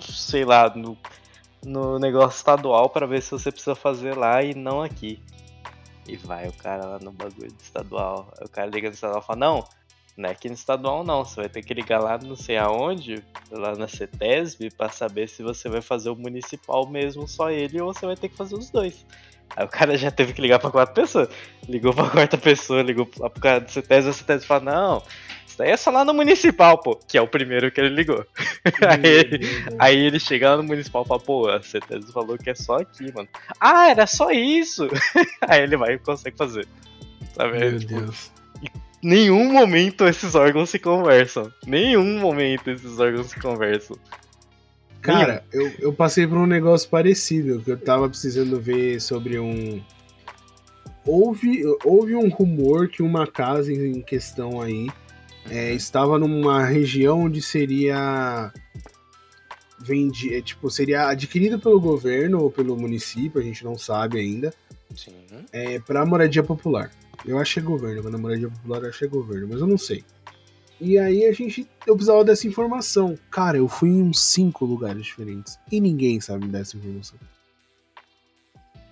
Sei 0.00 0.44
lá, 0.44 0.70
no, 0.74 0.96
no 1.64 1.98
negócio 1.98 2.36
estadual 2.36 2.88
pra 2.88 3.06
ver 3.06 3.22
se 3.22 3.30
você 3.30 3.50
precisa 3.50 3.74
fazer 3.74 4.16
lá 4.16 4.42
e 4.42 4.54
não 4.54 4.82
aqui. 4.82 5.22
E 6.08 6.16
vai 6.16 6.48
o 6.48 6.52
cara 6.52 6.84
lá 6.84 6.98
no 6.98 7.12
bagulho 7.12 7.52
do 7.52 7.62
estadual. 7.62 8.32
O 8.40 8.48
cara 8.48 8.70
liga 8.70 8.88
no 8.88 8.94
estadual 8.94 9.20
e 9.22 9.26
fala, 9.26 9.38
não, 9.38 9.64
não 10.16 10.28
é 10.28 10.32
aqui 10.32 10.48
no 10.48 10.54
estadual 10.54 11.04
não. 11.04 11.24
Você 11.24 11.36
vai 11.36 11.48
ter 11.48 11.62
que 11.62 11.74
ligar 11.74 12.00
lá 12.00 12.18
não 12.18 12.36
sei 12.36 12.56
aonde, 12.56 13.22
lá 13.50 13.74
na 13.74 13.86
CETESB, 13.86 14.70
pra 14.70 14.88
saber 14.88 15.28
se 15.28 15.42
você 15.42 15.68
vai 15.68 15.80
fazer 15.80 16.10
o 16.10 16.16
municipal 16.16 16.88
mesmo, 16.88 17.28
só 17.28 17.50
ele, 17.50 17.80
ou 17.80 17.92
você 17.92 18.06
vai 18.06 18.16
ter 18.16 18.28
que 18.28 18.36
fazer 18.36 18.54
os 18.54 18.70
dois. 18.70 19.04
Aí 19.56 19.64
o 19.64 19.68
cara 19.68 19.96
já 19.98 20.10
teve 20.10 20.32
que 20.32 20.40
ligar 20.40 20.58
pra 20.58 20.70
quatro 20.70 20.94
pessoas. 20.94 21.28
Ligou 21.68 21.92
pra 21.92 22.08
quarta 22.08 22.38
pessoa, 22.38 22.82
ligou 22.82 23.06
pro 23.06 23.28
cara 23.40 23.60
do 23.60 23.70
CETESB, 23.70 24.10
a 24.10 24.12
CETESB 24.12 24.46
fala, 24.46 24.60
não, 24.60 25.02
Isso 25.46 25.58
daí 25.58 25.70
é 25.70 25.76
só 25.76 25.90
lá 25.90 26.04
no 26.04 26.14
municipal, 26.14 26.78
pô, 26.78 26.96
que 26.96 27.18
é 27.18 27.22
o 27.22 27.26
primeiro 27.28 27.70
que 27.70 27.80
ele 27.80 27.94
ligou. 27.94 28.24
aí, 28.88 29.06
ele, 29.06 29.40
aí 29.78 29.98
ele 29.98 30.20
chega 30.20 30.50
lá 30.50 30.56
no 30.56 30.62
municipal 30.64 31.02
e 31.04 31.08
fala, 31.08 31.20
pô, 31.20 31.48
a 31.48 31.60
certeza 31.62 32.12
falou 32.12 32.38
que 32.38 32.50
é 32.50 32.54
só 32.54 32.76
aqui, 32.78 33.12
mano. 33.12 33.28
Ah, 33.60 33.90
era 33.90 34.06
só 34.06 34.30
isso! 34.30 34.88
aí 35.48 35.62
ele 35.62 35.76
vai 35.76 35.94
e 35.94 35.98
consegue 35.98 36.36
fazer. 36.36 36.66
Sabe? 37.34 37.58
Meu 37.58 37.78
Tipo, 37.78 38.00
Deus. 38.00 38.30
nenhum 39.02 39.52
momento 39.52 40.06
esses 40.06 40.34
órgãos 40.34 40.70
se 40.70 40.78
conversam. 40.78 41.52
Nenhum 41.66 42.18
momento 42.20 42.70
esses 42.70 42.98
órgãos 42.98 43.28
se 43.28 43.40
conversam. 43.40 43.96
Cara, 45.00 45.44
eu, 45.52 45.72
eu 45.78 45.92
passei 45.92 46.26
por 46.26 46.36
um 46.36 46.46
negócio 46.46 46.88
parecido, 46.88 47.60
que 47.60 47.70
eu 47.70 47.78
tava 47.78 48.08
precisando 48.08 48.60
ver 48.60 49.00
sobre 49.00 49.38
um. 49.38 49.82
Houve, 51.06 51.62
houve 51.84 52.14
um 52.14 52.28
rumor 52.28 52.88
que 52.88 53.02
uma 53.02 53.26
casa 53.26 53.72
em 53.72 54.02
questão 54.02 54.60
aí 54.60 54.88
é, 55.48 55.72
estava 55.72 56.18
numa 56.18 56.64
região 56.64 57.20
onde 57.22 57.40
seria. 57.40 58.52
Vendi, 59.80 60.34
é, 60.34 60.42
tipo, 60.42 60.70
seria 60.70 61.08
adquirida 61.08 61.58
pelo 61.58 61.80
governo 61.80 62.42
ou 62.42 62.50
pelo 62.50 62.76
município, 62.76 63.40
a 63.40 63.44
gente 63.44 63.64
não 63.64 63.78
sabe 63.78 64.20
ainda, 64.20 64.52
Sim. 64.94 65.14
é, 65.52 65.78
para 65.80 66.04
moradia 66.04 66.42
popular. 66.42 66.90
Eu 67.24 67.38
achei 67.38 67.62
governo, 67.62 68.02
mas 68.02 68.12
na 68.12 68.18
moradia 68.18 68.48
popular 68.48 68.82
eu 68.82 68.90
achei 68.90 69.08
governo, 69.08 69.48
mas 69.48 69.60
eu 69.60 69.66
não 69.66 69.78
sei. 69.78 70.04
E 70.80 70.98
aí 70.98 71.26
a 71.26 71.32
gente. 71.32 71.68
Eu 71.86 71.94
precisava 71.94 72.24
dessa 72.24 72.46
informação. 72.46 73.18
Cara, 73.30 73.58
eu 73.58 73.68
fui 73.68 73.90
em 73.90 74.02
uns 74.02 74.20
cinco 74.22 74.64
lugares 74.64 75.04
diferentes. 75.04 75.58
E 75.70 75.80
ninguém 75.80 76.20
sabe 76.20 76.46
me 76.46 76.52
dar 76.52 76.60
essa 76.60 76.76
informação. 76.76 77.18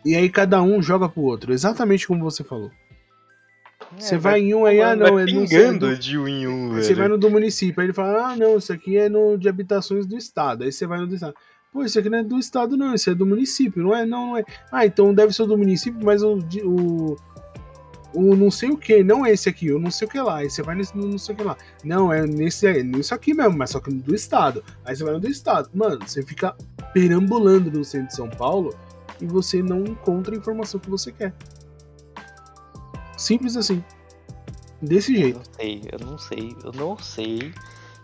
E 0.04 0.14
aí 0.14 0.28
cada 0.28 0.62
um 0.62 0.82
joga 0.82 1.08
pro 1.08 1.22
outro, 1.22 1.52
exatamente 1.52 2.06
como 2.06 2.22
você 2.22 2.44
falou. 2.44 2.70
Você 3.96 4.18
vai 4.18 4.40
em 4.40 4.54
um 4.54 4.66
aí, 4.66 4.82
ah, 4.82 4.94
não, 4.94 5.14
vai 5.14 5.22
é 5.22 5.26
pingando 5.26 5.86
sei, 5.86 5.96
de 5.96 6.18
um 6.18 6.28
em 6.28 6.46
um, 6.46 6.74
Você 6.74 6.88
velho. 6.88 6.96
vai 6.96 7.08
no 7.08 7.18
do 7.18 7.30
município, 7.30 7.80
aí 7.80 7.86
ele 7.86 7.94
fala, 7.94 8.32
ah, 8.32 8.36
não, 8.36 8.58
isso 8.58 8.72
aqui 8.72 8.98
é 8.98 9.08
no 9.08 9.38
de 9.38 9.48
habitações 9.48 10.04
do 10.04 10.16
estado. 10.16 10.64
Aí 10.64 10.70
você 10.70 10.86
vai 10.86 10.98
no 10.98 11.06
do 11.06 11.14
estado. 11.14 11.34
Pô, 11.72 11.84
isso 11.84 11.98
aqui 11.98 12.08
não 12.08 12.18
é 12.18 12.22
do 12.22 12.38
estado, 12.38 12.76
não, 12.76 12.94
isso 12.94 13.10
é 13.10 13.14
do 13.14 13.26
município, 13.26 13.82
não 13.82 13.94
é? 13.94 14.04
Não, 14.04 14.28
não 14.28 14.36
é. 14.36 14.44
Ah, 14.70 14.84
então 14.84 15.14
deve 15.14 15.32
ser 15.32 15.46
do 15.46 15.56
município, 15.56 16.00
mas 16.02 16.22
o. 16.22 16.38
o 16.64 17.16
o 18.14 18.34
não 18.34 18.50
sei 18.50 18.70
o 18.70 18.76
que, 18.76 19.02
não 19.02 19.26
esse 19.26 19.48
aqui, 19.48 19.72
o 19.72 19.78
não 19.78 19.90
sei 19.90 20.06
o 20.06 20.10
que 20.10 20.20
lá. 20.20 20.38
Aí 20.38 20.50
você 20.50 20.62
vai 20.62 20.74
nesse 20.74 20.96
não 20.96 21.18
sei 21.18 21.34
o 21.34 21.38
que 21.38 21.44
lá. 21.44 21.56
Não, 21.84 22.12
é 22.12 22.26
nesse 22.26 22.66
é 22.66 22.82
nisso 22.82 23.14
aqui 23.14 23.34
mesmo, 23.34 23.56
mas 23.56 23.70
só 23.70 23.80
que 23.80 23.92
do 23.92 24.14
estado. 24.14 24.64
Aí 24.84 24.96
você 24.96 25.04
vai 25.04 25.12
no 25.12 25.20
do 25.20 25.28
estado. 25.28 25.68
Mano, 25.74 26.00
você 26.06 26.22
fica 26.22 26.56
perambulando 26.92 27.70
no 27.70 27.84
centro 27.84 28.08
de 28.08 28.14
São 28.14 28.28
Paulo 28.28 28.74
e 29.20 29.26
você 29.26 29.62
não 29.62 29.84
encontra 29.84 30.34
a 30.34 30.38
informação 30.38 30.80
que 30.80 30.90
você 30.90 31.12
quer. 31.12 31.34
Simples 33.16 33.56
assim. 33.56 33.84
Desse 34.80 35.12
Eu 35.12 35.20
jeito. 35.20 35.38
não 35.38 35.44
sei, 35.54 35.82
eu 35.92 36.06
não 36.06 36.18
sei, 36.18 36.56
eu 36.64 36.72
não 36.72 36.98
sei. 36.98 37.54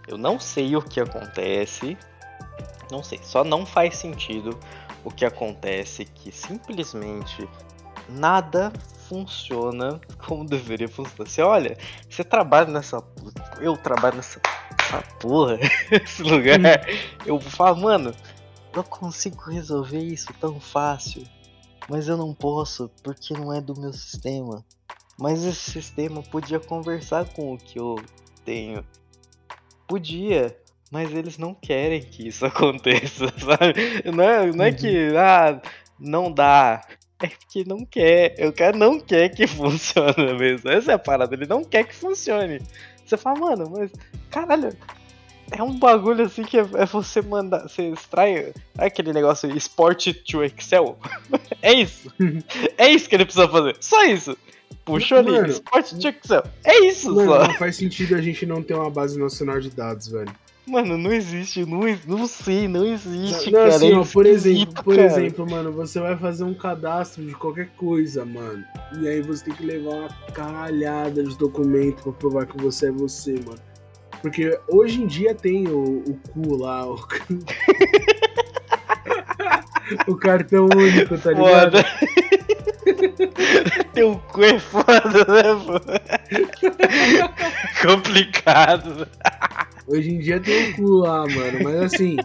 Eu 0.07 0.19
não 0.19 0.41
sei 0.41 0.77
o 0.77 0.83
que 0.83 1.01
acontece. 1.01 1.97
Não 2.91 3.03
sei, 3.03 3.19
só 3.23 3.43
não 3.43 3.65
faz 3.65 3.97
sentido 3.97 4.59
o 5.05 5.11
que 5.11 5.25
acontece 5.25 6.05
que 6.05 6.31
simplesmente 6.31 7.49
nada 8.09 8.73
funciona 9.09 10.01
como 10.27 10.45
deveria 10.45 10.89
funcionar. 10.89 11.29
Você 11.29 11.43
olha, 11.43 11.77
você 12.09 12.25
trabalha 12.25 12.71
nessa. 12.71 13.03
Eu 13.61 13.77
trabalho 13.77 14.17
nessa 14.17 14.41
essa 14.85 15.03
porra, 15.19 15.59
esse 15.91 16.23
lugar. 16.23 16.61
Eu 17.25 17.41
falo, 17.41 17.81
mano, 17.81 18.15
eu 18.73 18.85
consigo 18.85 19.51
resolver 19.51 19.99
isso 19.99 20.33
tão 20.41 20.61
fácil. 20.61 21.25
Mas 21.89 22.09
eu 22.09 22.17
não 22.17 22.33
posso, 22.33 22.91
porque 23.03 23.35
não 23.35 23.53
é 23.53 23.61
do 23.61 23.79
meu 23.79 23.93
sistema. 23.93 24.65
Mas 25.19 25.45
esse 25.45 25.71
sistema 25.71 26.23
podia 26.23 26.59
conversar 26.59 27.27
com 27.27 27.53
o 27.53 27.59
que 27.59 27.79
eu 27.79 27.97
tenho. 28.45 28.85
Podia, 29.87 30.57
mas 30.91 31.13
eles 31.13 31.37
não 31.37 31.55
querem 31.55 32.01
que 32.01 32.29
isso 32.29 32.45
aconteça, 32.47 33.27
sabe? 33.39 34.11
Não 34.11 34.25
é, 34.25 34.53
não 34.53 34.65
é 34.65 34.73
que, 34.73 35.15
ah, 35.17 35.61
não 35.99 36.33
dá. 36.33 36.81
É 37.25 37.29
porque 37.29 37.65
não 37.67 37.87
quer. 37.87 38.37
O 38.47 38.53
cara 38.53 38.77
não 38.77 39.01
quer 39.01 39.31
que 39.31 39.47
funcione 39.49 40.35
mesmo. 40.39 40.71
Essa 40.71 40.93
é 40.93 40.95
a 40.95 40.99
parada, 40.99 41.35
ele 41.35 41.47
não 41.47 41.65
quer 41.65 41.85
que 41.85 41.95
funcione. 41.95 42.61
Você 43.05 43.17
fala, 43.17 43.39
mano, 43.39 43.71
mas 43.71 43.91
caralho, 44.31 44.77
é 45.51 45.63
um 45.63 45.79
bagulho 45.79 46.27
assim 46.27 46.43
que 46.43 46.59
é, 46.59 46.67
é 46.75 46.85
você 46.85 47.23
mandar. 47.23 47.63
Você 47.63 47.89
extrai 47.89 48.53
é 48.79 48.87
aquele 48.87 49.13
negócio 49.13 49.51
Export 49.57 50.13
to 50.27 50.45
Excel. 50.45 50.99
é 51.63 51.73
isso. 51.73 52.13
é 52.77 52.89
isso 52.91 53.09
que 53.09 53.15
ele 53.15 53.25
precisa 53.25 53.49
fazer. 53.49 53.77
Só 53.81 54.05
isso. 54.05 54.37
Puxou 54.85 55.19
ali, 55.19 55.31
Mano. 55.31 55.47
Export 55.47 55.91
to 55.99 56.09
Excel. 56.09 56.45
É 56.63 56.79
isso 56.87 57.15
Mano, 57.15 57.33
só. 57.33 57.49
não 57.49 57.55
faz 57.55 57.77
sentido 57.77 58.17
a 58.17 58.21
gente 58.21 58.45
não 58.45 58.63
ter 58.63 58.75
uma 58.75 58.91
base 58.91 59.19
nacional 59.19 59.59
de 59.61 59.71
dados, 59.71 60.09
velho. 60.09 60.35
Mano, 60.67 60.97
não 60.97 61.13
existe, 61.13 61.67
não, 61.67 61.81
não 62.07 62.27
sei, 62.27 62.67
não 62.67 62.87
existe, 62.87 63.51
Não, 63.51 63.61
cara. 63.61 63.75
assim, 63.75 63.93
ó, 63.93 64.03
por 64.03 64.25
exemplo, 64.25 64.83
por 64.83 64.97
cara. 64.97 65.09
exemplo, 65.09 65.51
mano, 65.51 65.71
você 65.71 66.01
vai 66.01 66.17
fazer 66.17 66.45
um 66.45 66.55
cadastro 66.55 67.23
de 67.23 67.35
qualquer 67.35 67.69
coisa, 67.77 68.25
mano. 68.25 68.65
E 68.99 69.07
aí 69.07 69.21
você 69.21 69.45
tem 69.45 69.53
que 69.55 69.63
levar 69.65 69.95
uma 69.95 70.09
caralhada 70.33 71.23
de 71.23 71.37
documento 71.37 72.05
pra 72.05 72.13
provar 72.13 72.47
que 72.47 72.57
você 72.57 72.89
é 72.89 72.91
você, 72.91 73.33
mano. 73.33 73.61
Porque 74.23 74.59
hoje 74.67 75.03
em 75.03 75.07
dia 75.07 75.35
tem 75.35 75.69
o, 75.69 75.99
o 75.99 76.19
cu 76.33 76.57
lá, 76.57 76.89
o, 76.89 76.95
o 80.09 80.17
cartão 80.17 80.67
único, 80.75 81.19
tá 81.19 81.31
ligado? 81.31 81.77
Foda. 81.77 81.85
Teu 83.93 84.17
cu 84.33 84.45
é 84.45 84.59
foda, 84.59 85.27
né, 85.29 85.43
pô? 85.67 85.79
Complicado. 87.87 89.07
Hoje 89.87 90.11
em 90.11 90.19
dia 90.19 90.41
tem 90.41 90.71
o 90.71 90.77
cu 90.77 90.91
lá, 90.99 91.27
mano. 91.27 91.59
Mas 91.63 91.77
assim, 91.95 92.17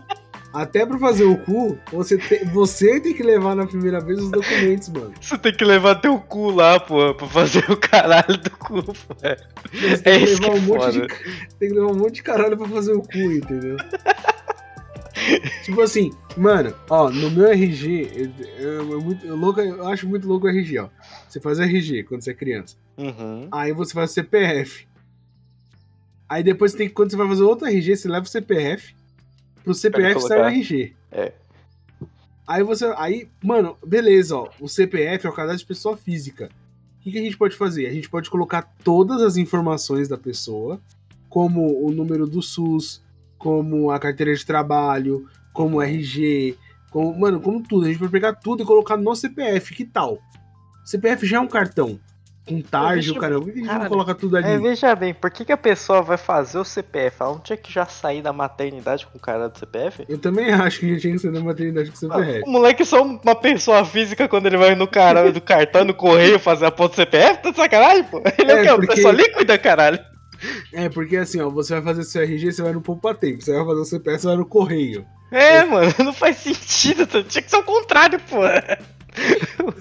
até 0.53 0.85
pra 0.85 0.97
fazer 0.97 1.25
o 1.25 1.37
cu, 1.37 1.77
você, 1.91 2.17
te- 2.17 2.45
você 2.45 2.99
tem 2.99 3.13
que 3.13 3.21
levar 3.23 3.55
na 3.55 3.67
primeira 3.67 3.99
vez 3.99 4.19
os 4.19 4.31
documentos, 4.31 4.89
mano. 4.89 5.13
Você 5.19 5.37
tem 5.37 5.53
que 5.53 5.63
levar 5.65 5.95
teu 5.95 6.17
cu 6.19 6.51
lá, 6.51 6.79
pô, 6.79 7.13
pra 7.13 7.27
fazer 7.27 7.69
o 7.69 7.77
caralho 7.77 8.37
do 8.37 8.51
cu, 8.51 8.81
pô. 8.83 8.93
Você 8.93 9.93
É 9.93 9.97
tem 9.97 10.19
que 10.25 10.31
isso 10.31 10.41
levar 10.41 10.53
que 10.53 10.59
um 10.59 10.63
é 10.63 10.77
monte 10.77 10.91
de 10.93 11.07
tem 11.59 11.69
que 11.69 11.75
levar 11.75 11.91
um 11.91 11.95
monte 11.97 12.13
de 12.15 12.23
caralho 12.23 12.57
pra 12.57 12.67
fazer 12.67 12.93
o 12.93 13.01
cu, 13.01 13.17
entendeu? 13.17 13.75
tipo 15.65 15.81
assim, 15.81 16.11
mano, 16.37 16.73
ó, 16.89 17.09
no 17.09 17.29
meu 17.29 17.47
RG, 17.47 18.31
eu, 18.57 18.63
eu- 18.89 19.17
eu 19.23 19.35
louco- 19.35 19.59
eu 19.61 19.87
acho 19.87 20.07
muito 20.07 20.27
louco 20.27 20.47
o 20.47 20.49
RG, 20.49 20.79
ó. 20.79 20.87
Você 21.27 21.39
faz 21.39 21.59
RG 21.59 22.03
quando 22.03 22.21
você 22.23 22.31
é 22.31 22.33
criança. 22.33 22.75
Uhum. 22.97 23.47
Aí 23.51 23.71
você 23.73 23.93
faz 23.93 24.11
CPF. 24.11 24.87
Aí 26.29 26.43
depois 26.43 26.73
tem 26.73 26.87
que, 26.87 26.93
quando 26.93 27.09
você 27.09 27.17
vai 27.17 27.27
fazer 27.27 27.43
outro 27.43 27.67
RG, 27.67 27.97
você 27.97 28.07
leva 28.07 28.25
o 28.25 28.29
CPF. 28.29 28.95
Pro 29.63 29.73
CPF 29.73 30.21
sai 30.21 30.39
o. 30.39 30.45
RG. 30.45 30.93
É. 31.11 31.33
Aí 32.47 32.63
você. 32.63 32.93
Aí, 32.97 33.27
mano, 33.43 33.75
beleza, 33.85 34.35
ó. 34.35 34.49
O 34.59 34.69
CPF 34.69 35.25
é 35.25 35.29
o 35.29 35.33
cadastro 35.33 35.59
de 35.59 35.65
pessoa 35.65 35.97
física. 35.97 36.49
O 36.99 37.01
que, 37.01 37.11
que 37.11 37.17
a 37.17 37.21
gente 37.21 37.37
pode 37.37 37.55
fazer? 37.55 37.87
A 37.87 37.91
gente 37.91 38.09
pode 38.09 38.29
colocar 38.29 38.61
todas 38.83 39.21
as 39.21 39.37
informações 39.37 40.07
da 40.07 40.17
pessoa, 40.17 40.79
como 41.27 41.83
o 41.83 41.91
número 41.91 42.27
do 42.27 42.41
SUS, 42.41 43.01
como 43.37 43.89
a 43.89 43.97
carteira 43.97 44.35
de 44.35 44.45
trabalho, 44.45 45.27
como 45.53 45.77
o 45.77 45.81
RG, 45.81 46.57
como, 46.91 47.17
mano, 47.17 47.39
como 47.39 47.63
tudo. 47.63 47.85
A 47.85 47.87
gente 47.89 47.99
pode 47.99 48.11
pegar 48.11 48.33
tudo 48.33 48.61
e 48.61 48.65
colocar 48.65 48.97
no 48.97 49.15
CPF. 49.15 49.73
Que 49.73 49.85
tal? 49.85 50.19
CPF 50.85 51.25
já 51.25 51.37
é 51.37 51.39
um 51.39 51.47
cartão. 51.47 51.99
Com 52.47 52.61
tarde, 52.61 53.11
o 53.11 53.13
veja- 53.13 53.19
caramba. 53.21 53.41
Por 53.45 53.53
que 53.53 53.59
a 53.59 53.63
gente 53.63 53.73
não 53.79 53.87
coloca 53.87 54.15
tudo 54.15 54.37
ali? 54.37 54.47
É, 54.47 54.57
veja 54.57 54.95
bem, 54.95 55.13
por 55.13 55.29
que, 55.29 55.45
que 55.45 55.51
a 55.51 55.57
pessoa 55.57 56.01
vai 56.01 56.17
fazer 56.17 56.57
o 56.57 56.65
CPF? 56.65 57.17
Ela 57.19 57.31
não 57.33 57.39
tinha 57.39 57.55
que 57.57 57.71
já 57.71 57.85
sair 57.85 58.23
da 58.23 58.33
maternidade 58.33 59.05
com 59.05 59.17
o 59.19 59.21
cara 59.21 59.47
do 59.47 59.59
CPF? 59.59 60.03
Eu 60.09 60.17
também 60.17 60.51
acho 60.51 60.79
que 60.79 60.85
a 60.87 60.89
gente 60.89 61.01
tinha 61.01 61.13
que 61.13 61.19
ser 61.19 61.31
da 61.31 61.41
maternidade 61.41 61.91
com 61.91 61.95
CPF. 61.95 62.41
O 62.47 62.49
moleque 62.49 62.81
é 62.81 62.85
só 62.85 63.03
uma 63.03 63.35
pessoa 63.35 63.85
física 63.85 64.27
quando 64.27 64.47
ele 64.47 64.57
vai 64.57 64.73
no 64.73 64.87
cara 64.87 65.31
do 65.31 65.39
cartão, 65.39 65.85
no 65.85 65.93
correio, 65.93 66.39
fazer 66.39 66.65
a 66.65 66.71
ponta 66.71 66.93
do 66.93 66.95
CPF? 66.95 67.41
Tá 67.43 67.51
de 67.51 67.57
sacanagem, 67.57 68.03
pô? 68.05 68.21
Ele 68.37 68.51
é, 68.51 68.55
É, 68.55 68.59
o 68.61 68.63
quê? 68.63 68.69
Uma 68.69 68.77
porque- 68.79 68.95
pessoa 68.95 69.13
líquida, 69.13 69.57
caralho. 69.59 69.99
É, 70.73 70.89
porque 70.89 71.17
assim, 71.17 71.41
ó, 71.41 71.49
você 71.49 71.73
vai 71.75 71.83
fazer 71.83 72.03
seu 72.03 72.21
RG, 72.23 72.51
você 72.53 72.63
vai 72.63 72.71
no 72.71 72.81
Poupa 72.81 73.13
Tempo. 73.13 73.43
Você 73.43 73.53
vai 73.53 73.63
fazer 73.65 73.81
o 73.81 73.85
CPF, 73.85 74.21
você 74.21 74.27
vai 74.27 74.37
no 74.37 74.45
correio. 74.45 75.05
É, 75.31 75.63
mano, 75.65 75.93
não 76.03 76.13
faz 76.13 76.37
sentido. 76.37 77.05
Tinha 77.23 77.41
que 77.43 77.49
ser 77.51 77.57
o 77.57 77.63
contrário, 77.63 78.19
pô. 78.27 78.37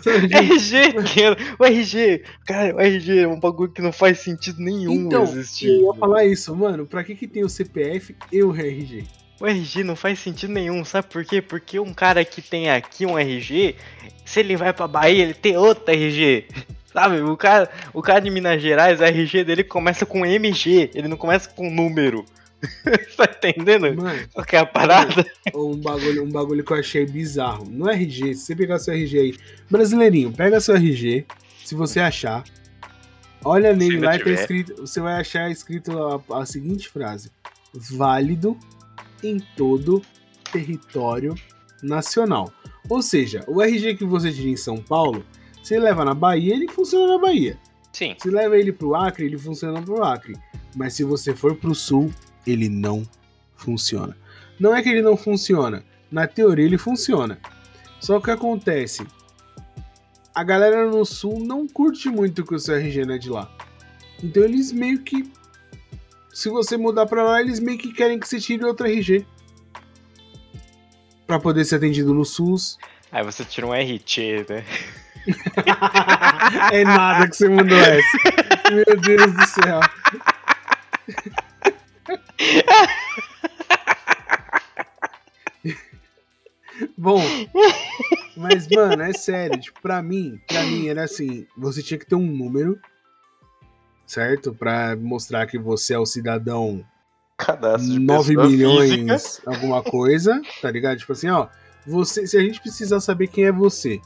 RG 0.07 0.95
o 1.59 1.65
RG, 1.65 2.23
cara, 2.47 2.75
o 2.75 2.81
RG 2.81 3.21
é 3.21 3.29
um 3.29 3.39
bagulho 3.39 3.71
que 3.71 3.83
não 3.83 3.93
faz 3.93 4.21
sentido 4.21 4.61
nenhum 4.61 5.07
Então, 5.07 5.23
existir. 5.23 5.69
eu 5.69 5.87
ia 5.87 5.95
falar 5.95 6.25
isso, 6.25 6.55
mano. 6.55 6.87
Pra 6.87 7.05
que, 7.05 7.15
que 7.15 7.27
tem 7.27 7.45
o 7.45 7.49
CPF 7.49 8.15
e 8.33 8.43
o 8.43 8.53
RG? 8.55 9.05
O 9.41 9.47
RG 9.47 9.85
não 9.85 9.95
faz 9.95 10.19
sentido 10.19 10.53
nenhum, 10.53 10.85
sabe 10.85 11.07
por 11.09 11.25
quê? 11.25 11.41
Porque 11.41 11.79
um 11.79 11.95
cara 11.95 12.25
que 12.25 12.43
tem 12.43 12.71
aqui 12.71 13.07
um 13.07 13.17
RG, 13.17 13.77
se 14.25 14.41
ele 14.41 14.57
vai 14.57 14.73
pra 14.73 14.89
Bahia, 14.89 15.23
ele 15.23 15.35
tem 15.35 15.57
outro 15.57 15.93
RG. 15.93 16.47
Sabe, 16.91 17.21
o 17.21 17.37
cara, 17.37 17.71
o 17.93 18.01
cara 18.01 18.19
de 18.19 18.31
Minas 18.31 18.63
Gerais, 18.63 18.99
o 18.99 19.05
RG 19.05 19.45
dele 19.45 19.63
começa 19.63 20.07
com 20.07 20.25
MG, 20.25 20.91
ele 20.95 21.07
não 21.07 21.19
começa 21.19 21.49
com 21.49 21.71
número. 21.71 22.25
tá 23.17 23.49
entendendo? 23.49 23.95
Mano, 23.95 24.29
Qual 24.33 24.47
que 24.47 24.57
é 24.57 24.59
a 24.59 24.67
parada? 24.67 25.25
um 25.55 25.77
bagulho, 25.77 26.25
um 26.25 26.31
bagulho 26.31 26.65
que 26.65 26.73
eu 26.73 26.79
achei 26.79 27.07
bizarro. 27.07 27.65
No 27.69 27.89
RG, 27.89 28.35
se 28.35 28.47
você 28.47 28.57
pegar 28.57 28.79
seu 28.79 28.95
RG 28.95 29.19
aí, 29.19 29.37
brasileirinho, 29.71 30.33
pega 30.33 30.61
seu 30.61 30.75
RG, 30.75 31.25
se 31.65 31.75
você 31.75 32.01
achar, 32.01 32.45
Olha 33.45 33.75
nele 33.75 34.01
lá 34.01 34.17
e 34.17 34.23
tá 34.23 34.31
escrito. 34.31 34.75
Você 34.81 35.01
vai 35.01 35.21
achar 35.21 35.51
escrito 35.51 35.93
a, 35.97 36.41
a 36.41 36.47
seguinte 36.47 36.89
frase: 36.89 37.31
válido 37.73 38.57
em 39.23 39.39
todo 39.57 40.03
território 40.53 41.35
nacional. 41.83 42.53
Ou 42.89 43.03
seja, 43.03 43.45
o 43.47 43.63
RG 43.63 43.97
que 43.97 44.05
você 44.05 44.33
tira 44.33 44.49
em 44.49 44.57
São 44.57 44.79
Paulo, 44.79 45.25
você 45.63 45.79
leva 45.79 46.05
na 46.05 46.15
Bahia, 46.15 46.55
ele 46.55 46.69
funciona 46.69 47.15
na 47.15 47.19
Bahia. 47.19 47.59
Sim. 47.93 48.15
Se 48.19 48.31
leva 48.31 48.57
ele 48.57 48.73
pro 48.73 48.95
Acre, 48.95 49.27
ele 49.27 49.39
funciona 49.39 49.83
pro 49.83 50.03
Acre. 50.03 50.37
Mas 50.75 50.95
se 50.95 51.05
você 51.05 51.35
for 51.35 51.55
pro 51.57 51.75
Sul, 51.75 52.13
ele 52.51 52.69
não 52.69 53.07
funciona. 53.57 54.17
Não 54.59 54.75
é 54.75 54.83
que 54.83 54.89
ele 54.89 55.03
não 55.03 55.17
funciona. 55.17 55.85
Na 56.11 56.27
teoria 56.27 56.65
ele 56.65 56.79
funciona. 56.79 57.39
Só 58.01 58.21
que 58.21 58.31
acontece? 58.31 59.07
A 60.35 60.43
galera 60.43 60.87
no 60.87 61.05
Sul 61.05 61.41
não 61.41 61.67
curte 61.67 62.09
muito 62.09 62.45
que 62.45 62.55
o 62.55 62.59
seu 62.59 62.77
RG 62.77 63.05
não 63.05 63.15
é 63.15 63.19
de 63.19 63.29
lá. 63.29 63.51
Então 64.23 64.43
eles 64.43 64.73
meio 64.73 65.01
que. 65.01 65.31
Se 66.33 66.49
você 66.49 66.77
mudar 66.77 67.07
pra 67.07 67.23
lá, 67.23 67.41
eles 67.41 67.59
meio 67.59 67.79
que 67.79 67.93
querem 67.93 68.19
que 68.19 68.29
você 68.29 68.41
tire 68.41 68.65
outro 68.65 68.87
RG. 68.87 69.27
Pra 71.27 71.39
poder 71.39 71.65
ser 71.65 71.77
atendido 71.77 72.15
no 72.15 72.25
SUS. 72.25 72.79
Aí 73.11 73.25
você 73.25 73.45
tira 73.45 73.67
um 73.67 73.73
RT, 73.73 74.47
né? 74.49 74.65
é 76.73 76.85
nada 76.85 77.29
que 77.29 77.37
você 77.37 77.49
mandou 77.49 77.77
essa. 77.77 78.19
Meu 78.73 79.01
Deus 79.01 79.33
do 79.33 79.47
céu. 79.47 79.81
Bom, 86.97 87.21
mas 88.37 88.69
mano, 88.69 89.03
é 89.03 89.13
sério, 89.13 89.61
tipo, 89.61 89.81
pra 89.81 90.01
mim, 90.01 90.41
pra 90.47 90.63
mim 90.63 90.89
era 90.89 91.05
assim, 91.05 91.47
você 91.57 91.83
tinha 91.83 91.99
que 91.99 92.07
ter 92.07 92.15
um 92.15 92.27
número, 92.27 92.79
certo? 94.07 94.55
Pra 94.55 94.97
mostrar 94.97 95.47
que 95.47 95.59
você 95.59 95.95
é 95.95 95.99
o 95.99 96.07
cidadão 96.07 96.85
Cadastro 97.37 97.91
de 97.91 97.99
9 97.99 98.35
pessoa 98.35 98.49
milhões, 98.49 98.93
física. 98.93 99.51
alguma 99.51 99.83
coisa, 99.83 100.41
tá 100.63 100.71
ligado? 100.71 100.99
Tipo 100.99 101.13
assim, 101.13 101.29
ó, 101.29 101.49
você, 101.87 102.27
se 102.27 102.37
a 102.37 102.41
gente 102.41 102.61
precisar 102.61 103.01
saber 103.01 103.29
quem 103.29 103.45
é 103.45 103.53
você 103.53 104.01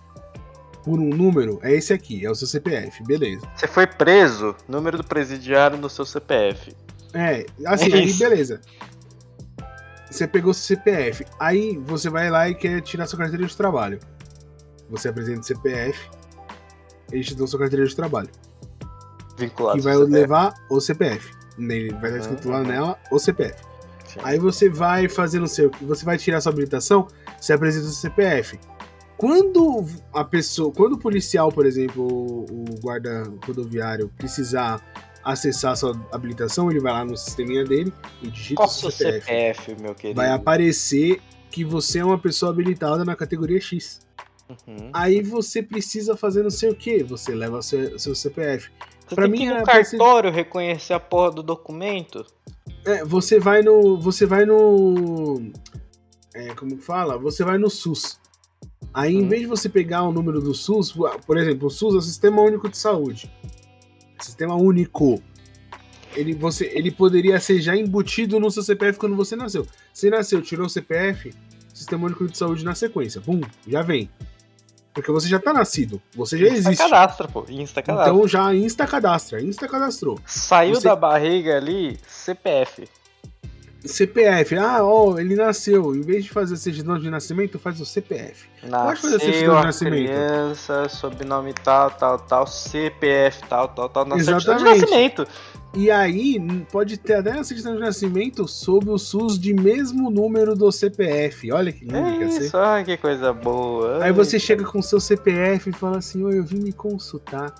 por 0.85 0.99
um 0.99 1.09
número, 1.11 1.61
é 1.63 1.73
esse 1.75 1.93
aqui, 1.93 2.25
é 2.25 2.31
o 2.31 2.35
seu 2.35 2.47
CPF, 2.47 3.03
beleza. 3.05 3.47
Você 3.57 3.69
foi 3.69 3.87
preso, 3.87 4.55
número 4.69 4.97
do 4.97 5.05
presidiário 5.05 5.79
no 5.79 5.89
seu 5.89 6.05
CPF. 6.05 6.75
É, 7.15 7.47
assim, 7.67 7.93
É 7.93 7.97
aí 7.97 8.13
beleza. 8.15 8.61
Você 10.11 10.27
pegou 10.27 10.53
seu 10.53 10.77
CPF, 10.77 11.25
aí 11.41 11.79
você 11.79 12.11
vai 12.11 12.31
lá 12.31 12.49
e 12.49 12.55
quer 12.55 12.83
tirar 12.83 13.07
sua 13.07 13.19
carteira 13.19 13.47
de 13.47 13.57
trabalho. 13.57 13.99
Você 14.91 15.09
apresenta 15.09 15.41
o 15.41 15.43
CPF, 15.43 16.11
eles 17.11 17.27
te 17.27 17.35
dão 17.35 17.47
sua 17.47 17.59
carteira 17.61 17.87
de 17.87 17.97
trabalho. 17.97 18.29
Vinculado. 19.39 19.79
que 19.79 19.85
vai 19.85 19.97
levar 19.97 20.55
o 20.71 20.81
CPF. 20.81 21.33
Nele 21.57 21.91
vai 21.95 22.11
estar 22.11 22.19
escrito 22.19 22.49
lá 22.49 22.63
nela 22.63 22.99
o 23.11 23.19
CPF. 23.19 23.63
Sim. 24.07 24.21
Aí 24.23 24.39
você 24.39 24.69
vai 24.69 25.09
fazer 25.09 25.39
no 25.39 25.47
seu, 25.47 25.71
você 25.81 26.05
vai 26.05 26.19
tirar 26.19 26.41
sua 26.43 26.53
habilitação, 26.53 27.09
você 27.41 27.55
apresenta 27.55 27.87
o 27.87 27.91
CPF. 27.91 28.59
Quando 29.17 29.87
a 30.13 30.25
pessoa, 30.25 30.73
quando 30.73 30.95
o 30.95 30.99
policial, 30.99 31.51
por 31.51 31.65
exemplo, 31.65 32.03
o 32.05 32.63
o 32.73 32.81
guarda 32.81 33.25
rodoviário 33.47 34.11
precisar 34.17 34.83
acessar 35.25 35.77
sua 35.77 35.93
habilitação, 36.13 36.71
ele 36.71 36.81
vai 36.81 36.93
lá 36.93 37.05
no 37.05 37.17
sisteminha 37.17 37.65
dele 37.65 37.93
e 38.23 38.29
digita 38.29 38.57
Qual 38.57 38.69
o 38.69 38.73
seu 38.73 38.91
CPF. 38.91 39.21
CPF, 39.27 39.83
meu 39.83 39.95
querido? 39.95 40.17
Vai 40.21 40.31
aparecer 40.31 41.21
que 41.51 41.65
você 41.65 41.99
é 42.01 42.05
uma 42.05 42.19
pessoa 42.19 42.51
habilitada 42.51 43.05
na 43.05 43.15
categoria 43.15 43.61
X. 43.61 44.01
Uhum. 44.67 44.91
Aí 44.93 45.23
você 45.23 45.63
precisa 45.63 46.17
fazer 46.17 46.43
não 46.43 46.51
sei 46.51 46.71
o 46.71 46.75
que, 46.75 47.03
você 47.03 47.35
leva 47.35 47.59
o 47.59 47.63
seu, 47.63 47.99
seu 47.99 48.15
CPF. 48.15 48.71
Você 49.07 49.15
pra 49.15 49.25
tem 49.25 49.33
mim 49.33 49.39
que 49.39 49.45
ir 49.45 49.51
era 49.51 49.61
no 49.61 49.67
ser- 49.85 49.97
cartório 49.99 50.31
reconhecer 50.31 50.93
a 50.95 51.01
porra 51.01 51.31
do 51.31 51.43
documento. 51.43 52.25
É, 52.85 53.05
você 53.05 53.39
vai 53.39 53.63
no. 53.63 53.99
Você 54.01 54.27
vai 54.27 54.45
no. 54.45 55.51
É, 56.35 56.55
como 56.55 56.77
que 56.77 56.83
fala? 56.83 57.17
Você 57.19 57.45
vai 57.45 57.59
no 57.59 57.71
SUS. 57.71 58.19
Aí, 58.93 59.15
em 59.15 59.23
Hum. 59.25 59.29
vez 59.29 59.43
de 59.43 59.47
você 59.47 59.69
pegar 59.69 60.03
o 60.03 60.13
número 60.13 60.41
do 60.41 60.53
SUS, 60.55 60.93
por 61.27 61.37
exemplo, 61.39 61.69
o 61.69 61.71
SUS 61.71 61.95
é 61.95 61.99
o 61.99 62.03
Sistema 62.03 62.43
Único 62.43 62.69
de 62.69 62.77
Saúde. 62.77 63.31
Sistema 64.25 64.55
Único. 64.55 65.23
Ele, 66.15 66.35
você, 66.35 66.71
ele 66.75 66.91
poderia 66.91 67.41
ser 67.41 67.61
já 67.61 67.75
embutido 67.77 68.39
no 68.39 68.51
seu 68.51 68.63
CPF 68.63 68.99
quando 68.99 69.17
você 69.17 69.35
nasceu. 69.35 69.67
Você 69.93 70.11
nasceu, 70.11 70.43
tirou 70.43 70.67
o 70.67 70.71
CPF, 70.71 71.33
Sistema 71.73 72.05
Único 72.07 72.27
de 72.29 72.37
Saúde 72.37 72.65
na 72.65 72.75
sequência. 72.75 73.21
Bum, 73.21 73.41
já 73.67 73.81
vem. 73.83 74.11
Porque 74.93 75.11
você 75.11 75.27
já 75.27 75.39
tá 75.39 75.55
nascido. 75.55 76.03
Você 76.15 76.37
já 76.37 76.47
Insta 76.49 76.59
existe. 76.59 76.83
cadastra, 76.83 77.27
pô. 77.27 77.47
Insta 77.49 77.81
cadastra. 77.83 78.13
Então 78.13 78.29
já 78.29 78.55
insta 78.55 78.87
cadastra, 78.87 79.43
insta 79.43 79.67
cadastrou. 79.67 80.19
Saiu 80.27 80.75
você- 80.75 80.87
da 80.89 80.95
barriga 80.95 81.57
ali, 81.57 81.99
CPF. 82.07 82.87
CPF, 83.85 84.57
ah, 84.57 84.79
ó, 84.83 85.19
ele 85.19 85.35
nasceu. 85.35 85.95
Em 85.95 86.01
vez 86.01 86.25
de 86.25 86.31
fazer 86.31 86.57
certidão 86.57 86.99
de 86.99 87.11
nascimento, 87.11 87.59
faz 87.59 87.81
o 87.81 87.87
CPF. 87.87 88.49
Pode 88.71 89.01
fazer 89.01 89.19
certidão 89.21 89.31
Nasceu 89.31 89.51
de 89.55 89.57
a 89.59 89.65
nascimento. 89.65 90.07
criança, 90.09 90.89
sobrenome 90.89 91.53
tal, 91.53 91.91
tal, 91.91 92.19
tal, 92.19 92.47
CPF 92.47 93.41
tal, 93.49 93.69
tal, 93.69 93.89
tal, 93.89 94.05
na 94.05 94.17
certidão 94.17 94.39
de 94.39 94.45
Exatamente. 94.63 94.81
nascimento. 94.83 95.27
E 95.75 95.91
aí, 95.91 96.39
pode 96.71 96.99
ter 96.99 97.15
até 97.15 97.33
a 97.39 97.43
certidão 97.43 97.75
de 97.75 97.81
nascimento 97.81 98.47
sob 98.47 98.91
o 98.91 98.99
SUS 98.99 99.39
de 99.39 99.55
mesmo 99.55 100.11
número 100.11 100.55
do 100.55 100.71
CPF. 100.71 101.51
Olha 101.51 101.73
que 101.73 101.85
lindo 101.85 101.97
É 101.97 102.25
isso, 102.27 102.53
que 102.85 102.97
coisa 102.99 103.33
boa. 103.33 104.05
Aí 104.05 104.13
você 104.13 104.39
chega 104.39 104.65
com 104.65 104.81
o 104.81 104.83
seu 104.83 105.01
CPF 105.01 105.71
e 105.71 105.73
fala 105.73 105.97
assim: 105.99 106.23
Oi, 106.25 106.39
eu 106.39 106.45
vim 106.45 106.59
me 106.61 106.73
consultar. 106.73 107.55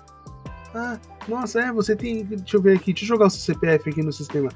Ah, 0.75 0.97
nossa, 1.27 1.61
é, 1.61 1.71
você 1.71 1.95
tem. 1.95 2.23
Deixa 2.23 2.57
eu 2.57 2.61
ver 2.61 2.77
aqui, 2.77 2.91
deixa 2.93 3.05
eu 3.05 3.07
jogar 3.09 3.27
o 3.27 3.29
seu 3.29 3.41
CPF 3.41 3.89
aqui 3.89 4.01
no 4.01 4.11
sistema. 4.11 4.49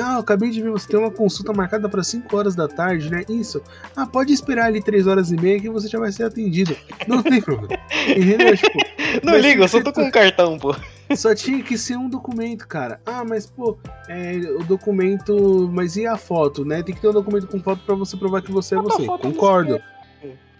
Ah, 0.00 0.18
acabei 0.18 0.50
de 0.50 0.62
ver, 0.62 0.70
você 0.70 0.88
tem 0.88 0.98
uma 0.98 1.10
consulta 1.10 1.52
marcada 1.52 1.88
para 1.88 2.02
5 2.02 2.36
horas 2.36 2.54
da 2.54 2.68
tarde, 2.68 3.10
né? 3.10 3.24
Isso. 3.28 3.60
Ah, 3.96 4.06
pode 4.06 4.32
esperar 4.32 4.66
ali 4.66 4.80
3 4.80 5.06
horas 5.06 5.32
e 5.32 5.36
meia 5.36 5.60
que 5.60 5.68
você 5.68 5.88
já 5.88 5.98
vai 5.98 6.12
ser 6.12 6.24
atendido. 6.24 6.76
Não 7.08 7.22
tem 7.22 7.40
problema. 7.42 7.82
Entendeu? 8.08 8.56
Tipo, 8.56 8.78
Não 9.24 9.36
liga, 9.38 9.64
eu 9.64 9.68
só 9.68 9.82
tô 9.82 9.92
com 9.92 10.02
um 10.04 10.10
cartão, 10.10 10.56
pô. 10.58 10.74
só 11.16 11.34
tinha 11.34 11.62
que 11.62 11.76
ser 11.76 11.96
um 11.96 12.08
documento, 12.08 12.66
cara. 12.68 13.00
Ah, 13.04 13.24
mas 13.24 13.46
pô, 13.46 13.76
é, 14.08 14.36
o 14.58 14.62
documento. 14.64 15.68
Mas 15.72 15.96
e 15.96 16.06
a 16.06 16.16
foto, 16.16 16.64
né? 16.64 16.82
Tem 16.82 16.94
que 16.94 17.00
ter 17.00 17.08
um 17.08 17.12
documento 17.12 17.48
com 17.48 17.60
foto 17.60 17.82
pra 17.84 17.94
você 17.94 18.16
provar 18.16 18.40
que 18.40 18.52
você 18.52 18.76
é 18.76 18.78
você. 18.78 19.04
Concordo. 19.04 19.80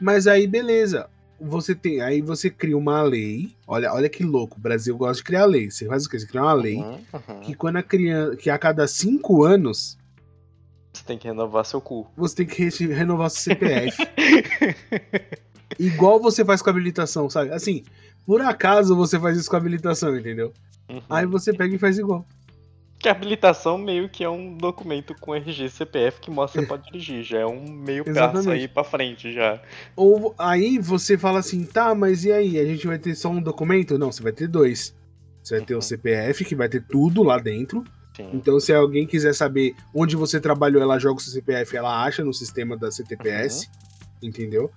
Mas 0.00 0.26
aí, 0.26 0.46
beleza. 0.46 1.08
Você 1.40 1.74
tem. 1.74 2.00
Aí 2.00 2.20
você 2.22 2.48
cria 2.48 2.76
uma 2.76 3.02
lei. 3.02 3.54
Olha, 3.66 3.92
olha 3.92 4.08
que 4.08 4.24
louco. 4.24 4.56
O 4.56 4.60
Brasil 4.60 4.96
gosta 4.96 5.16
de 5.16 5.24
criar 5.24 5.44
lei. 5.44 5.70
Você 5.70 5.86
faz 5.86 6.06
o 6.06 6.08
quê? 6.10 6.18
Você 6.18 6.26
cria 6.26 6.42
uma 6.42 6.52
lei 6.54 6.76
Uhum, 6.76 6.98
uhum. 7.12 7.40
que 7.42 7.54
quando 7.54 7.76
a 7.76 7.82
criança. 7.82 8.36
Que 8.36 8.48
a 8.50 8.58
cada 8.58 8.86
cinco 8.88 9.44
anos 9.44 9.98
Você 10.92 11.04
tem 11.04 11.18
que 11.18 11.28
renovar 11.28 11.64
seu 11.66 11.80
cu. 11.80 12.06
você 12.16 12.36
tem 12.36 12.46
que 12.46 12.64
re- 12.68 12.94
renovar 12.94 13.28
seu 13.30 13.52
CPF. 13.54 13.96
Igual 15.78 16.20
você 16.20 16.44
faz 16.44 16.62
com 16.62 16.70
a 16.70 16.72
habilitação, 16.72 17.28
sabe? 17.28 17.50
Assim, 17.52 17.84
por 18.24 18.40
acaso 18.40 18.96
você 18.96 19.18
faz 19.18 19.36
isso 19.36 19.50
com 19.50 19.56
a 19.56 19.58
habilitação, 19.58 20.16
entendeu? 20.16 20.52
Uhum. 20.88 21.02
Aí 21.10 21.26
você 21.26 21.52
pega 21.52 21.74
e 21.74 21.78
faz 21.78 21.98
igual. 21.98 22.26
Que 23.06 23.10
a 23.10 23.12
habilitação 23.12 23.78
meio 23.78 24.08
que 24.08 24.24
é 24.24 24.28
um 24.28 24.56
documento 24.56 25.14
com 25.20 25.32
RG 25.32 25.68
CPF 25.70 26.20
que 26.20 26.28
mostra 26.28 26.60
que 26.60 26.66
você 26.66 26.68
pode 26.68 26.86
dirigir. 26.90 27.22
Já 27.22 27.38
é 27.38 27.46
um 27.46 27.64
meio 27.70 28.04
passo 28.04 28.50
aí 28.50 28.66
pra 28.66 28.82
frente 28.82 29.32
já. 29.32 29.62
Ou 29.94 30.34
aí 30.36 30.76
você 30.76 31.16
fala 31.16 31.38
assim, 31.38 31.64
tá, 31.64 31.94
mas 31.94 32.24
e 32.24 32.32
aí? 32.32 32.58
A 32.58 32.64
gente 32.64 32.84
vai 32.84 32.98
ter 32.98 33.14
só 33.14 33.28
um 33.28 33.40
documento? 33.40 33.96
Não, 33.96 34.10
você 34.10 34.24
vai 34.24 34.32
ter 34.32 34.48
dois. 34.48 34.92
Você 35.40 35.58
vai 35.58 35.64
ter 35.64 35.74
o 35.74 35.76
Uhum. 35.76 35.82
CPF, 35.82 36.44
que 36.44 36.56
vai 36.56 36.68
ter 36.68 36.82
tudo 36.84 37.22
lá 37.22 37.38
dentro. 37.38 37.84
Sim. 38.16 38.28
Então, 38.34 38.58
se 38.58 38.74
alguém 38.74 39.06
quiser 39.06 39.36
saber 39.36 39.76
onde 39.94 40.16
você 40.16 40.40
trabalhou, 40.40 40.82
ela 40.82 40.98
joga 40.98 41.18
o 41.20 41.22
seu 41.22 41.32
CPF, 41.32 41.76
ela 41.76 42.02
acha 42.02 42.24
no 42.24 42.34
sistema 42.34 42.76
da 42.76 42.90
CTPS. 42.90 43.70
Entendeu? 44.20 44.68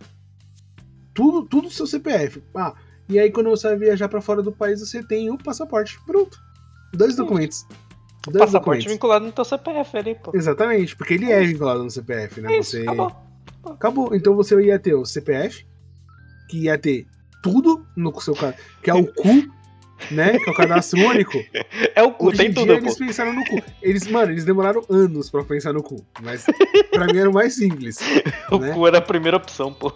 Tudo, 1.15 1.47
tudo 1.47 1.71
seu 1.71 1.87
CPF. 1.87 2.43
Ah, 2.55 2.75
e 3.09 3.17
aí 3.17 3.31
quando 3.31 3.49
você 3.49 3.69
vai 3.69 3.77
viajar 3.77 4.07
pra 4.07 4.21
fora 4.21 4.43
do 4.43 4.51
país, 4.51 4.81
você 4.81 5.01
tem 5.01 5.31
o 5.31 5.37
passaporte. 5.39 5.99
Pronto. 6.05 6.37
Dois 6.93 7.13
Sim. 7.13 7.17
documentos. 7.23 7.65
Dois 8.27 8.37
passaporte 8.37 8.79
documentos. 8.79 8.85
vinculado 8.91 9.25
no 9.25 9.31
teu 9.31 9.45
CPF 9.45 9.97
ali, 9.97 10.15
pô. 10.15 10.31
Exatamente, 10.33 10.95
porque 10.95 11.13
ele 11.13 11.31
é 11.31 11.41
vinculado 11.41 11.83
no 11.83 11.89
CPF, 11.89 12.41
né? 12.41 12.57
Isso, 12.57 12.71
você... 12.71 12.81
acabou. 12.81 13.15
Acabou. 13.65 14.15
Então 14.15 14.35
você 14.35 14.61
ia 14.61 14.77
ter 14.77 14.93
o 14.93 15.05
CPF, 15.05 15.65
que 16.49 16.65
ia 16.65 16.77
ter 16.77 17.07
tudo 17.41 17.85
no 17.95 18.19
seu 18.19 18.33
cadastro, 18.33 18.63
que 18.83 18.89
é 18.89 18.93
o 18.93 19.05
cu, 19.05 19.47
né? 20.11 20.37
Que 20.37 20.49
é 20.49 20.51
o 20.51 20.55
cadastro 20.55 20.99
único. 20.99 21.37
É 21.95 22.03
o 22.03 22.11
cu, 22.11 22.27
Hoje 22.27 22.37
tem 22.37 22.47
em 22.49 22.53
tudo, 22.53 22.65
dia 22.67 22.77
pô. 22.77 22.85
eles 22.85 22.97
pensaram 22.97 23.33
no 23.33 23.45
cu. 23.45 23.61
Eles, 23.81 24.07
mano, 24.07 24.31
eles 24.31 24.43
demoraram 24.43 24.83
anos 24.89 25.29
pra 25.29 25.43
pensar 25.43 25.71
no 25.73 25.81
cu. 25.81 26.05
Mas 26.21 26.45
pra 26.91 27.05
mim 27.05 27.17
era 27.17 27.29
o 27.29 27.33
mais 27.33 27.55
simples. 27.55 27.99
O 28.51 28.57
né? 28.57 28.73
cu 28.73 28.85
era 28.85 28.97
a 28.97 29.01
primeira 29.01 29.37
opção, 29.37 29.73
pô. 29.73 29.91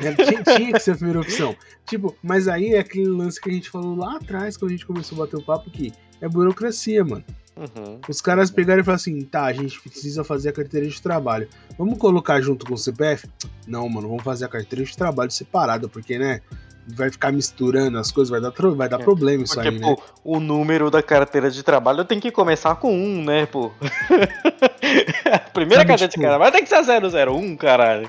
Tinha, 0.00 0.42
tinha 0.44 0.72
que 0.72 0.80
ser 0.80 0.92
a 0.92 0.96
primeira 0.96 1.20
opção. 1.20 1.54
Tipo, 1.86 2.16
mas 2.22 2.48
aí 2.48 2.74
é 2.74 2.78
aquele 2.78 3.08
lance 3.08 3.40
que 3.40 3.50
a 3.50 3.52
gente 3.52 3.68
falou 3.68 3.94
lá 3.96 4.16
atrás, 4.16 4.56
quando 4.56 4.70
a 4.70 4.74
gente 4.74 4.86
começou 4.86 5.16
a 5.16 5.26
bater 5.26 5.36
o 5.36 5.42
papo, 5.42 5.70
que 5.70 5.92
é 6.20 6.28
burocracia, 6.28 7.04
mano. 7.04 7.24
Uhum. 7.56 8.00
Os 8.06 8.20
caras 8.20 8.50
pegaram 8.50 8.80
e 8.80 8.84
falaram 8.84 8.96
assim: 8.96 9.20
tá, 9.22 9.44
a 9.44 9.52
gente 9.52 9.80
precisa 9.80 10.22
fazer 10.22 10.50
a 10.50 10.52
carteira 10.52 10.86
de 10.86 11.00
trabalho. 11.00 11.48
Vamos 11.78 11.98
colocar 11.98 12.40
junto 12.40 12.66
com 12.66 12.74
o 12.74 12.78
CPF? 12.78 13.28
Não, 13.66 13.88
mano, 13.88 14.08
vamos 14.08 14.22
fazer 14.22 14.44
a 14.44 14.48
carteira 14.48 14.84
de 14.84 14.96
trabalho 14.96 15.30
separada, 15.30 15.88
porque, 15.88 16.18
né? 16.18 16.40
vai 16.88 17.10
ficar 17.10 17.32
misturando 17.32 17.98
as 17.98 18.12
coisas, 18.12 18.30
vai 18.30 18.40
dar, 18.40 18.52
vai 18.74 18.88
dar 18.88 19.00
é. 19.00 19.02
problema 19.02 19.42
isso 19.42 19.54
Porque, 19.54 19.68
aí, 19.68 19.80
pô, 19.80 19.90
né? 19.90 19.96
o 20.22 20.38
número 20.38 20.90
da 20.90 21.02
carteira 21.02 21.50
de 21.50 21.62
trabalho 21.62 22.04
tem 22.04 22.20
que 22.20 22.30
começar 22.30 22.76
com 22.76 22.94
um, 22.94 23.24
né, 23.24 23.46
pô? 23.46 23.72
a 25.32 25.38
primeira 25.50 25.80
Sabe, 25.80 25.88
carteira 25.88 26.08
tipo, 26.08 26.22
de 26.22 26.28
trabalho 26.28 26.52
tem 26.52 26.62
que 26.62 26.68
ser 26.68 27.28
001, 27.28 27.56
caralho. 27.56 28.08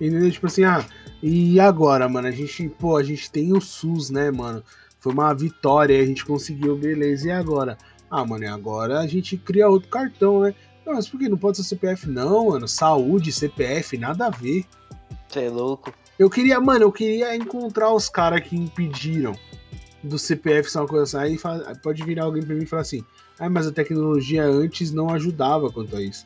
Entendeu? 0.00 0.30
Tipo 0.30 0.46
assim, 0.46 0.64
ah, 0.64 0.84
e 1.22 1.60
agora, 1.60 2.08
mano? 2.08 2.28
A 2.28 2.30
gente, 2.30 2.68
pô, 2.68 2.96
a 2.96 3.02
gente 3.02 3.30
tem 3.30 3.52
o 3.52 3.60
SUS, 3.60 4.10
né, 4.10 4.30
mano? 4.30 4.62
Foi 4.98 5.12
uma 5.12 5.32
vitória, 5.34 6.00
a 6.00 6.04
gente 6.04 6.24
conseguiu, 6.24 6.76
beleza. 6.76 7.28
E 7.28 7.30
agora? 7.30 7.76
Ah, 8.10 8.24
mano, 8.24 8.44
e 8.44 8.46
agora 8.46 9.00
a 9.00 9.06
gente 9.06 9.36
cria 9.36 9.68
outro 9.68 9.88
cartão, 9.88 10.40
né? 10.40 10.54
Não, 10.84 10.94
mas 10.94 11.08
por 11.08 11.18
que 11.18 11.28
não 11.28 11.36
pode 11.36 11.56
ser 11.56 11.64
CPF? 11.64 12.08
Não, 12.08 12.50
mano. 12.50 12.68
Saúde, 12.68 13.32
CPF, 13.32 13.98
nada 13.98 14.26
a 14.26 14.30
ver. 14.30 14.64
Você 15.28 15.44
é 15.44 15.50
louco. 15.50 15.92
Eu 16.18 16.30
queria, 16.30 16.60
mano, 16.60 16.84
eu 16.84 16.92
queria 16.92 17.34
encontrar 17.34 17.92
os 17.92 18.08
caras 18.08 18.40
que 18.40 18.56
impediram 18.56 19.36
do 20.02 20.18
CPF 20.18 20.70
ser 20.70 20.78
uma 20.78 20.86
coisa 20.86 21.04
assim. 21.04 21.32
Aí 21.32 21.38
fala, 21.38 21.74
pode 21.82 22.02
virar 22.04 22.24
alguém 22.24 22.42
pra 22.42 22.54
mim 22.54 22.62
e 22.62 22.66
falar 22.66 22.82
assim: 22.82 23.04
ah, 23.38 23.50
mas 23.50 23.66
a 23.66 23.72
tecnologia 23.72 24.44
antes 24.44 24.92
não 24.92 25.10
ajudava 25.10 25.70
quanto 25.70 25.96
a 25.96 26.02
isso. 26.02 26.24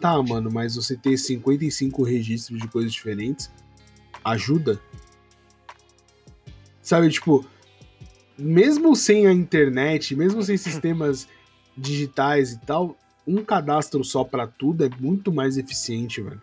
Tá, 0.00 0.20
mano, 0.22 0.50
mas 0.50 0.74
você 0.74 0.96
ter 0.96 1.16
55 1.16 2.02
registros 2.02 2.60
de 2.60 2.68
coisas 2.68 2.92
diferentes 2.92 3.50
ajuda? 4.24 4.80
Sabe, 6.82 7.08
tipo, 7.10 7.44
mesmo 8.38 8.94
sem 8.94 9.26
a 9.26 9.32
internet, 9.32 10.14
mesmo 10.14 10.42
sem 10.42 10.56
sistemas 10.56 11.28
digitais 11.76 12.52
e 12.52 12.60
tal, 12.60 12.96
um 13.26 13.44
cadastro 13.44 14.04
só 14.04 14.24
para 14.24 14.46
tudo 14.46 14.84
é 14.84 14.90
muito 15.00 15.32
mais 15.32 15.58
eficiente, 15.58 16.20
velho. 16.20 16.40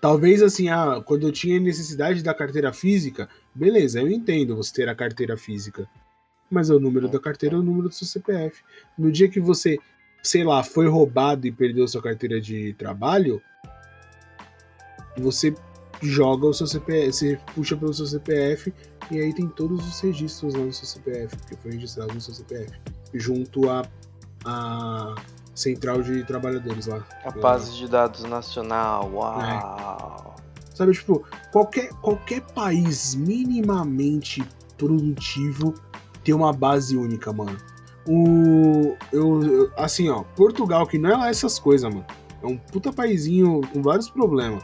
Talvez 0.00 0.42
assim, 0.42 0.68
ah, 0.68 1.02
quando 1.04 1.26
eu 1.26 1.32
tinha 1.32 1.58
necessidade 1.58 2.22
da 2.22 2.32
carteira 2.32 2.72
física, 2.72 3.28
beleza, 3.54 4.00
eu 4.00 4.08
entendo 4.08 4.56
você 4.56 4.72
ter 4.72 4.88
a 4.88 4.94
carteira 4.94 5.36
física. 5.36 5.88
Mas 6.50 6.70
é 6.70 6.74
o 6.74 6.80
número 6.80 7.08
da 7.08 7.18
carteira 7.18 7.56
é 7.56 7.58
o 7.58 7.62
número 7.62 7.88
do 7.88 7.94
seu 7.94 8.06
CPF. 8.06 8.62
No 8.96 9.10
dia 9.10 9.28
que 9.28 9.40
você, 9.40 9.78
sei 10.22 10.44
lá, 10.44 10.62
foi 10.62 10.88
roubado 10.88 11.46
e 11.46 11.52
perdeu 11.52 11.86
sua 11.88 12.00
carteira 12.00 12.40
de 12.40 12.74
trabalho, 12.74 13.42
você 15.16 15.52
joga 16.02 16.46
o 16.46 16.54
seu 16.54 16.66
CPF, 16.66 17.12
você 17.12 17.40
puxa 17.54 17.76
pelo 17.76 17.92
seu 17.92 18.06
CPF 18.06 18.72
e 19.10 19.20
aí 19.20 19.32
tem 19.32 19.48
todos 19.48 19.86
os 19.86 20.00
registros 20.00 20.54
lá 20.54 20.60
no 20.60 20.72
seu 20.72 20.86
CPF, 20.86 21.36
porque 21.36 21.56
foi 21.56 21.72
registrado 21.72 22.14
no 22.14 22.20
seu 22.20 22.34
CPF, 22.34 22.72
junto 23.14 23.68
à 23.68 23.82
a, 24.44 25.14
a, 25.14 25.14
central 25.54 26.02
de 26.02 26.24
trabalhadores 26.24 26.86
lá. 26.86 27.04
A 27.24 27.30
base 27.30 27.76
de 27.76 27.88
dados 27.88 28.22
nacional, 28.24 29.10
uau! 29.12 29.40
É. 29.40 30.74
Sabe, 30.74 30.92
tipo, 30.92 31.24
qualquer, 31.50 31.88
qualquer 31.94 32.42
país 32.52 33.14
minimamente 33.14 34.46
produtivo 34.76 35.74
tem 36.22 36.34
uma 36.34 36.52
base 36.52 36.96
única, 36.96 37.32
mano. 37.32 37.56
O. 38.06 38.96
Eu, 39.12 39.42
eu, 39.42 39.72
assim, 39.76 40.08
ó, 40.08 40.22
Portugal, 40.36 40.86
que 40.86 40.96
não 40.98 41.10
é 41.10 41.16
lá 41.16 41.28
essas 41.28 41.58
coisas, 41.58 41.92
mano. 41.92 42.06
É 42.40 42.46
um 42.46 42.56
puta 42.56 42.92
paizinho 42.92 43.60
com 43.72 43.82
vários 43.82 44.08
problemas 44.08 44.62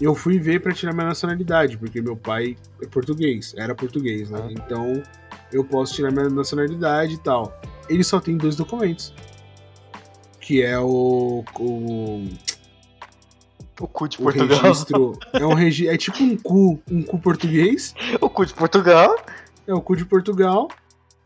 eu 0.00 0.14
fui 0.14 0.38
ver 0.38 0.60
para 0.60 0.72
tirar 0.72 0.92
minha 0.92 1.06
nacionalidade, 1.06 1.76
porque 1.76 2.00
meu 2.00 2.16
pai 2.16 2.56
é 2.82 2.86
português, 2.86 3.54
era 3.56 3.74
português, 3.74 4.30
né? 4.30 4.48
Então 4.50 5.02
eu 5.52 5.64
posso 5.64 5.94
tirar 5.94 6.10
minha 6.12 6.28
nacionalidade 6.28 7.14
e 7.14 7.18
tal. 7.18 7.58
Ele 7.88 8.04
só 8.04 8.20
tem 8.20 8.36
dois 8.36 8.56
documentos. 8.56 9.14
Que 10.40 10.62
é 10.62 10.78
o. 10.78 11.44
O, 11.58 12.28
o 13.80 13.88
cu 13.88 14.08
de 14.08 14.18
Portugal. 14.18 14.60
Registro, 14.60 15.18
é, 15.32 15.44
um 15.44 15.54
regi 15.54 15.88
é 15.88 15.96
tipo 15.96 16.22
um 16.22 16.36
cu, 16.36 16.82
um 16.90 17.02
cu 17.02 17.18
português. 17.18 17.94
O 18.20 18.28
cu 18.28 18.46
de 18.46 18.54
Portugal. 18.54 19.16
É 19.66 19.74
o 19.74 19.80
cu 19.80 19.96
de 19.96 20.04
Portugal. 20.04 20.68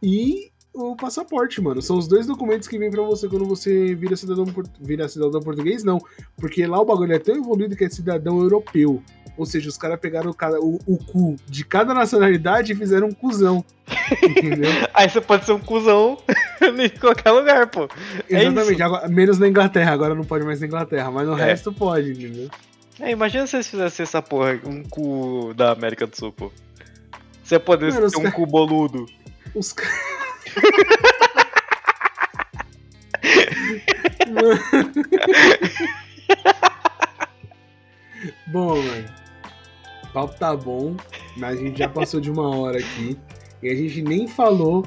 E 0.03 0.52
o 0.75 0.97
passaporte, 0.97 1.61
mano. 1.61 1.83
São 1.83 1.99
os 1.99 2.09
dois 2.09 2.27
documentos 2.27 2.67
que 2.67 2.79
vêm 2.79 2.91
para 2.91 3.03
você 3.03 3.29
quando 3.29 3.45
você 3.45 3.95
vira 3.95 4.17
cidadão, 4.17 4.47
vira 4.81 5.09
cidadão 5.09 5.41
português, 5.41 5.85
não. 5.85 5.99
Porque 6.37 6.67
lá 6.67 6.81
o 6.81 6.85
bagulho 6.85 7.13
é 7.13 7.19
tão 7.19 7.37
evoluído 7.37 7.77
que 7.77 7.85
é 7.85 7.91
cidadão 7.91 8.41
europeu. 8.41 9.03
Ou 9.37 9.47
seja, 9.47 9.69
os 9.69 9.79
caras 9.79 9.99
pegaram 9.99 10.31
o, 10.31 10.35
cara, 10.35 10.61
o, 10.61 10.79
o, 10.87 10.99
cu 10.99 11.37
de 11.47 11.65
cada 11.65 11.95
nacionalidade 11.95 12.73
e 12.73 12.77
fizeram 12.77 13.09
um 13.09 13.13
cuzão. 13.13 13.65
Entendeu? 14.23 14.71
Aí 14.93 15.09
você 15.09 15.21
pode 15.21 15.45
ser 15.45 15.53
um 15.53 15.61
cuzão 15.61 16.19
em 16.61 16.89
qualquer 16.99 17.31
lugar, 17.31 17.67
pô. 17.67 17.89
É 18.29 18.45
Exatamente, 18.45 18.83
agora, 18.83 19.09
menos 19.09 19.39
na 19.39 19.49
Inglaterra, 19.49 19.93
agora 19.93 20.15
não 20.15 20.25
pode 20.25 20.45
mais 20.45 20.61
na 20.61 20.67
Inglaterra, 20.67 21.11
mas 21.11 21.27
no 21.27 21.39
é. 21.39 21.45
resto 21.45 21.73
pode, 21.73 22.13
entendeu? 22.13 22.51
É, 23.01 23.11
imagina 23.11 23.47
se 23.47 23.57
eles 23.57 23.69
fizessem 23.69 24.05
essa 24.05 24.21
porra, 24.21 24.61
um 24.67 24.83
cu 24.83 25.55
da 25.55 25.73
América 25.73 26.07
do 26.07 26.15
Sul, 26.15 26.31
pô. 26.31 26.53
Você 27.43 27.59
poder 27.59 27.93
ter 27.93 28.19
um 28.19 28.31
cu 28.31 28.47
boludo. 28.47 29.07
Os 29.55 29.73
caras. 29.73 30.13
bom, 38.49 38.77
mano. 38.77 39.09
O 40.05 40.09
papo 40.13 40.39
tá 40.39 40.57
bom, 40.57 40.97
mas 41.37 41.59
a 41.59 41.63
gente 41.63 41.79
já 41.79 41.89
passou 41.89 42.21
de 42.21 42.31
uma 42.31 42.57
hora 42.57 42.79
aqui 42.79 43.19
e 43.63 43.71
a 43.71 43.75
gente 43.75 44.03
nem 44.03 44.29
falou 44.29 44.87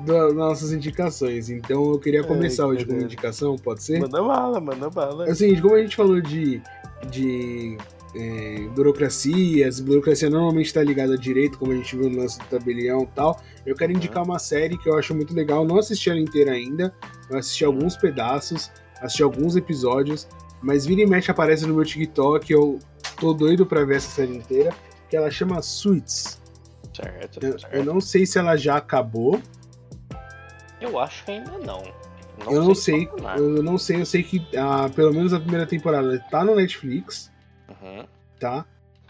das 0.00 0.34
nossas 0.34 0.72
indicações. 0.72 1.50
Então 1.50 1.92
eu 1.92 1.98
queria 1.98 2.22
começar 2.22 2.66
hoje 2.66 2.84
com 2.84 2.92
uma 2.92 3.02
indicação, 3.02 3.56
pode 3.56 3.82
ser? 3.82 4.00
Manda 4.00 4.22
bala, 4.22 4.60
manda 4.60 4.90
bala. 4.90 5.28
É 5.28 5.32
o 5.32 5.34
seguinte, 5.34 5.62
como 5.62 5.74
a 5.74 5.80
gente 5.80 5.96
falou 5.96 6.20
de, 6.20 6.62
de 7.10 7.76
é, 8.14 8.68
burocracias, 8.74 9.80
burocracia 9.80 10.28
normalmente 10.28 10.66
está 10.66 10.82
ligada 10.82 11.14
a 11.14 11.16
direito, 11.16 11.58
como 11.58 11.72
a 11.72 11.76
gente 11.76 11.96
viu 11.96 12.10
no 12.10 12.18
lance 12.18 12.38
do 12.38 12.44
tabelião 12.46 13.02
e 13.02 13.06
tal. 13.06 13.40
Eu 13.64 13.74
quero 13.74 13.92
indicar 13.92 14.22
uma 14.22 14.38
série 14.38 14.76
que 14.76 14.88
eu 14.88 14.98
acho 14.98 15.14
muito 15.14 15.34
legal, 15.34 15.64
não 15.64 15.78
assisti 15.78 16.10
ela 16.10 16.20
inteira 16.20 16.52
ainda, 16.52 16.94
eu 17.30 17.38
assisti 17.38 17.64
alguns 17.64 17.96
pedaços, 17.96 18.70
assisti 19.00 19.22
alguns 19.22 19.56
episódios, 19.56 20.28
mas 20.60 20.84
vira 20.84 21.00
e 21.00 21.06
mexe 21.06 21.30
aparece 21.30 21.66
no 21.66 21.74
meu 21.74 21.84
TikTok, 21.84 22.52
eu 22.52 22.78
tô 23.18 23.32
doido 23.32 23.64
pra 23.64 23.84
ver 23.84 23.96
essa 23.96 24.10
série 24.10 24.36
inteira, 24.36 24.74
que 25.08 25.16
ela 25.16 25.30
chama 25.30 25.62
Suits. 25.62 26.40
Certo, 26.94 27.44
eu, 27.44 27.58
certo. 27.58 27.74
eu 27.74 27.84
não 27.84 28.00
sei 28.00 28.26
se 28.26 28.38
ela 28.38 28.56
já 28.56 28.76
acabou. 28.76 29.40
Eu 30.80 30.98
acho 30.98 31.24
que 31.24 31.30
ainda 31.30 31.52
não. 31.52 31.82
não 32.44 32.52
eu 32.52 32.64
não 32.64 32.74
sei, 32.74 33.08
eu 33.38 33.62
não 33.62 33.78
sei, 33.78 34.00
eu 34.02 34.06
sei 34.06 34.22
que 34.22 34.46
ah, 34.56 34.90
pelo 34.94 35.14
menos 35.14 35.32
a 35.32 35.40
primeira 35.40 35.66
temporada 35.66 36.18
tá 36.30 36.44
no 36.44 36.54
Netflix. 36.54 37.31
Uhum. 37.68 38.06
Tá? 38.38 38.64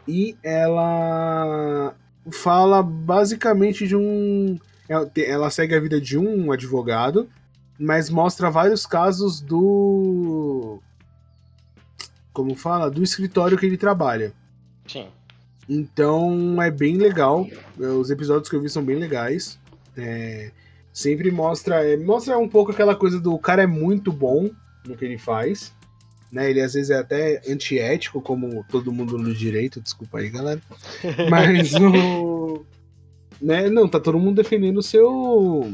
E 0.07 0.37
ela 0.43 1.95
fala 2.31 2.83
basicamente 2.83 3.87
de 3.87 3.97
um. 3.97 4.59
Ela 5.17 5.51
segue 5.51 5.75
a 5.75 5.81
vida 5.81 6.01
de 6.01 6.19
um 6.19 6.53
advogado, 6.53 7.29
mas 7.79 8.11
mostra 8.11 8.51
vários 8.51 8.87
casos 8.87 9.41
do. 9.41 10.81
Como 12.33 12.55
fala? 12.55 12.91
Do 12.91 13.03
escritório 13.03 13.59
que 13.59 13.67
ele 13.67 13.77
trabalha. 13.77 14.33
Sim. 14.87 15.09
Então 15.69 16.61
é 16.61 16.71
bem 16.71 16.97
legal. 16.97 17.47
Os 17.79 18.11
episódios 18.11 18.49
que 18.49 18.57
eu 18.57 18.61
vi 18.61 18.69
são 18.69 18.85
bem 18.85 18.97
legais. 18.97 19.59
É, 19.97 20.51
sempre 20.93 21.31
mostra. 21.31 21.85
É, 21.85 21.97
mostra 21.97 22.37
um 22.39 22.49
pouco 22.49 22.73
aquela 22.73 22.97
coisa 22.97 23.21
do 23.21 23.39
cara 23.39 23.63
é 23.63 23.67
muito 23.67 24.13
bom 24.13 24.51
no 24.87 24.97
que 24.97 25.05
ele 25.05 25.19
faz 25.19 25.73
né? 26.33 26.49
Ele 26.49 26.63
às 26.63 26.73
vezes 26.73 26.89
é 26.89 26.99
até 26.99 27.43
antiético, 27.47 28.23
como 28.23 28.65
todo 28.71 28.91
mundo 28.91 29.19
no 29.19 29.35
direito, 29.35 29.83
desculpa 29.83 30.19
aí, 30.19 30.31
galera. 30.31 30.61
Mas 31.31 31.75
o. 31.77 32.65
Né? 33.41 33.69
Não, 33.69 33.87
tá 33.87 34.01
todo 34.01 34.19
mundo 34.19 34.43
defendendo 34.43 34.79
o 34.79 34.83
seu. 34.83 35.71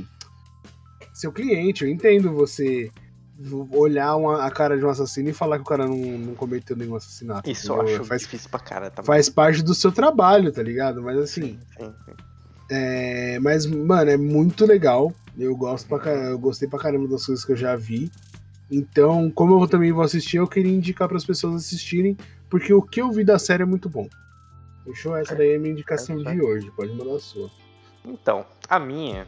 seu 1.14 1.30
cliente. 1.30 1.84
Eu 1.84 1.90
entendo 1.90 2.32
você 2.32 2.90
olhar 3.72 4.16
uma, 4.16 4.44
a 4.44 4.50
cara 4.50 4.76
de 4.76 4.84
um 4.84 4.90
assassino 4.90 5.28
e 5.28 5.32
falar 5.32 5.58
que 5.58 5.62
o 5.62 5.66
cara 5.66 5.86
não, 5.86 5.96
não 5.96 6.34
cometeu 6.34 6.76
nenhum 6.76 6.96
assassinato. 6.96 7.48
Isso 7.48 7.72
eu 7.72 7.80
acho 7.82 8.04
faz, 8.04 8.22
difícil 8.22 8.50
pra 8.50 8.58
cara 8.58 8.90
também. 8.90 9.06
Faz 9.06 9.28
parte 9.28 9.62
do 9.62 9.74
seu 9.74 9.92
trabalho, 9.92 10.50
tá 10.50 10.62
ligado? 10.62 11.00
Mas 11.00 11.18
assim. 11.18 11.42
Sim, 11.42 11.58
sim, 11.78 11.94
sim. 12.04 12.12
É, 12.70 13.38
mas, 13.40 13.64
mano, 13.64 14.10
é 14.10 14.16
muito 14.16 14.66
legal. 14.66 15.12
Eu 15.38 15.56
gosto 15.56 15.86
pra 15.86 16.12
eu 16.12 16.38
gostei 16.38 16.68
pra 16.68 16.80
caramba 16.80 17.06
das 17.06 17.24
coisas 17.24 17.44
que 17.44 17.52
eu 17.52 17.56
já 17.56 17.76
vi. 17.76 18.10
Então, 18.70 19.30
como 19.30 19.62
eu 19.62 19.68
também 19.68 19.92
vou 19.92 20.04
assistir, 20.04 20.36
eu 20.36 20.46
queria 20.46 20.72
indicar 20.72 21.08
para 21.08 21.16
as 21.16 21.24
pessoas 21.24 21.54
assistirem, 21.54 22.16
porque 22.50 22.72
o 22.72 22.82
que 22.82 23.00
eu 23.00 23.10
vi 23.10 23.24
da 23.24 23.38
série 23.38 23.62
é 23.62 23.66
muito 23.66 23.88
bom. 23.88 24.08
Fechou? 24.84 25.16
Essa 25.16 25.34
daí 25.34 25.52
é 25.52 25.56
a 25.56 25.58
minha 25.58 25.72
indicação 25.72 26.16
de 26.16 26.40
hoje. 26.40 26.70
Pode 26.72 26.92
mandar 26.92 27.16
a 27.16 27.20
sua. 27.20 27.50
Então, 28.04 28.44
a 28.68 28.78
minha 28.78 29.26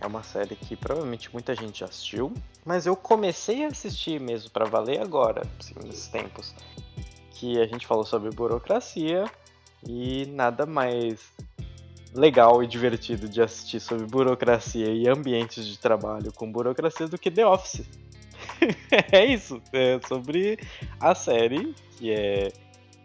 é 0.00 0.06
uma 0.06 0.22
série 0.22 0.54
que 0.54 0.76
provavelmente 0.76 1.32
muita 1.32 1.54
gente 1.54 1.80
já 1.80 1.86
assistiu, 1.86 2.32
mas 2.64 2.86
eu 2.86 2.94
comecei 2.94 3.64
a 3.64 3.68
assistir 3.68 4.20
mesmo 4.20 4.50
para 4.50 4.66
valer 4.66 5.00
agora, 5.00 5.42
assim, 5.58 5.74
nesses 5.84 6.08
tempos. 6.08 6.54
Que 7.32 7.60
a 7.60 7.66
gente 7.66 7.86
falou 7.86 8.04
sobre 8.04 8.30
burocracia 8.30 9.24
e 9.86 10.26
nada 10.26 10.64
mais 10.64 11.20
legal 12.14 12.62
e 12.62 12.66
divertido 12.66 13.28
de 13.28 13.42
assistir 13.42 13.80
sobre 13.80 14.06
burocracia 14.06 14.88
e 14.88 15.08
ambientes 15.08 15.66
de 15.66 15.78
trabalho 15.78 16.32
com 16.32 16.50
burocracia 16.50 17.08
do 17.08 17.18
que 17.18 17.30
The 17.30 17.46
Office. 17.46 17.82
é 19.12 19.24
isso. 19.24 19.60
É 19.72 20.00
sobre 20.06 20.58
a 21.00 21.14
série, 21.14 21.74
que 21.96 22.12
é 22.12 22.52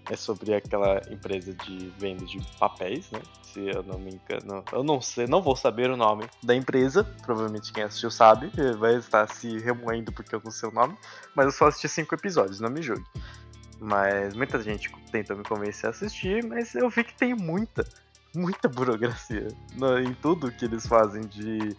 é 0.09 0.15
sobre 0.15 0.53
aquela 0.55 1.01
empresa 1.09 1.53
de 1.53 1.93
venda 1.97 2.25
de 2.25 2.39
papéis, 2.59 3.09
né? 3.11 3.21
Se 3.43 3.59
eu 3.67 3.83
não 3.83 3.99
me 3.99 4.11
engano, 4.11 4.63
eu 4.71 4.83
não 4.83 4.99
sei, 4.99 5.27
não 5.27 5.41
vou 5.41 5.55
saber 5.55 5.89
o 5.89 5.97
nome 5.97 6.25
da 6.43 6.55
empresa. 6.55 7.03
Provavelmente 7.23 7.71
quem 7.71 7.83
assistiu 7.83 8.09
sabe, 8.09 8.51
vai 8.77 8.95
estar 8.95 9.27
se 9.27 9.59
remoendo 9.59 10.11
porque 10.11 10.33
eu 10.33 10.41
não 10.43 10.51
sei 10.51 10.69
o 10.69 10.71
nome. 10.71 10.95
Mas 11.35 11.45
eu 11.45 11.51
só 11.51 11.67
assisti 11.67 11.87
cinco 11.87 12.15
episódios, 12.15 12.59
não 12.59 12.69
me 12.69 12.81
julgue. 12.81 13.05
Mas 13.79 14.35
muita 14.35 14.61
gente 14.61 14.91
tentou 15.11 15.37
me 15.37 15.43
convencer 15.43 15.87
a 15.87 15.91
assistir, 15.91 16.43
mas 16.43 16.75
eu 16.75 16.89
vi 16.89 17.03
que 17.03 17.13
tem 17.13 17.33
muita, 17.33 17.87
muita 18.35 18.67
burocracia 18.67 19.47
em 20.05 20.13
tudo 20.15 20.51
que 20.51 20.65
eles 20.65 20.85
fazem 20.85 21.21
de 21.21 21.75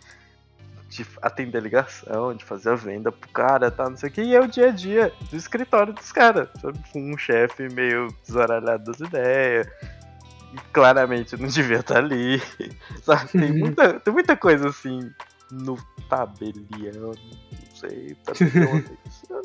de 0.90 1.06
atender 1.22 1.58
a 1.58 1.60
ligação, 1.60 2.34
de 2.34 2.44
fazer 2.44 2.70
a 2.70 2.74
venda 2.74 3.12
pro 3.12 3.30
cara, 3.30 3.70
tá, 3.70 3.88
não 3.88 3.96
sei 3.96 4.10
o 4.10 4.12
que, 4.12 4.22
e 4.22 4.34
é 4.34 4.40
o 4.40 4.48
dia 4.48 4.68
a 4.68 4.70
dia 4.70 5.12
do 5.30 5.36
escritório 5.36 5.92
dos 5.92 6.10
caras, 6.10 6.48
Com 6.92 7.12
um 7.12 7.16
chefe 7.16 7.68
meio 7.72 8.08
desaralhado 8.26 8.90
das 8.90 9.00
ideias, 9.00 9.68
e 10.52 10.58
claramente 10.72 11.36
não 11.36 11.46
devia 11.48 11.78
estar 11.78 11.94
tá 11.94 12.00
ali, 12.00 12.42
sabe? 13.02 13.30
Tem 13.30 13.52
muita, 13.52 14.00
tem 14.00 14.12
muita 14.12 14.36
coisa 14.36 14.68
assim 14.68 15.10
no 15.52 15.76
tabelião, 16.08 17.12
não 17.12 17.76
sei, 17.76 18.16
tabelião, 18.24 18.84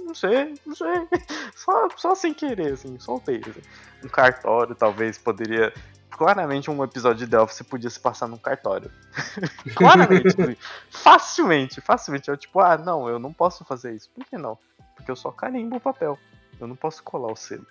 não 0.04 0.16
sei, 0.16 0.54
não 0.66 0.76
sei, 0.76 1.08
só, 1.56 1.88
só 1.96 2.16
sem 2.16 2.34
querer, 2.34 2.74
assim, 2.74 2.98
soltei. 2.98 3.42
Assim. 3.48 3.62
Um 4.04 4.10
cartório 4.10 4.74
talvez 4.74 5.20
poderia 5.20 5.72
claramente 6.16 6.72
um 6.72 6.84
episódio 6.84 7.26
de 7.26 7.32
The 7.32 7.40
Office 7.40 7.62
podia 7.64 7.90
se 7.90 8.00
passar 8.00 8.28
num 8.28 8.38
cartório. 8.38 8.92
claramente, 9.76 10.28
assim, 10.28 10.56
facilmente, 10.90 11.82
facilmente. 11.82 12.30
Eu 12.30 12.38
tipo, 12.38 12.60
ah, 12.60 12.78
não, 12.78 13.10
eu 13.10 13.20
não 13.20 13.34
posso 13.34 13.66
fazer 13.66 13.94
isso. 13.94 14.10
Por 14.16 14.26
que 14.26 14.38
não? 14.38 14.58
Porque 14.96 15.12
eu 15.12 15.16
só 15.16 15.32
carimbo 15.32 15.76
o 15.76 15.80
papel. 15.80 16.18
Eu 16.60 16.68
não 16.68 16.76
posso 16.76 17.04
colar 17.04 17.32
o 17.32 17.36
selo. 17.36 17.66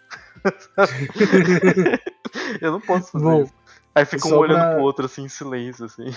eu 2.60 2.72
não 2.72 2.80
posso 2.80 3.12
fazer 3.12 3.24
Bom, 3.24 3.44
isso. 3.44 3.54
Aí 3.94 4.04
fica 4.04 4.28
um 4.28 4.36
olhando 4.36 4.58
pra... 4.58 4.74
pro 4.74 4.82
outro 4.82 5.06
assim 5.06 5.22
em 5.22 5.28
silêncio, 5.28 5.86
assim. 5.86 6.04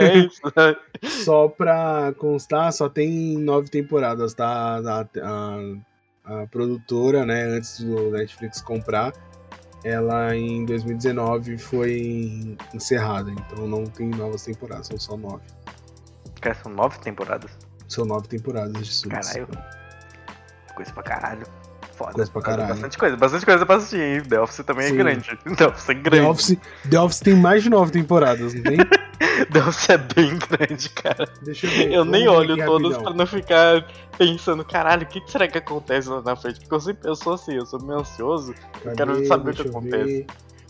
é 0.00 0.18
isso, 0.18 0.40
né? 0.44 0.74
Só 1.04 1.46
pra 1.46 2.12
constar, 2.18 2.72
só 2.72 2.88
tem 2.88 3.38
nove 3.38 3.68
temporadas, 3.68 4.34
tá? 4.34 4.78
A, 4.78 5.06
a, 5.22 6.42
a 6.42 6.46
produtora, 6.48 7.24
né, 7.24 7.44
antes 7.44 7.80
do 7.80 8.10
Netflix 8.10 8.60
comprar, 8.60 9.12
ela 9.84 10.34
em 10.34 10.64
2019 10.64 11.58
foi 11.58 12.56
encerrada, 12.74 13.30
então 13.30 13.66
não 13.66 13.84
tem 13.84 14.08
novas 14.08 14.42
temporadas, 14.42 14.88
são 14.88 14.98
só 14.98 15.16
nove. 15.16 15.44
Cara, 16.40 16.56
são 16.62 16.72
nove 16.72 16.98
temporadas? 17.00 17.50
São 17.88 18.04
nove 18.04 18.28
temporadas 18.28 18.72
de 18.82 18.92
Suits. 18.92 19.28
Caralho. 19.28 19.48
Coisa 20.74 20.92
pra 20.92 21.02
caralho. 21.02 21.46
Foda. 21.96 22.12
Coisa 22.12 22.30
pra 22.30 22.42
caralho. 22.42 22.68
Bastante 22.68 22.98
coisa, 22.98 23.16
bastante 23.16 23.46
coisa 23.46 23.66
pra 23.66 23.76
assistir, 23.76 24.00
hein? 24.00 24.22
The 24.22 24.38
Office 24.38 24.64
também 24.66 24.84
é 24.84 24.88
Sim. 24.88 24.94
é 24.94 24.98
grande. 24.98 25.38
The 25.56 25.66
Office 25.66 25.88
é 25.88 25.94
grande. 25.94 26.24
The 26.24 26.30
Office, 26.30 26.58
The 26.90 27.00
Office 27.00 27.20
tem 27.20 27.34
mais 27.34 27.62
de 27.62 27.70
nove 27.70 27.90
temporadas, 27.90 28.52
não 28.52 28.62
tem? 28.62 28.76
The 29.50 29.58
Office 29.60 29.88
é 29.88 29.96
bem 29.96 30.38
grande, 30.38 30.90
cara. 30.90 31.26
Deixa 31.42 31.66
eu 31.66 31.70
ver. 31.70 31.92
Eu 31.92 32.04
nem 32.04 32.28
olho 32.28 32.54
todas 32.66 32.92
rapidão. 32.92 33.02
pra 33.02 33.14
não 33.14 33.26
ficar 33.26 33.86
pensando, 34.18 34.62
caralho, 34.62 35.04
o 35.04 35.06
que 35.06 35.22
será 35.26 35.48
que 35.48 35.56
acontece 35.56 36.08
lá 36.08 36.20
na 36.20 36.36
frente? 36.36 36.60
Porque 36.60 36.74
eu 36.74 36.80
sempre 36.80 37.08
eu 37.08 37.16
sou 37.16 37.32
assim, 37.32 37.54
eu 37.54 37.64
sou 37.64 37.80
meio 37.80 38.00
ansioso. 38.00 38.54
Cadê? 38.84 38.90
Eu 38.90 38.96
quero 38.96 39.26
saber 39.26 39.54
Deixa 39.54 39.62
o 39.62 39.64
que 39.64 39.70
acontece. 39.70 40.04
Ver. 40.04 40.26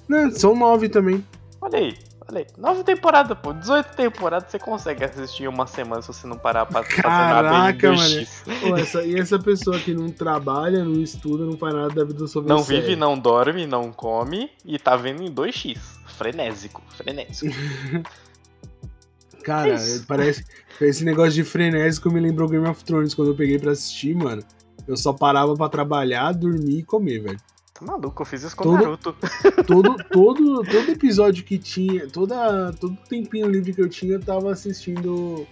Não, 0.08 0.30
são 0.30 0.54
nove 0.54 0.88
também. 0.88 1.24
Olha 1.60 1.78
aí. 1.78 1.98
Aí, 2.34 2.46
nove 2.58 2.82
temporadas, 2.82 3.38
pô. 3.38 3.52
18 3.52 3.94
temporadas 3.94 4.50
você 4.50 4.58
consegue 4.58 5.04
assistir 5.04 5.44
em 5.44 5.46
uma 5.48 5.66
semana 5.66 6.02
se 6.02 6.08
você 6.08 6.26
não 6.26 6.36
parar 6.36 6.66
pra 6.66 6.82
fazer 6.82 7.02
nada 7.06 7.70
em 7.70 7.78
2x. 7.78 8.28
Pô, 8.60 8.76
essa, 8.76 9.02
e 9.04 9.18
essa 9.18 9.38
pessoa 9.38 9.78
que 9.78 9.94
não 9.94 10.10
trabalha, 10.10 10.84
não 10.84 11.00
estuda, 11.00 11.44
não 11.44 11.56
faz 11.56 11.74
nada 11.74 11.94
da 11.94 12.04
vida 12.04 12.26
sobre 12.26 12.48
Não 12.48 12.62
vive, 12.62 12.82
série. 12.82 12.96
não 12.96 13.16
dorme, 13.18 13.66
não 13.66 13.92
come 13.92 14.50
e 14.64 14.78
tá 14.78 14.96
vendo 14.96 15.22
em 15.22 15.32
2x. 15.32 15.78
Frenésico, 16.06 16.82
frenésico. 16.88 17.54
Cara, 19.44 19.74
é 19.74 19.98
parece. 20.08 20.44
Esse 20.80 21.04
negócio 21.04 21.32
de 21.32 21.44
frenésico 21.44 22.10
me 22.10 22.18
lembrou 22.18 22.48
Game 22.48 22.68
of 22.68 22.84
Thrones 22.84 23.14
quando 23.14 23.28
eu 23.30 23.36
peguei 23.36 23.58
pra 23.58 23.70
assistir, 23.70 24.14
mano. 24.14 24.42
Eu 24.88 24.96
só 24.96 25.12
parava 25.12 25.54
pra 25.54 25.68
trabalhar, 25.68 26.32
dormir 26.32 26.80
e 26.80 26.82
comer, 26.82 27.20
velho. 27.20 27.38
Tá 27.78 27.84
maluco, 27.84 28.22
eu 28.22 28.26
fiz 28.26 28.42
isso 28.42 28.56
com 28.56 28.64
todo, 28.64 28.78
Naruto. 28.78 29.14
Todo, 29.66 29.96
todo, 30.10 30.62
todo 30.64 30.90
episódio 30.90 31.44
que 31.44 31.58
tinha, 31.58 32.08
toda, 32.08 32.72
todo 32.72 32.96
tempinho 33.08 33.48
livre 33.48 33.74
que 33.74 33.82
eu 33.82 33.88
tinha, 33.88 34.14
eu 34.14 34.20
tava 34.20 34.50
assistindo 34.50 35.46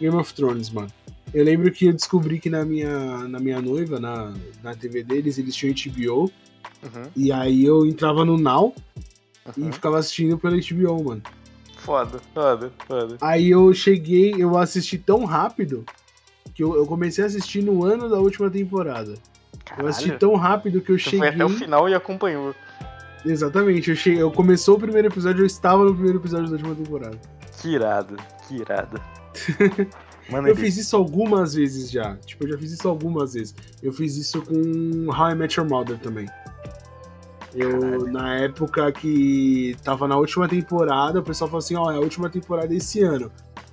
Game 0.00 0.14
of 0.14 0.32
Thrones, 0.32 0.70
mano. 0.70 0.88
Eu 1.32 1.44
lembro 1.44 1.72
que 1.72 1.86
eu 1.86 1.92
descobri 1.92 2.38
que 2.38 2.48
na 2.48 2.64
minha, 2.64 3.26
na 3.26 3.40
minha 3.40 3.60
noiva, 3.60 3.98
na, 3.98 4.32
na 4.62 4.74
TV 4.76 5.02
deles, 5.02 5.36
eles 5.36 5.56
tinham 5.56 5.74
HBO. 5.74 6.30
Uhum. 6.80 7.10
E 7.16 7.32
aí 7.32 7.64
eu 7.64 7.84
entrava 7.84 8.24
no 8.24 8.38
Now 8.38 8.72
uhum. 9.56 9.68
e 9.68 9.72
ficava 9.72 9.98
assistindo 9.98 10.38
pela 10.38 10.56
HBO, 10.56 11.02
mano. 11.02 11.22
Foda, 11.78 12.20
foda, 12.32 12.72
foda. 12.86 13.16
Aí 13.20 13.50
eu 13.50 13.74
cheguei, 13.74 14.34
eu 14.38 14.56
assisti 14.56 14.96
tão 14.96 15.24
rápido 15.24 15.84
que 16.54 16.62
eu, 16.62 16.76
eu 16.76 16.86
comecei 16.86 17.24
a 17.24 17.26
assistir 17.26 17.62
no 17.62 17.84
ano 17.84 18.08
da 18.08 18.20
última 18.20 18.48
temporada. 18.48 19.14
Caralho. 19.74 19.86
Eu 19.86 19.88
assisti 19.88 20.12
tão 20.18 20.34
rápido 20.36 20.80
que 20.80 20.92
eu 20.92 20.98
cheguei. 20.98 21.18
Foi 21.18 21.28
até 21.28 21.44
o 21.44 21.48
final 21.48 21.88
e 21.88 21.94
acompanhou. 21.94 22.54
Exatamente, 23.24 23.90
eu 23.90 23.96
cheguei, 23.96 24.20
eu 24.20 24.30
começou 24.30 24.76
o 24.76 24.78
primeiro 24.78 25.08
episódio, 25.08 25.42
eu 25.42 25.46
estava 25.46 25.82
no 25.82 25.94
primeiro 25.94 26.18
episódio 26.18 26.46
da 26.46 26.52
última 26.52 26.74
temporada. 26.74 27.18
Que 27.60 27.68
irado, 27.70 28.16
que 28.46 28.56
irado. 28.56 29.00
Mano, 30.30 30.48
eu 30.48 30.56
fiz 30.56 30.76
isso 30.76 30.96
algumas 30.96 31.54
vezes 31.54 31.90
já. 31.90 32.16
Tipo, 32.16 32.44
eu 32.44 32.52
já 32.52 32.58
fiz 32.58 32.72
isso 32.72 32.88
algumas 32.88 33.34
vezes. 33.34 33.54
Eu 33.82 33.92
fiz 33.92 34.16
isso 34.16 34.42
com 34.42 35.10
How 35.10 35.30
I 35.30 35.34
Met 35.34 35.58
Your 35.58 35.68
Mother 35.68 35.98
também. 35.98 36.26
Eu, 37.54 37.78
Caralho. 37.78 38.12
na 38.12 38.36
época 38.36 38.90
que 38.92 39.76
tava 39.84 40.08
na 40.08 40.16
última 40.16 40.48
temporada, 40.48 41.20
o 41.20 41.22
pessoal 41.22 41.48
falou 41.48 41.58
assim: 41.58 41.76
ó, 41.76 41.84
oh, 41.84 41.90
é 41.90 41.96
a 41.96 42.00
última 42.00 42.28
temporada 42.30 42.74
esse 42.74 43.00
ano. 43.02 43.30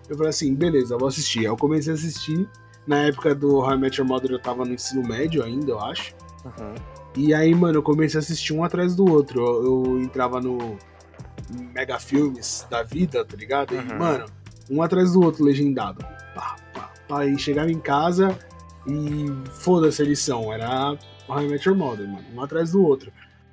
Eu 0.10 0.16
falei 0.16 0.30
assim: 0.30 0.54
beleza, 0.54 0.94
eu 0.94 1.00
vou 1.00 1.08
assistir. 1.08 1.40
Aí 1.40 1.46
eu 1.46 1.58
comecei 1.58 1.94
a 1.94 1.96
assistir. 1.96 2.48
Na 2.86 2.98
época 3.04 3.36
do 3.36 3.58
How 3.58 3.74
I 3.74 3.78
Met 3.78 4.00
Your 4.00 4.08
Mother 4.08 4.32
eu 4.32 4.40
tava 4.40 4.66
no 4.66 4.74
ensino 4.74 5.08
médio 5.08 5.44
ainda, 5.44 5.72
eu 5.72 5.80
acho. 5.80 6.14
Uhum. 6.46 6.76
E 7.16 7.34
aí, 7.34 7.54
mano, 7.54 7.80
eu 7.80 7.84
comecei 7.84 8.18
a 8.18 8.22
assistir 8.22 8.54
um 8.54 8.64
atrás 8.64 8.96
do 8.96 9.10
outro. 9.10 9.42
Eu, 9.42 9.66
eu 9.66 10.02
entrava 10.02 10.40
no 10.40 10.78
Mega 11.74 12.00
Filmes 12.00 12.66
da 12.70 12.84
vida, 12.84 13.24
tá 13.26 13.36
ligado? 13.36 13.74
Uhum. 13.74 13.82
E, 13.82 13.94
mano, 13.94 14.26
um 14.70 14.82
atrás 14.82 15.12
do 15.14 15.22
outro, 15.22 15.44
legendado. 15.44 16.04
Pá, 16.34 16.56
pá, 16.74 16.92
pá. 17.08 17.26
E 17.26 17.38
chegava 17.38 17.72
em 17.72 17.80
casa 17.80 18.38
e 18.88 19.26
foda-se 19.60 20.02
a 20.02 20.06
lição. 20.06 20.52
Era 20.52 20.98
How 21.28 21.42
I 21.42 21.48
Met 21.48 21.68
Your 21.68 21.78
Mother, 21.78 22.08
mano. 22.08 22.26
Um 22.34 22.42
atrás 22.42 22.72
do 22.72 22.84
outro. 22.84 23.12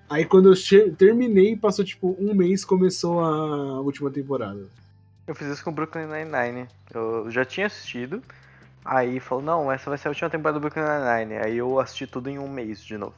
Aí 0.09 0.24
quando 0.24 0.50
eu 0.50 0.94
terminei, 0.96 1.55
passou 1.56 1.84
tipo 1.84 2.16
um 2.18 2.34
mês, 2.34 2.64
começou 2.64 3.20
a 3.20 3.80
última 3.80 4.10
temporada. 4.10 4.66
Eu 5.26 5.34
fiz 5.34 5.48
isso 5.48 5.62
com 5.62 5.72
Brooklyn 5.72 6.06
Nine-Nine. 6.06 6.68
Eu 6.94 7.30
já 7.30 7.44
tinha 7.44 7.66
assistido. 7.66 8.22
Aí 8.84 9.20
falou, 9.20 9.44
não, 9.44 9.70
essa 9.72 9.90
vai 9.90 9.98
ser 9.98 10.09
a 10.09 10.10
última 10.10 10.30
temporada 10.30 10.59
do 10.59 10.62
Brooklyn 10.62 10.84
Nine-Nine. 10.84 11.44
Aí 11.44 11.59
eu 11.59 11.78
assisti 11.78 12.06
tudo 12.06 12.28
em 12.30 12.38
um 12.38 12.48
mês 12.48 12.82
de 12.82 12.96
novo. 12.96 13.14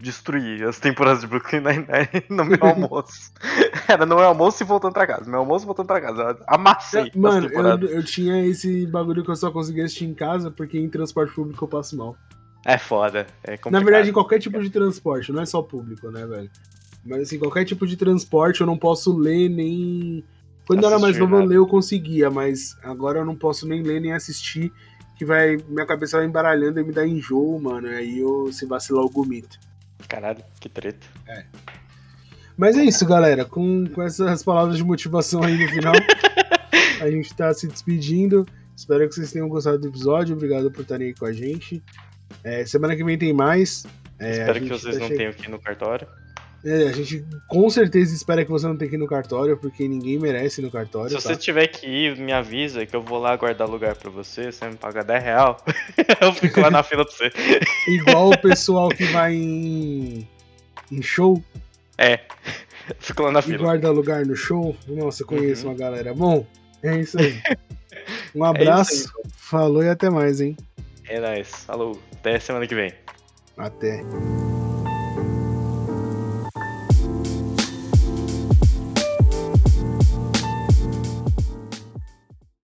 destruí 0.00 0.62
as 0.64 0.78
temporadas 0.78 1.20
de 1.20 1.26
Brooklyn 1.26 1.60
Nine-Nine 1.60 2.24
no 2.30 2.44
meu 2.44 2.58
almoço. 2.64 3.32
Era 3.86 4.06
no 4.06 4.16
meu 4.16 4.24
almoço 4.24 4.62
e 4.62 4.66
voltando 4.66 4.92
pra 4.94 5.06
casa. 5.06 5.28
Meu 5.30 5.40
almoço 5.40 5.64
e 5.64 5.66
voltando 5.66 5.86
pra 5.86 6.00
casa. 6.00 6.22
Eu 6.22 6.38
amassei. 6.46 7.12
Mano, 7.14 7.48
eu, 7.48 7.88
eu 7.88 8.04
tinha 8.04 8.46
esse 8.46 8.86
bagulho 8.86 9.22
que 9.22 9.30
eu 9.30 9.36
só 9.36 9.50
conseguia 9.50 9.84
assistir 9.84 10.06
em 10.06 10.14
casa 10.14 10.50
porque 10.50 10.78
em 10.78 10.88
transporte 10.88 11.34
público 11.34 11.64
eu 11.64 11.68
passo 11.68 11.96
mal. 11.96 12.16
É 12.64 12.78
foda. 12.78 13.26
É 13.44 13.58
Na 13.70 13.80
verdade, 13.80 14.12
qualquer 14.12 14.38
tipo 14.38 14.60
de 14.62 14.70
transporte, 14.70 15.32
não 15.32 15.42
é 15.42 15.46
só 15.46 15.62
público, 15.62 16.10
né, 16.10 16.26
velho? 16.26 16.50
Mas 17.04 17.22
assim, 17.22 17.38
qualquer 17.38 17.64
tipo 17.64 17.86
de 17.86 17.96
transporte 17.96 18.60
eu 18.60 18.66
não 18.66 18.76
posso 18.76 19.16
ler 19.16 19.48
nem 19.48 20.24
quando 20.68 20.82
eu 20.82 20.88
era 20.90 20.98
mais 20.98 21.16
novo, 21.16 21.34
eu 21.36 21.44
ler 21.46 21.56
eu 21.56 21.66
conseguia, 21.66 22.30
mas 22.30 22.76
agora 22.82 23.20
eu 23.20 23.24
não 23.24 23.34
posso 23.34 23.66
nem 23.66 23.82
ler 23.82 24.02
nem 24.02 24.12
assistir, 24.12 24.70
que 25.16 25.24
vai. 25.24 25.56
Minha 25.66 25.86
cabeça 25.86 26.18
vai 26.18 26.26
embaralhando 26.26 26.78
e 26.78 26.84
me 26.84 26.92
dá 26.92 27.06
enjoo, 27.06 27.58
mano. 27.58 27.88
E 27.88 27.94
aí 27.94 28.18
eu 28.18 28.52
se 28.52 28.66
vacilar 28.66 29.02
o 29.02 29.08
gomito. 29.08 29.58
Caralho, 30.06 30.44
que 30.60 30.68
treta. 30.68 31.06
É. 31.26 31.46
Mas 32.54 32.76
é 32.76 32.84
isso, 32.84 33.06
galera. 33.06 33.46
Com, 33.46 33.86
com 33.86 34.02
essas 34.02 34.42
palavras 34.42 34.76
de 34.76 34.84
motivação 34.84 35.42
aí 35.42 35.56
no 35.56 35.68
final, 35.70 35.94
a 37.00 37.10
gente 37.10 37.34
tá 37.34 37.54
se 37.54 37.66
despedindo. 37.66 38.46
Espero 38.76 39.08
que 39.08 39.14
vocês 39.14 39.32
tenham 39.32 39.48
gostado 39.48 39.78
do 39.78 39.88
episódio. 39.88 40.36
Obrigado 40.36 40.70
por 40.70 40.82
estarem 40.82 41.06
aí 41.06 41.14
com 41.14 41.24
a 41.24 41.32
gente. 41.32 41.82
É, 42.44 42.66
semana 42.66 42.94
que 42.94 43.02
vem 43.02 43.16
tem 43.16 43.32
mais. 43.32 43.86
É, 44.18 44.32
Espero 44.32 44.60
que 44.60 44.68
vocês 44.68 44.96
tá 44.96 45.00
não 45.00 45.08
che... 45.08 45.16
tenham 45.16 45.30
aqui 45.30 45.50
no 45.50 45.58
cartório. 45.58 46.06
É, 46.64 46.88
a 46.88 46.92
gente 46.92 47.24
com 47.46 47.70
certeza 47.70 48.14
espera 48.14 48.44
que 48.44 48.50
você 48.50 48.66
não 48.66 48.76
tenha 48.76 48.88
que 48.88 48.96
ir 48.96 48.98
no 48.98 49.06
cartório, 49.06 49.56
porque 49.56 49.86
ninguém 49.86 50.18
merece 50.18 50.60
ir 50.60 50.64
no 50.64 50.70
cartório. 50.70 51.10
Se 51.10 51.14
tá? 51.14 51.20
você 51.20 51.36
tiver 51.36 51.68
que 51.68 51.86
ir, 51.86 52.16
me 52.16 52.32
avisa 52.32 52.84
que 52.84 52.94
eu 52.96 53.02
vou 53.02 53.18
lá 53.18 53.36
guardar 53.36 53.68
lugar 53.68 53.94
pra 53.94 54.10
você, 54.10 54.50
você 54.50 54.68
me 54.68 54.76
paga 54.76 55.04
10 55.04 55.22
real, 55.22 55.64
eu 56.20 56.32
fico 56.32 56.60
lá 56.60 56.70
na 56.70 56.82
fila 56.82 57.04
pra 57.04 57.14
você. 57.14 57.30
Igual 57.88 58.30
o 58.30 58.38
pessoal 58.38 58.88
que 58.88 59.04
vai 59.04 59.34
em, 59.34 60.28
em 60.90 61.02
show. 61.02 61.42
É, 61.96 62.20
fico 62.98 63.22
lá 63.22 63.30
na 63.30 63.42
fila. 63.42 63.56
E 63.56 63.58
guarda 63.58 63.90
lugar 63.90 64.26
no 64.26 64.34
show. 64.34 64.76
Nossa, 64.88 65.22
eu 65.22 65.26
conheço 65.26 65.66
uhum. 65.66 65.72
uma 65.72 65.78
galera. 65.78 66.12
Bom, 66.12 66.44
é 66.82 66.96
isso 66.98 67.20
aí. 67.20 67.40
Um 68.34 68.44
é 68.44 68.48
abraço, 68.48 69.12
é 69.16 69.20
aí, 69.24 69.32
falou 69.36 69.82
e 69.82 69.88
até 69.88 70.10
mais, 70.10 70.40
hein? 70.40 70.56
É 71.08 71.20
nóis, 71.20 71.48
falou, 71.64 72.00
até 72.12 72.38
semana 72.40 72.66
que 72.66 72.74
vem. 72.74 72.92
Até. 73.56 74.02